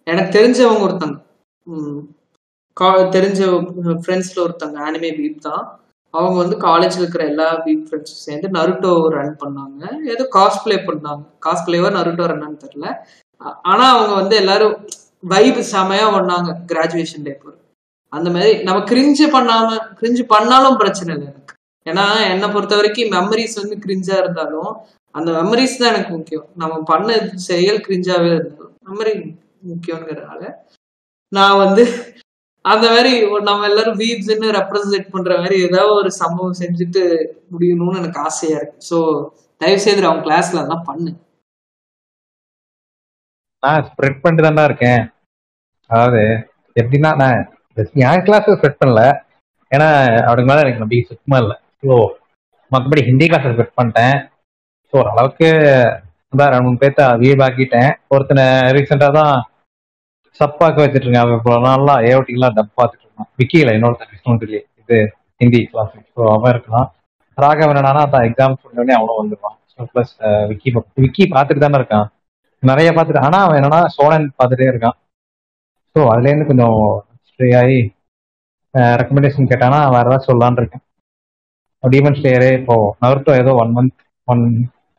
எனக்கு 0.06 0.30
தெரிஞ்சவங்க 0.38 0.84
ஒருத்தங்க. 0.86 1.16
தெரிஞ்ச 3.16 3.40
ஃப்ரெண்ட்ஸ்ல 4.04 4.38
ஒருத்தங்க 4.44 4.78
ஆனிமே 4.86 5.10
வீப் 5.20 5.44
தான். 5.48 5.64
அவங்க 6.14 6.36
வந்து 6.42 6.56
காலேஜ்ல 6.66 7.02
இருக்கிற 7.02 7.24
எல்லா 7.32 7.46
வீக் 7.66 7.86
ஃப்ரெண்ட்ஸும் 7.86 8.24
சேர்ந்து 8.26 8.48
நருட்டோ 8.56 8.92
ரன் 9.16 9.36
பண்ணாங்க. 9.42 9.82
ஏதோ 10.12 10.24
காஸ்பிளே 10.36 10.76
பண்ணாங்க. 10.88 11.24
காஸ்பிளேவா 11.46 11.90
நருட்டோ 11.98 12.26
ரன்னு 12.32 12.62
தெரியல. 12.64 12.88
ஆனா 13.70 13.84
அவங்க 13.94 14.12
வந்து 14.20 14.34
எல்லாரும் 14.42 14.74
வைப் 15.32 15.60
செமையா 15.74 16.06
பண்ணாங்க 16.16 16.50
கிராஜுவேஷன் 16.70 17.26
டே 17.26 17.34
போற 17.42 17.54
அந்த 18.12 18.28
மாதிரி 18.34 18.52
நம்ம 18.66 18.80
கிரிஞ்சு 18.90 19.26
பண்ணாம 19.36 19.68
கிரிஞ்சு 20.00 20.22
பண்ணாலும் 20.34 20.78
பிரச்சனை 20.82 21.10
இல்லை 21.14 21.26
எனக்கு. 21.32 21.54
ஏன்னா 21.86 22.04
என்னை 22.32 22.48
பொறுத்த 22.54 22.74
வரைக்கும் 22.78 23.12
மெமரிஸ் 23.16 23.56
வந்து 23.62 23.76
கிரிஞ்சா 23.84 24.16
இருந்தாலும் 24.22 24.70
அந்த 25.14 25.28
மெமரிஸ் 25.38 25.78
தான் 25.80 25.92
எனக்கு 25.92 26.12
முக்கியம். 26.16 26.46
நம்ம 26.62 26.74
பண்ண 26.90 27.08
செயல் 27.48 27.84
கிரிஞ்சாவே 27.86 28.30
இருந்தாலும் 28.36 28.74
மெமரி 28.88 29.14
முக்கியங்கிறதுனால 29.70 30.42
நான் 31.32 31.60
வந்து 31.64 31.84
அந்த 32.72 32.84
மாதிரி 32.92 33.12
நம்ம 33.48 33.66
எல்லாரும் 33.70 33.98
வீப்ஸ்ன்னு 34.02 34.48
ரெப்ரசன்ட் 34.58 35.12
பண்ற 35.14 35.32
மாதிரி 35.42 35.56
ஏதாவது 35.66 35.92
ஒரு 36.00 36.10
சம்பவம் 36.20 36.58
செஞ்சுட்டு 36.60 37.02
முடியணும்னு 37.52 38.00
எனக்கு 38.02 38.20
ஆசையா 38.28 38.56
இருக்கு. 38.58 38.78
ஸோ 38.90 38.98
தயவு 39.60 39.82
செய்து 39.84 40.08
அவங்க 40.08 40.24
கிளாஸ்ல 40.26 40.60
அதெல்லாம் 40.62 40.88
பண்ணு 40.88 41.10
நான் 43.62 43.86
ஸ்ப்ரெட் 43.90 44.20
பண்ணிட்டு 44.22 44.46
தான்டா 44.46 44.64
இருக்கேன். 44.70 45.02
அதாவது 45.90 46.22
எப்படின்னா 46.76 47.10
நான் 47.22 47.38
என் 48.10 48.26
கிளாஸ் 48.26 48.48
ஸ்ப்ரெட் 48.58 48.80
பண்ணல. 48.82 49.02
ஏன்னா 49.70 49.88
அவருக்கு 50.28 50.50
மேலே 50.50 50.62
எனக்கு 50.64 50.82
நம்பிக்கை 50.84 51.06
சுத்தமாக 51.10 51.42
இல்லை. 51.44 51.56
ஸோ 51.82 51.94
மற்றபடி 52.72 53.02
ஹிந்தி 53.08 53.26
கிளாஸ் 53.30 53.46
ஸ்ப்ரெட் 53.54 53.78
பண்ணிட்டேன். 53.78 54.16
ஸோ 54.90 54.94
ஓரளவுக்கு 55.02 55.48
தான் 56.40 56.50
ரெண்டு 56.52 56.66
மூணு 56.66 56.80
பேர்த்த 56.82 57.04
வீடு 57.22 57.44
ஆக்கிட்டேன் 57.46 57.90
ஒருத்தனை 58.14 58.44
ரீசெண்டாக 58.76 59.16
தான் 59.20 59.34
சப்பாக்க 60.38 60.76
வச்சுட்டு 60.82 61.06
இருக்கேன் 61.06 61.24
அவன் 61.24 61.38
இவ்வளோ 61.38 61.58
நாள்லாம் 61.66 62.02
ஏஓட்டிலாம் 62.08 62.54
டப் 62.56 62.76
பார்த்துட்டு 62.80 63.04
இருக்கான் 63.06 63.30
விக்கியில் 63.40 63.74
இன்னொருத்தன் 63.76 64.12
விஷ்ணுன்றிலே 64.14 64.60
இது 64.80 64.96
ஹிந்தி 65.42 65.60
கிளாஸ் 65.70 65.94
ஸோ 66.16 66.22
அவன் 66.34 66.52
இருக்கான். 66.54 66.86
ராகவன் 67.38 67.78
என்னன்னா 67.80 68.02
தான் 68.14 68.26
எக்ஸாம் 68.28 68.60
சொன்னோடனே 68.62 68.94
அவனும் 68.98 69.20
வந்துடுவான் 69.20 69.56
ஸோ 69.72 69.86
ப்ளஸ் 69.92 70.12
விக்கி 70.50 70.70
விக்கி 71.04 71.24
பார்த்துட்டு 71.34 71.64
தானே 71.64 71.78
இருக்கான். 71.80 72.06
நிறைய 72.62 72.88
பார்த்துட்டு 72.96 73.24
ஆனா 73.26 73.38
அவன் 73.46 73.58
என்னன்னா 73.60 73.80
சோழன் 73.96 74.26
பார்த்துட்டே 74.38 74.68
இருக்கான். 74.72 74.96
ஸோ 75.96 76.00
அதுலேருந்து 76.14 76.48
கொஞ்சம் 76.50 76.78
ஸ்ட்ரே 77.28 77.48
ஆகி 77.60 77.78
ரெக்கமெண்டேஷன் 79.00 79.50
கேட்டானா 79.52 79.78
வேற 79.94 80.04
ஏதாவது 80.08 80.26
சொல்லலான்னு 80.28 80.60
இருக்கேன். 80.62 80.82
டீமன் 81.82 82.18
ஸ்லேயரே 82.18 82.50
இப்போ 82.58 82.74
நவர்ட்டோ 83.02 83.32
ஏதோ 83.42 83.52
ஒன் 83.62 83.72
மந்த் 83.76 83.94
ஒன் 84.28 84.42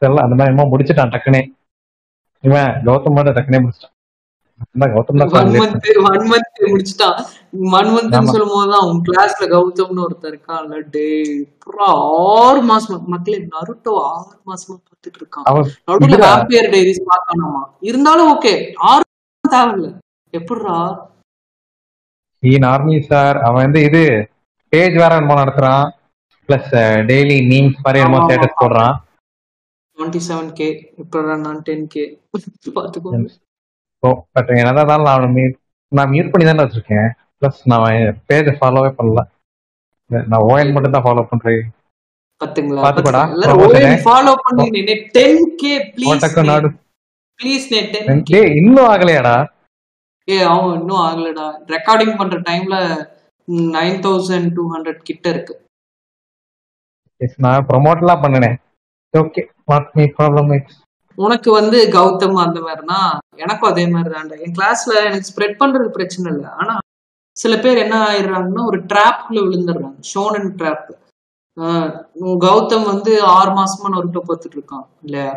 தெரியல 0.01 0.23
அந்த 0.25 0.35
மாதிரி 0.37 0.51
என்னமோ 0.51 0.69
முடிச்சிட்டான் 0.73 1.13
டக்குனே. 1.15 1.41
இவன் 2.43 2.69
கௌதம் 2.87 3.15
மட்டும் 3.17 3.37
டக்குனே 3.37 3.59
முடிச்சிட்டான். 3.63 3.95
முடிச்சுட்டான். 6.71 7.17
ஒன் 7.77 7.89
மந்த் 7.95 8.15
ஆமா. 8.17 8.23
சொல்லும் 8.23 8.53
போதுதான் 8.53 8.85
உன் 8.89 9.01
கிளாஸ்ல 9.07 9.43
கௌதம்னு 9.43 10.05
ஒருத்தர் 10.05 10.33
இருக்கான்ல 10.33 10.83
டே 10.91 11.07
ஆறு 11.77 12.61
மாசமா 12.61 13.03
மக்களே 13.05 13.37
நருட்டோ 13.37 13.93
ஆறு 14.13 14.37
மாசமா 14.43 14.79
பார்த்துட்டு 14.79 15.19
இருக்கான். 15.21 15.45
நடுவுல 15.87 16.69
டைரிஸ் 16.73 17.09
பார்க்கணுமா? 17.11 17.61
இருந்தாலும் 17.79 18.29
ஓகே 18.35 18.73
ஆறு 18.75 19.03
தேவையில்ல. 19.49 19.89
நார்மலி 22.43 22.99
சார் 23.01 23.37
அவன் 23.37 23.63
வந்து 23.63 23.83
இது 23.83 24.29
பேஜ் 24.69 24.93
வேற 24.93 25.15
என்னமோ 25.15 25.43
நடத்துறான். 25.43 25.89
பிளஸ் 26.49 26.71
டெய்லி 27.09 27.37
மீம்ஸ் 27.51 27.79
மாதிரி 27.83 28.03
என்னமோ 28.03 28.27
ஸ்டேட்டஸ். 28.27 28.59
போடுறான். 28.61 28.95
டுவெண்ட்டி 29.97 30.19
செவன் 30.27 30.53
கே 30.53 30.93
நான் 31.35 31.61
டென் 31.61 31.87
கே 31.87 32.19
ஸோ 34.03 34.09
பட் 34.35 34.49
என்னதான் 34.59 34.83
இருந்தாலும் 34.83 35.07
நான் 35.09 35.35
மீட் 35.37 35.55
நான் 35.91 36.11
மியூட் 36.13 36.31
பண்ணி 36.31 36.45
தானே 36.47 36.63
வச்சிருக்கேன். 36.65 37.09
ப்ளஸ் 37.39 37.59
நான் 37.71 37.85
பேஜை 38.29 38.53
ஃபாலோவே 38.59 38.91
பண்ணல. 38.99 39.21
நான் 40.31 40.45
ஓஎன் 40.49 40.73
மட்டும் 40.75 40.95
தான் 40.95 41.05
ஃபாலோ 41.07 41.23
பண்றேன். 41.31 41.63
பாத்துங்களா 42.41 42.81
பாத்துக்கோடா. 42.85 43.21
promotion. 43.49 43.93
ஃபாலோ 44.07 44.33
பண்ணி. 44.45 44.81
டென் 45.17 45.45
கே 45.61 45.73
ப்ளீஸ் 45.93 46.09
ஓட்டக்கு 46.11 46.43
நாடு. 46.51 46.69
ப்ளீஸ் 47.39 47.67
நே 47.73 48.41
இன்னும் 48.59 48.89
ஆகலையாடா. 48.93 49.35
ஏ 50.27 50.37
அவன் 50.51 50.73
இன்னும் 50.79 51.01
ஆகலடா. 51.07 51.47
ரெக்கார்டிங் 51.75 52.17
பண்ற 52.19 52.37
டைம்ல 52.49 52.77
நைன் 53.75 53.97
தௌசண்ட் 54.05 54.49
டூ 54.57 54.63
ஹண்ட்ரட் 54.73 55.01
கிட்ட 55.09 55.25
இருக்கு. 55.33 55.53
Yes, 57.21 57.33
நான் 57.45 57.67
ப்ரொமோட்லாம் 57.69 58.23
பண்ணினேன். 58.23 58.57
Okay 59.13 59.41
not 59.71 59.87
me 59.97 60.03
problem 60.17 60.49
it's 60.57 60.77
உனக்கு 61.17 61.49
வந்து 61.59 61.77
கௌதம் 61.95 62.35
அந்த 62.43 62.59
மாதிரினா 62.65 62.99
எனக்கும் 63.45 63.71
அதே 63.71 63.85
மாதிரி 63.93 64.09
தான்டா 64.15 64.37
என் 64.45 64.55
கிளாஸ்ல 64.57 64.93
எனக்கு 65.07 65.29
ஸ்ப்ரெட் 65.31 65.59
பண்றது 65.61 65.89
பிரச்சனை 65.97 66.27
இல்லை. 66.33 66.49
ஆனா 66.61 66.75
சில 67.37 67.53
பேர் 67.63 67.83
என்ன 67.85 67.95
ஆயிடுறாங்கன்னா 68.09 68.63
ஒரு 68.71 68.79
ட்ராப்ல 68.91 69.37
விழுந்துடுறாங்க. 69.45 69.99
ஷோனன் 70.11 70.49
ட்ராப் 70.59 70.89
கௌதம் 72.45 72.89
வந்து 72.91 73.11
ஆறு 73.35 73.51
மாசமா 73.59 73.87
நொறுக்க 73.93 74.19
பார்த்துட்டு 74.29 74.57
இருக்கான். 74.59 74.87
இல்லையா 75.05 75.31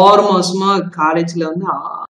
ஆறு 0.00 0.22
மாசமா 0.32 0.70
காலேஜ்ல 0.98 1.42
வந்து 1.50 1.66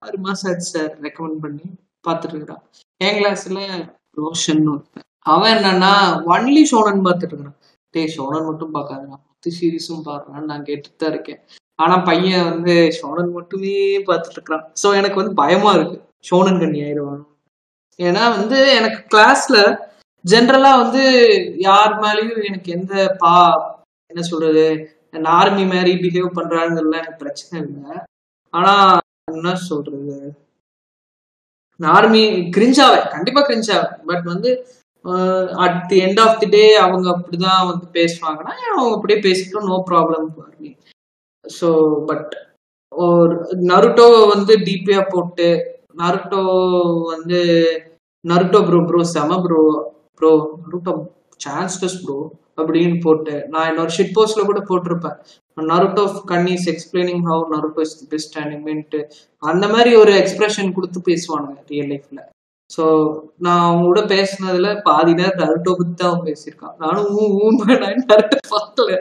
ஆறு 0.04 0.18
மாசம் 0.26 0.50
ஆச்சு 0.52 0.70
சார் 0.76 0.94
ரெக்கமெண்ட் 1.06 1.42
பண்ணி 1.46 1.68
பார்த்துட்டு 2.08 2.38
இருக்கான். 2.40 2.64
என் 3.02 3.18
கிளாஸ்ல 3.20 3.60
ரோஷன் 4.22 4.64
ஒருத்தன். 4.74 5.06
அவன் 5.34 5.54
என்னன்னா 5.58 5.94
ஒன்லி 6.34 6.64
ஷோனன் 6.72 7.06
பார்த்துட்டு 7.08 7.36
இருக்கான். 7.36 7.60
டே 7.94 8.02
ஷோனன் 8.16 8.48
மட்டும் 8.50 8.74
பார்க்காதுடா 8.76 9.16
மொத்த 9.16 9.52
சீரிஸும் 9.58 10.06
பாடுறான்னு 10.08 10.50
நான் 10.52 10.68
கேட்டுட்டு 10.70 11.00
தான் 11.04 11.14
இருக்கேன். 11.14 11.42
ஆனா 11.80 11.95
பையன் 12.10 12.47
வந்து 12.52 12.73
ஷோனன் 12.97 13.31
மட்டுமே 13.38 13.73
பார்த்துட்டு 14.07 14.38
இருக்கிறான் 14.38 14.65
சோ 14.81 14.88
எனக்கு 14.99 15.19
வந்து 15.22 15.34
பயமா 15.41 15.72
இருக்கு. 15.77 15.97
ஷோனன் 16.30 16.61
கண்ணி 16.61 16.80
ஆயிடுவான்? 16.85 17.23
ஏன்னா 17.99 18.23
வந்து 18.38 18.57
எனக்கு 18.77 18.99
கிளாஸ்ல 19.14 19.57
ஜென்ரலா 20.26 20.72
வந்து 20.84 21.03
யார் 21.68 21.93
மேலயும் 22.03 22.45
எனக்கு 22.49 22.69
எந்த 22.77 22.93
பா 23.23 23.34
என்ன 24.11 24.22
சொல்றது 24.31 24.65
ஆர்மி 25.39 25.65
மாதிரி 25.73 25.91
பிஹேவ் 26.03 26.38
பண்றாங்கிறதுலாம் 26.38 27.02
எனக்கு 27.02 27.22
பிரச்சனை 27.23 27.56
இல்லை. 27.65 27.93
ஆனா 28.53 28.73
என்ன 29.34 29.53
சொல்றது? 29.69 30.15
ஆர்மி 31.80 32.23
கிரிஞ்சாவேன் 32.56 33.07
கண்டிப்பா 33.14 33.41
கிரிஞ்சாவேன் 33.47 33.95
பட் 34.10 34.26
வந்து 34.34 34.49
at 35.64 35.80
the 35.89 35.97
end 36.06 36.22
of 36.26 36.38
the 36.41 36.47
day 36.56 36.64
அவங்க 36.84 37.07
அப்படிதான் 37.14 37.65
வந்து 37.72 37.85
பேசுவாங்கன்னா 37.97 38.53
அவங்க 38.76 38.93
அப்படியே 38.97 39.19
பேசிக்கிட்டோம் 39.26 39.69
no 39.72 39.80
problem 39.91 40.27
for 40.35 40.53
so 41.54 41.70
but 42.06 42.34
ஒரு 42.92 43.36
நருட்டோ 43.66 44.06
வந்து 44.28 44.54
டிபியா 44.66 45.02
போட்டு 45.10 45.48
நருட்டோ 46.02 46.42
வந்து 47.12 47.42
நருட்டோ 48.26 48.60
ப்ரோ 48.68 48.80
ப்ரோ 48.86 49.02
செம 49.12 49.38
ப்ரோ 49.42 49.62
ப்ரோ 50.20 50.32
நருட்டோ 50.62 50.94
சான்ஸ்டஸ் 51.46 52.00
ப்ரோ 52.04 52.18
அப்படின்னு 52.58 52.98
போட்டு 53.00 53.34
நான் 53.48 53.70
இன்னொரு 53.70 53.92
ஷிட் 53.92 54.16
போஸ்ட்ல 54.16 54.44
கூட 54.44 54.60
போட்டிருப்பேன் 54.68 55.18
Naruto 55.58 56.04
கன்னிஸ் 56.32 56.68
explaining 56.68 57.24
how 57.28 57.44
Naruto 57.52 57.82
is 57.82 57.98
the 58.00 58.08
best 58.10 58.38
அனிமென்ட்டு 58.38 59.00
அந்த 59.44 59.66
மாதிரி 59.68 59.92
ஒரு 59.96 60.14
எக்ஸ்பிரஷன் 60.14 60.74
கொடுத்து 60.74 61.02
பேசுவானுங்க 61.08 61.60
ரியல் 61.70 61.92
லைஃப்ல 61.92 62.22
ஸோ 62.70 62.84
நான் 63.38 63.64
அவங்க 63.64 63.84
கூட 63.86 64.02
பேசினதுல 64.12 64.70
பாதி 64.82 65.12
நேரம் 65.14 65.42
நருட்டோ 65.44 65.74
பத்தி 65.74 65.94
தான் 65.94 66.12
அவன் 66.12 66.28
பேசியிருக்கான் 66.30 66.78
நானும் 66.80 67.12
ஊன் 67.40 67.60
ஊ 67.62 67.78
நருட்டோ 68.08 68.40
பார்க்கல 68.54 68.98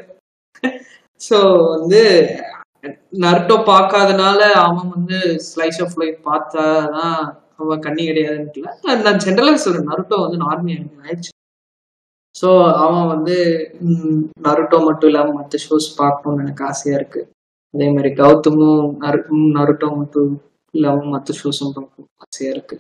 ஸோ 1.27 1.39
வந்து 1.75 2.01
நருட்டோ 3.25 3.57
பார்க்காதனால 3.71 4.41
அவன் 4.65 4.89
வந்து 4.97 5.19
ஸ்லைஸ் 5.49 5.79
ஆஃப் 5.85 5.99
லைஃப் 6.03 6.19
பார்த்தாதான் 6.31 7.19
அவன் 7.61 7.85
கண்ணி 7.87 8.03
கிடையாதுன்னு 8.09 9.05
நான் 9.07 9.23
ஜென்ரலாக 9.25 9.63
சொல்றேன் 9.65 9.91
நருட்டோ 9.91 10.17
வந்து 10.25 10.39
நார்மி 10.47 10.73
ஆயிடுச்சு. 11.05 11.31
ஸோ 12.35 12.49
அவன் 12.85 13.07
வந்து 13.15 13.37
நருட்டோ 14.47 14.79
மட்டும் 14.89 15.11
இல்லாமல் 15.11 15.39
மற்ற 15.39 15.59
ஷோஸ் 15.67 15.89
பார்க்கணும்னு 16.01 16.45
எனக்கு 16.45 16.65
ஆசையா 16.71 16.97
இருக்கு. 17.01 17.21
அதே 17.75 17.87
மாதிரி 17.95 18.11
கௌதமும் 18.23 18.83
நரு 19.05 19.21
நருட்டோ 19.57 19.89
மட்டும் 20.01 20.33
இல்லாமல் 20.75 21.13
மற்ற 21.15 21.35
ஷோஸும் 21.41 21.75
பார்க்கணும் 21.77 22.11
ஆசையா 22.25 22.51
இருக்கு. 22.55 22.77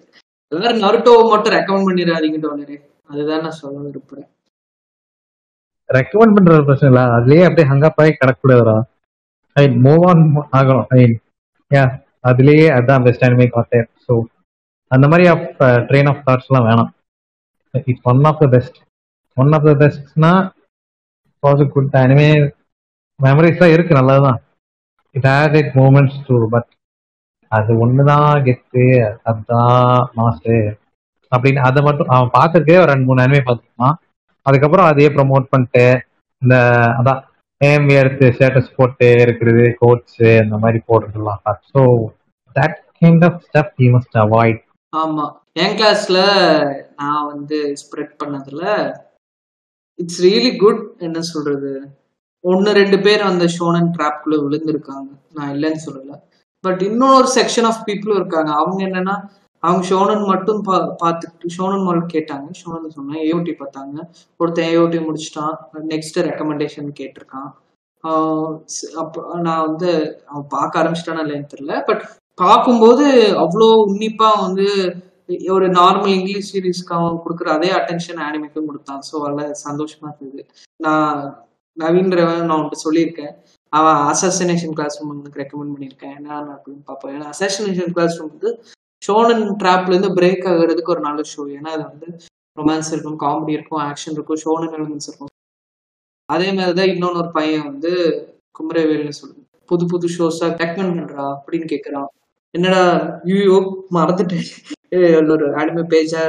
எல்லாரும் 0.53 0.85
நருட்டோவை 0.87 1.25
மட்டும் 1.33 1.55
ரெக்கமெண்ட் 1.59 1.89
பண்ணிடாதீங்க 1.89 2.41
டோனரே 2.45 2.79
அதுதான் 3.11 3.45
நான் 3.47 3.61
சொல்ல 3.63 3.77
விரும்புறேன். 3.87 4.29
ரெக்கமெண்ட் 5.97 6.37
பண்ற 6.37 6.57
பிரச்சனை 6.69 6.91
இல்ல 6.93 7.03
அதுலயே 7.17 7.45
அப்படியே 7.49 7.67
ஹங்காப்பாய் 7.73 8.19
கிடக்கூடாதுரா 8.21 8.77
ஐ 9.57 9.65
மூவ் 9.87 10.05
ஆன் 10.11 10.23
ஆகணும். 10.59 10.89
ஐ 10.95 11.01
யா 11.71 11.85
அதுலயே 12.31 12.67
அதான் 12.77 13.05
பெஸ்ட் 13.07 13.25
அனிமே 13.27 13.47
கான்டென்ட் 13.55 13.91
ஸோ 14.07 14.15
அந்த 14.91 15.07
மாதிரி 15.11 15.25
ஆஃப் 15.33 15.47
ட்ரெயின் 15.89 16.09
ஆஃப் 16.13 16.25
தாட்ஸ் 16.27 16.49
எல்லாம் 16.51 16.67
வேணாம். 16.69 16.91
It's 17.91 18.07
one 18.13 18.23
of 18.31 18.43
the 18.43 18.47
best 18.55 18.79
one 19.37 19.53
of 19.57 19.67
the 19.69 19.75
பெஸ்ட்னா 19.83 20.33
was 21.43 21.63
good 21.75 21.97
anime 22.03 22.29
memories 23.21 23.61
தான் 23.63 23.75
இருக்கு 23.75 23.99
நல்லதுதான். 23.99 24.41
It 25.15 25.29
has 25.33 25.57
it 25.61 25.75
moments 25.81 26.21
too 26.29 26.37
but 26.55 26.69
அது 27.53 27.73
ஒண்ணுதான் 27.85 28.31
கெத்து 28.47 28.85
அதுதான் 29.29 29.83
மாஸ்டர் 30.19 30.65
அப்படின்னு 31.33 31.61
அதை 31.69 31.81
மட்டும் 31.83 32.11
அவன் 32.15 32.35
பார்த்துருக்கே 32.37 32.81
ஒரு 32.83 32.91
ரெண்டு 32.93 33.07
மூணு 33.09 33.23
அனிமே 33.25 33.43
பார்த்துருக்கான் 33.47 33.97
அதுக்கப்புறம் 34.47 34.87
அதையே 34.87 35.09
ப்ரொமோட் 35.09 35.51
பண்ணிட்டு 35.51 35.85
இந்த 36.43 36.57
அதான் 36.99 37.21
ஏஎம்வி 37.61 37.95
எடுத்து 37.95 38.27
ஸ்டேட்டஸ் 38.31 38.75
போட்டு 38.77 39.07
இருக்கிறது 39.21 39.65
கோட்ஸ் 39.79 40.23
இந்த 40.45 40.57
மாதிரி 40.57 40.81
போடுறதுலாம் 40.89 41.41
so 41.73 41.83
that 42.57 42.77
kind 43.01 43.25
of 43.25 43.41
stuff 43.47 43.75
you 43.79 43.89
must 43.95 44.19
avoid 44.19 44.61
ஆமா. 44.93 45.25
என் 45.55 45.77
கிளாஸ்ல 45.77 46.19
நான் 46.95 47.27
வந்து 47.27 47.57
ஸ்ப்ரெட் 47.83 48.15
பண்ணதுல 48.23 48.63
இட்ஸ் 49.99 50.21
ரியலி 50.23 50.53
குட் 50.57 50.83
என்ன 50.99 51.19
சொல்றது? 51.21 51.73
ஒன்னு 52.45 52.71
ரெண்டு 52.73 52.99
பேர் 53.01 53.23
அந்த 53.23 53.45
ஷோனன் 53.57 53.91
ட்ராப்குள்ள 53.97 54.37
விழுந்திருக்காங்க. 54.45 55.11
நான் 55.33 55.53
இல்லைன்னு 55.55 55.83
சொல்லல. 55.87 56.15
பட் 56.65 56.83
இன்னொரு 56.83 57.29
செக்ஷன் 57.37 57.67
ஆஃப் 57.67 57.83
பீப்புளும் 57.89 58.17
இருக்காங்க. 58.17 58.51
அவங்க 58.53 58.81
என்னன்னா 58.85 59.15
அவங்க 59.67 59.83
ஷோனன் 59.91 60.25
மட்டும் 60.31 60.61
பா 60.69 60.77
பார்த்துட்டு 61.03 61.53
ஷோனன் 61.57 61.85
மால் 61.87 62.01
கேட்டாங்க. 62.15 62.49
ஷோனன் 62.61 62.95
சொன்னா 62.97 63.15
ஏஓடி 63.29 63.53
பார்த்தாங்க. 63.61 63.97
ஒருத்தன் 64.41 64.71
ஏஓடி 64.73 64.99
முடிச்சிட்டான். 65.07 65.55
நெக்ஸ்ட் 65.93 66.19
ரெக்கமெண்டேஷன் 66.29 66.91
கேட்டிருக்கான். 67.01 67.51
அப்போ 69.03 69.21
நான் 69.47 69.65
வந்து 69.69 69.91
அவன் 70.31 70.47
பார்க்க 70.57 70.81
ஆரம்பிச்சிட்டானா 70.81 71.25
இல்லைன்னு 71.25 71.53
தெரியல. 71.55 71.77
பட் 71.89 72.03
பார்க்கும்போது 72.43 73.07
அவ்வளோ 73.45 73.69
உன்னிப்பா 73.87 74.29
வந்து 74.47 74.67
ஒரு 75.57 75.67
நார்மல் 75.79 76.15
இங்கிலீஷ் 76.19 76.51
சீரீஸ்க்கு 76.53 76.97
அவன் 76.99 77.23
கொடுக்குற 77.25 77.49
அதே 77.57 77.71
அட்டென்ஷன் 77.79 78.21
ஆனிமேக்கும் 78.27 78.69
கொடுத்தான். 78.71 79.03
ஸோ 79.09 79.15
அதில் 79.29 79.59
சந்தோஷமா 79.67 80.09
இருந்தது. 80.13 80.43
நான் 80.87 81.21
நவீன்றவன் 81.77 82.49
நான் 82.49 82.61
உன்ட்டு 82.63 82.85
சொல்லியிருக்கேன். 82.87 83.35
அவன் 83.73 84.01
அசாசினேஷன் 84.11 84.75
கிளாஸ் 84.79 84.99
ரூம் 84.99 85.15
எனக்கு 85.15 85.41
ரெக்கமெண்ட் 85.43 85.75
பண்ணியிருக்கேன் 85.75 86.17
என்ன 86.19 86.35
அப்படின்னு 86.57 86.83
பார்ப்போம் 86.91 87.15
ஏன்னா 87.15 87.31
அசாசினேஷன் 87.35 87.95
கிளாஸ் 87.97 88.19
ரூம் 88.19 88.33
வந்து 88.35 88.51
ஷோனன் 89.05 89.45
ட்ராப்ல 89.63 89.93
இருந்து 89.93 90.11
பிரேக் 90.19 90.45
ஆகுறதுக்கு 90.53 90.95
ஒரு 90.95 91.03
நல்ல 91.09 91.21
ஷோ 91.33 91.43
ஏன்னா 91.57 91.71
அது 91.77 91.85
வந்து 91.91 92.09
ரொமான்ஸ் 92.59 92.91
இருக்கும் 92.95 93.19
காமெடி 93.25 93.53
இருக்கும் 93.57 93.83
ஆக்ஷன் 93.89 94.17
இருக்கும் 94.17 94.41
ஷோனன் 94.45 94.75
எலிமெண்ட்ஸ் 94.77 95.09
இருக்கும். 95.11 95.33
அதே 96.29 96.49
மாதிரி 96.59 96.75
தான் 96.79 96.93
இன்னொன்று 96.95 97.21
ஒரு 97.23 97.31
பையன் 97.39 97.67
வந்து 97.71 97.91
குமரவேல்னு 98.59 99.17
சொல்லுது 99.21 99.43
புது 99.71 99.85
புது 99.93 100.07
ஷோஸா 100.17 100.47
ரெக்கமெண்ட் 100.63 100.97
பண்றா 100.99 101.25
அப்படின்னு 101.35 101.67
கேட்குறான் 101.73 102.09
என்னடா 102.55 102.83
யூயோ 103.31 103.57
மறந்துட்டேன். 103.97 104.49
ஒரு 105.35 105.47
அடிமை 105.61 105.83
பேஜா 105.93 106.21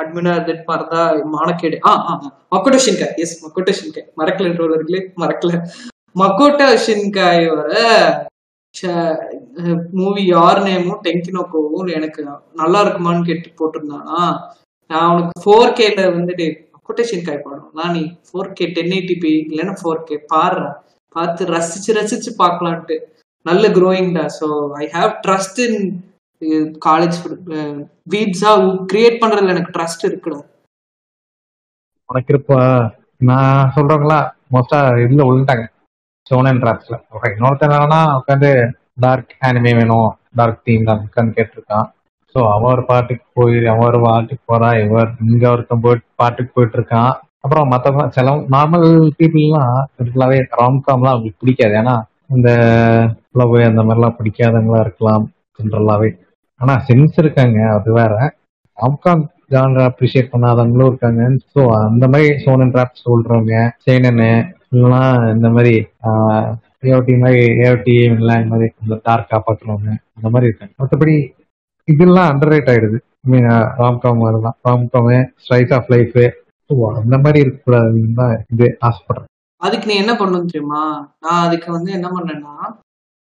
அட்மினா 0.00 0.30
இருந்துட்டு 0.36 0.64
மறந்தா 0.70 1.00
மானக்கேடு. 1.34 1.76
ஆ 1.88 1.90
ஆ 2.10 2.14
மக்கோட்டோ 2.52 2.78
ஷின்காய் 2.86 3.14
எஸ் 3.24 3.34
மக்கோட்டோ 3.44 3.72
ஷின்காய் 3.80 4.08
மறக்கலன்றவர்களே 4.20 5.00
மறக்கல. 5.22 5.52
மக்கோட்டோ 6.22 6.66
ஷின்காயோட 6.86 7.72
மூவி 9.94 10.22
யார் 10.26 10.60
நேமும் 10.66 11.02
டெங்கினோக்கோவும் 11.04 11.90
எனக்கு 11.96 12.20
நல்லா 12.54 12.80
இருக்குமான்னு 12.84 13.28
கேட்டு 13.28 13.50
போட்டிருந்தானா? 13.60 14.20
நான் 14.90 15.06
அவனுக்கு 15.08 15.42
ஃபோர் 15.44 15.76
கேல 15.78 16.06
வந்துட்டு 16.14 16.46
கொட்டேஷன் 16.88 17.10
ஷின்காய் 17.12 17.42
நான் 17.78 17.94
நீ 17.96 18.02
four 18.26 18.48
K 18.52 18.64
ten 18.76 18.94
eighty p 18.96 19.32
இல்லைன்னா 19.44 19.74
ஃபோர் 19.80 20.00
கே 20.04 20.16
பாடுறா 20.32 20.70
பார்த்து 21.16 21.52
ரசிச்சு 21.54 21.90
ரசிச்சு 21.98 22.30
பார்க்கலான்ட்டு. 22.40 22.96
நல்ல 23.46 23.64
க்ரோயிங்டா 23.68 24.24
so 24.38 24.46
I 24.82 24.86
have 24.94 25.12
trust 25.24 25.60
in 25.66 25.80
college 26.86 27.16
வீட்ஸா 28.12 28.52
create 28.92 29.20
பண்றதுல 29.22 29.54
எனக்கு 29.54 29.74
ட்ரஸ்ட் 29.76 30.04
இருக்கணும் 30.08 30.44
உனக்கு 32.10 32.32
இருப்பா 32.34 32.60
நான் 33.20 33.70
சொல்றவங்களா 33.76 34.18
மோஸ்டா 34.54 34.80
இதுல 35.04 35.26
விழுந்துட்டாங்க 35.26 35.64
சோனன் 36.26 36.60
டிராப்ஸ்ல 36.62 36.96
ஓகே 37.14 37.30
இன்னொருத்தன் 37.34 37.70
என்னன்னா 37.70 38.00
உட்காந்து 38.18 38.50
டார்க் 39.04 39.32
ஆனிமே 39.46 39.72
வேணும் 39.78 40.08
டார்க் 40.38 40.64
தீம் 40.66 40.88
தான் 40.88 41.02
உட்காந்து 41.06 41.36
கேட்டிருக்கான். 41.38 41.86
ஸோ 42.34 42.40
அவர் 42.54 42.80
பாட்டுக்கு 42.88 43.26
போய் 43.38 43.56
அவன் 43.72 43.88
ஒரு 43.88 43.98
பாட்டுக்கு 44.04 44.44
போறா 44.52 44.70
இவர் 44.84 45.10
இங்க 45.26 45.44
ஒருத்தன் 45.50 45.84
போயிட்டு 45.84 46.06
பாட்டுக்கு 46.22 46.52
போயிட்டு 46.56 46.78
இருக்கான் 46.78 47.12
அப்புறம் 47.44 47.70
மற்ற 47.72 48.08
சில 48.16 48.32
நார்மல் 48.54 48.86
பீப்புள்லாம் 49.18 49.74
ஃபுல்லாவே 49.96 50.38
ராம்காம்லாம் 50.60 51.14
அவங்களுக்கு 51.14 51.42
பிடிக்காது. 51.42 51.74
ஏன்னா 51.80 51.94
இந்த 52.34 52.50
லவ் 53.38 53.54
அந்த 53.68 53.82
மாதிரிலாம் 53.82 54.18
பிடிக்காதவங்களா 54.18 54.80
இருக்கலாம் 54.86 55.24
ஜென்ரலாவே 55.58 56.10
ஆனா 56.60 56.74
சென்ஸ் 56.88 57.20
இருக்காங்க 57.22 57.58
அது 57.76 57.90
வேற. 57.98 58.12
ராம்காம் 58.78 59.22
ஜான்ரா 59.52 59.84
அப்ரிஷியேட் 59.90 60.32
பண்ணாதவங்களும் 60.32 60.90
இருக்காங்க 60.90 61.22
ஸோ 61.54 61.60
அந்த 61.86 62.04
மாதிரி 62.12 62.28
சோனன் 62.44 62.74
ராப் 62.76 63.02
சொல்றவங்க 63.04 63.56
சேனனு 63.84 64.28
இந்த 65.34 65.48
மாதிரி 65.56 65.74
ஏஓடி 66.88 67.14
மாதிரி 67.22 67.42
ஏஓடி 67.64 67.94
எல்லாம் 68.18 68.40
இந்த 68.42 68.52
மாதிரி 68.52 68.68
இந்த 68.82 68.96
டார்க்கா 69.08 69.36
பார்க்குறவங்க 69.46 69.90
அந்த 70.16 70.28
மாதிரி 70.32 70.48
இருக்காங்க. 70.48 70.74
மற்றபடி 70.82 71.14
இதெல்லாம் 71.92 72.28
அண்டர் 72.30 72.52
ரேட் 72.54 72.70
ஆயிடுது 72.72 72.98
ராம்காம் 73.82 74.24
அதெல்லாம் 74.30 74.58
ராம்காம் 74.68 75.10
ஸ்ட்ரைஸ் 75.42 75.74
ஆஃப் 75.78 75.90
லைஃப் 75.94 76.18
அந்த 77.00 77.16
மாதிரி 77.24 77.38
இருக்கக்கூடாதுன்னு 77.44 78.18
தான் 78.20 78.34
இது 78.52 78.66
ஆசைப்படுறேன். 78.88 79.30
அதுக்கு 79.66 79.88
நீ 79.90 79.94
என்ன 80.02 80.12
பண்ணணும் 80.20 80.50
தெரியுமா? 80.52 80.82
நான் 81.24 81.44
அதுக்கு 81.46 81.68
வந்து 81.76 81.90
என்ன 81.98 82.08
பண்ணேன்னா 82.16 82.56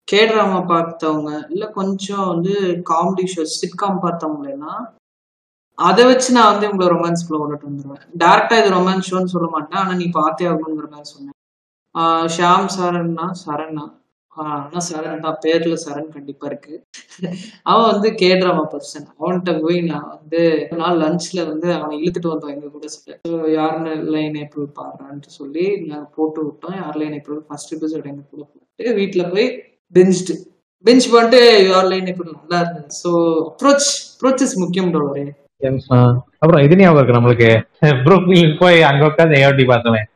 கே 0.08 0.20
ட்ராமா 0.30 0.58
பார்த்தவங்க 0.72 1.30
இல்ல 1.52 1.64
கொஞ்சம் 1.78 2.26
வந்து 2.32 2.52
காமெடி 2.90 3.24
ஷோ 3.34 3.44
சிட்காம் 3.58 4.02
பார்த்தவங்களேன்னா 4.04 4.74
அதை 5.78 6.02
வச்சு 6.10 6.28
நான் 6.34 6.50
வந்து 6.52 6.68
உங்களை 6.70 6.86
ரொமான்ஸ்குள்ள 6.92 7.38
கொண்டுட்டு 7.40 7.68
வந்துருவேன். 7.70 8.04
டேரக்டா 8.22 8.58
இது 8.60 8.76
ரொமான்ஸ் 8.76 9.08
ஷோன்னு 9.08 9.32
சொல்ல 9.34 9.48
மாட்டேன். 9.54 9.80
ஆனா 9.82 9.94
நீ 10.00 10.06
பார்த்தே 10.18 10.46
ஆகணுங்கிற 10.50 10.86
மாதிரி 10.92 11.10
சொன்னேன். 11.14 11.35
ஷியாம் 12.34 12.68
சரண்னா 12.76 13.26
சரண்னா 13.44 13.84
ஆனா 14.32 14.80
சரண் 14.86 15.22
தான். 15.24 15.36
பேர்ல 15.44 15.74
சரண் 15.84 16.08
கண்டிப்பா 16.14 16.46
இருக்கு. 16.50 16.74
அவன் 17.66 17.86
வந்து 17.90 18.08
கே 18.20 18.28
ட்ராமா 18.40 18.64
பர்சன் 18.72 19.06
அவன்கிட்ட 19.14 19.52
போய் 19.62 19.78
நான் 19.90 20.10
வந்து 20.14 20.40
ஒரு 20.64 20.78
நாள் 20.82 21.00
லஞ்ச்ல 21.02 21.40
வந்து 21.50 21.68
அவனை 21.76 21.94
இழுத்துட்டு 22.00 22.32
வந்தோம் 22.32 22.52
எங்க 22.54 22.68
கூட 22.74 22.88
சொல்ல 22.94 23.16
யாருன்னு 23.54 23.94
லைன் 24.14 24.36
ஏப்ரல் 24.42 24.68
பாடுறான்ட்டு 24.78 25.36
சொல்லி 25.38 25.64
நாங்கள் 25.84 26.12
போட்டு 26.16 26.42
விட்டோம். 26.46 26.76
யார் 26.82 26.98
லைன் 27.02 27.16
ஏப்ரல் 27.20 27.42
ஃபர்ஸ்ட் 27.46 27.72
எபிசோட் 27.76 28.10
எங்க 28.12 28.24
கூட 28.26 28.42
போட்டு 28.44 28.94
வீட்டுல 29.00 29.24
போய் 29.32 29.48
பெஞ்சிட்டு 29.92 30.36
பெஞ்ச் 30.84 31.06
பண்ணிட்டு 31.12 31.40
யார் 31.68 31.88
லைன் 31.92 32.10
ஏப்ரல் 32.12 32.36
நல்லா 32.36 32.58
இருந்தது. 32.64 32.90
ஸோ 33.02 33.12
அப்ரோச் 33.50 33.88
அப்ரோச்சஸ் 34.12 34.56
முக்கியம் 34.64 34.92
டோலரே 34.94 35.24
அப்புறம் 36.40 36.62
இது 36.64 36.76
ஞாபகம் 36.78 37.00
இருக்கு 37.00 37.18
நம்மளுக்கு. 37.18 37.50
ப்ரூக்லின் 38.04 38.52
போய் 38.60 38.78
அங்க 38.90 39.02
உட்காந்து 39.08 39.38
ஏஓடி 39.40 39.64
பார்த்தவன் 39.70 40.06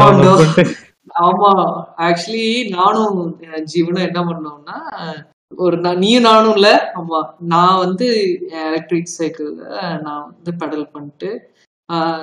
எபிசோடு. 0.00 0.50
ஆமா. 1.20 1.50
ஆக்சுவலி 1.98 2.68
நானும் 2.68 3.40
ஜீவனும் 3.74 4.06
என்ன 4.06 4.20
பண்ணோம்னா 4.22 4.76
ஒரு 5.56 5.96
நீயும் 5.96 6.22
நானும் 6.22 6.52
இல்ல. 6.52 6.92
ஆமா. 6.94 7.18
நான் 7.38 7.78
வந்து 7.78 8.06
எலக்ட்ரிக் 8.48 9.14
சைக்கிள்ல 9.18 9.66
நான் 10.00 10.34
வந்து 10.34 10.52
பெடல் 10.60 10.90
பண்ணிட்டு 10.90 11.30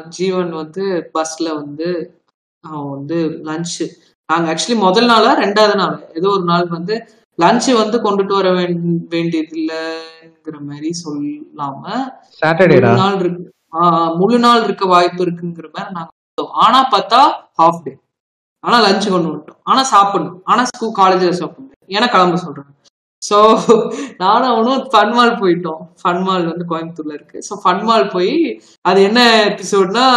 ஜீவன் 0.10 0.50
வந்து 0.52 1.12
பஸ்ல 1.14 1.56
வந்து 1.56 2.20
அவன் 2.64 2.90
வந்து 2.90 3.16
லஞ்ச் 3.44 3.78
நாங்க 4.30 4.48
ஆக்சுவலி 4.54 4.76
முதல் 4.78 5.06
நாளா 5.06 5.40
ரெண்டாவது 5.40 5.76
நாள். 5.76 6.10
ஏதோ 6.14 6.30
ஒரு 6.30 6.44
நாள் 6.44 6.68
வந்து 6.68 6.96
லஞ்ச் 7.40 7.70
வந்து 7.74 7.98
கொண்டுட்டு 8.00 8.34
வர 8.34 8.52
வேண்- 8.52 9.06
வேண்டியது 9.10 9.56
இல்லைங்கிற 9.58 10.60
மாதிரி 10.60 10.90
சொல்லாம 11.04 11.82
சாட்டர்டேடா 12.42 12.88
முழு 12.88 12.96
நாள் 12.96 13.20
இருக்கு 13.20 13.52
முழு 14.16 14.40
நாள் 14.40 14.64
இருக்க 14.64 14.86
வாய்ப்பு 14.86 15.26
இருக்குங்கிற 15.26 15.68
மாதிரி 15.72 15.94
நாங்க. 15.94 16.10
ஆனா 16.58 16.80
பார்த்தா 16.92 17.20
ஹாஃப் 17.60 17.84
டே 17.86 17.94
ஆனா 18.64 18.78
லஞ்ச் 18.84 19.08
கொண்டு 19.08 19.30
வந்துட்டோம். 19.30 19.60
ஆனா 19.68 19.82
சாப்பிடணும். 19.92 20.38
ஆனா 20.48 20.62
ஸ்கூல் 20.70 20.98
காலேஜில் 21.00 21.40
சாப்பிடணும். 21.40 21.62
ஏன்னா 21.90 22.08
கிளம்ப 22.14 22.38
சொல்றாங்க. 22.44 22.70
ஸோ 23.22 23.38
நானும் 24.22 24.52
அவனும் 24.54 24.82
ஃபன்மால் 24.92 25.34
போயிட்டோம். 25.42 25.84
ஃபன்மால் 26.00 26.50
வந்து 26.50 26.66
கோயம்புத்தூர்ல 26.72 27.14
இருக்கு. 27.16 27.38
ஸோ 27.48 27.54
ஃபன்மால் 27.62 28.06
போய் 28.10 28.34
அது 28.86 29.00
என்ன 29.10 29.20
எபிசோட்னா 29.50 30.08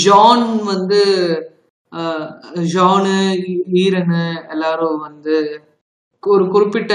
ஜான் 0.00 0.44
வந்து 0.66 1.00
ஜானு 2.70 3.16
ஈரனு 3.80 4.22
எல்லாரும் 4.52 4.98
வந்து 5.06 5.34
ஒரு 6.22 6.44
குறிப்பிட்ட 6.50 6.94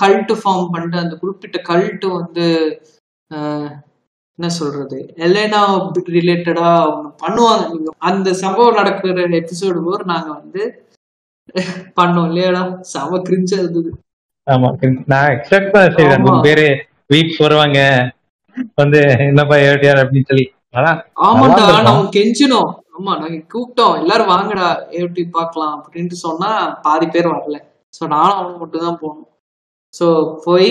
கல்ட்டு 0.00 0.34
ஃபார்ம் 0.40 0.70
பண்ணிட்டு 0.72 0.98
அந்த 0.98 1.14
குறிப்பிட்ட 1.22 1.58
கல்ட்டு 1.70 2.08
வந்து 2.18 2.46
ஆஹ், 3.30 3.70
என்ன 4.38 4.48
சொல்றது? 4.58 4.98
எலேனா 5.26 5.60
ரிலேட்டடா 6.16 6.68
ஒன்று 6.90 7.08
பண்ணுவாங்க. 7.22 7.64
நீங்க 7.72 7.92
அந்த 8.10 8.28
சம்பவம் 8.42 8.78
நடக்கிற 8.80 9.24
எபிசோடு 9.40 9.80
போர் 9.86 10.10
நாங்க 10.12 10.28
வந்து 10.40 10.62
பண்ணோம். 11.98 12.28
இல்லையாடா? 12.30 12.62
செம 12.92 13.18
கிரிஞ்சா 13.28 13.56
இருந்தது. 13.62 13.90
ஆமா 14.46 14.68
நான் 15.12 15.32
எக்ஸ்பெக்ட் 15.34 15.74
தான் 15.76 15.90
சரி 15.96 16.12
ரெண்டு. 16.12 16.30
பேரு 16.46 16.66
வீக்ஸ் 17.12 17.42
வருவாங்க. 17.44 17.80
வந்து 18.80 19.00
என்னப்பா 19.30 19.56
ஏடிஆர் 19.70 20.02
அப்படின்னு 20.02 20.30
சொல்லி. 20.30 20.46
இருக்கும். 20.76 21.88
நம்ம 21.88 22.10
கெஞ்சினோம். 22.16 22.70
ஆமா 22.96 23.12
நாங்க 23.22 23.38
கூப்பிட்டோம். 23.54 23.96
எல்லாரும் 24.02 24.32
வாங்கடா 24.34 24.68
ஏடி 24.98 25.24
பார்க்கலாம் 25.36 25.74
அப்படின்ட்டு 25.78 26.18
சொன்னா 26.26 26.50
பாதி 26.86 27.06
பேர் 27.14 27.32
வரல. 27.34 27.58
சோ 27.96 28.02
நானும் 28.14 28.38
அவன் 28.40 28.60
மட்டும் 28.62 28.86
தான் 28.86 29.00
போனோம். 29.02 29.28
சோ 29.94 30.06
போய் 30.46 30.70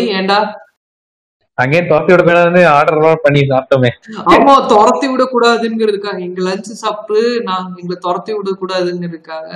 ஏன்டா 1.57 1.63
அங்கேயே 1.63 1.83
தோத்தி 1.89 2.11
விடக்கூடாது 2.13 2.59
ஆர்டர் 2.71 2.97
பண்ணி 3.23 3.41
சாப்பிட்டோமே. 3.51 3.89
ஆமா 4.33 4.53
துரத்தி 4.71 5.07
விடக்கூடாதுங்கிறதுக்காக 5.11 6.19
எங்க 6.25 6.41
லஞ்ச் 6.47 6.69
சாப்பிட்டு 6.81 7.19
நாங்க 7.47 7.79
எங்களை 7.81 7.97
துரத்தி 8.03 8.31
விடக்கூடாதுங்கிறதுக்காக 8.37 9.49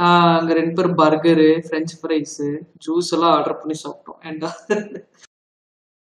ஆஹ் 0.00 0.34
அங்க 0.36 0.52
ரெண்டு 0.58 0.74
பேர் 0.76 0.88
பர்கரு 1.00 1.48
ஃப்ரெஞ்ச் 1.64 1.92
ஃப்ரைஸ் 1.98 2.36
ஜூஸ் 2.84 3.10
எல்லாம் 3.14 3.32
ஆர்டர் 3.36 3.58
பண்ணி 3.60 3.76
சாப்பிட்டோம். 3.80 4.18
ஏன்டா 4.28 4.50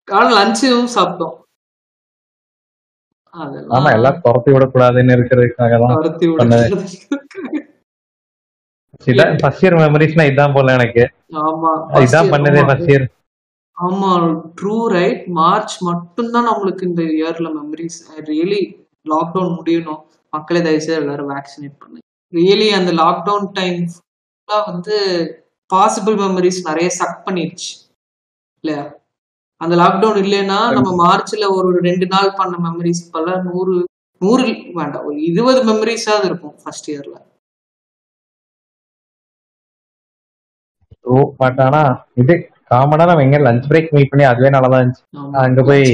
ஆனா 0.08 0.26
லஞ்சும் 0.36 0.90
சாப்பிட்டோம். 0.94 1.34
ஆமா 3.70 3.88
எல்லாம் 3.96 4.20
துரத்தி 4.22 4.50
விடக்கூடாதுன்னு 4.54 5.16
இருக்கிறதுக்காக 5.16 5.74
தான் 5.82 5.96
துரத்தி. 5.98 6.26
விட 6.30 6.44
இதான் 9.08 9.36
ஃபர்ஸ்ட் 9.40 9.62
இயர் 9.64 9.76
மெமரிஸ்னா 9.82 10.24
இதான் 10.30 10.54
போல 10.56 10.72
எனக்கு. 10.78 11.04
ஆமா 11.44 11.70
இதான் 12.06 12.32
பண்ணதே 12.32 12.62
ஃபர்ஸ்ட் 12.68 12.90
இயர் 12.92 13.06
ஆமா 13.80 14.10
ட்ரூ 14.58 14.76
ரைட் 14.94 15.24
மார்ச் 15.38 15.74
மட்டும்தான் 15.88 16.48
நம்மளுக்கு 16.48 16.82
இந்த 16.88 17.02
இயர்ல 17.16 17.48
மெமரிஸ் 17.56 17.98
ரியலி 18.30 18.60
லாக்டவுன் 19.06 19.56
முடியணும். 19.58 20.00
மக்களை 20.32 20.60
தயவுசெய்து 20.62 21.00
எல்லாரும் 21.02 21.30
வேக்சினேட் 21.32 21.80
பண்ணு 21.82 21.98
ரியலி 22.32 22.68
அந்த 22.78 22.90
லாக்டவுன் 23.02 23.46
டைம் 23.58 23.80
வந்து 24.70 24.96
பாசிபிள் 25.70 26.16
மெமரிஸ் 26.22 26.60
நிறைய 26.68 26.88
சக் 27.00 27.24
பண்ணிருச்சு 27.26 27.70
இல்லையா? 28.64 28.84
அந்த 29.60 29.74
லாக்டவுன் 29.82 30.20
இல்லைன்னா 30.24 30.58
நம்ம 30.76 30.90
மார்ச்ல 31.02 31.46
ஒரு 31.58 31.70
ரெண்டு 31.88 32.06
நாள் 32.14 32.30
பண்ண 32.38 32.54
மெமரிஸ் 32.66 33.02
பல 33.16 33.26
நூறு 33.48 33.74
நூறு 34.20 34.44
வேண்டாம். 34.78 35.04
ஒரு 35.08 35.18
இருபது 35.28 35.60
மெமரிஸாவது 35.70 36.26
இருக்கும் 36.30 36.56
ஃபர்ஸ்ட் 36.62 36.88
இயர்ல 36.92 37.16
பட் 41.40 41.60
ஆனா 41.66 41.82
இது 42.22 42.34
காமனா 42.70 43.04
நம்ம 43.08 43.24
எங்க 43.26 43.38
லஞ்ச் 43.46 43.68
பிரேக் 43.70 43.92
மீட் 43.92 44.10
பண்ணி 44.10 44.24
அதுவே 44.30 44.50
நல்லா 44.54 44.68
தான் 44.68 44.82
இருந்துச்சு. 44.82 45.04
அங்க 45.44 45.62
போய். 45.62 45.84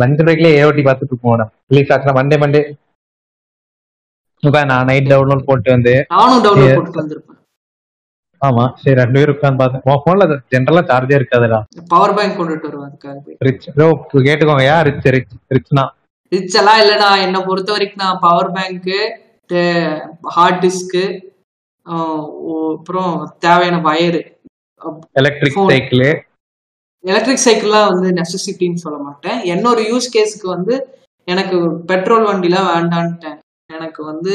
லஞ்ச் 0.00 0.20
பிரேக்லயே 0.20 0.56
ஏஓடி 0.58 0.82
பார்த்துட்டு 0.88 1.16
போனோம் 1.26 1.50
ரிலீஸ் 1.70 1.92
ஆச்சுன்னா 1.94 2.16
மண்டே 2.18 2.36
மண்டே 2.42 2.62
நான் 4.70 4.88
நைட் 4.88 5.10
டவுன்லோட் 5.12 5.48
போட்டு 5.48 5.70
வந்து 5.70 5.92
ஆமா 8.42 8.62
சரி 8.78 8.94
ரெண்டு 9.00 9.16
பேரும் 9.18 9.34
உட்காந்து 9.34 9.58
பார்த்தேன். 9.58 9.82
போன்ல 10.04 10.24
ஜென்ரலா 10.52 10.80
சார்ஜே 10.88 11.18
இருக்காதுடா. 11.18 11.58
பவர் 11.92 12.14
பேங்க் 12.16 12.38
கொண்டுட்டு 12.38 12.70
போய். 13.18 13.36
ரிச் 13.46 13.66
கேட்டுக்கோங்க 14.26 14.64
யா 14.66 14.78
ரிச் 14.88 15.06
ரிச் 15.16 15.36
ரிச்னா 15.56 15.84
ரிச் 16.32 16.56
எல்லாம் 16.60 16.80
இல்லடா. 16.82 17.10
என்னை 17.24 17.40
பொறுத்த 17.42 17.70
வரைக்கும் 17.72 18.04
நான் 18.04 18.22
பவர் 18.22 18.50
பேங்க்கு 18.56 18.98
ஹார்ட் 20.34 20.60
டிஸ்க்கு 20.64 21.04
அப்புறம் 21.86 23.12
தேவையான 23.38 23.78
வயரு 23.88 24.20
எலக்ட்ரிக். 25.20 25.56
சைக்கிள் 25.72 26.04
எலக்ட்ரிக் 27.04 27.44
சைக்கிள்லாம் 27.46 27.88
வந்து 27.92 28.08
நெசசிட்டின்னு 28.18 28.82
சொல்ல 28.84 28.98
மாட்டேன். 29.06 29.38
என்னோட 29.54 29.78
யூஸ் 29.92 30.12
கேஸுக்கு 30.16 30.48
வந்து 30.56 30.74
எனக்கு 31.28 31.56
பெட்ரோல் 31.90 32.28
வண்டிலாம் 32.28 32.68
வேண்டான்ட்டேன். 32.74 33.38
எனக்கு 33.70 34.00
வந்து 34.10 34.32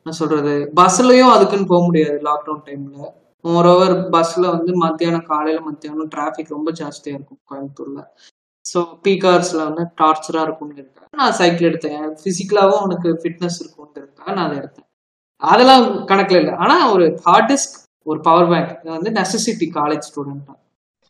என்ன 0.00 0.12
சொல்றது 0.20 0.52
பஸ்லயும் 0.80 1.32
அதுக்குன்னு 1.34 1.70
போக 1.72 1.82
முடியாது 1.86 2.18
லாக்டவுன் 2.28 2.64
டைம்ல 2.68 2.98
மோரோவர் 3.44 3.94
பஸ்ல 4.14 4.44
வந்து 4.54 4.70
மத்தியானம் 4.84 5.26
காலையில 5.30 5.58
மத்தியானம் 5.66 6.10
டிராஃபிக் 6.14 6.54
ரொம்ப 6.56 6.70
ஜாஸ்தியா 6.80 7.14
இருக்கும் 7.16 7.40
கோயம்புத்தூர்ல. 7.50 8.00
ஸோ 8.64 8.78
பீக் 9.04 9.26
ஹவர்ஸ்ல 9.26 9.60
வந்து 9.68 9.82
டார்ச்சரா 10.00 10.40
இருக்கும்ங்கிறதுக்காக 10.46 11.18
நான் 11.20 11.36
சைக்கிள் 11.40 11.68
எடுத்தேன். 11.70 12.08
பிசிக்கலாவும் 12.24 12.84
உனக்கு 12.86 13.10
ஃபிட்னஸ் 13.20 13.60
இருக்கும்ங்கிறதுக்காக 13.62 14.32
நான் 14.36 14.46
அதை 14.48 14.56
எடுத்தேன். 14.62 14.88
அதெல்லாம் 15.42 15.84
கணக்குல 16.10 16.40
இல்லை. 16.42 16.54
ஆனா 16.64 16.76
ஒரு 16.94 17.06
ஹார்ட் 17.26 17.50
டிஸ்க் 17.52 17.76
ஒரு 18.08 18.18
பவர் 18.26 18.48
பேங்க் 18.50 18.72
இது 18.76 18.90
வந்து 18.96 19.10
necessity 19.18 19.66
college 19.76 20.08
student 20.08 20.50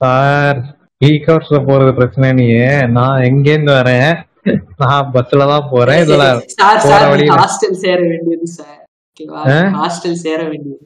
sir 0.01 0.59
peak 1.01 1.29
ஹவர்ஸ்ல 1.29 1.59
போறது 1.67 1.91
பிரச்சனை 1.99 2.29
நீ 2.39 2.47
நான் 2.97 3.25
எங்கேருந்து 3.29 3.73
வரேன்? 3.79 4.11
நான் 4.83 5.11
பஸ்ல 5.15 5.47
தான் 5.53 5.69
போறேன். 5.73 6.01
இதுல 6.05 6.25
சார் 6.55 6.81
சார். 6.85 7.05
ஹாஸ்டல் 7.35 7.77
சேர 7.83 7.99
வேண்டியது 8.11 8.49
சார்? 8.57 8.79
ஹாஸ்டல் 9.79 10.19
சேர 10.25 10.39
வேண்டியது. 10.51 10.85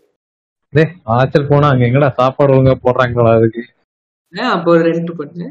டேய் 0.72 0.92
ஆச்சல் 1.14 1.48
போனா 1.50 1.70
அங்க 1.72 1.84
எங்கடா 1.88 2.08
சாப்பாடு 2.20 2.52
ஒழுங்கா 2.52 2.74
போடுறாங்களா 2.84 3.32
அதுக்கு? 3.38 3.62
அப்போ 4.52 4.74
ரெண்ட் 4.86 5.10
பண்ணு 5.18 5.46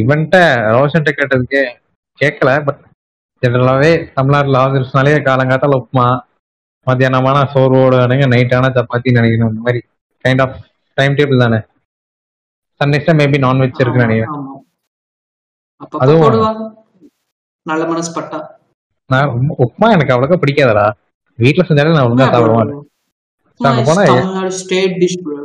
இவன்ட்ட 0.00 0.36
ரோஷன்ட்ட 0.76 1.10
கேட்டதுக்கு 1.18 1.60
கேட்கல 2.18 2.50
பட் 2.66 2.80
ஜெனரலாவே 3.42 3.90
தமிழ்நாட்டுல 4.16 4.60
ஆகிருச்சுனாலே 4.62 5.12
காலங்காத்தால 5.28 5.78
உப்புமா. 5.82 6.06
மத்தியானமான 6.86 7.38
சோர்வோடு 7.54 7.96
வேணுங்க 8.00 8.26
நைட் 8.28 8.54
ஆனா 8.54 8.68
சப்பாத்தி 8.68 9.10
நினைக்கணும். 9.16 9.50
இந்த 9.50 9.60
மாதிரி 9.64 9.80
கைண்ட் 10.24 10.42
ஆஃப் 10.44 10.56
டைம் 10.94 11.12
டேபிள் 11.12 11.42
தானே. 11.42 11.58
சன்டேஸ்ல 12.80 13.12
மேபி 13.20 13.38
நான்வெஜ் 13.46 13.80
இருக்குன்னு 13.82 14.06
நினைக்கிறேன். 14.06 14.38
அதுவும் 16.04 16.78
நல்ல 17.62 17.82
மனசு 17.86 18.10
பட்டா 18.12 18.38
நான் 19.10 19.28
உப்~ 19.28 19.60
உப்புமா 19.62 19.88
எனக்கு 19.94 20.14
அவ்வளோக்கா 20.14 20.38
பிடிக்காதடா. 20.44 20.86
வீட்டுல 21.38 21.62
செஞ்சாலே 21.68 21.92
நான் 21.94 22.06
ஒழுங்கா 22.06 22.26
சாப்பிட 22.32 22.54
மாட்டேன். 22.54 22.80
அங்க 23.68 23.82
போனா 23.86 24.02
தமிழ்நாடு 24.04 24.52
ஸ்டேட் 24.60 24.96
டிஷ் 25.02 25.20
ப்ரோ 25.24 25.38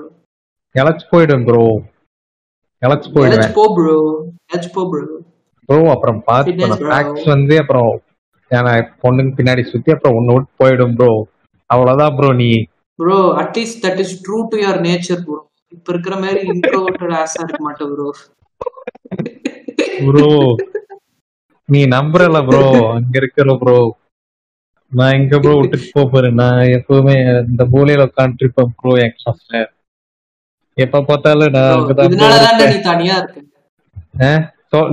இழைச்சு 0.76 1.06
போயிடும் 1.12 1.46
ப்ரோ 1.48 1.62
இழைச்சு 2.82 3.10
போயிடுவேன். 3.16 3.54
போ 3.58 3.66
ப்ரோ 3.76 3.98
எச் 4.54 4.72
போ 4.74 4.82
ப்ரோ 4.92 5.04
ப்ரோ 5.70 5.92
அப்புறம். 5.96 6.20
ஃபேக்ட்ஸ் 6.28 7.28
வந்து 7.28 7.56
அப்புறம் 7.64 7.92
ஏன்னா 8.52 8.72
பொண்ணுங்க 9.02 9.34
பின்னாடி 9.38 9.64
சுத்தி 9.70 9.94
அப்புறம் 9.94 10.18
ஒன்னு 10.18 10.36
விட்டு 10.36 10.52
போயிடும் 10.62 10.96
ப்ரோ 10.98 11.12
அவ்வளவுதான் 11.70 12.16
ப்ரோ 12.18 12.30
நீ. 12.40 12.50
Bro 13.00 13.18
at least 13.42 13.82
that 13.86 14.02
is 14.04 14.16
true 14.26 14.38
to 14.50 14.58
your 14.62 14.80
nature 14.86 15.22
bro 15.26 15.38
இப்ப 15.72 15.92
இருக்கிற 15.94 16.16
மாதிரி 16.20 16.42
இன்ட்ரோவர்ட்டட் 16.54 17.16
ஆஸா 17.20 17.42
இருக்க 17.44 17.62
மாட்டேன் 17.64 17.92
ப்ரோ 17.94 18.08
ப்ரோ 20.08 20.30
நீ 21.70 21.80
நம்புறல 21.94 22.40
ப்ரோ 22.48 22.64
அங்க 22.96 23.16
இருக்கிற 23.22 23.54
ப்ரோ 23.62 23.78
நான் 24.92 25.16
எங்க 25.16 25.36
ப்ரோ 25.40 25.54
விட்டுட்டு 25.60 26.04
போறேன்? 26.08 26.36
நான் 26.42 26.60
எப்பவுமே 26.78 27.16
இந்த 27.44 27.64
மூலையில 27.72 28.06
உட்காந்துருப்பேன் 28.08 28.76
ப்ரோ 28.80 28.92
என் 29.04 29.16
கிளாஸ்ல 29.18 29.62
எப்ப 30.78 31.02
பார்த்தாலும் 31.04 31.54
நான் 31.56 31.72
அங்கதான் 31.74 32.08
இருப்பேன். 32.08 32.72
நீ 32.72 32.80
தனியா 32.88 33.16
இருக்க. 33.20 33.42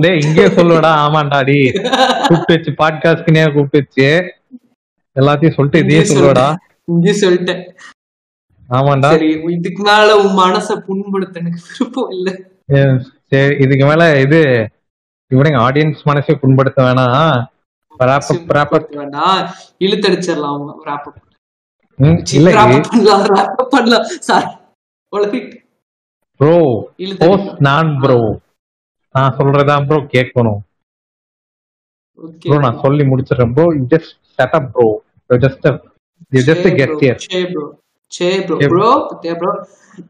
டேய் 0.03 0.21
இங்கே 0.25 0.45
சொல்லுவடா. 0.57 0.91
ஆமாண்டா 1.05 1.39
டி 1.49 1.57
கூப்பிட்டு 2.27 2.55
வச்சு 2.55 2.71
பாட்காஸ்ட்க்குனே 2.81 3.45
கூப்பிட்டு 3.55 3.81
வச்சு 3.81 4.07
எல்லாத்தையும் 5.15 5.55
சொல்லிட்டு 5.57 5.83
இதையே 5.83 6.01
இங்கே 6.01 6.11
சொல்லுவடா 6.13 6.47
இங்கே 6.93 7.13
சொல்லிட்டேன். 7.23 7.63
ஆமாண்டா. 8.69 9.09
சரி 9.15 9.31
இதுக்கு 9.57 9.81
மேல 9.89 10.09
உன் 10.21 10.37
மனசை 10.43 10.75
புண்படுத்த 10.87 11.41
எனக்கு 11.43 11.61
விருப்பம் 11.69 12.11
இல்ல. 12.17 12.29
சரி 13.31 13.55
இதுக்கு 13.65 13.85
மேல 13.91 14.03
இது 14.25 14.41
இவனுங்க 15.31 15.59
ஆடியன்ஸ் 15.67 16.07
மனசை 16.11 16.35
புண்படுத்த 16.43 16.79
வேணாம். 16.89 17.33
Wrap 17.99 18.71
up. 18.75 18.85
வேண்டாம் 18.99 19.41
இழுத்தடிச்சிடலாம் 19.85 20.53
அவங்க 20.53 20.71
சி, 22.29 22.35
இல்ல 22.37 22.49
பண்ணலாம் 22.53 23.25
up 23.61 23.69
பண்ணலாம். 23.73 24.05
சார் 24.27 24.47
ப்ரோ 26.39 26.55
நான் 27.67 27.91
ப்ரோ 28.03 28.17
நான் 29.15 29.35
சொல்றதான் 29.39 29.85
ப்ரோ 29.89 29.99
கேட்கணும். 30.15 30.59
ப்ரோ 32.43 32.57
நான் 32.65 32.81
சொல்லி 32.83 33.03
முடிச்சிடுறேன். 33.11 33.53
Bro 33.55 33.65
you 33.77 33.83
just 33.93 34.13
set 34.37 34.55
up 34.59 34.67
bro 34.75 34.87
you 35.29 35.37
just 35.45 35.65
you 36.35 36.41
just 36.49 36.67
guest 36.79 37.03
here 37.05 37.21
say 38.17 38.27
bro 38.47 38.57
bro 38.73 38.89
bro 39.41 39.51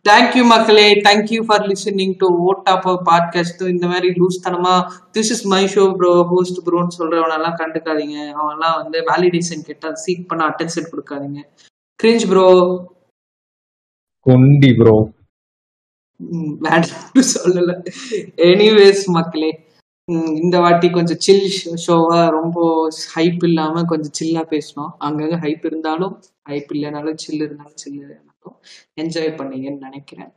thank you 0.09 0.43
மக்களே. 0.51 0.85
Thank you 1.07 1.39
for 1.47 1.63
listening 1.71 2.13
to 2.21 2.27
vote 2.47 2.67
app 2.73 2.87
podcast 3.09 3.61
இந்த 3.73 3.85
மாதிரி 3.91 4.09
லூஸ் 4.19 4.37
தனமா 4.45 4.73
this 5.15 5.31
is 5.35 5.43
my 5.53 5.61
show 5.73 5.83
bro 5.99 6.11
host 6.31 6.59
ப்ரோன்னு 6.67 6.97
சொல்றவனெல்லாம் 6.99 7.57
கண்டுக்காதீங்க. 7.61 8.17
அவன்லாம் 8.41 8.77
வந்து 8.81 8.99
validation 9.11 9.65
கேட்டா 9.69 9.91
seek 10.03 10.29
பண்ண 10.31 10.43
அட்டென்ஷன் 10.51 10.89
கொடுக்காதீங்க. 10.91 11.41
கிரிஞ்ச் 11.99 12.25
ப்ரோ 12.31 12.47
குண்டி 14.25 14.71
ப்ரோ 14.79 14.95
வேண்டாம்னு 16.65 17.23
சொல்லல. 17.35 17.71
எனிவேஸ் 18.51 19.03
மக்களே 19.09 19.51
இந்த 20.37 20.55
வாட்டி 20.59 20.89
கொஞ்சம் 20.89 21.19
சில் 21.19 21.45
ஷோவா 21.85 22.29
ரொம்ப 22.29 22.57
ஹைப் 23.15 23.43
இல்லாம 23.43 23.83
கொஞ்சம் 23.83 24.15
சில்லா 24.19 24.41
பேசணும் 24.49 24.91
அங்கங்க 24.99 25.37
ஹைப் 25.37 25.65
இருந்தாலும் 25.65 26.13
ஹைப் 26.49 26.71
இல்லைனாலும் 26.73 27.15
சில் 27.15 27.41
இருந்தாலும் 27.41 27.79
சில் 27.83 27.99
இல்லைனாலும் 28.01 28.55
என்ஜாய் 29.01 29.37
பண்ணீங்கன்னு 29.37 29.85
நினைக்கிறேன். 29.87 30.31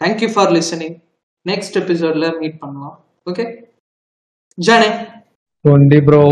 Thank you 0.00 0.28
for 0.32 0.52
listening 0.52 0.96
next 1.46 1.76
எபிசோட்ல 1.80 2.28
மீட் 2.38 2.58
பண்ணலாம் 2.58 2.96
ஓகே 3.26 3.44
ஜானே 4.58 4.88
குண்டி 5.64 6.00
ப்ரோ 6.00 6.22